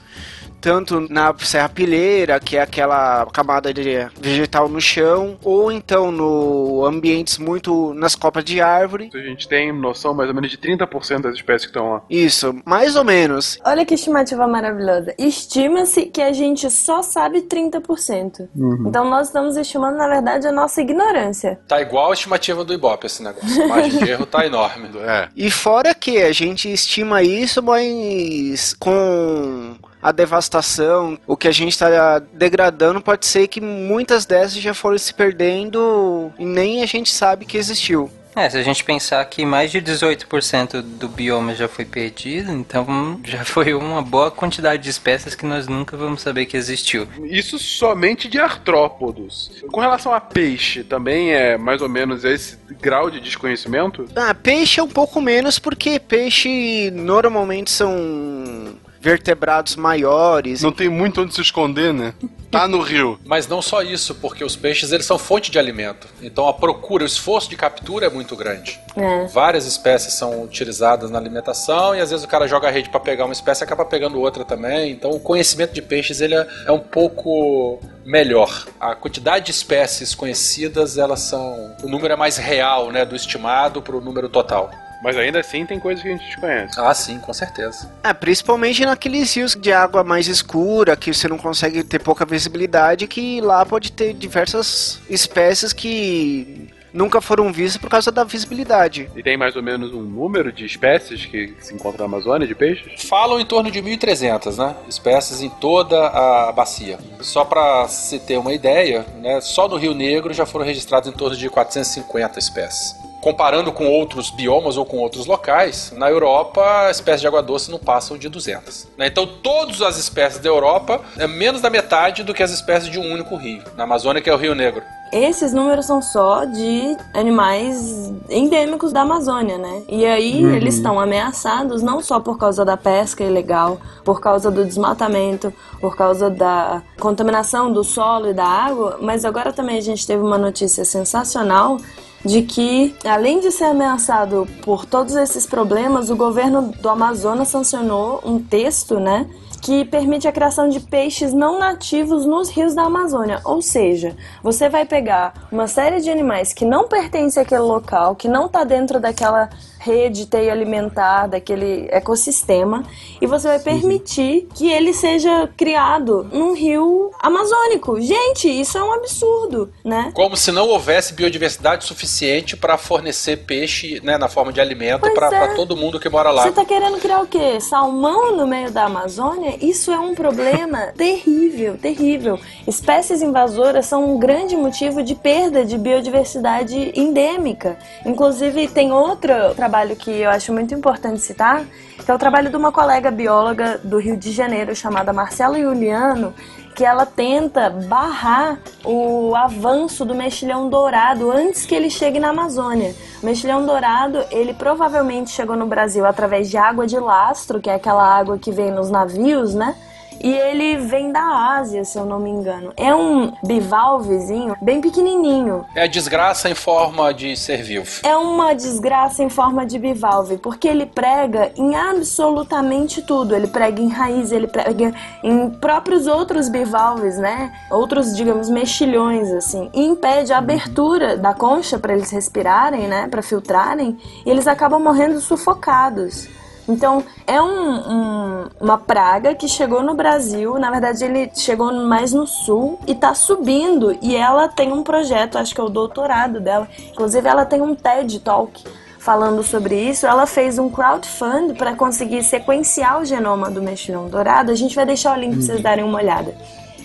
tanto 0.60 1.08
na 1.10 1.34
serrapilheira, 1.38 2.40
que 2.40 2.58
é 2.58 2.62
aquela 2.62 3.26
camada 3.28 3.74
de 3.74 4.08
vegetal 4.20 4.68
no 4.70 4.82
chão, 4.82 5.38
ou 5.44 5.72
então 5.72 6.12
no 6.12 6.86
ambientes 6.86 7.38
muito 7.38 7.94
nas 7.94 8.16
copas 8.16 8.44
de 8.44 8.62
árvore. 8.62 9.10
A 9.14 9.18
gente 9.18 9.48
tem 9.48 9.72
noção 9.72 10.14
mais 10.14 10.30
ou 10.30 10.36
menos 10.36 10.52
de 10.52 10.58
30% 10.58 11.22
das 11.22 11.36
espécies 11.36 11.66
que 11.66 11.72
estão 11.72 11.92
lá. 11.94 12.02
Isso, 12.10 12.56
mais 12.66 12.96
ou 12.96 13.04
menos. 13.04 13.58
Olha 13.66 13.86
que 13.86 13.94
estimativa 13.94 14.48
maravilhosa. 14.48 15.14
Estima-se 15.18 16.06
que 16.08 16.22
a 16.22 16.34
gente 16.34 16.70
só 16.70 17.02
sabe 17.02 17.42
30%. 17.42 18.50
Então 18.88 19.10
nós 19.10 19.28
estamos 19.28 19.58
estimando, 19.58 19.98
na 19.98 20.08
verdade, 20.08 20.48
a 20.48 20.52
nossa 20.52 20.82
ignorância. 20.82 21.60
Tá 21.68 21.82
igual 21.82 22.12
a 22.12 22.14
estimativa 22.14 22.64
do 22.64 22.74
Ibope 22.74 23.06
esse 23.06 23.24
negócio. 23.24 23.64
A 23.64 23.68
margem 23.68 24.00
de 24.00 24.10
erro 24.10 24.26
tá 24.26 24.46
enorme. 24.46 24.90
É. 25.00 25.30
E 25.36 25.50
fora 25.50 25.94
que 25.94 26.22
a 26.22 26.32
gente 26.32 26.72
estima 26.72 27.22
isso, 27.22 27.62
mas 27.62 28.74
com 28.74 29.76
a 30.02 30.12
devastação, 30.12 31.20
o 31.28 31.36
que 31.36 31.48
a 31.48 31.52
gente 31.52 31.72
está 31.72 32.20
degradando, 32.34 33.02
pode 33.02 33.26
ser 33.26 33.48
que 33.48 33.62
muitas 33.62 34.26
dessas 34.26 34.56
já 34.56 34.74
foram 34.74 34.98
se 34.98 35.14
perdendo 35.14 36.32
e 36.38 36.46
nem 36.46 36.82
a 36.82 36.86
gente 36.86 37.12
sabe 37.12 37.46
que 37.46 37.58
existiu. 37.58 38.10
É, 38.36 38.50
se 38.50 38.58
a 38.58 38.64
gente 38.64 38.84
pensar 38.86 39.26
que 39.26 39.46
mais 39.46 39.72
de 39.72 39.82
18% 39.82 40.82
do 40.82 41.10
bioma 41.10 41.54
já 41.54 41.68
foi 41.68 41.84
perdido, 41.84 42.52
então 42.52 43.20
já 43.26 43.44
foi 43.44 43.74
uma 43.74 44.02
boa 44.02 44.32
quantidade 44.32 44.84
de 44.84 44.90
espécies 44.90 45.36
que 45.36 45.46
nós 45.46 45.68
nunca 45.68 45.98
vamos 45.98 46.22
saber 46.22 46.46
que 46.46 46.56
existiu. 46.56 47.08
Isso 47.24 47.60
somente 47.60 48.30
de 48.30 48.40
artrópodos. 48.40 49.52
Com 49.70 49.82
relação 49.82 50.14
a 50.14 50.22
peixe, 50.22 50.84
também 50.84 51.34
é 51.34 51.58
mais 51.58 51.82
ou 51.82 51.90
menos 51.90 52.24
esse 52.24 52.58
grau 52.80 53.10
de 53.10 53.20
desconhecimento? 53.20 54.06
Ah, 54.16 54.34
peixe 54.34 54.80
é 54.80 54.84
um 54.84 54.88
pouco 54.88 55.20
menos 55.20 55.60
porque 55.60 56.00
peixe 56.00 56.92
normalmente 56.92 57.72
são 57.72 58.78
vertebrados 59.00 59.76
maiores. 59.76 60.62
Não 60.62 60.72
tem 60.72 60.90
muito 60.90 61.22
onde 61.22 61.34
se 61.34 61.42
esconder, 61.42 61.94
né? 61.94 62.14
Tá 62.52 62.68
no 62.68 62.82
rio. 62.82 63.20
Mas 63.26 63.48
não 63.48 63.62
só 63.62 63.82
isso, 63.82 64.16
porque 64.16 64.44
os 64.44 64.56
peixes 64.56 64.92
eles 64.92 65.06
são 65.06 65.18
fonte 65.18 65.52
de 65.52 65.60
alimento. 65.60 66.08
Então 66.22 66.48
a 66.48 66.54
procura, 66.54 67.04
o 67.04 67.08
esforço 67.08 67.50
de 67.50 67.56
captura 67.56 68.08
é 68.08 68.10
muito 68.10 68.36
grande. 68.36 68.80
É. 68.96 69.26
Várias 69.28 69.66
espécies 69.66 70.14
são 70.14 70.44
utilizadas 70.44 71.12
na 71.12 71.20
alimentação 71.20 71.96
e 71.96 72.02
às 72.02 72.10
vezes 72.10 72.26
o 72.26 72.28
cara 72.28 72.48
joga 72.48 72.68
a 72.68 72.72
rede 72.72 72.90
para 72.90 73.00
pegar 73.00 73.26
uma 73.26 73.34
espécie 73.34 73.64
e 73.64 73.66
acaba 73.66 73.86
pegando 73.86 74.20
outra 74.20 74.44
também. 74.44 74.92
Então 74.92 75.12
o 75.12 75.20
conhecimento 75.20 75.74
de 75.74 75.82
peixes 75.82 76.22
ele 76.22 76.34
é, 76.34 76.48
é 76.66 76.72
um 76.72 76.80
pouco 76.80 77.80
melhor. 78.04 78.66
A 78.80 78.96
quantidade 78.96 79.46
de 79.46 79.52
espécies 79.52 80.16
conhecidas, 80.16 80.98
elas 80.98 81.22
são 81.22 81.76
o 81.84 81.88
número 81.88 82.14
é 82.14 82.18
mais 82.18 82.38
real, 82.38 82.92
né, 82.92 83.06
do 83.06 83.16
estimado 83.16 83.82
para 83.82 83.96
o 83.96 84.02
número 84.02 84.28
total. 84.28 84.72
Mas 85.02 85.16
ainda 85.18 85.40
assim 85.40 85.66
tem 85.66 85.80
coisas 85.80 86.02
que 86.04 86.10
a 86.10 86.12
gente 86.12 86.26
desconhece. 86.26 86.80
Ah, 86.80 86.94
sim, 86.94 87.20
com 87.20 87.34
certeza. 87.34 87.90
É, 88.04 88.14
principalmente 88.14 88.86
naqueles 88.86 89.34
rios 89.34 89.56
de 89.56 89.72
água 89.72 90.04
mais 90.04 90.28
escura, 90.28 90.96
que 90.96 91.14
você 91.14 91.28
não 91.28 91.38
consegue 91.38 91.84
ter 91.84 92.00
pouca 92.00 92.26
visibilidade, 92.26 93.08
que 93.08 93.40
lá 93.40 93.66
pode 93.66 93.92
ter 93.92 94.14
diversas 94.14 95.00
espécies 95.10 95.72
que 95.72 96.68
nunca 96.94 97.22
foram 97.22 97.52
vistas 97.52 97.82
por 97.82 97.90
causa 97.90 98.12
da 98.12 98.24
visibilidade. 98.24 99.10
E 99.16 99.24
tem 99.24 99.38
mais 99.38 99.56
ou 99.56 99.64
menos 99.64 99.94
um 99.94 100.02
número 100.02 100.52
de 100.52 100.66
espécies 100.66 101.26
que 101.26 101.54
se 101.60 101.74
encontram 101.74 102.08
na 102.08 102.18
Amazônia 102.18 102.48
de 102.48 102.56
peixes? 102.56 103.04
Falam 103.04 103.40
em 103.40 103.46
torno 103.46 103.72
de 103.72 103.82
1.300, 103.82 104.58
né? 104.58 104.76
Espécies 104.88 105.42
em 105.42 105.50
toda 105.50 106.08
a 106.08 106.52
bacia. 106.52 106.98
Só 107.22 107.46
para 107.46 107.88
se 107.88 108.20
ter 108.20 108.38
uma 108.38 108.54
ideia, 108.54 109.06
né? 109.22 109.42
Só 109.42 109.68
no 109.68 109.78
Rio 109.78 109.94
Negro 109.94 110.34
já 110.34 110.46
foram 110.46 110.66
registrados 110.66 111.10
em 111.10 111.14
torno 111.14 111.36
de 111.36 111.50
450 111.50 112.40
espécies. 112.40 112.96
Comparando 113.22 113.74
com 113.74 113.86
outros 113.86 114.30
biomas 114.32 114.78
ou 114.78 114.86
com 114.86 114.98
outros 114.98 115.26
locais, 115.26 115.92
na 115.98 116.10
Europa 116.10 116.88
espécies 116.90 117.20
de 117.20 117.28
água 117.28 117.44
doce 117.44 117.70
não 117.70 117.78
passam 117.78 118.18
de 118.18 118.30
200. 118.30 118.88
né? 118.98 119.08
Então 119.08 119.28
todas 119.28 119.82
as 119.82 119.98
espécies 119.98 120.40
da 120.40 120.48
Europa 120.48 121.02
é 121.18 121.28
menos 121.28 121.60
da 121.60 121.70
metade 121.70 122.24
do 122.24 122.34
que 122.34 122.42
as 122.42 122.52
espécies 122.52 122.90
de 122.90 122.98
um 122.98 123.12
único 123.12 123.36
rio. 123.36 123.62
Na 123.76 123.84
Amazônia, 123.84 124.22
que 124.22 124.30
é 124.30 124.34
o 124.34 124.38
Rio 124.38 124.56
Negro. 124.56 124.82
Esses 125.12 125.54
números 125.54 125.86
são 125.86 126.02
só 126.02 126.46
de 126.46 126.96
animais 127.14 128.14
endêmicos 128.30 128.92
da 128.92 129.02
Amazônia, 129.02 129.58
né? 129.58 129.82
E 129.90 130.06
aí 130.06 130.46
Uhum. 130.46 130.52
eles 130.52 130.76
estão 130.76 131.00
ameaçados 131.00 131.82
não 131.82 132.02
só 132.02 132.20
por 132.20 132.38
causa 132.38 132.64
da 132.64 132.78
pesca 132.78 133.24
ilegal, 133.24 133.80
por 134.04 134.20
causa 134.22 134.52
do 134.52 134.64
desmatamento, 134.64 135.52
por 135.82 135.96
causa 135.96 136.30
da 136.30 136.82
contaminação 137.00 137.72
do 137.72 137.84
solo 137.84 138.30
e 138.30 138.34
da 138.34 138.46
água, 138.46 138.98
mas 139.02 139.26
agora 139.26 139.52
também 139.52 139.78
a 139.78 139.82
gente 139.82 140.06
teve 140.06 140.22
uma 140.22 140.38
notícia 140.38 140.86
sensacional 140.86 141.78
de 142.24 142.42
que, 142.42 142.94
além 143.06 143.40
de 143.40 143.50
ser 143.50 143.64
ameaçado 143.66 144.46
por 144.64 144.86
todos 144.86 145.16
esses 145.16 145.46
problemas, 145.48 146.10
o 146.10 146.16
governo 146.16 146.74
do 146.82 146.90
Amazonas 146.90 147.48
sancionou 147.48 148.20
um 148.26 148.40
texto, 148.40 149.00
né, 149.00 149.26
que 149.60 149.86
permite 149.86 150.28
a 150.28 150.32
criação 150.32 150.70
de 150.70 150.80
peixes 150.80 151.34
não 151.34 151.60
nativos 151.60 152.26
nos 152.26 152.50
rios 152.50 152.74
da 152.74 152.84
Amazônia. 152.84 153.42
Ou 153.44 153.62
seja, 153.62 154.16
você 154.42 154.70
vai 154.70 154.86
pegar 154.86 155.48
uma 155.52 155.68
série 155.68 156.02
de 156.02 156.10
animais 156.10 156.54
que 156.54 156.66
não 156.66 156.88
pertencem 156.88 157.44
àquele 157.44 157.62
local, 157.62 158.16
que 158.16 158.28
não 158.28 158.46
está 158.46 158.64
dentro 158.64 159.00
daquela 159.00 159.50
rede 159.80 160.26
teio 160.26 160.52
alimentar, 160.52 161.28
daquele 161.28 161.88
ecossistema, 161.90 162.84
e 163.22 163.26
você 163.26 163.48
vai 163.48 163.60
permitir 163.60 164.48
que 164.54 164.70
ele 164.70 164.94
seja 164.94 165.50
criado 165.56 166.28
num 166.32 166.54
rio 166.54 167.12
amazônico. 167.20 168.00
Gente, 168.02 168.48
isso 168.50 168.78
é 168.78 168.84
um 168.84 168.94
absurdo, 168.94 169.72
né? 169.84 170.12
Como 170.14 170.36
se 170.36 170.52
não 170.52 170.68
houvesse 170.68 171.14
biodiversidade 171.14 171.86
suficiente 171.86 172.58
para 172.58 172.78
fornecer 172.78 173.38
peixe 173.38 174.02
né, 174.04 174.18
na 174.18 174.28
forma 174.28 174.52
de 174.52 174.60
alimento 174.60 175.10
para 175.14 175.30
é. 175.34 175.56
todo 175.56 175.78
mundo 175.78 176.00
que 176.00 176.10
mora 176.10 176.30
lá. 176.32 176.44
Você 176.44 176.52
tá 176.52 176.66
querendo 176.66 177.00
criar 177.00 177.22
o 177.22 177.28
quê? 177.28 177.60
Salmão 177.62 178.36
no 178.36 178.46
meio 178.46 178.72
da 178.72 178.86
Amazônia? 178.86 179.58
Isso 179.62 179.92
é 179.92 180.00
um 180.00 180.14
problema 180.14 180.88
terrível, 180.98 181.78
terrível. 181.78 182.40
Espécies 182.68 183.22
invasoras 183.22 183.86
são 183.86 184.14
um 184.14 184.20
grande 184.20 184.56
motivo 184.56 185.02
de 185.02 185.16
perda 185.16 185.64
de 185.66 185.78
biodiversidade 185.78 186.92
endêmica. 186.96 187.78
Inclusive, 188.06 188.68
tem 188.68 188.92
outro 188.92 189.34
trabalho 189.70 189.96
que 189.96 190.10
eu 190.10 190.32
acho 190.32 190.52
muito 190.52 190.74
importante 190.74 191.22
citar, 191.22 191.64
que 192.04 192.10
é 192.10 192.14
o 192.14 192.18
trabalho 192.18 192.50
de 192.50 192.58
uma 192.58 192.72
colega 192.72 193.12
bióloga 193.12 193.80
do 193.84 194.00
Rio 194.00 194.18
de 194.18 194.32
Janeiro 194.32 194.76
chamada 194.76 195.14
Marcela 195.14 195.60
Juliano, 195.60 196.34
que 196.76 196.84
ela 196.84 197.06
tenta 197.06 197.70
barrar 197.70 198.58
o 198.84 199.36
avanço 199.36 200.04
do 200.04 200.16
mexilhão 200.16 200.70
dourado 200.70 201.30
antes 201.30 201.68
que 201.68 201.76
ele 201.76 201.88
chegue 201.88 202.20
na 202.20 202.30
Amazônia. 202.30 202.96
O 203.22 203.26
mexilhão 203.28 203.64
dourado, 203.64 204.26
ele 204.32 204.56
provavelmente 204.56 205.30
chegou 205.30 205.56
no 205.56 205.68
Brasil 205.68 206.04
através 206.04 206.50
de 206.50 206.58
água 206.58 206.88
de 206.88 206.98
lastro, 206.98 207.62
que 207.62 207.70
é 207.70 207.76
aquela 207.76 208.04
água 208.04 208.40
que 208.40 208.52
vem 208.52 208.72
nos 208.72 208.90
navios, 208.90 209.54
né? 209.54 209.76
E 210.22 210.32
ele 210.32 210.78
vem 210.78 211.12
da 211.12 211.24
Ásia, 211.58 211.84
se 211.86 211.98
eu 211.98 212.06
não 212.06 212.20
me 212.20 212.30
engano. 212.30 212.74
É 212.76 212.94
um 212.94 213.32
bivalvezinho 213.44 214.56
bem 214.62 214.82
pequenininho. 214.82 215.66
É 215.76 215.84
a 215.84 215.88
desgraça 215.88 216.50
em 216.50 216.56
forma 216.56 217.14
de 217.14 217.36
ser 217.38 217.62
vivo. 217.62 218.02
É 218.04 218.16
uma 218.16 218.54
desgraça 218.54 219.24
em 219.24 219.30
forma 219.30 219.66
de 219.66 219.80
bivalve, 219.80 220.38
porque 220.38 220.68
ele 220.68 220.86
prega 220.86 221.52
em 221.56 221.76
absolutamente 221.76 223.02
tudo. 223.02 223.36
Ele 223.36 223.48
prega 223.48 223.82
em 223.82 223.90
raiz, 223.90 224.32
ele 224.32 224.48
prega 224.48 224.94
em 225.24 225.50
próprios 225.50 226.08
outros 226.08 226.50
bivalves, 226.50 227.18
né? 227.18 227.52
Outros, 227.72 228.16
digamos, 228.16 228.50
mexilhões, 228.50 229.32
assim. 229.32 229.70
E 229.74 229.84
impede 229.84 230.34
a 230.34 230.38
abertura 230.38 231.18
da 231.18 231.34
concha 231.34 231.80
para 231.80 231.94
eles 231.94 232.12
respirarem, 232.12 232.88
né? 232.88 233.08
Para 233.08 233.22
filtrarem. 233.22 233.98
E 234.26 234.30
eles 234.30 234.48
acabam 234.48 234.82
morrendo 234.82 235.20
sufocados. 235.22 236.28
Então, 236.70 237.04
é 237.26 237.42
um, 237.42 237.72
um- 237.94 238.46
uma 238.62 238.78
praga 238.78 239.34
que 239.34 239.48
chegou 239.48 239.82
no 239.82 239.94
Brasil. 239.96 240.58
Na 240.60 240.70
verdade, 240.70 241.04
ele 241.04 241.32
chegou 241.36 241.74
mais 241.74 242.14
no 242.14 242.28
sul 242.28 242.80
e 242.86 242.94
tá 242.94 243.14
subindo. 243.14 243.98
E 244.02 244.16
ela 244.16 244.48
tem 244.48 244.72
um 244.72 244.84
projeto, 244.84 245.38
acho 245.38 245.54
que 245.54 245.60
é 245.60 245.64
o 245.64 245.70
doutorado 245.70 246.40
dela. 246.40 246.68
Inclusive, 246.92 247.28
ela 247.28 247.46
tem 247.46 247.62
um 247.62 247.74
TED 247.76 248.20
Talk 248.20 248.64
falando 249.00 249.42
sobre 249.44 249.76
isso. 249.90 250.06
Ela 250.06 250.26
fez 250.26 250.60
um 250.60 250.70
crowdfund 250.70 251.54
para 251.56 251.74
conseguir 251.74 252.22
sequenciar 252.24 253.02
o 253.02 253.06
genoma 253.06 253.50
do 253.50 253.62
mexilhão 253.62 254.08
dourado. 254.08 254.52
A 254.52 254.56
gente 254.56 254.76
vai 254.76 254.86
deixar 254.86 255.18
o 255.18 255.20
link 255.20 255.34
pra 255.38 255.42
vocês 255.42 255.62
darem 255.62 255.84
uma 255.84 255.98
olhada. 255.98 256.36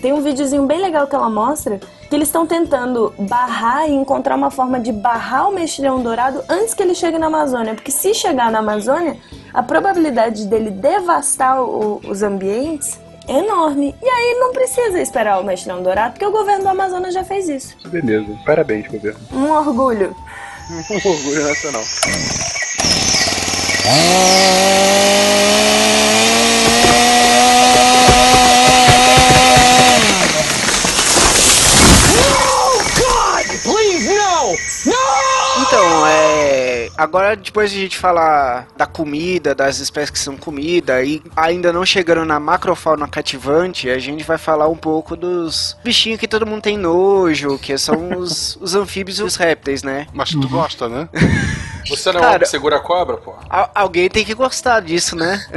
Tem 0.01 0.13
um 0.13 0.21
videozinho 0.21 0.65
bem 0.65 0.79
legal 0.81 1.07
que 1.07 1.15
ela 1.15 1.29
mostra 1.29 1.79
que 2.09 2.15
eles 2.15 2.27
estão 2.27 2.45
tentando 2.45 3.13
barrar 3.17 3.87
e 3.87 3.93
encontrar 3.93 4.35
uma 4.35 4.51
forma 4.51 4.79
de 4.79 4.91
barrar 4.91 5.49
o 5.49 5.53
mexilhão 5.53 6.01
dourado 6.01 6.43
antes 6.49 6.73
que 6.73 6.83
ele 6.83 6.93
chegue 6.95 7.17
na 7.17 7.27
Amazônia. 7.27 7.73
Porque 7.73 7.91
se 7.91 8.13
chegar 8.13 8.51
na 8.51 8.59
Amazônia, 8.59 9.17
a 9.53 9.63
probabilidade 9.63 10.45
dele 10.45 10.69
devastar 10.69 11.61
o- 11.61 11.99
os 12.07 12.21
ambientes 12.21 12.99
é 13.27 13.39
enorme. 13.39 13.95
E 14.01 14.07
aí 14.07 14.37
não 14.39 14.51
precisa 14.53 14.99
esperar 15.01 15.39
o 15.39 15.43
mexilhão 15.43 15.81
dourado, 15.81 16.11
porque 16.13 16.25
o 16.25 16.31
governo 16.31 16.63
do 16.63 16.69
Amazonas 16.69 17.13
já 17.13 17.23
fez 17.23 17.49
isso. 17.49 17.75
Beleza. 17.87 18.27
Parabéns, 18.45 18.87
governo. 18.87 19.19
Um 19.33 19.49
orgulho. 19.51 20.15
Um 20.89 20.95
orgulho 21.09 21.43
nacional. 21.47 21.83
Então, 35.61 36.07
é. 36.07 36.75
Agora, 36.97 37.35
depois 37.35 37.71
de 37.71 37.77
a 37.77 37.81
gente 37.81 37.97
falar 37.97 38.67
da 38.77 38.85
comida, 38.85 39.53
das 39.53 39.79
espécies 39.79 40.09
que 40.09 40.19
são 40.19 40.37
comida, 40.37 41.03
e 41.03 41.21
ainda 41.35 41.73
não 41.73 41.85
chegando 41.85 42.25
na 42.25 42.39
macrofauna 42.39 43.07
cativante, 43.07 43.89
a 43.89 43.99
gente 43.99 44.23
vai 44.23 44.37
falar 44.37 44.67
um 44.67 44.77
pouco 44.77 45.15
dos 45.15 45.77
bichinhos 45.83 46.19
que 46.19 46.27
todo 46.27 46.45
mundo 46.45 46.61
tem 46.61 46.77
nojo, 46.77 47.59
que 47.59 47.77
são 47.77 48.17
os, 48.17 48.57
os 48.61 48.75
anfíbios 48.75 49.19
e 49.19 49.23
os 49.23 49.35
répteis, 49.35 49.83
né? 49.83 50.07
Mas 50.13 50.29
tu 50.29 50.47
gosta, 50.47 50.87
né? 50.87 51.09
Você 51.89 52.11
não 52.11 52.19
é 52.19 52.21
Cara- 52.21 52.25
um 52.25 52.29
homem 52.35 52.39
que 52.39 52.45
segura 52.49 52.75
a 52.77 52.79
cobra, 52.79 53.17
pô? 53.17 53.35
Al- 53.49 53.71
alguém 53.75 54.09
tem 54.09 54.25
que 54.25 54.33
gostar 54.33 54.79
disso, 54.81 55.15
né? 55.15 55.45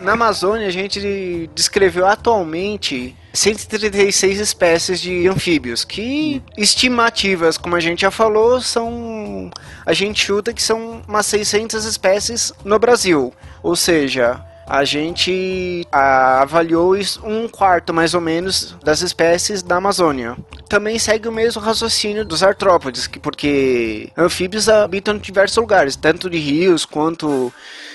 Na 0.00 0.12
Amazônia, 0.12 0.66
a 0.66 0.70
gente 0.70 1.48
descreveu 1.54 2.06
atualmente 2.06 3.16
136 3.32 4.40
espécies 4.40 5.00
de 5.00 5.26
anfíbios, 5.28 5.84
que 5.84 6.42
estimativas, 6.56 7.58
como 7.58 7.76
a 7.76 7.80
gente 7.80 8.00
já 8.02 8.10
falou, 8.10 8.60
são. 8.60 9.50
A 9.84 9.92
gente 9.92 10.24
chuta 10.24 10.52
que 10.52 10.62
são 10.62 11.02
umas 11.06 11.26
600 11.26 11.84
espécies 11.84 12.52
no 12.64 12.78
Brasil. 12.78 13.32
Ou 13.62 13.76
seja. 13.76 14.40
A 14.68 14.84
gente 14.84 15.86
ah, 15.92 16.42
avaliou 16.42 16.96
um 17.22 17.46
quarto 17.48 17.94
mais 17.94 18.14
ou 18.14 18.20
menos 18.20 18.76
das 18.82 19.00
espécies 19.00 19.62
da 19.62 19.76
Amazônia. 19.76 20.36
Também 20.68 20.98
segue 20.98 21.28
o 21.28 21.32
mesmo 21.32 21.62
raciocínio 21.62 22.24
dos 22.24 22.42
artrópodes, 22.42 23.06
que- 23.06 23.20
porque 23.20 24.10
anfíbios 24.16 24.68
habitam 24.68 25.14
em 25.14 25.18
diversos 25.18 25.56
lugares, 25.56 25.94
tanto 25.94 26.28
de 26.28 26.38
rios 26.38 26.84
quanto 26.84 27.52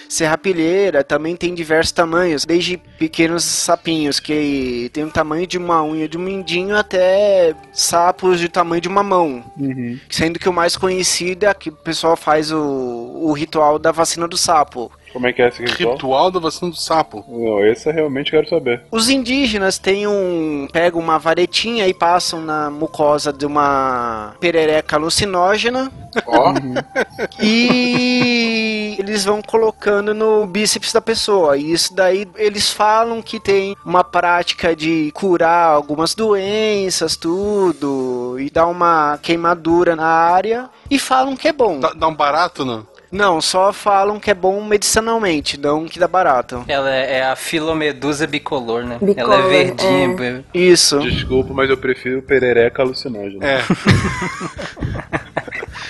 serrapilheira, 0.08 1.04
também 1.04 1.36
tem 1.38 1.54
diversos 1.54 1.92
tamanhos, 1.94 2.46
desde 2.46 2.78
pequenos 2.78 3.44
sapinhos 3.46 4.20
que 4.20 4.90
tem 4.94 5.06
o 5.06 5.10
tamanho 5.10 5.48
de 5.48 5.58
uma 5.58 5.82
unha 5.84 6.08
de 6.08 6.18
um 6.18 6.22
mindinho 6.22 6.76
até 6.76 7.54
sapos 7.72 8.38
de 8.40 8.50
tamanho 8.50 8.82
de 8.82 8.90
uma 8.90 9.04
mão. 9.04 9.44
Uhum. 9.58 9.98
Sendo 10.10 10.38
que 10.38 10.50
o 10.50 10.54
mais 10.54 10.76
conhecido 10.76 11.46
é 11.46 11.54
que 11.54 11.70
o 11.70 11.74
pessoal 11.74 12.18
faz 12.18 12.52
o, 12.52 12.60
o 12.62 13.32
ritual 13.32 13.80
da 13.80 13.92
vacina 13.92 14.28
do 14.28 14.38
sapo. 14.38 14.92
Como 15.12 15.28
é 15.28 15.34
que 15.34 15.42
é 15.42 15.48
esse 15.48 15.64
ritual? 15.64 15.94
Ritual 15.94 16.32
da 16.32 16.40
vacina 16.40 16.72
do 16.72 16.78
sapo. 16.78 17.26
Não, 17.28 17.66
esse 17.66 17.90
eu 17.90 17.94
realmente 17.94 18.32
quero 18.32 18.48
saber. 18.48 18.84
Os 18.92 19.10
indígenas 19.10 19.78
têm 19.78 20.08
um. 20.08 20.68
pegam 20.72 21.00
uma 21.00 21.18
varetinha 21.18 21.88
e 21.88 21.94
passam 21.94 22.42
na 22.42 22.70
mucosa 22.70 23.32
de 23.32 23.46
uma 23.46 24.36
perereca 24.40 24.96
alucinógena 24.96 25.92
Ó, 26.26 26.54
e 27.42 28.96
eles 29.00 29.24
vão 29.24 29.42
colocando 29.42 30.14
no 30.14 30.46
bíceps 30.46 30.92
da 30.92 31.02
pessoa. 31.02 31.58
E 31.58 31.72
isso 31.72 31.94
daí 31.94 32.28
eles 32.36 32.72
falam 32.72 33.22
que 33.22 33.40
tem 33.40 33.76
uma 33.86 34.04
prática 34.04 34.76
de 34.76 35.12
curar 35.14 35.70
algumas 35.70 36.14
doenças, 36.14 37.16
tudo, 37.16 38.38
e 38.40 38.50
dar 38.50 38.68
uma 38.68 39.18
queimadura 39.22 39.96
na 39.96 40.08
área. 40.08 40.70
E 40.90 41.00
falam 41.00 41.36
que 41.36 41.48
é 41.48 41.54
bom. 41.54 41.80
Dá, 41.80 41.94
dá 41.94 42.08
um 42.08 42.16
barato, 42.16 42.66
não? 42.66 42.86
Não, 43.12 43.42
só 43.42 43.74
falam 43.74 44.20
que 44.20 44.32
é 44.32 44.34
bom 44.34 44.64
medicinalmente, 44.64 45.60
não 45.60 45.86
que 45.86 46.00
dá 46.00 46.08
barato. 46.08 46.64
Ela 46.68 46.90
é 46.90 47.12
é 47.12 47.24
a 47.24 47.36
filomedusa 47.36 48.26
bicolor, 48.26 48.84
né? 48.84 48.98
Bicolor, 49.02 49.34
ela 49.34 49.46
é 49.46 49.50
verdinha. 49.50 50.46
Isso. 50.54 51.00
Desculpa, 51.00 51.54
mas 51.54 51.70
eu 51.70 51.78
prefiro 51.78 52.22
perereca 52.22 52.82
alucinógena. 52.82 53.46
É. 53.46 53.62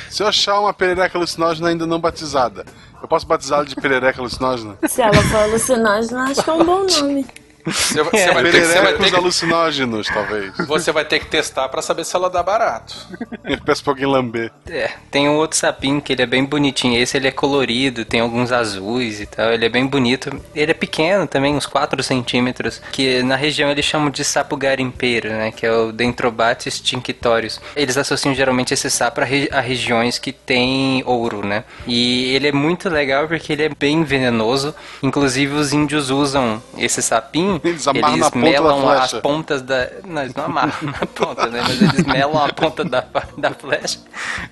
Se 0.10 0.24
eu 0.24 0.28
achar 0.28 0.60
uma 0.60 0.74
perereca 0.74 1.16
alucinógena 1.18 1.70
ainda 1.70 1.86
não 1.86 2.00
batizada, 2.00 2.66
eu 3.02 3.08
posso 3.08 3.28
batizá-la 3.28 3.64
de 3.64 3.76
perereca 3.76 4.20
alucinógena? 4.20 4.76
Se 4.88 5.02
ela 5.02 5.14
for 5.14 5.38
alucinógena, 5.38 6.24
acho 6.24 6.44
que 6.44 6.50
é 6.50 6.54
um 6.54 6.66
bom 6.66 6.86
nome. 6.86 7.26
Você, 7.66 8.04
você 8.04 8.32
vai 8.34 8.44
ter, 8.52 8.66
você, 8.66 8.82
vai 8.82 8.94
ter 8.98 9.10
que, 9.10 9.16
alucinógenos, 9.16 10.08
talvez. 10.08 10.54
você 10.68 10.92
vai 10.92 11.06
ter 11.06 11.20
que 11.20 11.26
testar 11.28 11.70
pra 11.70 11.82
saber 11.82 12.04
se 12.06 12.16
ela 12.16 12.30
dá 12.30 12.42
barato. 12.44 12.96
Eu 13.44 13.60
peço 13.62 13.84
pra 13.84 13.92
alguém 13.94 14.06
lamber. 14.06 14.52
É, 14.70 14.90
tem 15.10 15.28
um 15.30 15.36
outro 15.36 15.58
sapinho 15.58 16.02
que 16.02 16.14
ele 16.14 16.22
é 16.22 16.26
bem 16.26 16.44
bonitinho. 16.46 16.98
Esse 17.00 17.18
ele 17.18 17.28
é 17.28 17.32
colorido, 17.32 18.06
tem 18.06 18.20
alguns 18.20 18.52
azuis 18.52 19.20
e 19.22 19.26
tal. 19.26 19.52
Ele 19.52 19.66
é 19.66 19.70
bem 19.70 19.86
bonito. 19.86 20.32
Ele 20.56 20.72
é 20.72 20.74
pequeno 20.74 21.28
também, 21.28 21.56
uns 21.56 21.66
4 21.66 22.02
centímetros. 22.04 22.82
Que 22.92 23.22
na 23.24 23.36
região 23.36 23.70
eles 23.70 23.86
chamam 23.86 24.10
de 24.10 24.24
sapo 24.24 24.56
garimpeiro, 24.58 25.30
né? 25.30 25.52
Que 25.52 25.66
é 25.66 25.72
o 25.72 25.92
Dentrobates 25.92 26.80
tinctorius. 26.80 27.60
Eles 27.76 27.98
associam 27.98 28.34
geralmente 28.34 28.74
esse 28.74 28.90
sapo 28.90 29.22
a, 29.22 29.24
re- 29.26 29.50
a 29.52 29.60
regiões 29.60 30.18
que 30.20 30.32
tem 30.32 31.04
ouro, 31.06 31.46
né? 31.46 31.64
E 31.88 32.34
ele 32.36 32.48
é 32.48 32.52
muito 32.52 32.90
legal 32.90 33.28
porque 33.28 33.54
ele 33.54 33.64
é 33.64 33.70
bem 33.70 34.04
venenoso. 34.04 34.74
Inclusive 35.02 35.54
os 35.56 35.74
índios 35.74 36.10
usam 36.10 36.62
esse 36.78 37.02
sapinho. 37.02 37.51
Eles 37.64 37.88
amarram 37.88 38.18
na 38.18 38.30
ponta 38.32 38.40
da 38.40 38.52
melam 38.52 38.90
as 38.90 38.98
flecha. 39.10 39.22
pontas 39.22 39.62
da. 39.62 39.90
Não, 40.06 40.22
eles 40.22 40.36
não 40.36 40.46
amarram 40.46 40.74
na 40.84 41.06
ponta, 41.08 41.48
né? 41.48 41.62
Mas 41.62 41.82
eles 41.82 42.06
melam 42.06 42.44
a 42.44 42.54
ponta 42.54 42.84
da, 42.84 43.06
da 43.38 43.52
flecha 43.52 44.00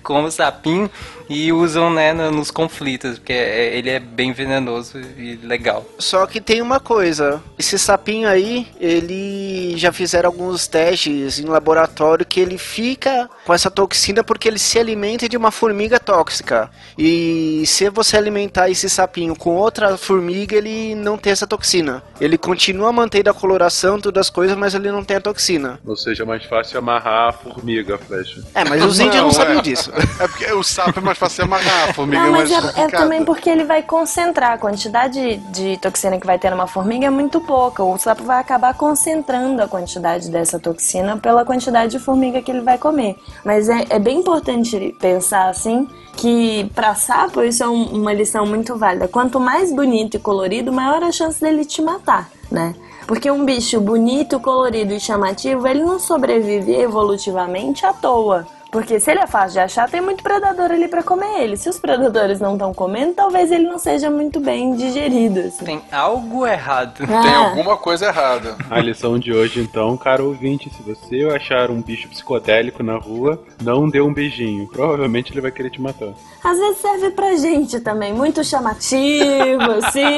com 0.02 0.24
o 0.24 0.30
sapinho 0.30 0.90
e 1.28 1.52
usam, 1.52 1.90
né, 1.90 2.12
no- 2.12 2.30
nos 2.32 2.50
conflitos, 2.50 3.18
porque 3.18 3.32
é- 3.32 3.76
ele 3.76 3.88
é 3.88 4.00
bem 4.00 4.32
venenoso 4.32 4.98
e 5.16 5.36
legal. 5.44 5.86
Só 5.98 6.26
que 6.26 6.40
tem 6.40 6.60
uma 6.60 6.80
coisa, 6.80 7.40
esse 7.56 7.78
sapinho 7.78 8.28
aí, 8.28 8.66
ele 8.80 9.74
já 9.76 9.92
fizeram 9.92 10.28
alguns 10.28 10.66
testes 10.66 11.38
em 11.38 11.44
laboratório 11.44 12.26
que 12.26 12.40
ele 12.40 12.58
fica 12.58 13.30
com 13.44 13.54
essa 13.54 13.70
toxina 13.70 14.24
porque 14.24 14.48
ele 14.48 14.58
se 14.58 14.78
alimenta 14.78 15.28
de 15.28 15.36
uma 15.36 15.50
formiga 15.52 16.00
tóxica. 16.00 16.68
E 16.98 17.62
se 17.66 17.88
você 17.90 18.16
alimentar 18.16 18.68
esse 18.68 18.90
sapinho 18.90 19.36
com 19.36 19.54
outra 19.56 19.96
formiga, 19.96 20.56
ele 20.56 20.94
não 20.96 21.16
tem 21.16 21.32
essa 21.32 21.46
toxina. 21.46 22.02
Ele 22.20 22.36
continua 22.36 22.89
mantendo 22.92 23.30
a 23.30 23.34
coloração, 23.34 24.00
todas 24.00 24.26
as 24.26 24.30
coisas, 24.30 24.56
mas 24.56 24.74
ele 24.74 24.90
não 24.90 25.04
tem 25.04 25.16
a 25.16 25.20
toxina. 25.20 25.78
Ou 25.86 25.96
seja, 25.96 26.22
é 26.22 26.26
mais 26.26 26.44
fácil 26.44 26.78
amarrar 26.78 27.28
a 27.28 27.32
formiga, 27.32 27.94
a 27.96 27.98
flecha. 27.98 28.42
É, 28.54 28.64
mas 28.64 28.84
os 28.84 28.98
índios 29.00 29.16
não, 29.16 29.24
Não, 29.24 29.30
sabiam 29.30 29.58
é. 29.58 29.62
disso. 29.62 29.90
É 30.20 30.28
porque 30.28 30.52
o 30.52 30.62
sapo 30.62 30.98
é 30.98 31.02
mais 31.02 31.16
fácil 31.16 31.44
amarrar, 31.44 31.90
a 31.90 31.94
formiga 31.94 32.20
Não, 32.22 32.28
é 32.28 32.30
mas 32.40 32.50
mais 32.50 32.76
é, 32.76 32.80
é 32.82 32.86
também 32.88 33.24
porque 33.24 33.48
ele 33.48 33.64
vai 33.64 33.82
concentrar. 33.82 34.52
A 34.52 34.58
quantidade 34.58 35.36
de 35.50 35.76
toxina 35.78 36.18
que 36.20 36.26
vai 36.26 36.38
ter 36.38 36.50
numa 36.50 36.66
formiga 36.66 37.06
é 37.06 37.10
muito 37.10 37.40
pouca. 37.40 37.82
O 37.82 37.96
sapo 37.98 38.22
vai 38.24 38.38
acabar 38.40 38.74
concentrando 38.74 39.62
a 39.62 39.68
quantidade 39.68 40.30
dessa 40.30 40.58
toxina 40.58 41.16
pela 41.16 41.44
quantidade 41.44 41.92
de 41.92 41.98
formiga 41.98 42.42
que 42.42 42.50
ele 42.50 42.60
vai 42.60 42.76
comer. 42.76 43.16
Mas 43.44 43.68
é, 43.68 43.86
é 43.88 43.98
bem 43.98 44.18
importante 44.18 44.94
pensar 45.00 45.48
assim 45.48 45.88
que 46.16 46.70
para 46.74 46.94
sapo 46.94 47.42
isso 47.42 47.62
é 47.62 47.68
um- 47.68 47.84
uma 48.00 48.12
lição 48.12 48.44
muito 48.44 48.76
válida. 48.76 49.08
Quanto 49.08 49.40
mais 49.40 49.72
bonito 49.72 50.16
e 50.16 50.20
colorido, 50.20 50.70
maior 50.72 51.02
a 51.02 51.10
chance 51.12 51.40
dele 51.40 51.64
te 51.64 51.80
matar, 51.80 52.28
né? 52.50 52.74
Porque 53.06 53.30
um 53.30 53.44
bicho 53.44 53.80
bonito, 53.80 54.40
colorido 54.40 54.92
e 54.92 55.00
chamativo, 55.00 55.66
ele 55.66 55.82
não 55.82 55.98
sobrevive 55.98 56.74
evolutivamente 56.74 57.84
à 57.84 57.92
toa. 57.92 58.46
Porque 58.70 59.00
se 59.00 59.10
ele 59.10 59.20
é 59.20 59.26
fácil 59.26 59.52
de 59.54 59.58
achar, 59.60 59.88
tem 59.90 60.00
muito 60.00 60.22
predador 60.22 60.70
ali 60.70 60.86
pra 60.86 61.02
comer 61.02 61.40
ele. 61.42 61.56
Se 61.56 61.68
os 61.68 61.78
predadores 61.78 62.38
não 62.40 62.52
estão 62.52 62.72
comendo, 62.72 63.14
talvez 63.14 63.50
ele 63.50 63.64
não 63.64 63.78
seja 63.78 64.08
muito 64.10 64.38
bem 64.38 64.74
digerido. 64.76 65.40
Assim. 65.40 65.64
Tem 65.64 65.82
algo 65.90 66.46
errado. 66.46 66.98
Tem 67.06 67.06
Ah, 67.16 67.48
alguma 67.48 67.76
coisa 67.76 68.06
errada. 68.06 68.56
A 68.70 68.78
lição 68.80 69.18
de 69.18 69.32
hoje, 69.32 69.60
então, 69.60 69.96
caro 69.96 70.26
ouvinte, 70.26 70.70
se 70.70 70.82
você 70.82 71.24
achar 71.34 71.70
um 71.70 71.82
bicho 71.82 72.08
psicodélico 72.08 72.82
na 72.82 72.96
rua, 72.96 73.42
não 73.62 73.88
dê 73.88 74.00
um 74.00 74.14
beijinho. 74.14 74.68
Provavelmente 74.68 75.32
ele 75.32 75.40
vai 75.40 75.50
querer 75.50 75.70
te 75.70 75.80
matar. 75.80 76.10
Às 76.44 76.56
vezes 76.58 76.78
serve 76.78 77.10
pra 77.10 77.36
gente 77.36 77.80
também, 77.80 78.12
muito 78.12 78.42
chamativo, 78.44 79.62
assim. 79.84 80.16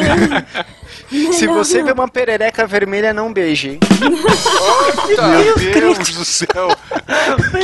Se 1.33 1.47
você 1.47 1.83
vê 1.83 1.93
uma 1.93 2.07
perereca 2.09 2.67
vermelha, 2.67 3.13
não 3.15 3.33
beije. 3.33 3.79
Meu 5.31 5.55
Deus 5.73 5.99
do 6.11 6.25
céu! 6.25 6.69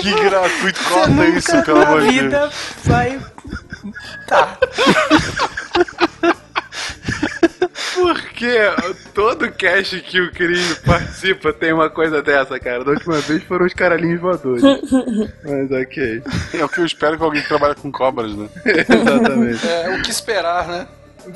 Que 0.00 0.12
gratuito, 0.14 0.77
Corta 0.86 1.08
nunca 1.08 1.38
isso, 1.38 2.10
vida 2.10 2.50
vai. 2.84 3.20
Tá. 4.26 4.58
Porque 7.94 8.56
todo 9.12 9.50
cast 9.50 10.00
que 10.02 10.20
o 10.20 10.30
Cris 10.30 10.78
participa 10.78 11.52
tem 11.52 11.72
uma 11.72 11.90
coisa 11.90 12.22
dessa, 12.22 12.58
cara. 12.58 12.84
Da 12.84 12.92
última 12.92 13.20
vez 13.20 13.42
foram 13.42 13.66
os 13.66 13.74
caralhinhos 13.74 14.20
voadores. 14.20 14.62
Mas 14.62 15.70
ok. 15.70 16.22
É 16.54 16.64
o 16.64 16.68
que 16.68 16.80
eu 16.80 16.86
espero 16.86 17.16
que 17.16 17.24
alguém 17.24 17.42
que 17.42 17.48
trabalha 17.48 17.74
com 17.74 17.90
cobras, 17.90 18.34
né? 18.36 18.48
Exatamente. 18.64 19.66
É, 19.66 19.96
o 19.96 20.02
que 20.02 20.10
esperar, 20.10 20.68
né? 20.68 20.86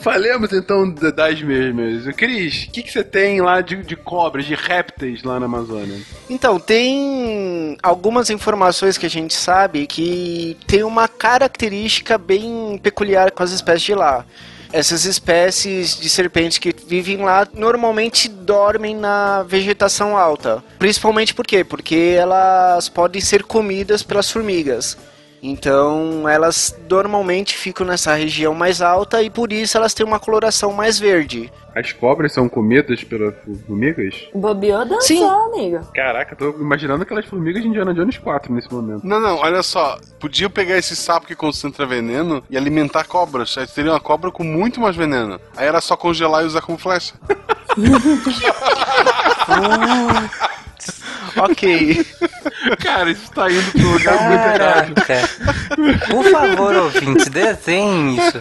Falemos 0.00 0.52
então 0.52 0.90
da- 0.92 1.10
das 1.10 1.40
mesmas. 1.42 2.14
Cris, 2.16 2.64
o 2.64 2.70
que, 2.70 2.82
que 2.82 2.92
você 2.92 3.04
tem 3.04 3.40
lá 3.40 3.60
de, 3.60 3.76
de 3.76 3.96
cobras, 3.96 4.44
de 4.44 4.54
répteis 4.54 5.22
lá 5.22 5.38
na 5.38 5.46
Amazônia? 5.46 5.98
Então, 6.28 6.58
tem 6.58 7.76
algumas 7.82 8.30
informações 8.30 8.96
que 8.98 9.06
a 9.06 9.10
gente 9.10 9.34
sabe 9.34 9.86
que 9.86 10.56
tem 10.66 10.82
uma 10.82 11.06
característica 11.08 12.16
bem 12.18 12.78
peculiar 12.82 13.30
com 13.30 13.42
as 13.42 13.50
espécies 13.52 13.82
de 13.82 13.94
lá. 13.94 14.24
Essas 14.72 15.04
espécies 15.04 16.00
de 16.00 16.08
serpentes 16.08 16.56
que 16.56 16.74
vivem 16.86 17.18
lá 17.18 17.46
normalmente 17.52 18.26
dormem 18.26 18.96
na 18.96 19.42
vegetação 19.42 20.16
alta. 20.16 20.64
Principalmente 20.78 21.34
por 21.34 21.46
quê? 21.46 21.62
Porque 21.62 22.16
elas 22.18 22.88
podem 22.88 23.20
ser 23.20 23.42
comidas 23.42 24.02
pelas 24.02 24.30
formigas. 24.30 24.96
Então, 25.42 26.28
elas 26.28 26.78
normalmente 26.88 27.56
ficam 27.56 27.84
nessa 27.84 28.14
região 28.14 28.54
mais 28.54 28.80
alta 28.80 29.20
e 29.20 29.28
por 29.28 29.52
isso 29.52 29.76
elas 29.76 29.92
têm 29.92 30.06
uma 30.06 30.20
coloração 30.20 30.72
mais 30.72 31.00
verde. 31.00 31.52
As 31.74 31.90
cobras 31.90 32.32
são 32.32 32.48
comidas 32.48 33.02
pelas 33.02 33.34
formigas? 33.66 34.28
Bobeou 34.32 34.84
dançou, 34.84 35.00
Sim. 35.00 35.24
amigo. 35.24 35.80
Caraca, 35.92 36.36
tô 36.36 36.50
imaginando 36.50 37.02
aquelas 37.02 37.24
formigas 37.24 37.60
de 37.60 37.68
Indiana 37.68 37.92
Jones 37.92 38.18
4 38.18 38.54
nesse 38.54 38.72
momento. 38.72 39.04
Não, 39.04 39.18
não, 39.18 39.38
olha 39.38 39.64
só. 39.64 39.98
Podiam 40.20 40.48
pegar 40.48 40.78
esse 40.78 40.94
sapo 40.94 41.26
que 41.26 41.34
concentra 41.34 41.86
veneno 41.86 42.44
e 42.48 42.56
alimentar 42.56 43.04
cobras. 43.04 43.58
Aí 43.58 43.66
teria 43.66 43.90
uma 43.90 44.00
cobra 44.00 44.30
com 44.30 44.44
muito 44.44 44.80
mais 44.80 44.94
veneno. 44.94 45.40
Aí 45.56 45.66
era 45.66 45.80
só 45.80 45.96
congelar 45.96 46.44
e 46.44 46.46
usar 46.46 46.60
como 46.60 46.78
flecha. 46.78 47.14
Ok. 51.36 52.04
Cara, 52.82 53.10
isso 53.10 53.30
tá 53.32 53.50
indo 53.50 53.72
pro 53.72 53.90
lugar 53.92 54.28
muito 54.28 54.44
errado. 54.62 54.94
Caraca. 54.94 55.28
Por 56.10 56.24
favor, 56.24 56.76
ouvintes, 56.76 57.28
desenhem 57.28 58.16
isso. 58.16 58.40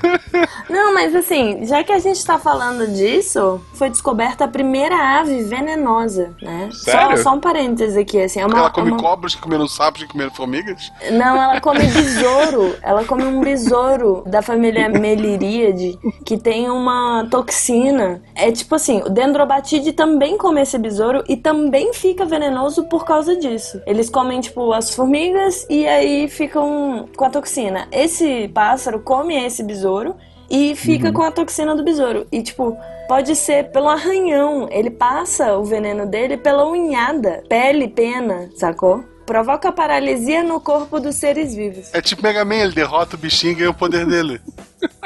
Não, 0.70 0.94
mas 0.94 1.16
assim, 1.16 1.66
já 1.66 1.84
que 1.84 1.92
a 1.92 2.00
gente 2.00 2.24
tá 2.26 2.38
falando 2.38 2.88
disso, 2.88 3.62
foi 3.74 3.90
descoberta 3.90 4.46
a 4.46 4.48
primeira 4.48 4.96
ave 5.20 5.44
venenosa, 5.44 6.36
né? 6.42 6.70
Só, 6.72 6.92
Sério? 6.92 7.18
só 7.24 7.34
um 7.34 7.40
parênteses 7.40 7.98
aqui, 7.98 8.22
assim. 8.22 8.40
É 8.42 8.46
uma, 8.46 8.58
ela 8.60 8.70
come 8.70 8.92
uma- 8.92 9.00
cobras 9.00 9.36
que 9.36 9.42
comeram 9.42 9.68
sapos 9.68 10.04
que 10.04 10.10
comeram 10.10 10.32
formigas? 10.32 10.92
Não, 11.12 11.42
ela 11.42 11.60
come 11.62 11.80
besouro. 11.88 12.76
ela 12.82 13.04
come 13.06 13.24
um 13.26 13.42
besouro 13.42 14.24
da 14.26 14.42
família 14.42 14.90
Meliríade, 14.90 15.98
que 16.26 16.38
tem 16.38 16.70
uma 16.70 17.26
toxina. 17.30 18.22
É 18.36 18.52
tipo 18.52 18.76
assim, 18.76 19.02
o 19.06 19.10
Dendrobatide 19.10 19.94
também 19.94 20.38
come 20.38 20.62
esse 20.62 20.78
besouro 20.78 21.24
e 21.28 21.36
também 21.38 21.94
fica 21.94 22.26
venenoso 22.26 22.81
por 22.86 23.06
causa 23.06 23.36
disso. 23.36 23.82
Eles 23.86 24.10
comem, 24.10 24.42
tipo, 24.42 24.72
as 24.74 24.94
formigas 24.94 25.66
e 25.70 25.88
aí 25.88 26.28
ficam 26.28 27.08
com 27.16 27.26
a 27.26 27.30
toxina. 27.30 27.88
Esse 27.92 28.48
pássaro 28.50 29.00
come 29.00 29.36
esse 29.36 29.64
besouro 29.64 30.16
e 30.50 30.76
fica 30.76 31.12
com 31.14 31.22
a 31.22 31.32
toxina 31.32 31.76
do 31.76 31.84
besouro. 31.84 32.28
E, 32.32 32.44
tipo, 32.44 32.78
pode 33.08 33.36
ser 33.36 33.72
pelo 33.72 33.88
arranhão. 33.88 34.68
Ele 34.70 34.90
passa 34.90 35.58
o 35.58 35.64
veneno 35.64 36.06
dele 36.06 36.38
pela 36.38 36.66
unhada, 36.66 37.44
pele, 37.48 37.88
pena, 37.88 38.50
sacou? 38.56 39.04
Provoca 39.26 39.72
paralisia 39.72 40.44
no 40.44 40.60
corpo 40.60 41.00
dos 41.00 41.16
seres 41.16 41.56
vivos. 41.56 41.94
É 41.94 42.02
tipo 42.02 42.22
Mega 42.22 42.44
Man, 42.44 42.56
ele 42.56 42.74
derrota 42.74 43.16
o 43.16 43.20
bichinho 43.20 43.54
e 43.54 43.56
ganha 43.56 43.70
o 43.70 43.74
poder 43.74 44.06
dele. 44.06 44.42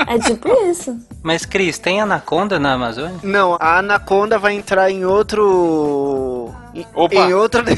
É 0.07 0.17
tipo 0.17 0.49
isso. 0.69 0.97
Mas, 1.21 1.45
Cris, 1.45 1.77
tem 1.77 1.99
anaconda 1.99 2.57
na 2.57 2.73
Amazônia? 2.73 3.19
Não, 3.21 3.57
a 3.59 3.79
anaconda 3.79 4.39
vai 4.39 4.53
entrar 4.53 4.89
em 4.89 5.03
outro. 5.03 6.49
Em- 6.75 6.85
Opa. 6.93 7.15
Em 7.15 7.33
outro. 7.33 7.63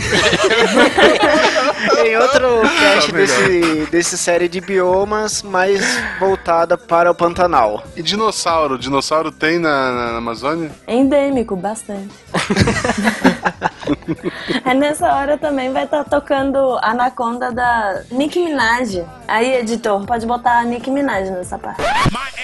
em 2.05 2.17
outro 2.17 2.61
cast 2.79 3.11
Tá 3.11 3.17
melhor. 3.17 3.27
desse, 3.27 3.87
desse 3.91 4.17
série 4.17 4.47
de 4.49 4.59
biomas, 4.59 5.43
mais 5.43 5.81
voltada 6.19 6.77
para 6.77 7.11
o 7.11 7.15
Pantanal. 7.15 7.83
E 7.95 8.01
dinossauro? 8.01 8.77
Dinossauro 8.77 9.31
tem 9.31 9.59
na, 9.59 9.91
na- 10.11 10.17
Amazônia? 10.17 10.71
É 10.87 10.95
endêmico, 10.95 11.55
bastante. 11.55 12.09
é 14.65 14.73
nessa 14.73 15.13
hora 15.13 15.37
também 15.37 15.71
vai 15.71 15.83
estar 15.85 16.03
tocando 16.03 16.77
Anaconda 16.81 17.51
da 17.51 18.01
Nicki 18.11 18.39
Minaj. 18.39 19.03
Aí, 19.27 19.55
editor, 19.57 20.05
pode 20.05 20.25
botar 20.25 20.59
a 20.59 20.63
Nicki 20.63 20.89
Minaj 20.89 21.29
nessa 21.29 21.57
parte. 21.57 21.81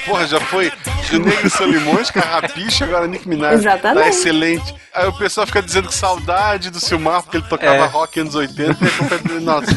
Porra, 0.06 0.28
já 0.28 0.40
foi 0.40 0.72
Negro 1.12 1.48
e 1.48 1.50
Solimões, 1.50 2.12
Carrapicho, 2.12 2.84
agora 2.84 3.08
Nick 3.08 3.28
Minaj. 3.28 3.54
Exatamente. 3.56 4.04
Tá 4.04 4.10
excelente. 4.10 4.76
Aí 4.94 5.08
o 5.08 5.14
pessoal 5.14 5.48
fica 5.48 5.62
dizendo 5.62 5.88
que 5.88 5.96
saudade 5.96 6.43
do 6.72 6.80
Silmar, 6.80 7.24
porque 7.24 7.38
ele 7.38 7.46
tocava 7.48 7.76
É. 7.76 7.86
rock 7.88 8.20
anos 8.20 8.36
80 8.36 8.84
e 8.84 8.88
a 8.88 8.92
culpa 8.92 9.16
é 9.16 9.18
dele. 9.20 9.40
Nossa. 9.46 9.72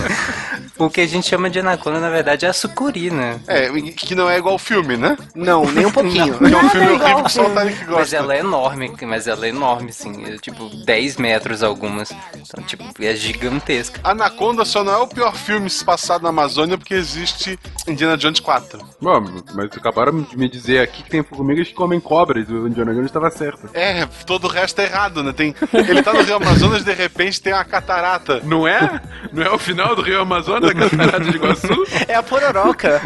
O 0.79 0.91
que 0.91 1.01
a 1.01 1.07
gente 1.07 1.27
chama 1.27 1.49
de 1.49 1.59
anaconda, 1.59 1.99
na 2.01 2.11
verdade, 2.11 2.45
é 2.47 2.49
a 2.49 2.53
sucuri, 2.53 3.11
né? 3.11 3.41
É, 3.47 3.69
que 3.93 4.15
não 4.15 4.29
é 4.29 4.39
igual 4.39 4.55
ao 4.55 4.59
filme, 4.59 4.97
né? 4.97 5.17
Não, 5.35 5.65
nem 5.73 5.87
um 5.87 5.93
pouquinho. 5.93 6.39
Que 6.39 6.53
é 6.53 6.57
um 6.57 6.71
filme 6.71 6.95
igual 6.95 7.11
horrível 7.13 7.25
que 7.25 7.33
só 7.33 7.47
o. 7.47 7.51
Tarek 7.51 7.79
Mas 7.79 7.89
gosta. 7.89 8.17
ela 8.17 8.35
é 8.35 8.41
enorme, 8.41 8.93
mas 9.03 9.27
ela 9.27 9.47
é 9.47 9.49
enorme, 9.49 9.93
sim. 9.93 10.25
É, 10.27 10.37
tipo, 10.37 10.69
10 10.85 11.17
metros 11.17 11.63
algumas. 11.63 12.13
Então, 12.35 12.63
tipo, 12.65 12.85
é 13.01 13.15
gigantesca. 13.15 14.01
Anaconda 14.05 14.65
só 14.65 14.85
não 14.85 14.93
é 14.93 14.99
o 14.99 15.07
pior 15.07 15.35
filme 15.35 15.71
passado 15.85 16.23
na 16.23 16.29
Amazônia 16.29 16.77
porque 16.77 16.95
existe 16.95 17.59
Indiana 17.87 18.17
Jones 18.17 18.41
4. 18.41 18.79
Bom, 19.01 19.25
mas 19.55 19.67
acabaram 19.77 20.23
de 20.23 20.37
me 20.37 20.49
dizer 20.49 20.81
aqui 20.81 21.03
que 21.03 21.11
tem 21.11 21.23
formigas 21.23 21.69
que 21.69 21.75
comem 21.75 22.01
cobras. 22.01 22.49
O 22.49 22.67
Indiana 22.67 22.93
Jones 22.93 23.07
estava 23.07 23.31
certo. 23.31 23.69
É, 23.75 24.07
todo 24.27 24.45
o 24.45 24.49
resto 24.49 24.81
é 24.81 24.85
errado, 24.85 25.23
né? 25.23 25.33
Tem, 25.33 25.55
ele 25.73 26.03
tá 26.03 26.13
no 26.13 26.23
Rio 26.23 26.37
Amazonas 26.37 26.85
de 26.85 26.93
repente 26.93 27.41
tem 27.41 27.53
uma 27.53 27.65
catarata. 27.65 28.41
Não 28.45 28.67
é? 28.67 29.01
Não 29.33 29.43
é 29.43 29.51
o 29.51 29.59
final 29.59 29.95
do 29.95 30.03
Rio 30.03 30.21
Amazonas, 30.21 30.66
da 30.67 30.75
Catarata 30.89 31.21
de 31.21 31.37
Iguaçu? 31.37 31.85
É 32.09 32.15
a 32.15 32.23
pororoca. 32.23 33.03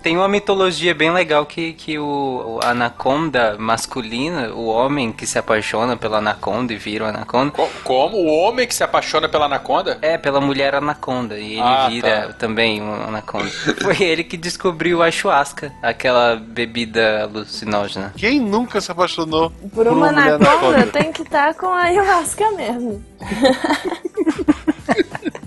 Tem 0.00 0.16
uma 0.16 0.28
mitologia 0.28 0.94
bem 0.94 1.10
legal 1.10 1.44
que, 1.44 1.72
que 1.72 1.98
o, 1.98 2.04
o 2.04 2.60
anaconda 2.64 3.56
masculina, 3.58 4.48
o 4.54 4.66
homem 4.66 5.12
que 5.12 5.26
se 5.26 5.38
apaixona 5.38 5.96
pela 5.96 6.18
anaconda 6.18 6.72
e 6.72 6.76
vira 6.76 7.04
o 7.04 7.08
anaconda, 7.08 7.50
Co- 7.50 7.68
Como 7.82 8.16
o 8.16 8.26
homem 8.26 8.66
que 8.66 8.74
se 8.74 8.84
apaixona 8.84 9.28
pela 9.28 9.46
anaconda? 9.46 9.98
é 10.00 10.16
pela 10.16 10.40
mulher 10.40 10.74
anaconda 10.76 11.36
e 11.36 11.54
ele 11.54 11.60
Ah, 11.62 11.88
vira 11.90 12.26
tá. 12.28 12.32
também 12.34 12.80
um 12.80 13.08
anaconda. 13.08 13.50
Foi 13.82 14.00
ele 14.00 14.22
que 14.22 14.36
descobriu 14.36 15.02
a 15.02 15.06
ayahuasca, 15.06 15.72
aquela 15.82 16.36
bebida 16.36 17.24
alucinógena. 17.24 18.14
Quem 18.16 18.38
nunca 18.40 18.80
se 18.80 18.90
apaixonou 18.92 19.50
Por 19.74 19.88
uma 19.88 20.12
mulher 20.12 20.34
anaconda, 20.34 20.86
tem 20.86 21.12
que 21.12 21.22
estar 21.22 21.52
com 21.54 21.66
a 21.66 21.82
ayahuasca 21.82 22.48
mesmo. 22.52 23.04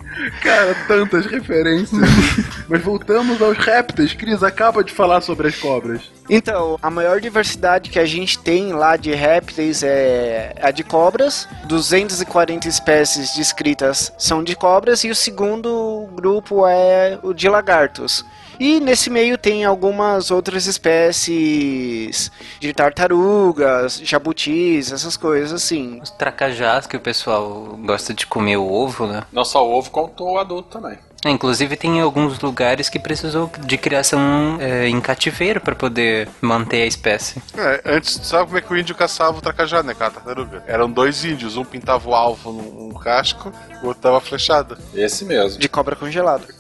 Cara, 0.42 0.76
tantas 0.88 1.26
referências. 1.26 2.02
Mas 2.68 2.82
voltamos 2.82 3.42
aos 3.42 3.58
répteis. 3.58 4.14
Cris 4.14 4.44
acaba 4.44 4.84
de 4.84 4.92
falar 4.92 5.22
sobre 5.22 5.48
as 5.48 5.56
cobras. 5.56 6.12
Então, 6.30 6.78
a 6.82 6.90
maior 6.90 7.20
diversidade 7.20 7.90
que 7.90 8.00
a 8.00 8.06
gente 8.06 8.40
tem 8.40 8.72
lá 8.72 8.96
de 8.96 9.14
répteis 9.14 9.84
é 9.84 10.56
a 10.62 10.72
de 10.72 10.84
cobras. 10.84 11.48
240 11.66 12.68
espécies 12.68 13.36
descritas 13.36 14.14
são 14.18 14.44
de 14.44 14.56
cobras 14.56 15.04
e 15.04 15.10
o 15.10 15.16
segundo 15.16 16.08
grupo 16.14 16.66
é 16.68 17.20
o 17.24 17.34
de 17.34 17.50
lagartos. 17.50 18.26
E 18.62 18.80
nesse 18.80 19.10
meio 19.10 19.40
tem 19.40 19.66
algumas 19.66 20.30
outras 20.30 20.68
espécies 20.68 22.32
de 22.60 22.72
tartarugas, 22.72 24.00
jabutis, 24.04 24.92
essas 24.92 25.18
coisas 25.18 25.52
assim. 25.52 26.00
Os 26.00 26.12
tracajás 26.12 26.86
que 26.86 26.96
o 26.96 27.00
pessoal 27.00 27.76
gosta 27.84 28.14
de 28.14 28.28
comer 28.28 28.58
o 28.58 28.72
ovo, 28.72 29.08
né? 29.08 29.24
Não 29.34 29.44
só 29.44 29.68
o 29.68 29.72
ovo, 29.74 29.90
como 29.90 30.14
o 30.16 30.38
adulto 30.38 30.80
também. 30.80 30.96
É, 31.24 31.30
Inclusive 31.30 31.76
tem 31.76 32.00
alguns 32.02 32.40
lugares 32.40 32.90
que 32.90 33.00
precisou 33.00 33.52
de 33.66 33.78
criação 33.78 34.58
é, 34.60 34.88
em 34.88 35.00
cativeiro 35.00 35.62
para 35.62 35.76
poder 35.76 36.28
manter 36.42 36.84
a 36.84 36.86
espécie. 36.86 37.42
É, 37.58 37.82
antes, 37.86 38.20
sabe 38.24 38.46
como 38.46 38.58
é 38.58 38.62
que 38.62 38.74
o 38.74 38.78
índio 38.78 38.96
caçava 38.96 39.38
o 39.38 39.42
tracajá, 39.42 39.84
né, 39.84 39.94
cara? 39.94 40.12
Tartaruga. 40.12 40.64
Eram 40.68 40.90
dois 40.90 41.24
índios, 41.24 41.58
um 41.58 41.64
pintava 41.64 42.10
o 42.10 42.14
alvo 42.14 42.52
num, 42.52 42.92
casco, 43.02 43.52
o 43.82 43.88
outro 43.88 44.04
dava 44.04 44.22
flechada. 44.22 44.78
Esse 44.94 45.26
mesmo. 45.26 45.60
De 45.60 45.68
cobra 45.68 45.96
congelada. 45.96 46.44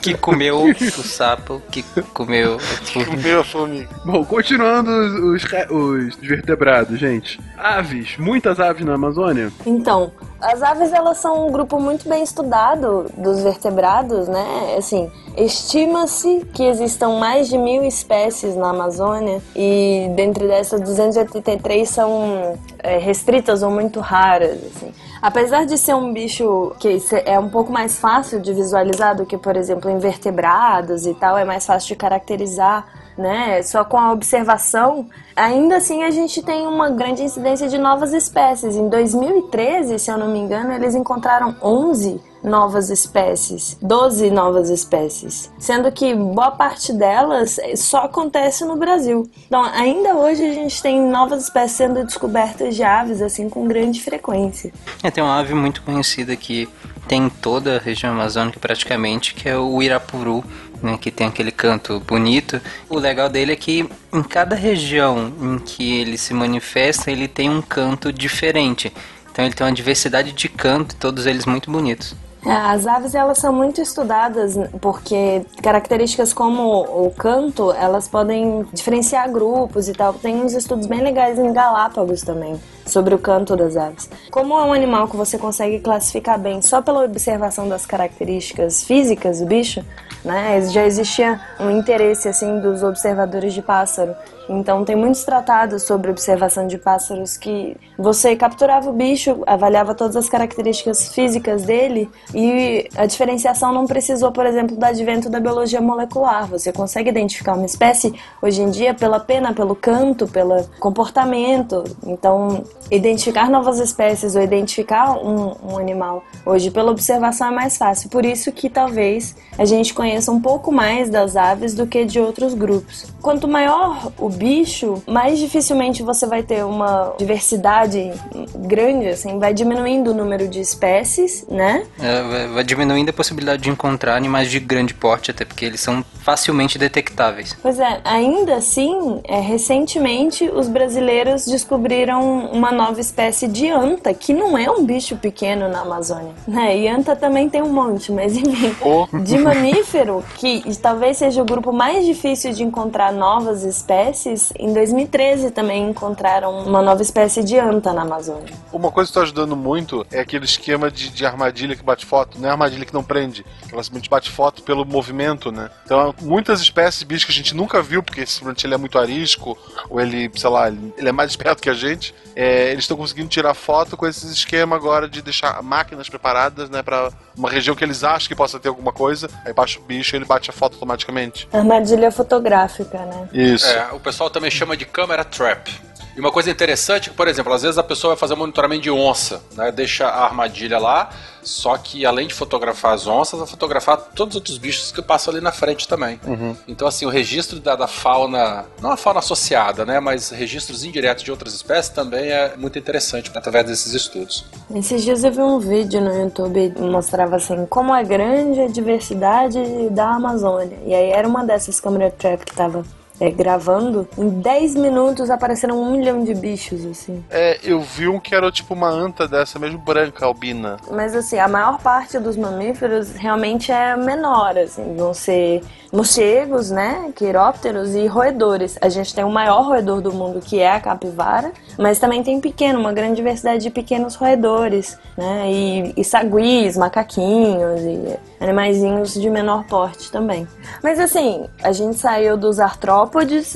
Que 0.00 0.14
comeu 0.14 0.64
o 0.64 1.02
sapo, 1.02 1.60
que 1.70 1.82
comeu 2.12 2.56
o... 2.56 3.16
Meu 3.22 3.42
formiga. 3.42 3.88
Bom, 4.04 4.24
continuando 4.24 4.90
os, 5.32 5.42
os 5.70 6.16
vertebrados, 6.16 6.98
gente. 6.98 7.40
Aves, 7.56 8.16
muitas 8.16 8.60
aves 8.60 8.84
na 8.84 8.94
Amazônia. 8.94 9.52
Então, 9.64 10.12
as 10.40 10.62
aves 10.62 10.92
elas 10.92 11.18
são 11.18 11.46
um 11.46 11.52
grupo 11.52 11.80
muito 11.80 12.08
bem 12.08 12.22
estudado 12.22 13.06
dos 13.16 13.42
vertebrados, 13.42 14.28
né? 14.28 14.74
Assim, 14.76 15.10
estima-se 15.36 16.46
que 16.52 16.62
existam 16.62 17.18
mais 17.18 17.48
de 17.48 17.56
mil 17.56 17.82
espécies 17.84 18.54
na 18.54 18.70
Amazônia 18.70 19.40
e 19.54 20.10
dentre 20.14 20.46
dessas 20.46 20.80
283 20.80 21.88
são 21.88 22.58
é, 22.78 22.98
restritas 22.98 23.62
ou 23.62 23.70
muito 23.70 24.00
raras, 24.00 24.58
assim. 24.64 24.92
Apesar 25.22 25.64
de 25.64 25.78
ser 25.78 25.94
um 25.94 26.12
bicho 26.12 26.74
que 26.78 27.00
é 27.24 27.38
um 27.38 27.48
pouco 27.48 27.72
mais 27.72 27.98
fácil 27.98 28.40
de 28.40 28.52
visualizar 28.52 29.16
do 29.16 29.24
que, 29.24 29.38
por 29.38 29.56
exemplo, 29.56 29.90
invertebrados 29.90 31.06
e 31.06 31.14
tal, 31.14 31.38
é 31.38 31.44
mais 31.44 31.64
fácil 31.66 31.88
de 31.88 31.96
caracterizar 31.96 32.86
né, 33.16 33.62
só 33.62 33.84
com 33.84 33.98
a 33.98 34.12
observação, 34.12 35.08
ainda 35.34 35.76
assim 35.76 36.02
a 36.02 36.10
gente 36.10 36.42
tem 36.42 36.66
uma 36.66 36.90
grande 36.90 37.22
incidência 37.22 37.68
de 37.68 37.78
novas 37.78 38.12
espécies. 38.12 38.76
Em 38.76 38.88
2013, 38.88 39.98
se 39.98 40.10
eu 40.10 40.18
não 40.18 40.28
me 40.28 40.38
engano, 40.38 40.72
eles 40.72 40.94
encontraram 40.94 41.56
11 41.62 42.20
novas 42.46 42.90
espécies, 42.90 43.76
12 43.82 44.30
novas 44.30 44.70
espécies, 44.70 45.50
sendo 45.58 45.90
que 45.90 46.14
boa 46.14 46.52
parte 46.52 46.92
delas 46.92 47.58
só 47.74 48.04
acontece 48.04 48.64
no 48.64 48.76
Brasil. 48.76 49.28
Então, 49.46 49.64
ainda 49.64 50.14
hoje 50.14 50.44
a 50.44 50.54
gente 50.54 50.80
tem 50.80 51.00
novas 51.00 51.44
espécies 51.44 51.76
sendo 51.76 52.04
descobertas 52.04 52.76
de 52.76 52.84
aves 52.84 53.20
assim 53.20 53.48
com 53.48 53.66
grande 53.66 54.00
frequência. 54.00 54.72
É, 55.02 55.10
tem 55.10 55.24
uma 55.24 55.40
ave 55.40 55.54
muito 55.54 55.82
conhecida 55.82 56.36
que 56.36 56.68
tem 57.08 57.24
em 57.24 57.28
toda 57.28 57.76
a 57.76 57.78
região 57.78 58.12
amazônica 58.12 58.58
praticamente, 58.60 59.34
que 59.34 59.48
é 59.48 59.56
o 59.56 59.82
Irapuru, 59.82 60.44
né, 60.82 60.98
que 61.00 61.10
tem 61.10 61.26
aquele 61.26 61.50
canto 61.50 62.00
bonito. 62.00 62.60
O 62.88 62.98
legal 62.98 63.28
dele 63.28 63.52
é 63.52 63.56
que 63.56 63.88
em 64.12 64.22
cada 64.22 64.54
região 64.54 65.32
em 65.40 65.58
que 65.58 66.00
ele 66.00 66.18
se 66.18 66.34
manifesta, 66.34 67.10
ele 67.10 67.28
tem 67.28 67.50
um 67.50 67.62
canto 67.62 68.12
diferente. 68.12 68.92
Então 69.30 69.44
ele 69.44 69.54
tem 69.54 69.66
uma 69.66 69.72
diversidade 69.72 70.32
de 70.32 70.48
canto, 70.48 70.96
todos 70.96 71.26
eles 71.26 71.44
muito 71.44 71.70
bonitos. 71.70 72.14
É, 72.46 72.52
As 72.52 72.86
aves 72.86 73.12
elas 73.12 73.38
são 73.38 73.52
muito 73.52 73.80
estudadas 73.80 74.56
porque 74.80 75.44
características 75.60 76.32
como 76.32 77.06
o 77.06 77.10
canto 77.10 77.72
elas 77.72 78.06
podem 78.06 78.64
diferenciar 78.72 79.28
grupos 79.30 79.88
e 79.88 79.92
tal. 79.92 80.14
Tem 80.14 80.36
uns 80.36 80.52
estudos 80.52 80.86
bem 80.86 81.00
legais 81.00 81.40
em 81.40 81.52
Galápagos 81.52 82.22
também 82.22 82.58
sobre 82.86 83.16
o 83.16 83.18
canto 83.18 83.56
das 83.56 83.76
aves. 83.76 84.08
Como 84.30 84.54
é 84.54 84.62
um 84.62 84.72
animal 84.72 85.08
que 85.08 85.16
você 85.16 85.36
consegue 85.36 85.80
classificar 85.80 86.38
bem 86.38 86.62
só 86.62 86.80
pela 86.80 87.04
observação 87.04 87.68
das 87.68 87.84
características 87.84 88.84
físicas 88.84 89.40
do 89.40 89.46
bicho, 89.46 89.84
né? 90.26 90.60
Já 90.70 90.84
existia 90.84 91.40
um 91.58 91.70
interesse 91.70 92.28
assim 92.28 92.58
dos 92.58 92.82
observadores 92.82 93.54
de 93.54 93.62
pássaro. 93.62 94.14
Então 94.48 94.84
tem 94.84 94.96
muitos 94.96 95.24
tratados 95.24 95.82
sobre 95.82 96.10
observação 96.10 96.66
de 96.66 96.78
pássaros 96.78 97.36
que 97.36 97.76
você 97.98 98.36
capturava 98.36 98.88
o 98.90 98.92
bicho, 98.92 99.42
avaliava 99.46 99.94
todas 99.94 100.16
as 100.16 100.28
características 100.28 101.12
físicas 101.14 101.62
dele 101.62 102.08
e 102.34 102.88
a 102.96 103.06
diferenciação 103.06 103.72
não 103.72 103.86
precisou, 103.86 104.30
por 104.30 104.46
exemplo, 104.46 104.76
do 104.76 104.84
advento 104.84 105.28
da 105.28 105.40
biologia 105.40 105.80
molecular. 105.80 106.46
Você 106.48 106.72
consegue 106.72 107.10
identificar 107.10 107.54
uma 107.54 107.66
espécie 107.66 108.14
hoje 108.40 108.62
em 108.62 108.70
dia 108.70 108.94
pela 108.94 109.18
pena, 109.18 109.52
pelo 109.52 109.74
canto, 109.74 110.26
pelo 110.28 110.64
comportamento. 110.78 111.84
Então 112.06 112.64
identificar 112.90 113.50
novas 113.50 113.78
espécies 113.78 114.36
ou 114.36 114.42
identificar 114.42 115.12
um, 115.12 115.72
um 115.72 115.78
animal 115.78 116.22
hoje 116.44 116.70
pela 116.70 116.90
observação 116.90 117.48
é 117.48 117.50
mais 117.50 117.76
fácil. 117.76 118.08
Por 118.10 118.24
isso 118.24 118.52
que 118.52 118.68
talvez 118.70 119.34
a 119.58 119.64
gente 119.64 119.92
conheça 119.92 120.30
um 120.30 120.40
pouco 120.40 120.70
mais 120.70 121.10
das 121.10 121.36
aves 121.36 121.74
do 121.74 121.86
que 121.86 122.04
de 122.04 122.20
outros 122.20 122.54
grupos. 122.54 123.06
Quanto 123.20 123.48
maior 123.48 124.12
o 124.18 124.28
bicho, 124.36 125.02
mais 125.06 125.38
dificilmente 125.38 126.02
você 126.02 126.26
vai 126.26 126.42
ter 126.42 126.64
uma 126.64 127.14
diversidade 127.18 128.12
grande, 128.54 129.08
assim, 129.08 129.38
vai 129.38 129.52
diminuindo 129.52 130.10
o 130.10 130.14
número 130.14 130.48
de 130.48 130.60
espécies, 130.60 131.44
né? 131.48 131.86
É, 132.00 132.48
vai, 132.48 132.64
diminuindo 132.64 133.10
a 133.10 133.12
possibilidade 133.12 133.62
de 133.62 133.70
encontrar 133.70 134.16
animais 134.16 134.50
de 134.50 134.60
grande 134.60 134.94
porte, 134.94 135.30
até 135.30 135.44
porque 135.44 135.64
eles 135.64 135.80
são 135.80 136.04
facilmente 136.22 136.78
detectáveis. 136.78 137.56
Pois 137.62 137.78
é, 137.78 138.00
ainda 138.04 138.56
assim, 138.56 139.20
é, 139.24 139.40
recentemente 139.40 140.48
os 140.48 140.68
brasileiros 140.68 141.46
descobriram 141.46 142.46
uma 142.52 142.72
nova 142.72 143.00
espécie 143.00 143.46
de 143.46 143.68
anta, 143.68 144.12
que 144.12 144.32
não 144.32 144.58
é 144.58 144.70
um 144.70 144.84
bicho 144.84 145.16
pequeno 145.16 145.68
na 145.68 145.80
Amazônia. 145.80 146.32
Né? 146.46 146.78
E 146.78 146.88
anta 146.88 147.14
também 147.14 147.48
tem 147.48 147.62
um 147.62 147.72
monte, 147.72 148.10
mas 148.12 148.36
enfim. 148.36 148.74
De 149.22 149.38
mamífero, 149.38 150.24
que 150.36 150.62
talvez 150.78 151.16
seja 151.18 151.42
o 151.42 151.44
grupo 151.44 151.72
mais 151.72 152.04
difícil 152.04 152.52
de 152.52 152.62
encontrar 152.62 153.12
novas 153.12 153.62
espécies, 153.62 154.25
em 154.58 154.72
2013 154.72 155.50
também 155.50 155.90
encontraram 155.90 156.58
uma 156.60 156.82
nova 156.82 157.02
espécie 157.02 157.42
de 157.42 157.58
anta 157.58 157.92
na 157.92 158.02
Amazônia. 158.02 158.52
Uma 158.72 158.90
coisa 158.90 159.08
que 159.08 159.10
está 159.10 159.22
ajudando 159.22 159.56
muito 159.56 160.06
é 160.10 160.20
aquele 160.20 160.44
esquema 160.44 160.90
de, 160.90 161.10
de 161.10 161.24
armadilha 161.24 161.76
que 161.76 161.82
bate 161.82 162.04
foto. 162.04 162.38
Não 162.38 162.48
é 162.48 162.52
armadilha 162.52 162.84
que 162.84 162.94
não 162.94 163.04
prende. 163.04 163.44
Ela 163.72 163.82
simplesmente 163.82 164.10
bate 164.10 164.30
foto 164.30 164.62
pelo 164.62 164.84
movimento, 164.84 165.50
né? 165.52 165.70
Então, 165.84 166.14
muitas 166.22 166.60
espécies 166.60 167.00
de 167.00 167.06
bichos 167.06 167.24
que 167.24 167.32
a 167.32 167.34
gente 167.34 167.54
nunca 167.54 167.82
viu, 167.82 168.02
porque 168.02 168.26
simplesmente 168.26 168.66
ele 168.66 168.74
é 168.74 168.78
muito 168.78 168.98
arisco, 168.98 169.56
ou 169.88 170.00
ele, 170.00 170.30
sei 170.34 170.50
lá, 170.50 170.68
ele 170.68 170.94
ele 170.96 171.08
é 171.08 171.12
mais 171.12 171.30
esperto 171.36 171.62
que 171.62 171.70
a 171.70 171.74
gente, 171.74 172.14
é, 172.34 172.70
eles 172.70 172.84
estão 172.84 172.96
conseguindo 172.96 173.28
tirar 173.28 173.54
foto 173.54 173.96
com 173.96 174.06
esse 174.06 174.26
esquema 174.26 174.76
agora 174.76 175.08
de 175.08 175.22
deixar 175.22 175.62
máquinas 175.62 176.08
preparadas, 176.08 176.68
né, 176.70 176.82
para 176.82 177.10
uma 177.36 177.50
região 177.50 177.76
que 177.76 177.84
eles 177.84 178.02
acham 178.02 178.28
que 178.28 178.34
possa 178.34 178.58
ter 178.58 178.68
alguma 178.68 178.92
coisa, 178.92 179.28
aí 179.44 179.52
baixa 179.52 179.78
o 179.78 179.82
bicho 179.82 180.14
e 180.14 180.18
ele 180.18 180.24
bate 180.24 180.50
a 180.50 180.52
foto 180.52 180.74
automaticamente. 180.74 181.48
Armadilha 181.52 182.10
fotográfica, 182.10 182.98
né? 182.98 183.28
Isso. 183.32 183.66
É, 183.66 183.92
o 183.92 184.00
pessoal 184.00 184.15
também 184.30 184.50
chama 184.50 184.76
de 184.76 184.84
câmera 184.84 185.24
trap. 185.24 185.86
E 186.16 186.20
uma 186.20 186.32
coisa 186.32 186.50
interessante 186.50 187.08
é 187.08 187.10
que, 187.10 187.16
por 187.16 187.28
exemplo, 187.28 187.52
às 187.52 187.60
vezes 187.60 187.76
a 187.76 187.82
pessoa 187.82 188.14
vai 188.14 188.18
fazer 188.18 188.32
um 188.32 188.38
monitoramento 188.38 188.80
de 188.80 188.90
onça, 188.90 189.42
né? 189.54 189.70
Deixa 189.70 190.06
a 190.06 190.24
armadilha 190.24 190.78
lá, 190.78 191.10
só 191.42 191.76
que 191.76 192.06
além 192.06 192.26
de 192.26 192.32
fotografar 192.32 192.94
as 192.94 193.06
onças, 193.06 193.38
vai 193.38 193.46
fotografar 193.46 193.98
todos 193.98 194.34
os 194.34 194.36
outros 194.36 194.56
bichos 194.56 194.90
que 194.90 195.02
passam 195.02 195.34
ali 195.34 195.42
na 195.42 195.52
frente 195.52 195.86
também. 195.86 196.18
Então, 196.66 196.88
assim, 196.88 197.04
o 197.04 197.10
registro 197.10 197.60
da, 197.60 197.76
da 197.76 197.86
fauna, 197.86 198.64
não 198.80 198.92
a 198.92 198.96
fauna 198.96 199.18
associada, 199.18 199.84
né? 199.84 200.00
Mas 200.00 200.30
registros 200.30 200.84
indiretos 200.84 201.22
de 201.22 201.30
outras 201.30 201.52
espécies 201.52 201.90
também 201.90 202.30
é 202.30 202.56
muito 202.56 202.78
interessante 202.78 203.30
através 203.34 203.66
desses 203.66 203.92
estudos. 203.92 204.46
Esses 204.74 205.04
dias 205.04 205.22
eu 205.22 205.30
vi 205.30 205.42
um 205.42 205.58
vídeo 205.58 206.00
no 206.00 206.18
YouTube 206.18 206.72
que 206.74 206.80
mostrava 206.80 207.36
assim 207.36 207.66
como 207.66 207.94
é 207.94 208.02
grande 208.02 208.58
a 208.62 208.68
diversidade 208.68 209.60
da 209.90 210.14
Amazônia. 210.14 210.78
E 210.86 210.94
aí 210.94 211.10
era 211.10 211.28
uma 211.28 211.44
dessas 211.44 211.78
câmeras 211.78 212.14
trap 212.16 212.42
que 212.42 212.54
tava 212.54 212.82
é, 213.20 213.30
gravando. 213.30 214.08
Em 214.16 214.28
10 214.28 214.74
minutos 214.74 215.30
apareceram 215.30 215.80
um 215.80 215.92
milhão 215.92 216.22
de 216.24 216.34
bichos, 216.34 216.84
assim. 216.84 217.24
É, 217.30 217.58
eu 217.62 217.80
vi 217.80 218.08
um 218.08 218.18
que 218.18 218.34
era 218.34 218.50
tipo 218.50 218.74
uma 218.74 218.88
anta 218.88 219.26
dessa, 219.26 219.58
mesmo 219.58 219.78
branca, 219.78 220.26
albina. 220.26 220.76
Mas 220.90 221.14
assim, 221.14 221.38
a 221.38 221.48
maior 221.48 221.78
parte 221.80 222.18
dos 222.18 222.36
mamíferos 222.36 223.12
realmente 223.12 223.72
é 223.72 223.96
menor, 223.96 224.56
assim, 224.58 224.94
vão 224.96 225.14
ser 225.14 225.62
morcegos, 225.92 226.70
né, 226.70 227.10
quirópteros 227.14 227.94
e 227.94 228.06
roedores. 228.06 228.76
A 228.80 228.88
gente 228.88 229.14
tem 229.14 229.24
o 229.24 229.30
maior 229.30 229.62
roedor 229.62 230.00
do 230.00 230.12
mundo, 230.12 230.40
que 230.40 230.58
é 230.58 230.70
a 230.70 230.80
capivara, 230.80 231.52
mas 231.78 231.98
também 231.98 232.22
tem 232.22 232.40
pequeno, 232.40 232.78
uma 232.78 232.92
grande 232.92 233.16
diversidade 233.16 233.62
de 233.62 233.70
pequenos 233.70 234.14
roedores, 234.14 234.98
né, 235.16 235.50
e, 235.50 235.94
e 235.96 236.04
saguis, 236.04 236.76
macaquinhos 236.76 237.80
e 237.80 238.18
animaizinhos 238.40 239.14
de 239.14 239.30
menor 239.30 239.64
porte 239.64 240.10
também. 240.10 240.46
Mas 240.82 240.98
assim, 240.98 241.46
a 241.62 241.72
gente 241.72 241.96
saiu 241.96 242.36
dos 242.36 242.58
artrópodes 242.58 243.05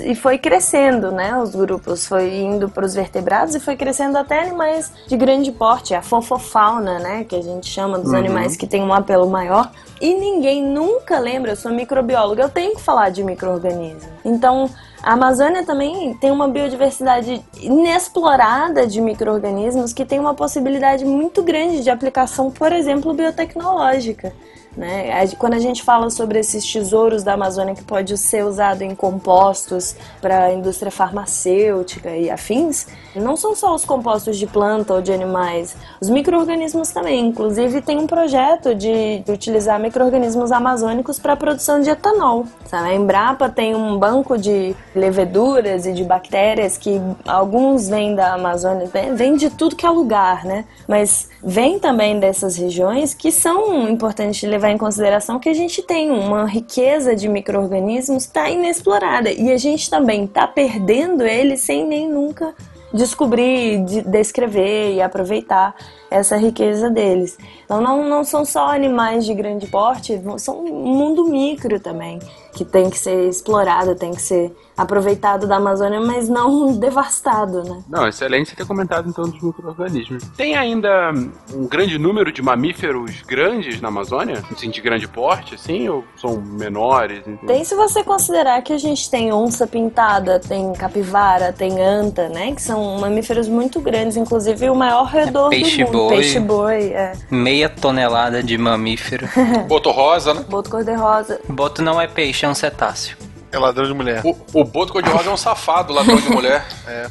e 0.00 0.14
foi 0.14 0.38
crescendo, 0.38 1.10
né, 1.10 1.36
os 1.36 1.54
grupos, 1.54 2.06
foi 2.06 2.34
indo 2.38 2.68
para 2.68 2.84
os 2.84 2.94
vertebrados 2.94 3.54
e 3.54 3.60
foi 3.60 3.76
crescendo 3.76 4.16
até 4.16 4.42
animais 4.42 4.92
de 5.06 5.16
grande 5.16 5.50
porte, 5.52 5.94
a 5.94 6.02
fofofauna, 6.02 6.98
né, 6.98 7.24
que 7.24 7.36
a 7.36 7.42
gente 7.42 7.68
chama 7.68 7.98
dos 7.98 8.10
Uhum. 8.12 8.18
animais 8.18 8.56
que 8.56 8.66
tem 8.66 8.82
um 8.82 8.92
apelo 8.92 9.28
maior. 9.28 9.70
E 10.00 10.14
ninguém 10.14 10.64
nunca 10.64 11.18
lembra, 11.18 11.52
eu 11.52 11.56
sou 11.56 11.70
microbióloga, 11.72 12.42
eu 12.42 12.48
tenho 12.48 12.74
que 12.74 12.80
falar 12.80 13.10
de 13.10 13.22
micro-organismo. 13.22 14.08
Então, 14.24 14.70
a 15.02 15.12
Amazônia 15.12 15.64
também 15.64 16.14
tem 16.14 16.30
uma 16.30 16.48
biodiversidade 16.48 17.42
inexplorada 17.60 18.86
de 18.86 19.00
micro-organismos 19.00 19.92
que 19.92 20.04
tem 20.04 20.18
uma 20.18 20.34
possibilidade 20.34 21.04
muito 21.04 21.42
grande 21.42 21.82
de 21.82 21.90
aplicação, 21.90 22.50
por 22.50 22.72
exemplo, 22.72 23.12
biotecnológica. 23.12 24.32
Né? 24.76 25.26
Quando 25.36 25.54
a 25.54 25.58
gente 25.58 25.82
fala 25.82 26.10
sobre 26.10 26.38
esses 26.38 26.64
tesouros 26.70 27.24
da 27.24 27.34
Amazônia 27.34 27.74
que 27.74 27.82
pode 27.82 28.16
ser 28.16 28.44
usado 28.44 28.82
em 28.82 28.94
compostos 28.94 29.96
para 30.20 30.44
a 30.44 30.52
indústria 30.52 30.92
farmacêutica 30.92 32.16
e 32.16 32.30
afins, 32.30 32.86
não 33.16 33.36
são 33.36 33.54
só 33.54 33.74
os 33.74 33.84
compostos 33.84 34.38
de 34.38 34.46
planta 34.46 34.94
ou 34.94 35.02
de 35.02 35.12
animais, 35.12 35.76
os 36.00 36.08
micro-organismos 36.08 36.90
também. 36.90 37.26
Inclusive 37.26 37.82
tem 37.82 37.98
um 37.98 38.06
projeto 38.06 38.74
de, 38.74 39.22
utilizar 39.28 39.78
micro-organismos 39.80 40.52
amazônicos 40.52 41.18
para 41.18 41.32
a 41.32 41.36
produção 41.36 41.80
de 41.80 41.90
etanol. 41.90 42.46
Sabe? 42.66 42.90
A 42.90 42.94
Embrapa 42.94 43.48
tem 43.48 43.74
um 43.74 43.98
banco 43.98 44.38
de 44.38 44.74
leveduras 44.94 45.86
e 45.86 45.92
de 45.92 46.04
bactérias 46.04 46.78
que 46.78 47.00
alguns 47.26 47.88
vêm 47.88 48.14
da 48.14 48.34
Amazônia, 48.34 48.86
vêm- 48.86 49.14
vêm 49.14 49.34
de 49.34 49.50
tudo 49.50 49.74
que 49.74 49.84
é 49.84 49.90
lugar, 49.90 50.44
né? 50.44 50.64
Mas 50.86 51.28
vem 51.42 51.78
também 51.78 52.20
dessas 52.20 52.56
regiões 52.56 53.14
que 53.14 53.32
são 53.32 53.88
importantes 53.88 54.40
de 54.40 54.46
em 54.68 54.76
consideração 54.76 55.38
que 55.38 55.48
a 55.48 55.54
gente 55.54 55.80
tem 55.82 56.10
uma 56.10 56.44
riqueza 56.44 57.14
de 57.14 57.28
micro-organismos 57.28 58.24
que 58.24 58.30
está 58.30 58.50
inexplorada 58.50 59.30
e 59.30 59.52
a 59.52 59.56
gente 59.56 59.88
também 59.88 60.24
está 60.24 60.46
perdendo 60.46 61.22
eles 61.24 61.60
sem 61.60 61.86
nem 61.86 62.08
nunca 62.08 62.52
descobrir, 62.92 63.84
de- 63.84 64.02
descrever 64.02 64.94
e 64.94 65.00
aproveitar. 65.00 65.74
essa 66.10 66.36
riqueza 66.36 66.90
deles. 66.90 67.38
Então 67.64 67.80
não, 67.80 68.02
não 68.08 68.24
são 68.24 68.44
só 68.44 68.74
animais 68.74 69.24
de 69.24 69.32
grande 69.32 69.68
porte, 69.68 70.20
são 70.38 70.58
um 70.64 70.72
mundo 70.92 71.24
micro 71.24 71.78
também, 71.78 72.18
que 72.52 72.64
tem 72.64 72.90
que 72.90 72.98
ser 72.98 73.28
explorado, 73.28 73.94
tem 73.94 74.12
que 74.12 74.22
ser 74.22 74.52
aproveitado 74.76 75.46
da 75.46 75.56
Amazônia, 75.56 76.00
mas 76.00 76.28
não 76.28 76.72
devastado, 76.78 77.62
né? 77.62 77.82
Não, 77.88 78.08
excelente 78.08 78.50
você 78.50 78.56
ter 78.56 78.66
comentado 78.66 79.08
então 79.08 79.24
dos 79.24 79.40
micro-organismos. 79.40 80.24
Tem 80.36 80.56
ainda 80.56 81.12
um 81.54 81.66
grande 81.66 81.98
número 81.98 82.32
de 82.32 82.42
mamíferos 82.42 83.22
grandes 83.22 83.80
na 83.80 83.88
Amazônia? 83.88 84.42
Assim, 84.50 84.70
de 84.70 84.80
grande 84.80 85.06
porte, 85.06 85.54
assim, 85.54 85.88
ou 85.88 86.04
são 86.16 86.40
menores? 86.40 87.26
Enfim? 87.26 87.46
Tem 87.46 87.64
se 87.64 87.74
você 87.74 88.02
considerar 88.02 88.62
que 88.62 88.72
a 88.72 88.78
gente 88.78 89.10
tem 89.10 89.32
onça 89.32 89.66
pintada, 89.66 90.40
tem 90.40 90.72
capivara, 90.72 91.52
tem 91.52 91.80
anta, 91.80 92.28
né? 92.28 92.52
Que 92.52 92.62
são 92.62 92.98
mamíferos 92.98 93.48
muito 93.48 93.80
grandes, 93.80 94.16
inclusive 94.16 94.70
o 94.70 94.74
maior 94.74 95.04
redor 95.04 95.50
peixe 95.50 95.84
do 95.84 95.86
mundo. 95.86 95.98
boi. 95.98 96.16
Peixe 96.16 96.40
boi, 96.40 96.82
é. 96.88 97.12
Meia 97.30 97.68
tonelada 97.68 98.42
de 98.42 98.56
mamífero. 98.56 99.28
Boto 99.68 99.90
rosa, 99.90 100.34
né? 100.34 100.44
Boto 100.48 100.70
cor-de-rosa. 100.70 101.40
Boto 101.48 101.82
não 101.82 102.00
é 102.00 102.06
peixe, 102.06 102.39
é 102.44 102.48
um 102.48 102.54
cetáceo. 102.54 103.16
É 103.52 103.58
ladrão 103.58 103.86
de 103.86 103.94
mulher. 103.94 104.22
O, 104.24 104.36
o 104.60 104.64
Boto 104.64 104.92
cor-de-rosa 104.92 105.28
é 105.28 105.32
um 105.32 105.36
safado, 105.36 105.92
ladrão 105.92 106.16
de 106.16 106.30
mulher. 106.30 106.66
É. 106.86 107.06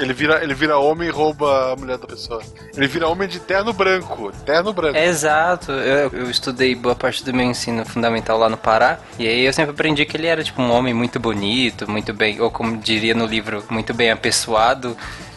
Ele 0.00 0.12
vira, 0.12 0.42
ele 0.42 0.54
vira 0.54 0.78
homem 0.78 1.08
e 1.08 1.10
rouba 1.10 1.72
a 1.72 1.76
mulher 1.76 1.96
da 1.96 2.06
pessoa. 2.06 2.42
Ele 2.76 2.86
vira 2.86 3.08
homem 3.08 3.28
de 3.28 3.40
terno 3.40 3.72
branco. 3.72 4.32
Terno 4.44 4.72
branco. 4.72 4.98
Exato, 4.98 5.72
eu, 5.72 6.10
eu 6.12 6.30
estudei 6.30 6.74
boa 6.74 6.94
parte 6.94 7.24
do 7.24 7.32
meu 7.32 7.46
ensino 7.46 7.84
fundamental 7.84 8.38
lá 8.38 8.48
no 8.48 8.56
Pará, 8.56 8.98
e 9.18 9.26
aí 9.26 9.44
eu 9.44 9.52
sempre 9.52 9.70
aprendi 9.70 10.04
que 10.04 10.16
ele 10.16 10.26
era 10.26 10.42
tipo 10.42 10.60
um 10.60 10.70
homem 10.70 10.92
muito 10.92 11.18
bonito, 11.18 11.90
muito 11.90 12.12
bem, 12.12 12.40
ou 12.40 12.50
como 12.50 12.76
diria 12.76 13.14
no 13.14 13.26
livro, 13.26 13.64
muito 13.70 13.94
bem 13.94 14.10
apessoado, 14.10 14.96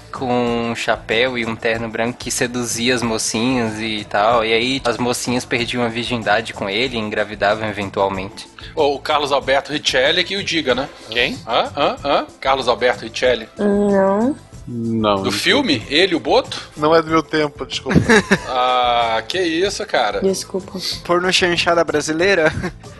com 0.10 0.72
um 0.72 0.76
chapéu 0.76 1.38
e 1.38 1.46
um 1.46 1.56
terno 1.56 1.90
branco 1.90 2.18
que 2.18 2.32
seduzia 2.32 2.94
as 2.96 3.02
mocinhas 3.02 3.80
e 3.80 4.06
tal, 4.10 4.44
e 4.44 4.54
aí 4.54 4.82
as 4.86 4.98
mocinhas 4.98 5.46
perdiam 5.46 5.84
a 5.84 5.88
virgindade 5.88 6.54
com 6.54 6.70
ele 6.70 6.96
e 6.98 7.00
engravidavam 7.00 7.68
eventualmente. 7.68 8.48
Ou 8.76 8.96
o 8.96 9.00
Carlos 9.00 9.32
Alberto 9.32 9.72
Richelli 9.72 10.24
que 10.24 10.38
o 10.38 10.44
diga, 10.44 10.76
né? 10.76 10.90
Quem? 11.10 11.38
Hã? 11.48 11.72
Hã? 11.76 11.96
Hã? 12.04 12.28
Carlos 12.40 12.68
Alberto 12.68 13.04
Richelli. 13.04 13.48
Não. 13.58 14.36
Não. 14.72 15.24
Do 15.24 15.32
filme? 15.32 15.84
Ele, 15.90 16.14
o 16.14 16.20
Boto? 16.20 16.70
Não 16.78 16.94
é 16.96 17.02
do 17.02 17.10
meu 17.10 17.24
tempo, 17.24 17.66
desculpa. 17.66 18.00
Ah, 18.48 19.22
que 19.28 19.40
isso, 19.40 19.86
cara. 19.86 20.22
Desculpa. 20.22 20.74
Porno 21.04 21.32
chanchada 21.32 21.84
brasileira? 21.84 22.52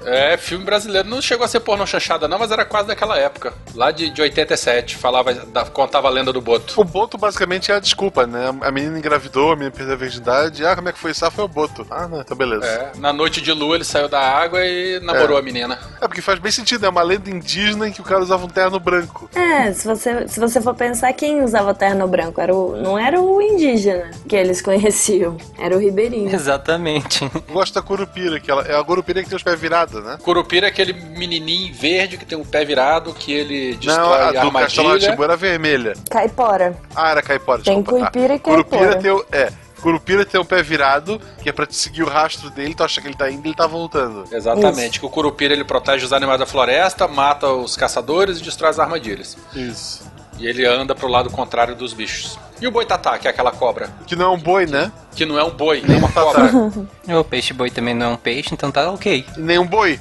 É, 0.06 0.38
filme 0.38 0.64
brasileiro. 0.66 1.08
Não 1.08 1.22
chegou 1.22 1.44
a 1.46 1.48
ser 1.48 1.60
pornô 1.60 1.86
chanchada, 1.86 2.28
não, 2.28 2.40
mas 2.40 2.52
era 2.52 2.64
quase 2.66 2.88
daquela 2.88 3.18
época. 3.18 3.54
Lá 3.76 3.92
de, 3.92 4.10
de 4.10 4.22
87. 4.22 4.96
Falava, 4.98 5.34
da- 5.34 5.66
contava 5.66 6.08
a 6.08 6.12
lenda 6.12 6.32
do 6.34 6.42
Boto. 6.42 6.80
O 6.80 6.84
Boto 6.84 7.18
basicamente 7.18 7.72
é 7.72 7.76
a 7.76 7.80
desculpa, 7.80 8.26
né? 8.26 8.54
A 8.62 8.72
menina 8.72 8.98
engravidou, 8.98 9.52
a 9.52 9.56
menina 9.56 9.72
perdeu 9.72 9.94
a 9.94 9.98
virgindade. 9.98 10.66
Ah, 10.66 10.76
como 10.76 10.90
é 10.90 10.94
que 10.94 11.00
foi 11.00 11.12
isso? 11.12 11.26
Ah, 11.26 11.32
foi 11.32 11.44
o 11.44 11.48
Boto. 11.48 11.86
Ah, 11.90 12.08
não, 12.08 12.22
então 12.22 12.36
beleza. 12.38 12.66
É, 12.66 12.92
na 12.98 13.12
noite 13.14 13.42
de 13.42 13.52
lua 13.52 13.76
ele 13.76 13.84
saiu 13.84 14.08
da 14.08 14.20
água 14.22 14.66
e 14.66 15.00
namorou 15.02 15.38
É. 15.38 15.40
a 15.40 15.44
menina. 15.44 15.78
É 16.02 16.08
porque 16.08 16.22
faz 16.22 16.40
bem 16.40 16.52
sentido, 16.52 16.86
é 16.86 16.90
uma 16.90 17.02
lenda 17.04 17.30
indígena 17.30 17.88
em 17.88 17.92
que 17.92 18.02
o 18.02 18.04
cara 18.04 18.22
usava 18.22 18.46
um 18.46 18.50
terno 18.50 18.80
branco. 18.80 19.30
É, 19.36 19.72
se 19.74 19.86
você, 19.88 20.28
se 20.28 20.40
você 20.40 20.62
for 20.62 20.74
pensar, 20.74 21.12
quem 21.14 21.44
usava 21.44 21.59
terno 21.74 22.08
branco? 22.08 22.40
Era 22.42 22.54
o, 22.56 22.76
não 22.78 22.98
era 22.98 23.20
o 23.22 23.42
indígena 23.42 24.12
que 24.28 24.36
eles 24.36 24.62
conheciam, 24.62 25.38
era 25.58 25.76
o 25.76 25.80
ribeirinho. 25.80 26.34
Exatamente. 26.34 27.24
Eu 27.48 27.54
gosto 27.54 27.74
da 27.74 27.82
Curupira, 27.82 28.40
que 28.40 28.50
ela, 28.50 28.64
é 28.64 28.76
a 28.78 28.84
Curupira 28.84 29.22
que 29.24 29.30
tem 29.30 29.36
os 29.36 29.44
pés 29.44 29.60
virados, 29.60 30.04
né? 30.04 30.18
Curupira 30.24 30.68
é 30.68 30.70
aquele 30.70 30.94
menininho 30.94 31.74
verde 31.74 32.18
que 32.18 32.26
tem 32.26 32.40
o 32.40 32.46
pé 32.46 32.64
virado, 32.66 33.14
que 33.14 33.32
ele 33.32 33.74
Não, 33.74 33.80
destrói 33.80 34.22
a 34.22 34.28
a 34.28 34.32
do 34.44 34.52
Castelo 34.52 34.88
armadilha. 34.88 35.12
Timbu 35.12 35.24
era 35.24 35.36
vermelha. 35.36 35.94
Caipora. 36.10 36.78
Ah, 36.96 37.12
era 37.12 37.22
caipora, 37.22 37.62
Tem 37.62 37.82
desculpa. 37.82 38.12
Curupira 38.12 38.34
Ah, 38.34 38.36
e 38.36 38.40
caipora. 38.40 38.64
Curupira 38.64 38.96
tem 39.02 39.12
o... 39.12 39.26
É, 39.32 39.50
Curupira 39.82 40.26
tem 40.26 40.42
o 40.42 40.44
pé 40.44 40.62
virado, 40.62 41.22
que 41.42 41.48
é 41.48 41.54
pra 41.54 41.66
te 41.66 41.74
seguir 41.74 42.04
o 42.04 42.06
rastro 42.10 42.50
dele, 42.50 42.76
tu 42.76 42.84
acha 42.84 43.00
que 43.00 43.08
ele 43.08 43.16
tá 43.16 43.32
indo 43.32 43.46
e 43.46 43.48
ele 43.50 43.56
tá 43.56 43.66
voltando. 43.66 44.26
Exatamente, 44.30 45.00
que 45.00 45.06
o 45.06 45.10
Curupira 45.10 45.54
ele 45.54 45.64
protege 45.64 46.04
os 46.04 46.12
animais 46.12 46.38
da 46.38 46.46
floresta, 46.46 47.08
mata 47.08 47.48
os 47.48 47.78
caçadores 47.78 48.40
e 48.40 48.44
destrói 48.44 48.72
as 48.72 48.78
armadilhas. 48.80 49.38
Isso. 49.56 50.09
E 50.40 50.48
ele 50.48 50.66
anda 50.66 50.96
pro 50.96 51.08
lado 51.08 51.30
contrário 51.30 51.76
dos 51.76 51.92
bichos. 51.92 52.40
E 52.62 52.68
o 52.68 52.72
boitatá, 52.72 53.18
que 53.18 53.28
é 53.28 53.32
aquela 53.32 53.52
cobra? 53.52 53.90
Que 54.08 54.16
não 54.16 54.26
é 54.26 54.30
um 54.30 54.38
boi, 54.38 54.66
né? 54.66 54.92
Que 55.16 55.26
não 55.26 55.38
é 55.38 55.44
um 55.44 55.52
boi, 55.52 55.84
nem 55.86 55.98
uma 55.98 56.10
cobra. 56.12 56.50
o 57.20 57.24
peixe 57.24 57.54
boi 57.54 57.70
também 57.70 57.94
não 57.94 58.06
é 58.06 58.10
um 58.10 58.18
peixe, 58.18 58.54
então 58.54 58.72
tá 58.72 58.90
ok. 58.90 59.26
Nem 59.38 59.60
um 59.60 59.68
boi. 59.68 60.00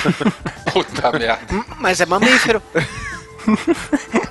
Puta 0.72 1.12
merda. 1.12 1.64
Mas 1.78 2.00
é 2.00 2.06
mamífero. 2.06 2.62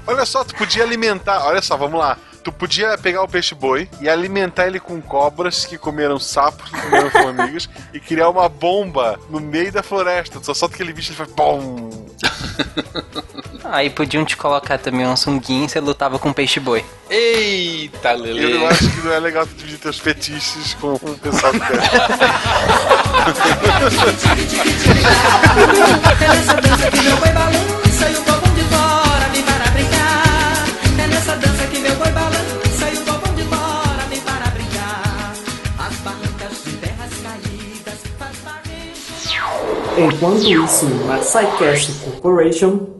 Olha 0.07 0.25
só, 0.25 0.43
tu 0.43 0.55
podia 0.55 0.83
alimentar. 0.83 1.45
Olha 1.45 1.61
só, 1.61 1.77
vamos 1.77 1.99
lá. 1.99 2.17
Tu 2.45 2.51
podia 2.51 2.95
pegar 2.95 3.23
o 3.23 3.27
peixe-boi 3.27 3.89
e 3.99 4.07
alimentar 4.07 4.67
ele 4.67 4.79
com 4.79 5.01
cobras 5.01 5.65
que 5.65 5.79
comeram 5.79 6.19
sapos, 6.19 6.69
que 6.69 6.79
comeram 6.79 7.09
formigas, 7.09 7.67
e 7.91 7.99
criar 7.99 8.29
uma 8.29 8.47
bomba 8.47 9.19
no 9.31 9.39
meio 9.39 9.71
da 9.71 9.81
floresta. 9.81 10.39
Tu 10.39 10.45
só 10.45 10.53
solta 10.53 10.75
aquele 10.75 10.93
bicho 10.93 11.11
e 11.11 11.13
ele 11.13 11.17
faz 11.17 11.31
BOM! 11.31 11.89
Aí 13.65 13.89
podiam 13.89 14.23
te 14.23 14.37
colocar 14.37 14.77
também 14.77 15.07
uma 15.07 15.15
sunguinha 15.15 15.65
e 15.65 15.69
você 15.69 15.79
lutava 15.79 16.19
com 16.19 16.31
peixe 16.31 16.59
boi. 16.59 16.85
Eita, 17.09 18.11
Lele. 18.11 18.51
Eu 18.51 18.67
acho 18.67 18.91
que 18.91 19.01
não 19.01 19.11
é 19.11 19.19
legal 19.19 19.47
tu 19.47 19.55
dividir 19.55 19.79
teus 19.79 19.97
fetiches 19.97 20.75
com 20.75 20.93
o 20.93 21.17
pessoal 21.17 21.51
do 21.51 21.59
pé. 21.59 21.65
Dança 26.61 26.91
que 26.91 27.09
balança 27.33 28.07
e 28.07 28.15
o 28.15 28.21
povão 28.21 28.53
de 28.53 28.61
fora 28.65 29.04
Enquanto 39.97 40.43
isso, 40.43 40.85
na 41.07 41.17
Psycast 41.19 42.03
Corporation, 42.03 42.95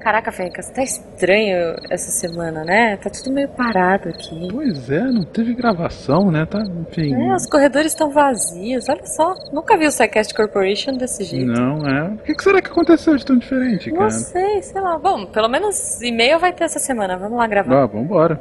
Caraca, 0.00 0.30
Fencas, 0.30 0.68
tá 0.70 0.82
estranho 0.82 1.76
essa 1.90 2.10
semana, 2.10 2.62
né? 2.62 2.94
Tá 2.98 3.08
tudo 3.08 3.32
meio 3.32 3.48
parado 3.48 4.10
aqui. 4.10 4.48
Pois 4.52 4.90
é, 4.90 5.00
não 5.00 5.24
teve 5.24 5.54
gravação, 5.54 6.30
né? 6.30 6.44
Tá, 6.44 6.58
enfim. 6.60 7.14
É, 7.14 7.34
os 7.34 7.46
corredores 7.48 7.92
estão 7.92 8.10
vazios, 8.10 8.86
olha 8.90 9.06
só. 9.06 9.32
Nunca 9.50 9.78
vi 9.78 9.86
o 9.86 9.88
Psycast 9.88 10.34
Corporation 10.34 10.92
desse 10.98 11.24
jeito. 11.24 11.46
Não, 11.46 11.78
é. 11.88 12.08
O 12.10 12.18
que, 12.18 12.34
será 12.42 12.60
que 12.60 12.68
aconteceu 12.70 13.16
de 13.16 13.24
tão 13.24 13.38
diferente, 13.38 13.88
Não 13.90 13.96
cara? 14.00 14.10
sei, 14.10 14.60
sei 14.62 14.78
lá. 14.78 14.98
Bom, 14.98 15.24
pelo 15.24 15.48
menos 15.48 16.02
e-mail 16.02 16.38
vai 16.38 16.52
ter 16.52 16.64
essa 16.64 16.78
semana. 16.78 17.16
Vamos 17.16 17.38
lá 17.38 17.46
gravar. 17.46 17.84
Ah, 17.84 17.86
vambora. 17.86 18.38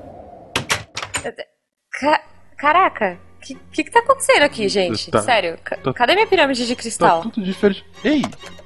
Ca- 2.02 2.22
Caraca, 2.57 3.18
que, 3.43 3.57
que 3.71 3.83
que 3.83 3.91
tá 3.91 3.99
acontecendo 3.99 4.43
aqui, 4.43 4.67
gente? 4.67 5.11
Tá- 5.11 5.21
Sério, 5.21 5.57
tá- 5.63 5.93
cadê 5.93 6.15
minha 6.15 6.27
pirâmide 6.27 6.65
de 6.65 6.75
Tá 6.75 6.81
cristal? 6.81 7.21
tudo 7.21 7.41
diferente. 7.43 7.85
Ei, 8.03 8.21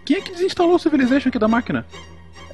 quem 0.05 0.17
é 0.17 0.21
que 0.21 0.31
desinstalou 0.31 0.75
o 0.75 0.79
Civilization 0.79 1.29
aqui 1.29 1.39
da 1.39 1.47
máquina? 1.47 1.85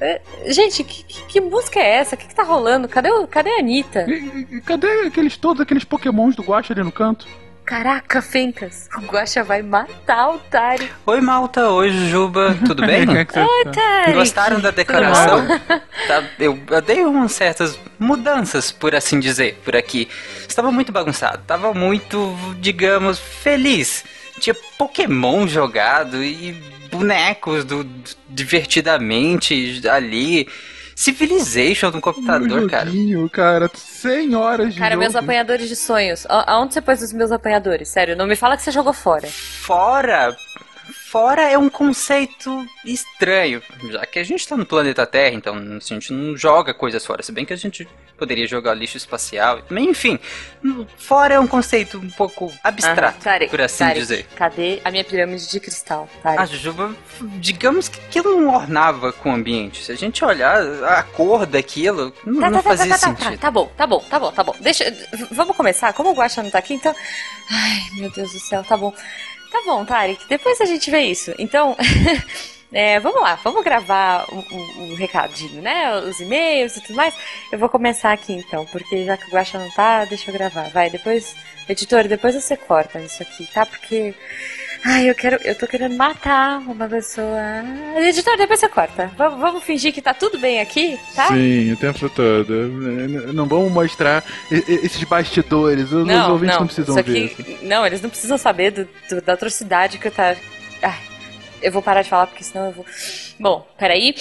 É, 0.00 0.20
Gente, 0.48 0.82
que, 0.82 1.04
que- 1.04 1.40
música 1.40 1.78
é 1.78 1.96
essa? 1.96 2.14
O 2.14 2.18
que, 2.18 2.26
que 2.26 2.34
tá 2.34 2.42
rolando? 2.42 2.88
Cadê, 2.88 3.10
o, 3.10 3.26
cadê 3.28 3.50
a 3.50 3.58
Anitta? 3.60 4.04
E 4.10 4.60
cadê 4.60 5.06
aqueles 5.06 5.36
todos 5.36 5.60
aqueles 5.60 5.84
pokémons 5.84 6.34
do 6.34 6.42
Guacha 6.42 6.72
ali 6.72 6.82
no 6.82 6.90
canto? 6.90 7.26
Caraca, 7.64 8.20
Fencas, 8.20 8.88
o 8.98 9.00
Guaxa 9.06 9.42
vai 9.42 9.62
matar 9.62 10.28
o 10.34 10.38
Tari. 10.38 10.86
Oi, 11.06 11.20
Malta. 11.22 11.70
Oi, 11.70 11.88
Jujuba. 11.90 12.54
Tudo 12.66 12.84
bem? 12.84 13.06
Como 13.06 13.16
é 13.16 13.24
que 13.24 13.32
você 13.32 13.40
Oi, 13.40 13.64
tá? 13.64 13.70
Tari. 13.72 14.12
Gostaram 14.12 14.60
da 14.60 14.70
decoração? 14.70 15.46
Tá, 16.06 16.22
eu, 16.38 16.58
eu 16.70 16.82
dei 16.82 17.02
umas 17.02 17.32
certas 17.32 17.78
mudanças, 17.98 18.70
por 18.70 18.94
assim 18.94 19.18
dizer, 19.18 19.58
por 19.64 19.74
aqui. 19.74 20.06
Estava 20.54 20.70
muito 20.70 20.92
bagunçado, 20.92 21.38
estava 21.42 21.74
muito, 21.74 22.32
digamos, 22.60 23.18
feliz. 23.18 24.04
Tinha 24.38 24.54
Pokémon 24.78 25.48
jogado 25.48 26.22
e 26.22 26.52
bonecos 26.92 27.64
do, 27.64 27.84
divertidamente 28.28 29.82
ali. 29.88 30.46
Civilization 30.94 31.90
no 31.90 32.00
computador, 32.00 32.62
Um 32.62 32.68
cara. 32.68 32.86
joguinho, 32.86 33.28
cara. 33.28 33.68
100 33.74 34.36
horas 34.36 34.72
de 34.74 34.78
Cara, 34.78 34.92
jogo. 34.92 35.00
meus 35.02 35.16
apanhadores 35.16 35.68
de 35.68 35.74
sonhos. 35.74 36.24
A- 36.26 36.52
Aonde 36.52 36.74
você 36.74 36.80
pôs 36.80 37.02
os 37.02 37.12
meus 37.12 37.32
apanhadores? 37.32 37.88
Sério, 37.88 38.14
não 38.16 38.28
me 38.28 38.36
fala 38.36 38.56
que 38.56 38.62
você 38.62 38.70
jogou 38.70 38.92
fora. 38.92 39.26
Fora. 39.26 40.36
Fora 41.14 41.42
é 41.42 41.56
um 41.56 41.68
conceito 41.70 42.66
estranho, 42.84 43.62
já 43.88 44.04
que 44.04 44.18
a 44.18 44.24
gente 44.24 44.48
tá 44.48 44.56
no 44.56 44.66
planeta 44.66 45.06
Terra, 45.06 45.36
então 45.36 45.54
a 45.54 45.78
gente 45.78 46.12
não 46.12 46.36
joga 46.36 46.74
coisas 46.74 47.06
fora, 47.06 47.22
se 47.22 47.30
bem 47.30 47.44
que 47.44 47.52
a 47.52 47.56
gente 47.56 47.86
poderia 48.18 48.48
jogar 48.48 48.74
lixo 48.74 48.96
espacial, 48.96 49.60
enfim, 49.70 50.18
fora 50.98 51.34
é 51.34 51.38
um 51.38 51.46
conceito 51.46 51.98
um 51.98 52.10
pouco 52.10 52.52
abstrato, 52.64 53.18
Aham. 53.18 53.22
Tari, 53.22 53.48
por 53.48 53.60
assim 53.60 53.84
Tari, 53.84 54.00
dizer. 54.00 54.26
Cadê 54.34 54.80
a 54.84 54.90
minha 54.90 55.04
pirâmide 55.04 55.48
de 55.48 55.60
cristal? 55.60 56.08
Tari? 56.20 56.36
A 56.36 56.46
Jujuba, 56.46 56.92
digamos 57.38 57.88
que 57.88 58.00
aquilo 58.00 58.40
não 58.40 58.52
ornava 58.52 59.12
com 59.12 59.30
o 59.30 59.34
ambiente. 59.34 59.84
Se 59.84 59.92
a 59.92 59.96
gente 59.96 60.24
olhar 60.24 60.60
a 60.82 61.04
cor 61.04 61.46
daquilo, 61.46 62.12
não, 62.26 62.40
Tá, 62.40 62.50
não 62.50 62.58
tá, 62.60 62.62
tá, 62.64 62.68
fazia 62.70 62.92
tá, 62.92 62.98
tá, 62.98 63.06
sentido. 63.06 63.30
tá, 63.34 63.38
tá 63.38 63.50
bom, 63.52 63.70
tá 63.76 63.86
bom, 63.86 64.00
tá 64.00 64.18
bom, 64.18 64.32
tá 64.32 64.42
bom. 64.42 64.56
Deixa. 64.58 64.84
Vamos 65.30 65.56
começar? 65.56 65.92
Como 65.92 66.10
o 66.10 66.14
Guaxa 66.14 66.42
não 66.42 66.50
tá 66.50 66.58
aqui, 66.58 66.74
então. 66.74 66.92
Ai, 67.52 68.00
meu 68.00 68.10
Deus 68.10 68.32
do 68.32 68.40
céu, 68.40 68.64
tá 68.64 68.76
bom. 68.76 68.92
Tá 69.54 69.62
bom, 69.64 69.84
Tarek, 69.84 70.26
depois 70.28 70.60
a 70.60 70.64
gente 70.64 70.90
vê 70.90 71.02
isso. 71.02 71.32
Então. 71.38 71.76
É, 72.76 72.98
vamos 72.98 73.22
lá, 73.22 73.36
vamos 73.36 73.62
gravar 73.62 74.26
o, 74.32 74.36
o- 74.40 74.90
o 74.90 74.94
recadinho, 74.96 75.62
né? 75.62 75.94
Os 76.00 76.18
e-mails 76.18 76.76
e 76.76 76.80
tudo 76.80 76.96
mais. 76.96 77.14
Eu 77.52 77.56
vou 77.56 77.68
começar 77.68 78.10
aqui 78.10 78.32
então, 78.32 78.66
porque 78.66 79.04
já 79.04 79.16
que 79.16 79.26
o 79.26 79.30
Guaxa 79.30 79.60
não 79.60 79.70
tá, 79.70 80.04
deixa 80.06 80.28
eu 80.28 80.34
gravar. 80.34 80.70
Vai, 80.70 80.90
depois, 80.90 81.36
editor, 81.68 82.08
depois 82.08 82.34
você 82.34 82.56
corta 82.56 82.98
isso 82.98 83.22
aqui, 83.22 83.46
tá? 83.54 83.64
Porque. 83.64 84.12
Ai, 84.86 85.08
eu 85.08 85.14
quero. 85.14 85.36
Eu 85.42 85.54
tô 85.54 85.66
querendo 85.66 85.96
matar 85.96 86.58
uma 86.58 86.86
pessoa. 86.86 87.38
Editor, 87.96 88.36
depois 88.36 88.60
você 88.60 88.68
corta. 88.68 89.10
Vamos, 89.16 89.40
vamos 89.40 89.64
fingir 89.64 89.94
que 89.94 90.02
tá 90.02 90.12
tudo 90.12 90.38
bem 90.38 90.60
aqui, 90.60 90.98
tá? 91.14 91.28
Sim, 91.28 91.72
o 91.72 91.76
tempo 91.76 92.08
todo. 92.10 92.52
Não 93.32 93.46
vamos 93.46 93.72
mostrar 93.72 94.22
esses 94.50 95.02
bastidores. 95.04 95.90
Os 95.90 96.06
Não, 96.06 96.32
ouvintes 96.32 96.54
não, 96.54 96.60
não 96.60 96.66
precisam 96.66 96.94
ver. 96.96 97.00
aqui, 97.32 97.58
não, 97.62 97.86
eles 97.86 98.02
não 98.02 98.10
precisam 98.10 98.36
saber 98.36 98.72
do, 98.72 98.88
do- 99.08 99.22
da 99.22 99.32
atrocidade 99.32 99.96
que 99.98 100.08
eu 100.08 100.12
tá. 100.12 100.36
Ai, 100.82 100.98
eu 101.62 101.72
vou 101.72 101.80
parar 101.80 102.02
de 102.02 102.10
falar 102.10 102.26
porque 102.26 102.44
senão 102.44 102.66
eu 102.66 102.72
vou. 102.72 102.86
Bom, 103.40 103.66
peraí. 103.78 104.14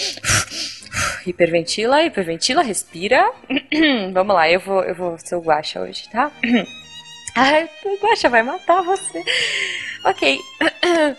Hiperventila, 1.27 2.03
hiperventila, 2.03 2.61
respira. 2.63 3.29
Vamos 4.13 4.33
lá, 4.35 4.49
eu 4.49 4.59
vou, 4.61 4.81
eu 4.83 4.95
vou 4.95 5.17
ser 5.17 5.35
o 5.35 5.41
Guaxa 5.41 5.81
hoje, 5.81 6.07
tá? 6.09 6.31
Ai, 7.35 7.69
Guaxa 8.01 8.29
vai 8.29 8.43
matar 8.43 8.81
você. 8.83 9.23
Ok. 10.05 10.39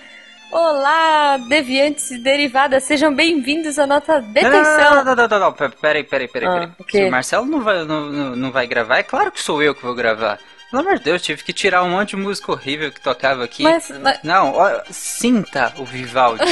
Olá, 0.53 1.36
deviantes 1.49 2.12
e 2.12 2.19
derivadas, 2.19 2.85
sejam 2.85 3.12
bem-vindos 3.12 3.77
à 3.77 3.86
nossa 3.89 4.20
detenção. 4.20 4.95
Não, 4.95 5.05
não, 5.05 5.16
não, 5.16 5.27
não, 5.28 5.41
não, 5.41 5.53
pe- 5.53 5.69
peraí, 5.81 6.05
peraí, 6.05 6.28
peraí. 6.28 6.49
Ah, 6.49 6.70
peraí. 6.86 6.91
Se 7.05 7.09
o 7.09 7.11
Marcelo 7.11 7.47
não 7.47 7.61
vai, 7.61 7.85
não, 7.85 8.36
não 8.36 8.53
vai 8.53 8.65
gravar, 8.66 8.99
é 8.99 9.03
claro 9.03 9.32
que 9.32 9.41
sou 9.43 9.61
eu 9.61 9.74
que 9.74 9.82
vou 9.82 9.95
gravar. 9.97 10.39
Pelo 10.70 10.82
amor 10.82 10.99
de 10.99 11.05
Deus, 11.05 11.23
tive 11.23 11.43
que 11.43 11.53
tirar 11.53 11.82
um 11.82 11.91
monte 11.91 12.11
de 12.11 12.16
música 12.16 12.53
horrível 12.53 12.93
que 12.93 13.01
tocava 13.01 13.43
aqui. 13.43 13.65
Mas- 13.65 13.91
mas- 14.01 14.20
Não, 14.23 14.53
ó, 14.55 14.81
sinta 14.91 15.73
o 15.77 15.85
Vivaldi. 15.85 16.45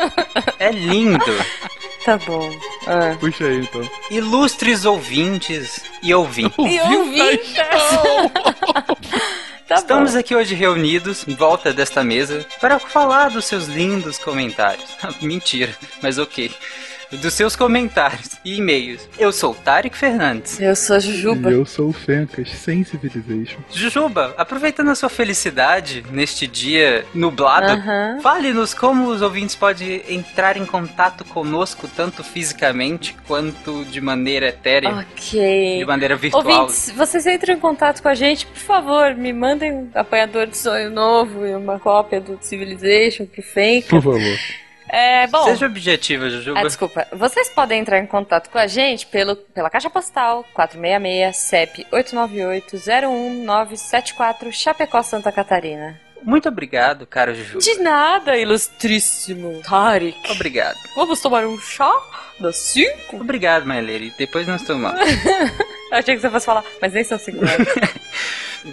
é 0.58 0.70
lindo. 0.70 1.20
Tá 2.04 2.18
bom. 2.18 2.50
Ah. 2.86 3.16
Puxa 3.18 3.44
aí, 3.46 3.58
então. 3.60 3.88
Ilustres 4.10 4.84
ouvintes 4.84 5.80
e 6.02 6.12
ouvintes. 6.14 6.54
E 6.58 6.80
ouvintes! 6.80 7.54
Tá 9.66 9.76
Estamos 9.76 10.12
bom. 10.12 10.18
aqui 10.18 10.36
hoje 10.36 10.54
reunidos 10.54 11.26
em 11.26 11.34
volta 11.34 11.72
desta 11.72 12.04
mesa 12.04 12.46
para 12.60 12.78
falar 12.78 13.30
dos 13.30 13.46
seus 13.46 13.64
lindos 13.66 14.18
comentários. 14.18 14.84
Mentira, 15.22 15.74
mas 16.02 16.18
ok. 16.18 16.54
Dos 17.20 17.34
seus 17.34 17.54
comentários 17.56 18.30
e 18.44 18.56
e-mails. 18.58 19.08
Eu 19.18 19.32
sou 19.32 19.52
o 19.52 19.54
Tarek 19.54 19.96
Fernandes. 19.96 20.60
Eu 20.60 20.74
sou 20.74 20.96
a 20.96 20.98
Jujuba. 20.98 21.50
E 21.50 21.54
eu 21.54 21.64
sou 21.64 21.88
o 21.88 21.92
Fencas, 21.92 22.48
sem 22.50 22.84
Civilization. 22.84 23.58
Jujuba, 23.70 24.34
aproveitando 24.36 24.90
a 24.90 24.94
sua 24.94 25.08
felicidade 25.08 26.04
neste 26.10 26.46
dia 26.46 27.04
nublado, 27.14 27.66
Aham. 27.72 28.18
fale-nos 28.22 28.74
como 28.74 29.08
os 29.08 29.22
ouvintes 29.22 29.54
podem 29.54 30.02
entrar 30.08 30.56
em 30.56 30.66
contato 30.66 31.24
conosco, 31.24 31.88
tanto 31.96 32.22
fisicamente 32.24 33.14
quanto 33.26 33.84
de 33.84 34.00
maneira 34.00 34.48
etérea, 34.48 34.90
Ok. 35.12 35.78
de 35.78 35.84
maneira 35.84 36.16
virtual. 36.16 36.44
Ouvintes, 36.62 36.90
vocês 36.96 37.26
entram 37.26 37.54
em 37.54 37.60
contato 37.60 38.02
com 38.02 38.08
a 38.08 38.14
gente, 38.14 38.46
por 38.46 38.56
favor, 38.58 39.14
me 39.14 39.32
mandem 39.32 39.72
um 39.72 39.90
apanhador 39.94 40.46
de 40.46 40.56
sonho 40.56 40.90
novo 40.90 41.46
e 41.46 41.54
uma 41.54 41.78
cópia 41.78 42.20
do 42.20 42.38
Civilization 42.40 43.26
pro 43.26 43.42
Fenka. 43.42 43.88
Por 43.88 44.02
favor. 44.02 44.20
É, 44.88 45.26
bom. 45.26 45.44
Seja 45.44 45.66
objetiva, 45.66 46.28
Jujuba. 46.28 46.60
Ah, 46.60 46.62
desculpa. 46.62 47.06
Vocês 47.12 47.48
podem 47.50 47.80
entrar 47.80 47.98
em 47.98 48.06
contato 48.06 48.50
com 48.50 48.58
a 48.58 48.66
gente 48.66 49.06
pelo, 49.06 49.36
pela 49.36 49.70
caixa 49.70 49.90
postal 49.90 50.44
466 50.54 51.36
CEP 51.36 51.86
898-01974 51.92 54.52
Chapecó, 54.52 55.02
Santa 55.02 55.32
Catarina. 55.32 56.00
Muito 56.22 56.48
obrigado, 56.48 57.06
cara 57.06 57.34
Jujuba. 57.34 57.60
De 57.60 57.74
nada, 57.80 58.36
ilustríssimo 58.36 59.60
Tarek. 59.62 60.32
Obrigado. 60.32 60.78
Vamos 60.96 61.20
tomar 61.20 61.44
um 61.44 61.58
chá 61.58 61.92
das 62.40 62.56
5? 62.56 63.16
Obrigado, 63.16 63.66
Lady. 63.66 64.12
Depois 64.16 64.48
nós 64.48 64.62
tomamos. 64.62 65.00
Eu 65.94 65.98
achei 66.00 66.14
que 66.16 66.20
você 66.20 66.30
fosse 66.30 66.46
falar, 66.46 66.64
mas 66.82 66.92
nem 66.92 67.04
são 67.04 67.16
5 67.18 67.38
horas. 67.38 67.68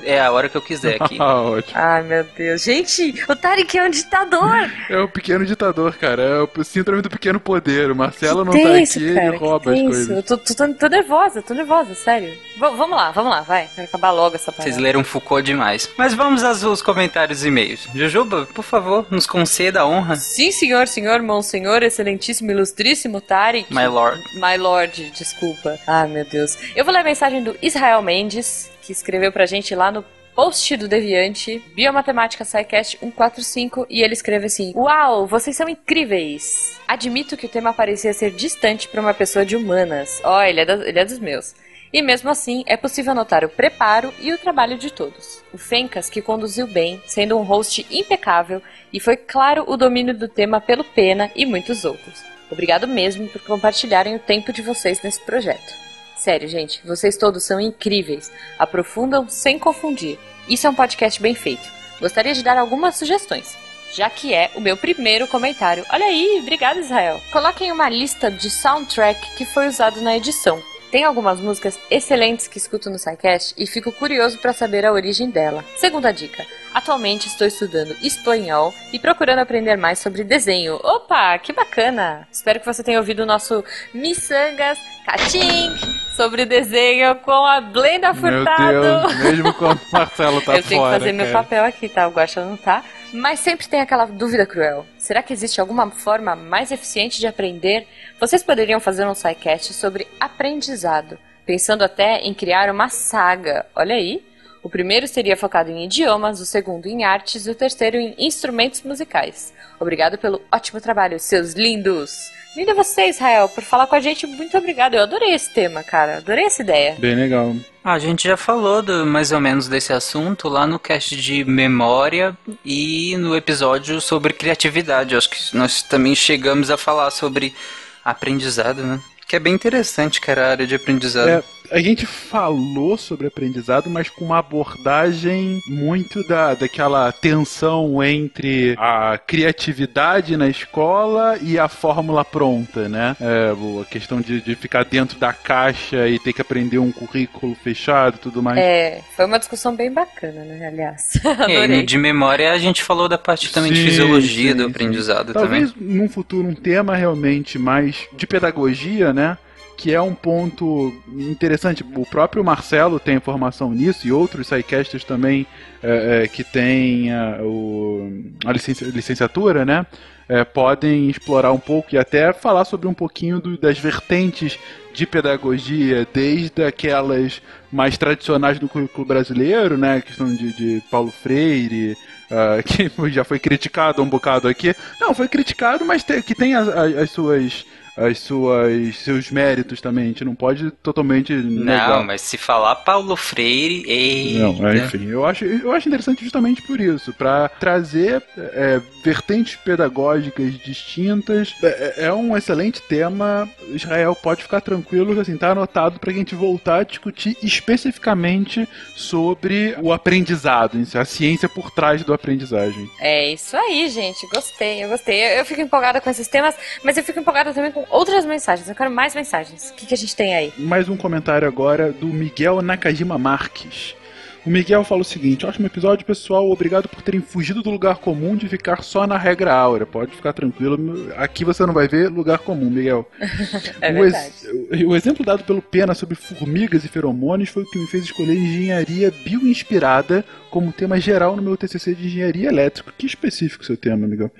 É 0.03 0.21
a 0.21 0.31
hora 0.31 0.47
que 0.47 0.55
eu 0.55 0.61
quiser 0.61 0.95
aqui. 1.01 1.17
Ah, 1.21 1.41
ótimo. 1.41 1.73
Ai, 1.79 2.01
meu 2.03 2.23
Deus. 2.23 2.63
Gente, 2.63 3.13
o 3.29 3.35
Tarek 3.35 3.77
é 3.77 3.83
um 3.83 3.89
ditador. 3.89 4.71
É 4.89 4.97
o 4.99 5.07
pequeno 5.07 5.45
ditador, 5.45 5.95
cara. 5.95 6.21
É 6.23 6.59
o 6.59 6.63
síndrome 6.63 7.01
do 7.01 7.09
pequeno 7.09 7.39
poder. 7.39 7.91
O 7.91 7.95
Marcelo 7.95 8.43
não 8.45 8.53
Que 8.53 8.63
tá 8.63 8.69
tenso, 8.71 8.97
aqui, 8.99 9.13
cara, 9.13 9.27
ele 9.27 9.37
rouba 9.37 9.71
as 9.71 9.77
tenso. 9.77 9.89
coisas. 9.89 10.09
Eu 10.17 10.23
tô, 10.23 10.37
tô, 10.37 10.73
tô- 10.73 10.87
nervosa, 10.87 11.41
tô 11.41 11.53
nervosa, 11.53 11.93
sério. 11.93 12.29
V- 12.29 12.75
vamos 12.75 12.91
lá, 12.97 13.11
vamos 13.11 13.31
lá, 13.31 13.41
vai. 13.41 13.67
Quero 13.75 13.87
acabar 13.87 14.11
logo 14.11 14.35
essa 14.35 14.51
parada. 14.51 14.63
Vocês 14.63 14.77
leram 14.81 15.03
Foucault 15.03 15.43
demais. 15.45 15.89
Mas 15.97 16.13
vamos 16.13 16.43
aos, 16.43 16.81
comentários 16.81 17.43
e 17.43 17.49
e-mails. 17.49 17.87
Jujuba, 17.93 18.47
por 18.53 18.63
favor, 18.63 19.05
nos 19.11 19.27
conceda 19.27 19.81
a 19.81 19.85
honra. 19.85 20.15
Sim, 20.15 20.51
senhor, 20.51 20.87
senhor, 20.87 21.21
monsenhor, 21.21 21.83
excelentíssimo, 21.83 22.49
ilustríssimo 22.51 23.19
Tarek. 23.21 23.71
My 23.73 23.85
Lord. 23.87 24.21
My 24.35 24.57
Lord, 24.57 25.11
desculpa. 25.11 25.77
Ah, 25.85 26.07
meu 26.07 26.25
Deus. 26.25 26.57
Eu 26.75 26.83
vou 26.85 26.93
ler 26.93 27.01
a 27.01 27.03
mensagem 27.11 27.43
do 27.43 27.57
Israel 27.61 28.01
Mendes, 28.01 28.71
que 28.81 28.93
escreveu 28.93 29.33
pra 29.33 29.45
gente 29.45 29.75
lá 29.75 29.91
no 29.91 30.01
post 30.33 30.77
do 30.77 30.87
Deviante, 30.87 31.61
Biomatemática 31.75 32.45
SciCast 32.45 32.99
145, 32.99 33.85
e 33.89 34.01
ele 34.01 34.13
escreve 34.13 34.45
assim: 34.45 34.71
Uau, 34.73 35.27
vocês 35.27 35.57
são 35.57 35.67
incríveis! 35.67 36.79
Admito 36.87 37.35
que 37.35 37.45
o 37.45 37.49
tema 37.49 37.73
parecia 37.73 38.13
ser 38.13 38.31
distante 38.31 38.87
pra 38.87 39.01
uma 39.01 39.13
pessoa 39.13 39.45
de 39.45 39.57
humanas. 39.57 40.21
Ó, 40.23 40.41
ele, 40.41 40.61
é 40.61 40.63
ele 40.63 40.99
é 40.99 41.03
dos 41.03 41.19
meus. 41.19 41.53
E 41.91 42.01
mesmo 42.01 42.29
assim, 42.29 42.63
é 42.65 42.77
possível 42.77 43.13
notar 43.13 43.43
o 43.43 43.49
preparo 43.49 44.13
e 44.21 44.31
o 44.31 44.37
trabalho 44.37 44.77
de 44.77 44.89
todos. 44.89 45.43
O 45.51 45.57
Fencas, 45.57 46.09
que 46.09 46.21
conduziu 46.21 46.65
bem, 46.65 47.01
sendo 47.05 47.37
um 47.37 47.43
host 47.43 47.85
impecável, 47.91 48.61
e 48.93 49.01
foi 49.01 49.17
claro 49.17 49.65
o 49.67 49.75
domínio 49.75 50.17
do 50.17 50.29
tema 50.29 50.61
pelo 50.61 50.85
Pena 50.85 51.29
e 51.35 51.45
muitos 51.45 51.83
outros. 51.83 52.23
Obrigado 52.49 52.87
mesmo 52.87 53.27
por 53.27 53.41
compartilharem 53.41 54.15
o 54.15 54.19
tempo 54.19 54.53
de 54.53 54.61
vocês 54.61 55.01
nesse 55.01 55.19
projeto. 55.19 55.90
Sério, 56.21 56.47
gente, 56.47 56.81
vocês 56.85 57.17
todos 57.17 57.43
são 57.43 57.59
incríveis. 57.59 58.31
Aprofundam 58.59 59.27
sem 59.27 59.57
confundir. 59.57 60.19
Isso 60.47 60.67
é 60.67 60.69
um 60.69 60.75
podcast 60.75 61.19
bem 61.19 61.33
feito. 61.33 61.67
Gostaria 61.99 62.35
de 62.35 62.43
dar 62.43 62.59
algumas 62.59 62.95
sugestões. 62.95 63.57
Já 63.91 64.07
que 64.07 64.31
é 64.31 64.51
o 64.53 64.61
meu 64.61 64.77
primeiro 64.77 65.27
comentário. 65.27 65.83
Olha 65.91 66.05
aí, 66.05 66.37
obrigado 66.39 66.79
Israel. 66.79 67.19
Coloquem 67.31 67.71
uma 67.71 67.89
lista 67.89 68.29
de 68.29 68.51
soundtrack 68.51 69.35
que 69.35 69.45
foi 69.45 69.67
usado 69.67 69.99
na 69.99 70.15
edição. 70.15 70.61
Tem 70.91 71.05
algumas 71.05 71.39
músicas 71.39 71.79
excelentes 71.89 72.47
que 72.47 72.59
escuto 72.59 72.91
no 72.91 72.99
SciCast 72.99 73.55
e 73.57 73.65
fico 73.65 73.91
curioso 73.91 74.37
para 74.37 74.53
saber 74.53 74.85
a 74.85 74.93
origem 74.93 75.27
dela. 75.27 75.65
Segunda 75.75 76.13
dica. 76.13 76.45
Atualmente 76.71 77.29
estou 77.29 77.47
estudando 77.47 77.97
espanhol 77.99 78.71
e 78.93 78.99
procurando 78.99 79.39
aprender 79.39 79.75
mais 79.75 79.97
sobre 79.97 80.23
desenho. 80.23 80.75
Opa, 80.83 81.39
que 81.39 81.51
bacana! 81.51 82.27
Espero 82.31 82.59
que 82.59 82.65
você 82.67 82.83
tenha 82.83 82.99
ouvido 82.99 83.23
o 83.23 83.25
nosso 83.25 83.65
Missangas 83.91 84.77
Catim 85.03 86.00
sobre 86.21 86.45
desenho 86.45 87.15
com 87.15 87.31
a 87.31 87.59
Blenda 87.59 88.13
Meu 88.13 88.21
Furtado. 88.21 88.81
Deus, 88.81 89.15
mesmo 89.23 89.53
quando 89.55 89.79
o 89.79 89.91
Marcelo 89.91 90.39
tá 90.45 90.55
Eu 90.55 90.61
tenho 90.61 90.81
fora. 90.81 90.93
que 90.93 90.99
fazer 90.99 91.11
meu 91.13 91.25
cara. 91.25 91.37
papel 91.39 91.63
aqui, 91.63 91.89
tá? 91.89 92.07
O 92.07 92.11
Guaxa 92.11 92.45
não 92.45 92.55
tá. 92.55 92.83
Mas 93.11 93.39
sempre 93.39 93.67
tem 93.67 93.81
aquela 93.81 94.05
dúvida 94.05 94.45
cruel. 94.45 94.85
Será 94.99 95.23
que 95.23 95.33
existe 95.33 95.59
alguma 95.59 95.89
forma 95.89 96.35
mais 96.35 96.71
eficiente 96.71 97.19
de 97.19 97.25
aprender? 97.25 97.87
Vocês 98.19 98.43
poderiam 98.43 98.79
fazer 98.79 99.07
um 99.07 99.15
sidecast 99.15 99.73
sobre 99.73 100.07
aprendizado, 100.19 101.17
pensando 101.43 101.83
até 101.83 102.19
em 102.19 102.35
criar 102.35 102.69
uma 102.69 102.87
saga. 102.87 103.65
Olha 103.75 103.95
aí. 103.95 104.23
O 104.63 104.69
primeiro 104.69 105.07
seria 105.07 105.35
focado 105.35 105.71
em 105.71 105.85
idiomas, 105.85 106.39
o 106.39 106.45
segundo 106.45 106.85
em 106.87 107.03
artes 107.03 107.47
e 107.47 107.49
o 107.51 107.55
terceiro 107.55 107.97
em 107.97 108.13
instrumentos 108.19 108.81
musicais. 108.83 109.51
Obrigado 109.79 110.17
pelo 110.17 110.41
ótimo 110.51 110.79
trabalho, 110.79 111.19
seus 111.19 111.53
lindos! 111.53 112.29
Linda 112.55 112.73
você, 112.73 113.07
Israel, 113.07 113.47
por 113.47 113.63
falar 113.63 113.87
com 113.87 113.95
a 113.95 114.01
gente. 114.01 114.27
Muito 114.27 114.57
obrigado. 114.57 114.93
Eu 114.93 115.03
adorei 115.03 115.33
esse 115.33 115.49
tema, 115.53 115.83
cara. 115.83 116.17
Adorei 116.17 116.43
essa 116.45 116.61
ideia. 116.61 116.97
Bem 116.99 117.15
legal. 117.15 117.55
A 117.81 117.97
gente 117.97 118.27
já 118.27 118.35
falou 118.35 118.81
do- 118.81 119.05
mais 119.05 119.31
ou 119.31 119.39
menos 119.39 119.69
desse 119.69 119.93
assunto 119.93 120.49
lá 120.49 120.67
no 120.67 120.77
cast 120.77 121.15
de 121.15 121.45
memória 121.45 122.37
e 122.65 123.15
no 123.17 123.37
episódio 123.37 124.01
sobre 124.01 124.33
criatividade. 124.33 125.13
Eu 125.13 125.17
acho 125.17 125.29
que 125.29 125.55
nós 125.55 125.81
também 125.81 126.13
chegamos 126.13 126.69
a 126.69 126.75
falar 126.75 127.09
sobre 127.11 127.55
aprendizado, 128.03 128.83
né? 128.83 128.99
Que 129.29 129.37
é 129.37 129.39
bem 129.39 129.53
interessante, 129.53 130.19
cara, 130.19 130.47
a 130.47 130.49
área 130.51 130.67
de 130.67 130.75
aprendizado. 130.75 131.29
É, 131.29 131.43
a 131.71 131.79
gente 131.79 132.05
falou 132.05 132.97
sobre 132.97 133.27
aprendizado, 133.27 133.89
mas 133.89 134.09
com 134.09 134.25
uma 134.25 134.39
abordagem 134.39 135.61
muito 135.67 136.25
da, 136.27 136.53
daquela 136.53 137.11
tensão 137.11 138.03
entre 138.03 138.75
a 138.77 139.17
criatividade 139.17 140.35
na 140.35 140.49
escola 140.49 141.37
e 141.41 141.57
a 141.57 141.69
fórmula 141.69 142.25
pronta, 142.25 142.89
né? 142.89 143.15
É, 143.19 143.53
a 143.81 143.85
questão 143.85 144.19
de, 144.19 144.41
de 144.41 144.55
ficar 144.55 144.83
dentro 144.83 145.17
da 145.17 145.31
caixa 145.31 146.07
e 146.07 146.19
ter 146.19 146.33
que 146.33 146.41
aprender 146.41 146.77
um 146.77 146.91
currículo 146.91 147.55
fechado 147.55 148.17
e 148.17 148.19
tudo 148.19 148.43
mais. 148.43 148.57
É, 148.57 149.01
foi 149.15 149.25
uma 149.25 149.39
discussão 149.39 149.73
bem 149.75 149.91
bacana, 149.91 150.43
né? 150.43 150.67
Aliás. 150.67 151.13
É, 151.51 151.65
e 151.65 151.83
de 151.83 151.97
memória 151.97 152.51
a 152.51 152.57
gente 152.57 152.83
falou 152.83 153.09
da 153.09 153.17
parte 153.17 153.51
também 153.51 153.71
de 153.71 153.79
Sim, 153.79 153.85
fisiologia 153.85 154.51
sim, 154.51 154.57
do 154.57 154.63
sim. 154.63 154.69
aprendizado 154.69 155.33
Talvez 155.33 155.71
também. 155.71 155.97
num 155.97 156.07
futuro 156.07 156.47
um 156.47 156.53
tema 156.53 156.95
realmente 156.95 157.57
mais 157.57 158.07
de 158.13 158.27
pedagogia, 158.27 159.11
né? 159.11 159.37
Que 159.81 159.93
é 159.93 160.01
um 160.01 160.13
ponto 160.13 160.93
interessante. 161.07 161.83
O 161.95 162.05
próprio 162.05 162.43
Marcelo 162.43 162.99
tem 162.99 163.15
informação 163.15 163.71
nisso 163.71 164.07
e 164.07 164.11
outros 164.11 164.47
sidecasters 164.47 165.03
também 165.03 165.47
é, 165.81 166.23
é, 166.23 166.27
que 166.27 166.43
têm 166.43 167.11
a, 167.11 167.39
o- 167.41 168.11
a 168.45 168.51
licenci- 168.51 168.85
licenciatura, 168.85 169.65
né? 169.65 169.85
é, 170.29 170.45
podem 170.45 171.09
explorar 171.09 171.51
um 171.51 171.57
pouco 171.59 171.93
e 171.93 171.97
até 171.97 172.31
falar 172.31 172.63
sobre 172.63 172.87
um 172.87 172.93
pouquinho 172.93 173.41
do- 173.41 173.57
das 173.57 173.77
vertentes 173.77 174.57
de 174.93 175.05
pedagogia, 175.05 176.07
desde 176.13 176.63
aquelas 176.63 177.41
mais 177.69 177.97
tradicionais 177.97 178.57
do 178.57 178.69
currículo 178.69 179.05
brasileiro, 179.05 179.77
né? 179.77 179.95
A 179.97 180.01
questão 180.01 180.33
de, 180.33 180.53
de 180.55 180.81
Paulo 180.89 181.11
Freire, 181.11 181.97
ah, 182.29 182.61
que 182.63 182.89
já 183.09 183.25
foi 183.25 183.39
criticado 183.39 184.01
um 184.01 184.07
bocado 184.07 184.47
aqui. 184.47 184.73
Não, 185.01 185.13
foi 185.13 185.27
criticado, 185.27 185.83
mas 185.85 186.01
te- 186.03 186.21
que 186.21 186.33
tem 186.35 186.55
as, 186.55 186.67
as- 186.69 186.95
as 186.97 187.11
suas. 187.11 187.65
As 188.05 188.19
suas 188.19 188.97
seus 188.97 189.31
méritos 189.31 189.81
também, 189.81 190.05
a 190.05 190.07
gente 190.07 190.25
não 190.25 190.35
pode 190.35 190.71
totalmente 190.71 191.33
negar. 191.33 191.89
Não, 191.89 192.03
mas 192.03 192.21
se 192.21 192.37
falar 192.37 192.75
Paulo 192.75 193.15
Freire, 193.15 193.83
ei. 193.87 194.39
Não, 194.39 194.67
é, 194.67 194.77
enfim, 194.77 195.07
eu 195.07 195.25
acho, 195.25 195.45
eu 195.45 195.71
acho 195.71 195.87
interessante 195.87 196.23
justamente 196.23 196.61
por 196.61 196.79
isso, 196.79 197.13
para 197.13 197.49
trazer 197.49 198.23
é, 198.37 198.81
vertentes 199.03 199.55
pedagógicas 199.55 200.57
distintas. 200.59 201.55
É, 201.63 202.05
é 202.05 202.13
um 202.13 202.35
excelente 202.35 202.81
tema. 202.81 203.49
Israel 203.69 204.15
pode 204.15 204.43
ficar 204.43 204.61
tranquilo, 204.61 205.19
assim, 205.19 205.37
tá 205.37 205.51
anotado 205.51 205.99
para 205.99 206.11
a 206.11 206.13
gente 206.13 206.35
voltar 206.35 206.79
a 206.79 206.83
discutir 206.83 207.37
especificamente 207.41 208.67
sobre 208.95 209.75
o 209.81 209.91
aprendizado, 209.91 210.77
a 210.95 211.05
ciência 211.05 211.49
por 211.49 211.71
trás 211.71 212.03
do 212.03 212.13
aprendizagem. 212.13 212.89
É 212.99 213.31
isso 213.31 213.55
aí, 213.55 213.87
gente. 213.89 214.27
Gostei, 214.27 214.83
eu 214.83 214.89
gostei. 214.89 215.21
Eu, 215.21 215.37
eu 215.37 215.45
fico 215.45 215.61
empolgada 215.61 215.99
com 216.01 216.09
esses 216.09 216.27
temas, 216.27 216.55
mas 216.83 216.97
eu 216.97 217.03
fico 217.03 217.19
empolgada 217.19 217.53
também 217.53 217.71
com 217.71 217.85
outras 217.91 218.25
mensagens. 218.25 218.67
Eu 218.67 218.75
quero 218.75 218.89
mais 218.89 219.13
mensagens. 219.13 219.69
O 219.69 219.73
que, 219.75 219.85
que 219.85 219.93
a 219.93 219.97
gente 219.97 220.15
tem 220.15 220.33
aí? 220.33 220.53
Mais 220.57 220.89
um 220.89 220.97
comentário 220.97 221.47
agora 221.47 221.91
do 221.91 222.07
Miguel 222.07 222.61
Nakajima 222.61 223.17
Marques. 223.17 223.95
O 224.43 224.49
Miguel 224.49 224.83
fala 224.83 225.01
o 225.01 225.05
seguinte: 225.05 225.45
ótimo 225.45 225.67
episódio, 225.67 226.05
pessoal. 226.05 226.49
Obrigado 226.49 226.87
por 226.89 227.01
terem 227.01 227.21
fugido 227.21 227.61
do 227.61 227.69
lugar 227.69 227.97
comum 227.97 228.35
de 228.35 228.47
ficar 228.47 228.81
só 228.81 229.05
na 229.05 229.17
regra 229.17 229.53
áurea. 229.53 229.85
Pode 229.85 230.15
ficar 230.15 230.33
tranquilo. 230.33 231.11
Aqui 231.15 231.45
você 231.45 231.63
não 231.65 231.73
vai 231.73 231.87
ver 231.87 232.09
lugar 232.09 232.39
comum, 232.39 232.69
Miguel. 232.69 233.07
É 233.81 233.91
o, 233.93 234.05
ex- 234.05 234.47
o 234.85 234.95
exemplo 234.95 235.25
dado 235.25 235.43
pelo 235.43 235.61
Pena 235.61 235.93
sobre 235.93 236.15
formigas 236.15 236.83
e 236.83 236.87
feromônios 236.87 237.49
foi 237.49 237.63
o 237.63 237.69
que 237.69 237.79
me 237.79 237.87
fez 237.87 238.03
escolher 238.05 238.35
engenharia 238.35 239.11
bioinspirada 239.23 240.23
como 240.49 240.71
tema 240.71 240.99
geral 240.99 241.35
no 241.35 241.41
meu 241.41 241.55
TCC 241.57 241.95
de 241.95 242.05
engenharia 242.07 242.49
elétrica. 242.49 242.91
Que 242.97 243.05
específico 243.05 243.63
seu 243.65 243.77
tema, 243.77 244.07
Miguel. 244.07 244.31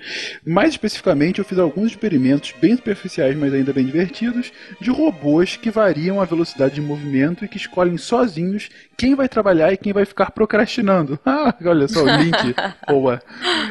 Mais 0.44 0.70
especificamente, 0.70 1.38
eu 1.38 1.44
fiz 1.44 1.58
alguns 1.58 1.90
experimentos 1.92 2.52
bem 2.60 2.76
superficiais, 2.76 3.36
mas 3.36 3.52
ainda 3.54 3.72
bem 3.72 3.84
divertidos, 3.86 4.52
de 4.80 4.90
robôs 4.90 5.56
que 5.56 5.70
variam 5.70 6.20
a 6.20 6.24
velocidade 6.24 6.74
de 6.74 6.80
movimento 6.80 7.44
e 7.44 7.48
que 7.48 7.56
escolhem 7.56 7.96
sozinhos 7.96 8.68
quem 8.96 9.14
vai 9.14 9.28
trabalhar 9.28 9.72
e 9.72 9.76
quem 9.76 9.91
vai 9.92 10.04
ficar 10.04 10.30
procrastinando. 10.30 11.18
Ah, 11.32 11.54
olha 11.64 11.88
só 11.88 12.02
o 12.02 12.16
link. 12.16 12.54
Boa. 12.86 13.22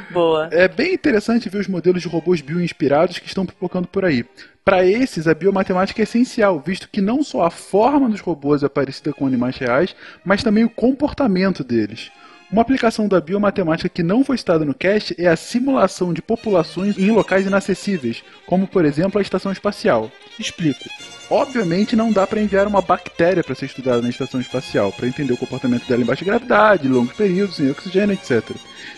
Boa. 0.09 0.49
É 0.51 0.67
bem 0.67 0.93
interessante 0.93 1.47
ver 1.47 1.59
os 1.59 1.67
modelos 1.67 2.01
de 2.01 2.07
robôs 2.07 2.41
bioinspirados 2.41 3.19
que 3.19 3.27
estão 3.27 3.45
pipocando 3.45 3.87
por 3.87 4.03
aí. 4.03 4.25
Para 4.63 4.85
esses, 4.85 5.27
a 5.27 5.33
biomatemática 5.33 6.01
é 6.01 6.03
essencial, 6.03 6.59
visto 6.59 6.89
que 6.89 7.01
não 7.01 7.23
só 7.23 7.45
a 7.45 7.51
forma 7.51 8.09
dos 8.09 8.19
robôs 8.19 8.63
é 8.63 8.69
parecida 8.69 9.13
com 9.13 9.27
animais 9.27 9.57
reais, 9.57 9.95
mas 10.23 10.43
também 10.43 10.63
o 10.63 10.69
comportamento 10.69 11.63
deles. 11.63 12.11
Uma 12.51 12.63
aplicação 12.63 13.07
da 13.07 13.21
biomatemática 13.21 13.87
que 13.87 14.03
não 14.03 14.25
foi 14.25 14.37
citada 14.37 14.65
no 14.65 14.73
cast 14.73 15.15
é 15.17 15.27
a 15.27 15.37
simulação 15.37 16.13
de 16.13 16.21
populações 16.21 16.97
em 16.97 17.09
locais 17.09 17.47
inacessíveis, 17.47 18.21
como 18.45 18.67
por 18.67 18.83
exemplo 18.83 19.19
a 19.19 19.21
estação 19.21 19.53
espacial. 19.53 20.11
Explico. 20.37 20.83
Obviamente 21.29 21.95
não 21.95 22.11
dá 22.11 22.27
para 22.27 22.41
enviar 22.41 22.67
uma 22.67 22.81
bactéria 22.81 23.41
para 23.41 23.55
ser 23.55 23.67
estudada 23.67 24.01
na 24.01 24.09
estação 24.09 24.41
espacial, 24.41 24.91
para 24.91 25.07
entender 25.07 25.31
o 25.31 25.37
comportamento 25.37 25.87
dela 25.87 26.01
em 26.01 26.05
baixa 26.05 26.25
gravidade, 26.25 26.89
longos 26.89 27.15
períodos, 27.15 27.55
sem 27.55 27.71
oxigênio, 27.71 28.13
etc. 28.13 28.43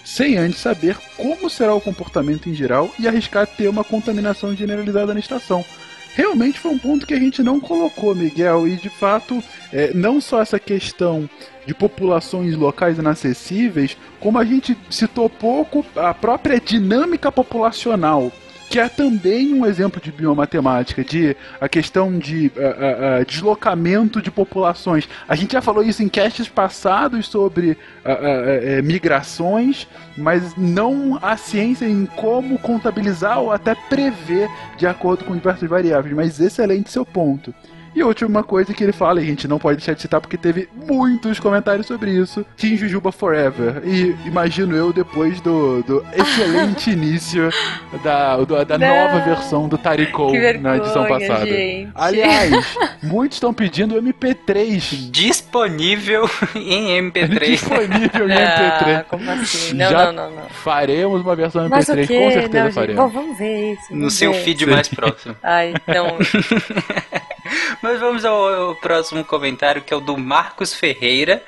Sem 0.03 0.35
antes 0.35 0.59
saber 0.59 0.97
como 1.15 1.47
será 1.47 1.75
o 1.75 1.81
comportamento 1.81 2.49
em 2.49 2.55
geral 2.55 2.89
e 2.97 3.07
arriscar 3.07 3.45
ter 3.45 3.67
uma 3.67 3.83
contaminação 3.83 4.55
generalizada 4.55 5.13
na 5.13 5.19
estação. 5.19 5.63
Realmente 6.15 6.59
foi 6.59 6.71
um 6.71 6.77
ponto 6.77 7.07
que 7.07 7.13
a 7.13 7.19
gente 7.19 7.41
não 7.41 7.59
colocou, 7.59 8.13
Miguel, 8.13 8.67
e 8.67 8.75
de 8.75 8.89
fato, 8.89 9.43
é, 9.71 9.93
não 9.93 10.21
só 10.21 10.41
essa 10.41 10.59
questão 10.59 11.27
de 11.65 11.73
populações 11.73 12.55
locais 12.55 12.99
inacessíveis, 12.99 13.97
como 14.19 14.37
a 14.37 14.45
gente 14.45 14.77
citou 14.89 15.29
pouco 15.29 15.85
a 15.95 16.13
própria 16.13 16.59
dinâmica 16.59 17.31
populacional 17.31 18.31
que 18.73 18.79
é 18.79 18.89
também 18.89 19.53
um 19.53 19.67
exemplo 19.67 20.01
de 20.01 20.11
biomatemática, 20.11 21.03
de 21.03 21.37
a 21.61 21.69
questão 21.69 22.17
de 22.17 22.51
ah, 22.57 23.19
ah, 23.19 23.23
deslocamento 23.23 24.19
de 24.19 24.31
populações. 24.31 25.07
A 25.27 25.35
gente 25.35 25.53
já 25.53 25.61
falou 25.61 25.83
isso 25.83 26.01
em 26.01 26.09
casts 26.09 26.49
passados 26.49 27.27
sobre 27.27 27.77
eh, 28.03 28.81
migrações, 28.81 29.87
mas 30.17 30.55
não 30.57 31.19
a 31.21 31.37
ciência 31.37 31.85
em 31.85 32.07
como 32.07 32.57
contabilizar 32.57 33.39
ou 33.39 33.51
até 33.51 33.75
prever 33.75 34.49
de 34.75 34.87
acordo 34.87 35.23
com 35.23 35.35
diversas 35.35 35.69
variáveis. 35.69 36.15
Mas 36.15 36.39
excelente 36.39 36.89
seu 36.89 37.05
ponto. 37.05 37.53
E 37.95 38.01
a 38.01 38.05
última 38.07 38.43
coisa 38.43 38.73
que 38.73 38.83
ele 38.83 38.91
fala, 38.91 39.21
e 39.21 39.23
a 39.23 39.27
gente 39.27 39.47
não 39.47 39.59
pode 39.59 39.77
deixar 39.77 39.93
de 39.93 40.01
citar 40.01 40.19
porque 40.19 40.37
teve 40.37 40.67
muitos 40.75 41.39
comentários 41.39 41.85
sobre 41.85 42.11
isso, 42.11 42.43
Team 42.57 42.75
Jujuba 42.75 43.11
Forever. 43.11 43.81
E 43.85 44.15
imagino 44.25 44.75
eu 44.75 44.91
depois 44.91 45.39
do, 45.41 45.83
do 45.83 46.05
excelente 46.15 46.89
início 46.91 47.49
da, 48.03 48.37
do- 48.37 48.65
da 48.65 48.77
Não. 48.77 48.87
nova 48.87 49.19
versão 49.23 49.67
do 49.67 49.77
Taricou 49.77 50.33
na 50.59 50.77
edição 50.77 51.05
passada. 51.05 51.45
gente. 51.45 51.91
Aliás, 51.93 52.75
muitos 53.03 53.35
estão 53.37 53.53
pedindo 53.53 53.95
MP3. 54.01 55.11
Disponível 55.11 56.27
em 56.55 56.97
MP3. 57.11 57.39
Disponível 57.45 58.29
em 58.29 58.33
Ah, 58.33 58.79
MP3. 58.81 59.03
como 59.05 59.29
assim? 59.29 59.73
Não, 59.75 59.89
Já 59.91 60.05
não, 60.11 60.13
não, 60.29 60.35
não. 60.35 60.49
Faremos 60.49 61.21
uma 61.21 61.35
versão 61.35 61.67
Mas 61.69 61.87
o 61.89 61.93
MP3, 61.93 62.07
quê? 62.07 62.17
com 62.19 62.31
certeza 62.31 62.57
não, 62.57 62.65
gente, 62.65 62.73
faremos. 62.73 63.03
bom, 63.03 63.09
vamos 63.09 63.37
ver 63.37 63.73
isso. 63.73 63.83
No 63.91 63.97
vamos 63.99 64.13
seu 64.15 64.33
ver. 64.33 64.39
feed 64.43 64.65
mais 64.65 64.87
próximo. 64.93 65.35
Ai, 65.43 65.73
não. 65.87 66.17
Mas 67.83 67.99
vamos 67.99 68.23
ao, 68.23 68.69
ao 68.69 68.75
próximo 68.77 69.23
comentário, 69.25 69.81
que 69.83 69.93
é 69.93 69.97
o 69.97 69.99
do 69.99 70.17
Marcos 70.17 70.73
Ferreira. 70.73 71.43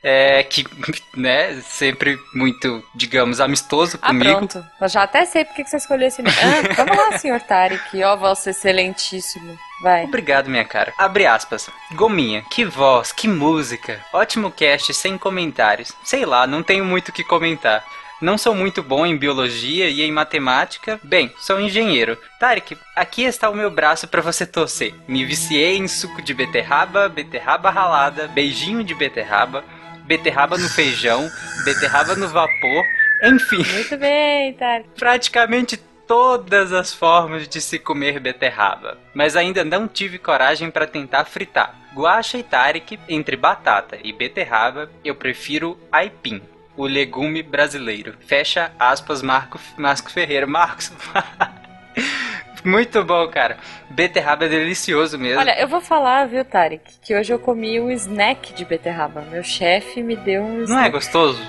É, 0.00 0.44
que, 0.44 0.64
né, 1.14 1.60
sempre 1.60 2.16
muito, 2.32 2.82
digamos, 2.94 3.40
amistoso 3.40 3.98
Ah, 4.00 4.08
comigo. 4.08 4.30
pronto. 4.30 4.64
Eu 4.80 4.88
já 4.88 5.02
até 5.02 5.26
sei 5.26 5.44
porque 5.44 5.64
que 5.64 5.68
você 5.70 5.76
escolheu 5.76 6.06
esse 6.08 6.22
nome. 6.22 6.36
Ah, 6.40 6.74
vamos 6.74 6.96
lá, 6.96 7.18
senhor 7.18 7.40
Tarek. 7.40 8.02
Ó, 8.04 8.16
vosso 8.16 8.48
excelentíssimo. 8.48 9.58
Vai. 9.82 10.04
Obrigado, 10.04 10.48
minha 10.48 10.64
cara. 10.64 10.92
Abre 10.96 11.26
aspas. 11.26 11.68
Gominha, 11.92 12.42
que 12.50 12.64
voz, 12.64 13.12
que 13.12 13.28
música. 13.28 14.00
Ótimo 14.12 14.50
cast, 14.52 14.94
sem 14.94 15.18
comentários. 15.18 15.92
Sei 16.04 16.24
lá, 16.24 16.46
não 16.46 16.62
tenho 16.62 16.84
muito 16.84 17.08
o 17.08 17.12
que 17.12 17.24
comentar. 17.24 17.84
Não 18.20 18.36
sou 18.36 18.52
muito 18.52 18.82
bom 18.82 19.06
em 19.06 19.16
biologia 19.16 19.88
e 19.88 20.02
em 20.02 20.10
matemática. 20.10 20.98
Bem, 21.04 21.32
sou 21.38 21.60
engenheiro. 21.60 22.18
Tarek, 22.40 22.76
aqui 22.96 23.22
está 23.22 23.48
o 23.48 23.54
meu 23.54 23.70
braço 23.70 24.08
para 24.08 24.20
você 24.20 24.44
torcer. 24.44 24.92
Me 25.06 25.24
viciei 25.24 25.76
em 25.76 25.86
suco 25.86 26.20
de 26.20 26.34
beterraba, 26.34 27.08
beterraba 27.08 27.70
ralada, 27.70 28.26
beijinho 28.26 28.82
de 28.82 28.92
beterraba, 28.92 29.64
beterraba 30.04 30.58
no 30.58 30.68
feijão, 30.68 31.30
beterraba 31.64 32.16
no 32.16 32.26
vapor, 32.26 32.84
enfim. 33.22 33.64
Muito 33.72 33.96
bem, 33.96 34.52
Tarek. 34.54 34.88
praticamente 34.98 35.76
todas 35.76 36.72
as 36.72 36.92
formas 36.92 37.46
de 37.46 37.60
se 37.60 37.78
comer 37.78 38.18
beterraba, 38.18 38.98
mas 39.14 39.36
ainda 39.36 39.62
não 39.62 39.86
tive 39.86 40.18
coragem 40.18 40.72
para 40.72 40.88
tentar 40.88 41.24
fritar. 41.26 41.72
Guaxa 41.94 42.38
e 42.38 42.42
Tarek, 42.42 42.98
entre 43.08 43.36
batata 43.36 43.96
e 44.02 44.12
beterraba, 44.12 44.90
eu 45.04 45.14
prefiro 45.14 45.78
aipim, 45.92 46.42
o 46.78 46.86
legume 46.86 47.42
brasileiro. 47.42 48.14
Fecha 48.26 48.72
aspas, 48.78 49.20
Marco, 49.20 49.60
Marco 49.76 50.10
Ferreira. 50.10 50.46
Marcos. 50.46 50.92
Muito 52.64 53.04
bom, 53.04 53.28
cara. 53.28 53.58
Beterraba 53.90 54.44
é 54.44 54.48
delicioso 54.48 55.18
mesmo. 55.18 55.40
Olha, 55.40 55.58
eu 55.60 55.68
vou 55.68 55.80
falar, 55.80 56.26
viu, 56.26 56.44
Tarek, 56.44 56.82
que 57.02 57.14
hoje 57.14 57.32
eu 57.32 57.38
comi 57.38 57.80
um 57.80 57.90
snack 57.90 58.52
de 58.52 58.64
beterraba. 58.64 59.22
Meu 59.22 59.42
chefe 59.42 60.02
me 60.02 60.16
deu 60.16 60.42
um 60.42 60.62
snack. 60.62 60.70
não 60.70 60.84
é 60.84 60.90
gostoso? 60.90 61.40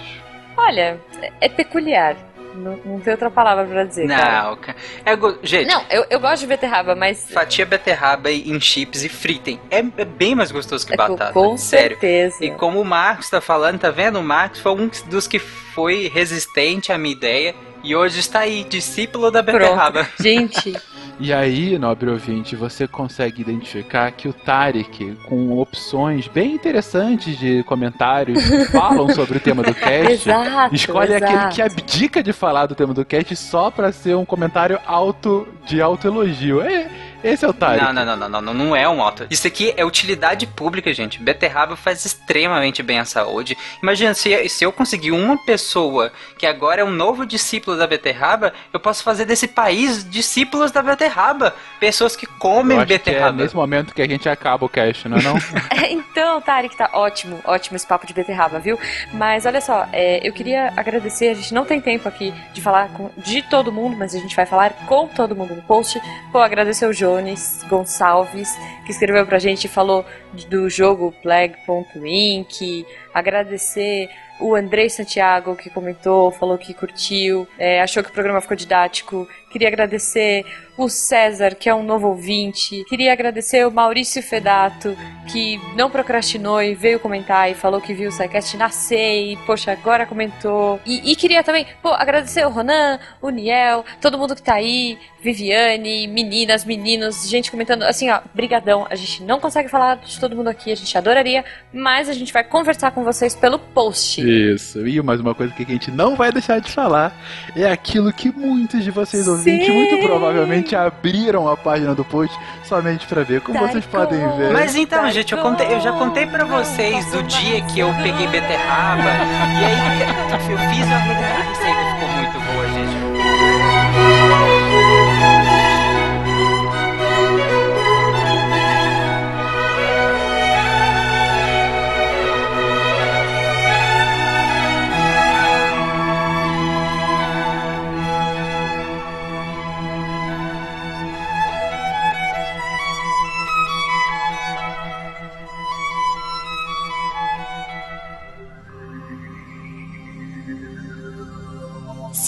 Olha, 0.57 0.99
é 1.39 1.47
peculiar. 1.47 2.15
Não, 2.56 2.78
não 2.86 3.00
tem 3.00 3.14
outra 3.14 3.30
palavra 3.32 3.66
pra 3.66 3.84
dizer. 3.84 4.06
Não, 4.08 4.56
cara. 4.58 4.76
É 5.06 5.16
go... 5.16 5.38
Gente, 5.44 5.68
Não, 5.68 5.84
eu, 5.90 6.06
eu 6.10 6.20
gosto 6.20 6.42
de 6.42 6.48
beterraba, 6.48 6.96
mas 6.96 7.30
fatia 7.32 7.66
beterraba 7.66 8.32
em 8.32 8.60
chips 8.60 9.04
e 9.04 9.10
fritem. 9.10 9.60
É, 9.70 9.80
é 9.80 10.06
bem 10.06 10.36
mais 10.36 10.52
gostoso 10.52 10.86
que 10.86 10.94
É, 10.94 10.98
batata. 10.98 11.32
com 11.34 11.58
sério. 11.58 11.98
certeza. 12.00 12.44
E 12.44 12.52
como 12.52 12.82
o 12.82 12.86
Marcos 12.86 13.30
tá 13.30 13.40
falando, 13.40 13.80
tá 13.80 13.90
vendo? 13.92 14.20
O 14.20 14.24
Marcos 14.24 14.60
foi 14.60 14.72
um 14.74 14.90
dos 15.08 15.28
que 15.28 15.40
foi 15.40 16.10
resistente 16.14 16.92
à 16.92 16.98
minha 16.98 17.14
ideia 17.16 17.56
e 17.84 17.96
hoje 17.96 18.20
está 18.20 18.40
aí, 18.40 18.66
discípulo 18.66 19.32
da 19.32 19.42
beterraba. 19.42 20.04
Pronto. 20.04 20.22
Gente, 20.24 20.74
E 21.22 21.34
aí, 21.34 21.78
nobre 21.78 22.10
ouvinte, 22.10 22.56
você 22.56 22.88
consegue 22.88 23.41
identificar 23.41 24.10
que 24.12 24.30
o 24.30 24.34
Tarek, 24.34 25.18
com 25.28 25.60
opções 25.60 26.30
bem 26.30 26.54
interessantes 26.54 27.38
de 27.38 27.62
comentários 27.64 28.41
que 28.41 28.66
falam 28.72 29.10
sobre 29.10 29.38
o 29.38 29.41
tema 29.41 29.62
do 29.62 29.74
cast, 29.74 30.14
Exato, 30.14 30.74
escolhe 30.74 31.14
exato. 31.14 31.34
aquele 31.36 31.52
que 31.52 31.62
abdica 31.62 32.24
de 32.24 32.32
falar 32.32 32.68
do 32.68 32.76
tema 32.76 32.94
do 32.94 33.04
cast 33.04 33.36
só 33.36 33.70
pra 33.70 33.91
ser 33.91 34.16
um 34.16 34.24
comentário 34.24 34.80
auto 34.86 35.46
de 35.66 35.82
autoelogio. 35.82 36.62
É, 36.62 36.89
Esse 37.24 37.44
é 37.46 37.48
o 37.48 37.54
Tarek. 37.54 37.84
Não, 37.84 37.94
não, 37.94 38.06
não, 38.06 38.16
não, 38.18 38.30
não, 38.30 38.41
não, 38.41 38.54
não 38.54 38.76
é 38.76 38.88
um 38.88 39.02
auto. 39.02 39.26
Isso 39.30 39.46
aqui 39.48 39.74
é 39.76 39.84
utilidade 39.86 40.46
pública, 40.48 40.94
gente. 40.94 41.22
Beterraba 41.22 41.76
faz 41.76 42.06
extremamente 42.06 42.82
bem 42.84 43.00
à 43.00 43.06
saúde. 43.06 43.58
Imagina, 43.84 44.14
se, 44.14 44.48
se 44.50 44.64
eu 44.64 44.72
conseguir 44.72 45.12
uma 45.12 45.38
pessoa 45.44 46.12
que 46.38 46.46
agora 46.46 46.82
é 46.82 46.84
um 46.84 46.91
novo 46.91 47.26
discípulo 47.26 47.78
da 47.78 47.86
beterraba, 47.88 48.54
eu 48.72 48.80
posso 48.80 49.04
fazer 49.04 49.26
desse 49.26 49.48
país 49.48 50.08
discípulos 50.10 50.72
da 50.72 50.82
beterraba. 50.82 51.56
Pessoas 51.80 52.16
que 52.16 52.26
comem 52.26 52.78
Eu 52.78 52.84
acho 52.84 52.88
que 52.88 52.94
é 52.94 52.98
beterraba. 52.98 53.32
nesse 53.44 53.56
momento 53.56 53.94
que 53.94 54.02
a 54.02 54.08
gente 54.08 54.28
acaba 54.30 54.66
o 54.66 54.70
cast, 54.70 55.08
não 55.08 55.18
é 55.18 55.22
não? 55.22 55.36
então, 55.90 56.41
Tarek, 56.41 56.76
tá 56.78 56.90
ótimo, 56.94 57.40
ótimo 57.46 57.76
esse 57.76 57.86
papo 57.88 58.06
de 58.08 58.14
beterraba, 58.14 58.60
viu? 58.60 58.80
Mas 59.14 59.46
olha 59.46 59.62
só, 59.62 59.88
é, 59.91 60.26
eu 60.28 60.34
queria 60.34 60.74
agradecer, 60.76 61.30
a 61.30 61.34
gente 61.34 61.54
não 61.54 61.66
tem 61.66 61.80
tempo 61.82 62.08
aqui 62.08 62.34
de 62.54 62.62
falar 62.62 62.90
com- 62.90 63.10
de 63.18 63.41
todo 63.44 63.72
mundo, 63.72 63.98
mas 63.98 64.14
a 64.16 64.20
gente 64.20 64.36
vai 64.36 64.46
falar 64.46 64.72
com 64.88 65.08
todo 65.08 65.36
mundo 65.36 65.56
no 65.56 65.62
post. 65.62 66.00
Pô, 66.32 66.40
agradecer 66.40 66.86
o 66.86 66.94
Jones 67.10 67.64
Gonçalves, 67.68 68.56
que 68.86 68.91
escreveu 68.91 69.26
pra 69.26 69.40
gente 69.40 69.65
e 69.65 69.68
falou 69.68 70.06
do 70.48 70.69
jogo 70.69 71.11
Plague.inc, 71.23 72.86
agradecer 73.11 74.10
o 74.40 74.56
Andrei 74.56 74.90
Santiago, 74.90 75.56
que 75.56 75.69
comentou, 75.69 76.31
falou 76.31 76.57
que 76.57 76.73
curtiu, 76.73 77.48
é, 77.57 77.81
achou 77.81 78.03
que 78.03 78.10
o 78.10 78.14
programa 78.14 78.40
ficou 78.40 78.56
didático. 78.56 79.27
Queria 79.52 79.68
agradecer 79.68 80.45
o 80.80 80.88
César, 80.88 81.56
que 81.56 81.68
é 81.68 81.76
um 81.76 81.84
novo 81.84 82.07
ouvinte. 82.07 82.85
Queria 82.85 83.11
agradecer 83.11 83.68
o 83.68 83.72
Maurício 83.72 84.23
Fedato, 84.23 84.97
que 85.27 85.60
não 85.76 85.89
procrastinou 85.89 86.61
e 86.61 86.73
veio 86.73 87.01
comentar 87.01 87.51
e 87.51 87.53
falou 87.53 87.81
que 87.81 87.93
viu 87.93 88.07
o 88.07 88.11
SciCast 88.14 88.56
nascer 88.56 89.34
e, 89.34 89.38
poxa, 89.45 89.73
agora 89.73 90.06
comentou. 90.06 90.80
E, 90.85 91.11
e 91.11 91.15
queria 91.18 91.43
também, 91.43 91.68
pô, 91.84 91.89
agradecer 91.89 92.45
o 92.45 92.49
Ronan, 92.49 92.97
o 93.22 93.30
Niel, 93.30 93.84
todo 93.99 94.18
mundo 94.18 94.34
que 94.35 94.41
tá 94.41 94.53
aí, 94.53 94.97
Viviane, 95.22 96.07
meninas, 96.07 96.64
meninos, 96.64 97.27
gente 97.27 97.51
comentando. 97.51 97.84
Assim, 97.84 98.10
ó, 98.10 98.22
brigadão. 98.34 98.88
A 98.89 98.95
gente 98.95 99.22
não 99.23 99.39
consegue 99.39 99.68
falar 99.68 99.97
de 99.97 100.18
todo 100.18 100.35
mundo 100.35 100.47
aqui, 100.47 100.72
a 100.72 100.76
gente 100.76 100.97
adoraria, 100.97 101.43
mas 101.73 102.07
a 102.07 102.14
gente 102.14 102.31
vai 102.31 102.43
conversar 102.43 102.91
com 102.91 103.03
vocês 103.03 103.35
pelo 103.35 103.60
post. 103.60 104.22
Isso. 104.22 104.88
E 104.88 105.01
mais 105.01 105.19
uma 105.19 105.35
coisa 105.35 105.53
que 105.53 105.64
a 105.64 105.65
gente 105.65 105.91
não 105.91 106.15
vai 106.15 106.31
deixar 106.31 106.60
de 106.60 106.72
falar 106.72 107.14
é 107.56 107.69
aquilo 107.69 108.14
que 108.14 108.31
muitos 108.31 108.84
de 108.84 108.91
vocês 108.91 109.27
ouvintes 109.27 109.68
muito 109.68 109.97
provavelmente 110.06 110.69
abriram 110.76 111.48
a 111.48 111.58
página 111.58 111.94
do 111.96 112.04
post 112.06 112.38
somente 112.64 113.08
pra 113.08 113.24
ver. 113.24 113.41
Como 113.41 113.60
vocês 113.60 113.86
podem 113.86 114.20
ver. 114.38 114.52
Mas 114.52 114.76
então, 114.76 115.10
gente, 115.12 115.34
eu, 115.34 115.41
contei, 115.41 115.74
eu 115.74 115.80
já 115.80 115.91
contei 115.94 116.26
pra 116.26 116.46
vocês 116.46 117.06
do 117.12 117.24
dia 117.24 117.62
que 117.62 117.80
eu 117.80 117.94
peguei 118.02 118.28
beterraba 118.28 119.04
e 119.04 119.66
aí 119.66 120.02
eu 120.32 120.58
fiz 120.70 120.86
uma 120.86 121.00
a 121.00 121.41
receita 121.41 121.82
ficou 121.96 122.10
muito 122.10 122.40
boa, 122.40 122.68
gente. 122.68 124.59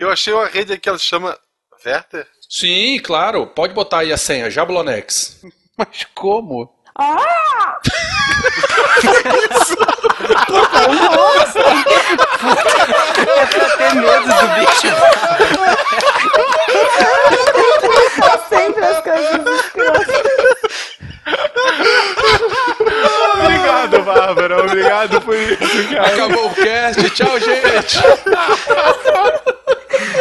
Eu 0.00 0.10
achei 0.10 0.32
uma 0.32 0.46
rede 0.46 0.78
que 0.78 0.88
ela 0.88 0.96
chama 0.96 1.38
Werther. 1.84 2.26
Sim, 2.48 2.98
claro. 3.04 3.46
Pode 3.46 3.74
botar 3.74 3.98
aí 3.98 4.10
a 4.10 4.16
senha, 4.16 4.50
Jablonex. 4.50 5.42
Mas 5.76 6.06
como? 6.14 6.74
Ah! 6.98 7.78
É 13.18 13.46
pra 13.46 13.76
ter 13.76 13.94
medo 13.94 14.24
do 14.24 14.48
bicho. 14.54 14.88
Sempre 18.48 18.84
as 18.84 19.00
coisas. 19.02 19.60
Obrigado, 23.34 24.02
Bárbara. 24.02 24.64
Obrigado 24.64 25.20
por 25.20 25.36
isso, 25.36 25.88
cara. 25.94 26.06
Acabou 26.06 26.46
o 26.46 26.54
cast. 26.54 27.10
Tchau, 27.10 27.38
gente. 27.38 27.98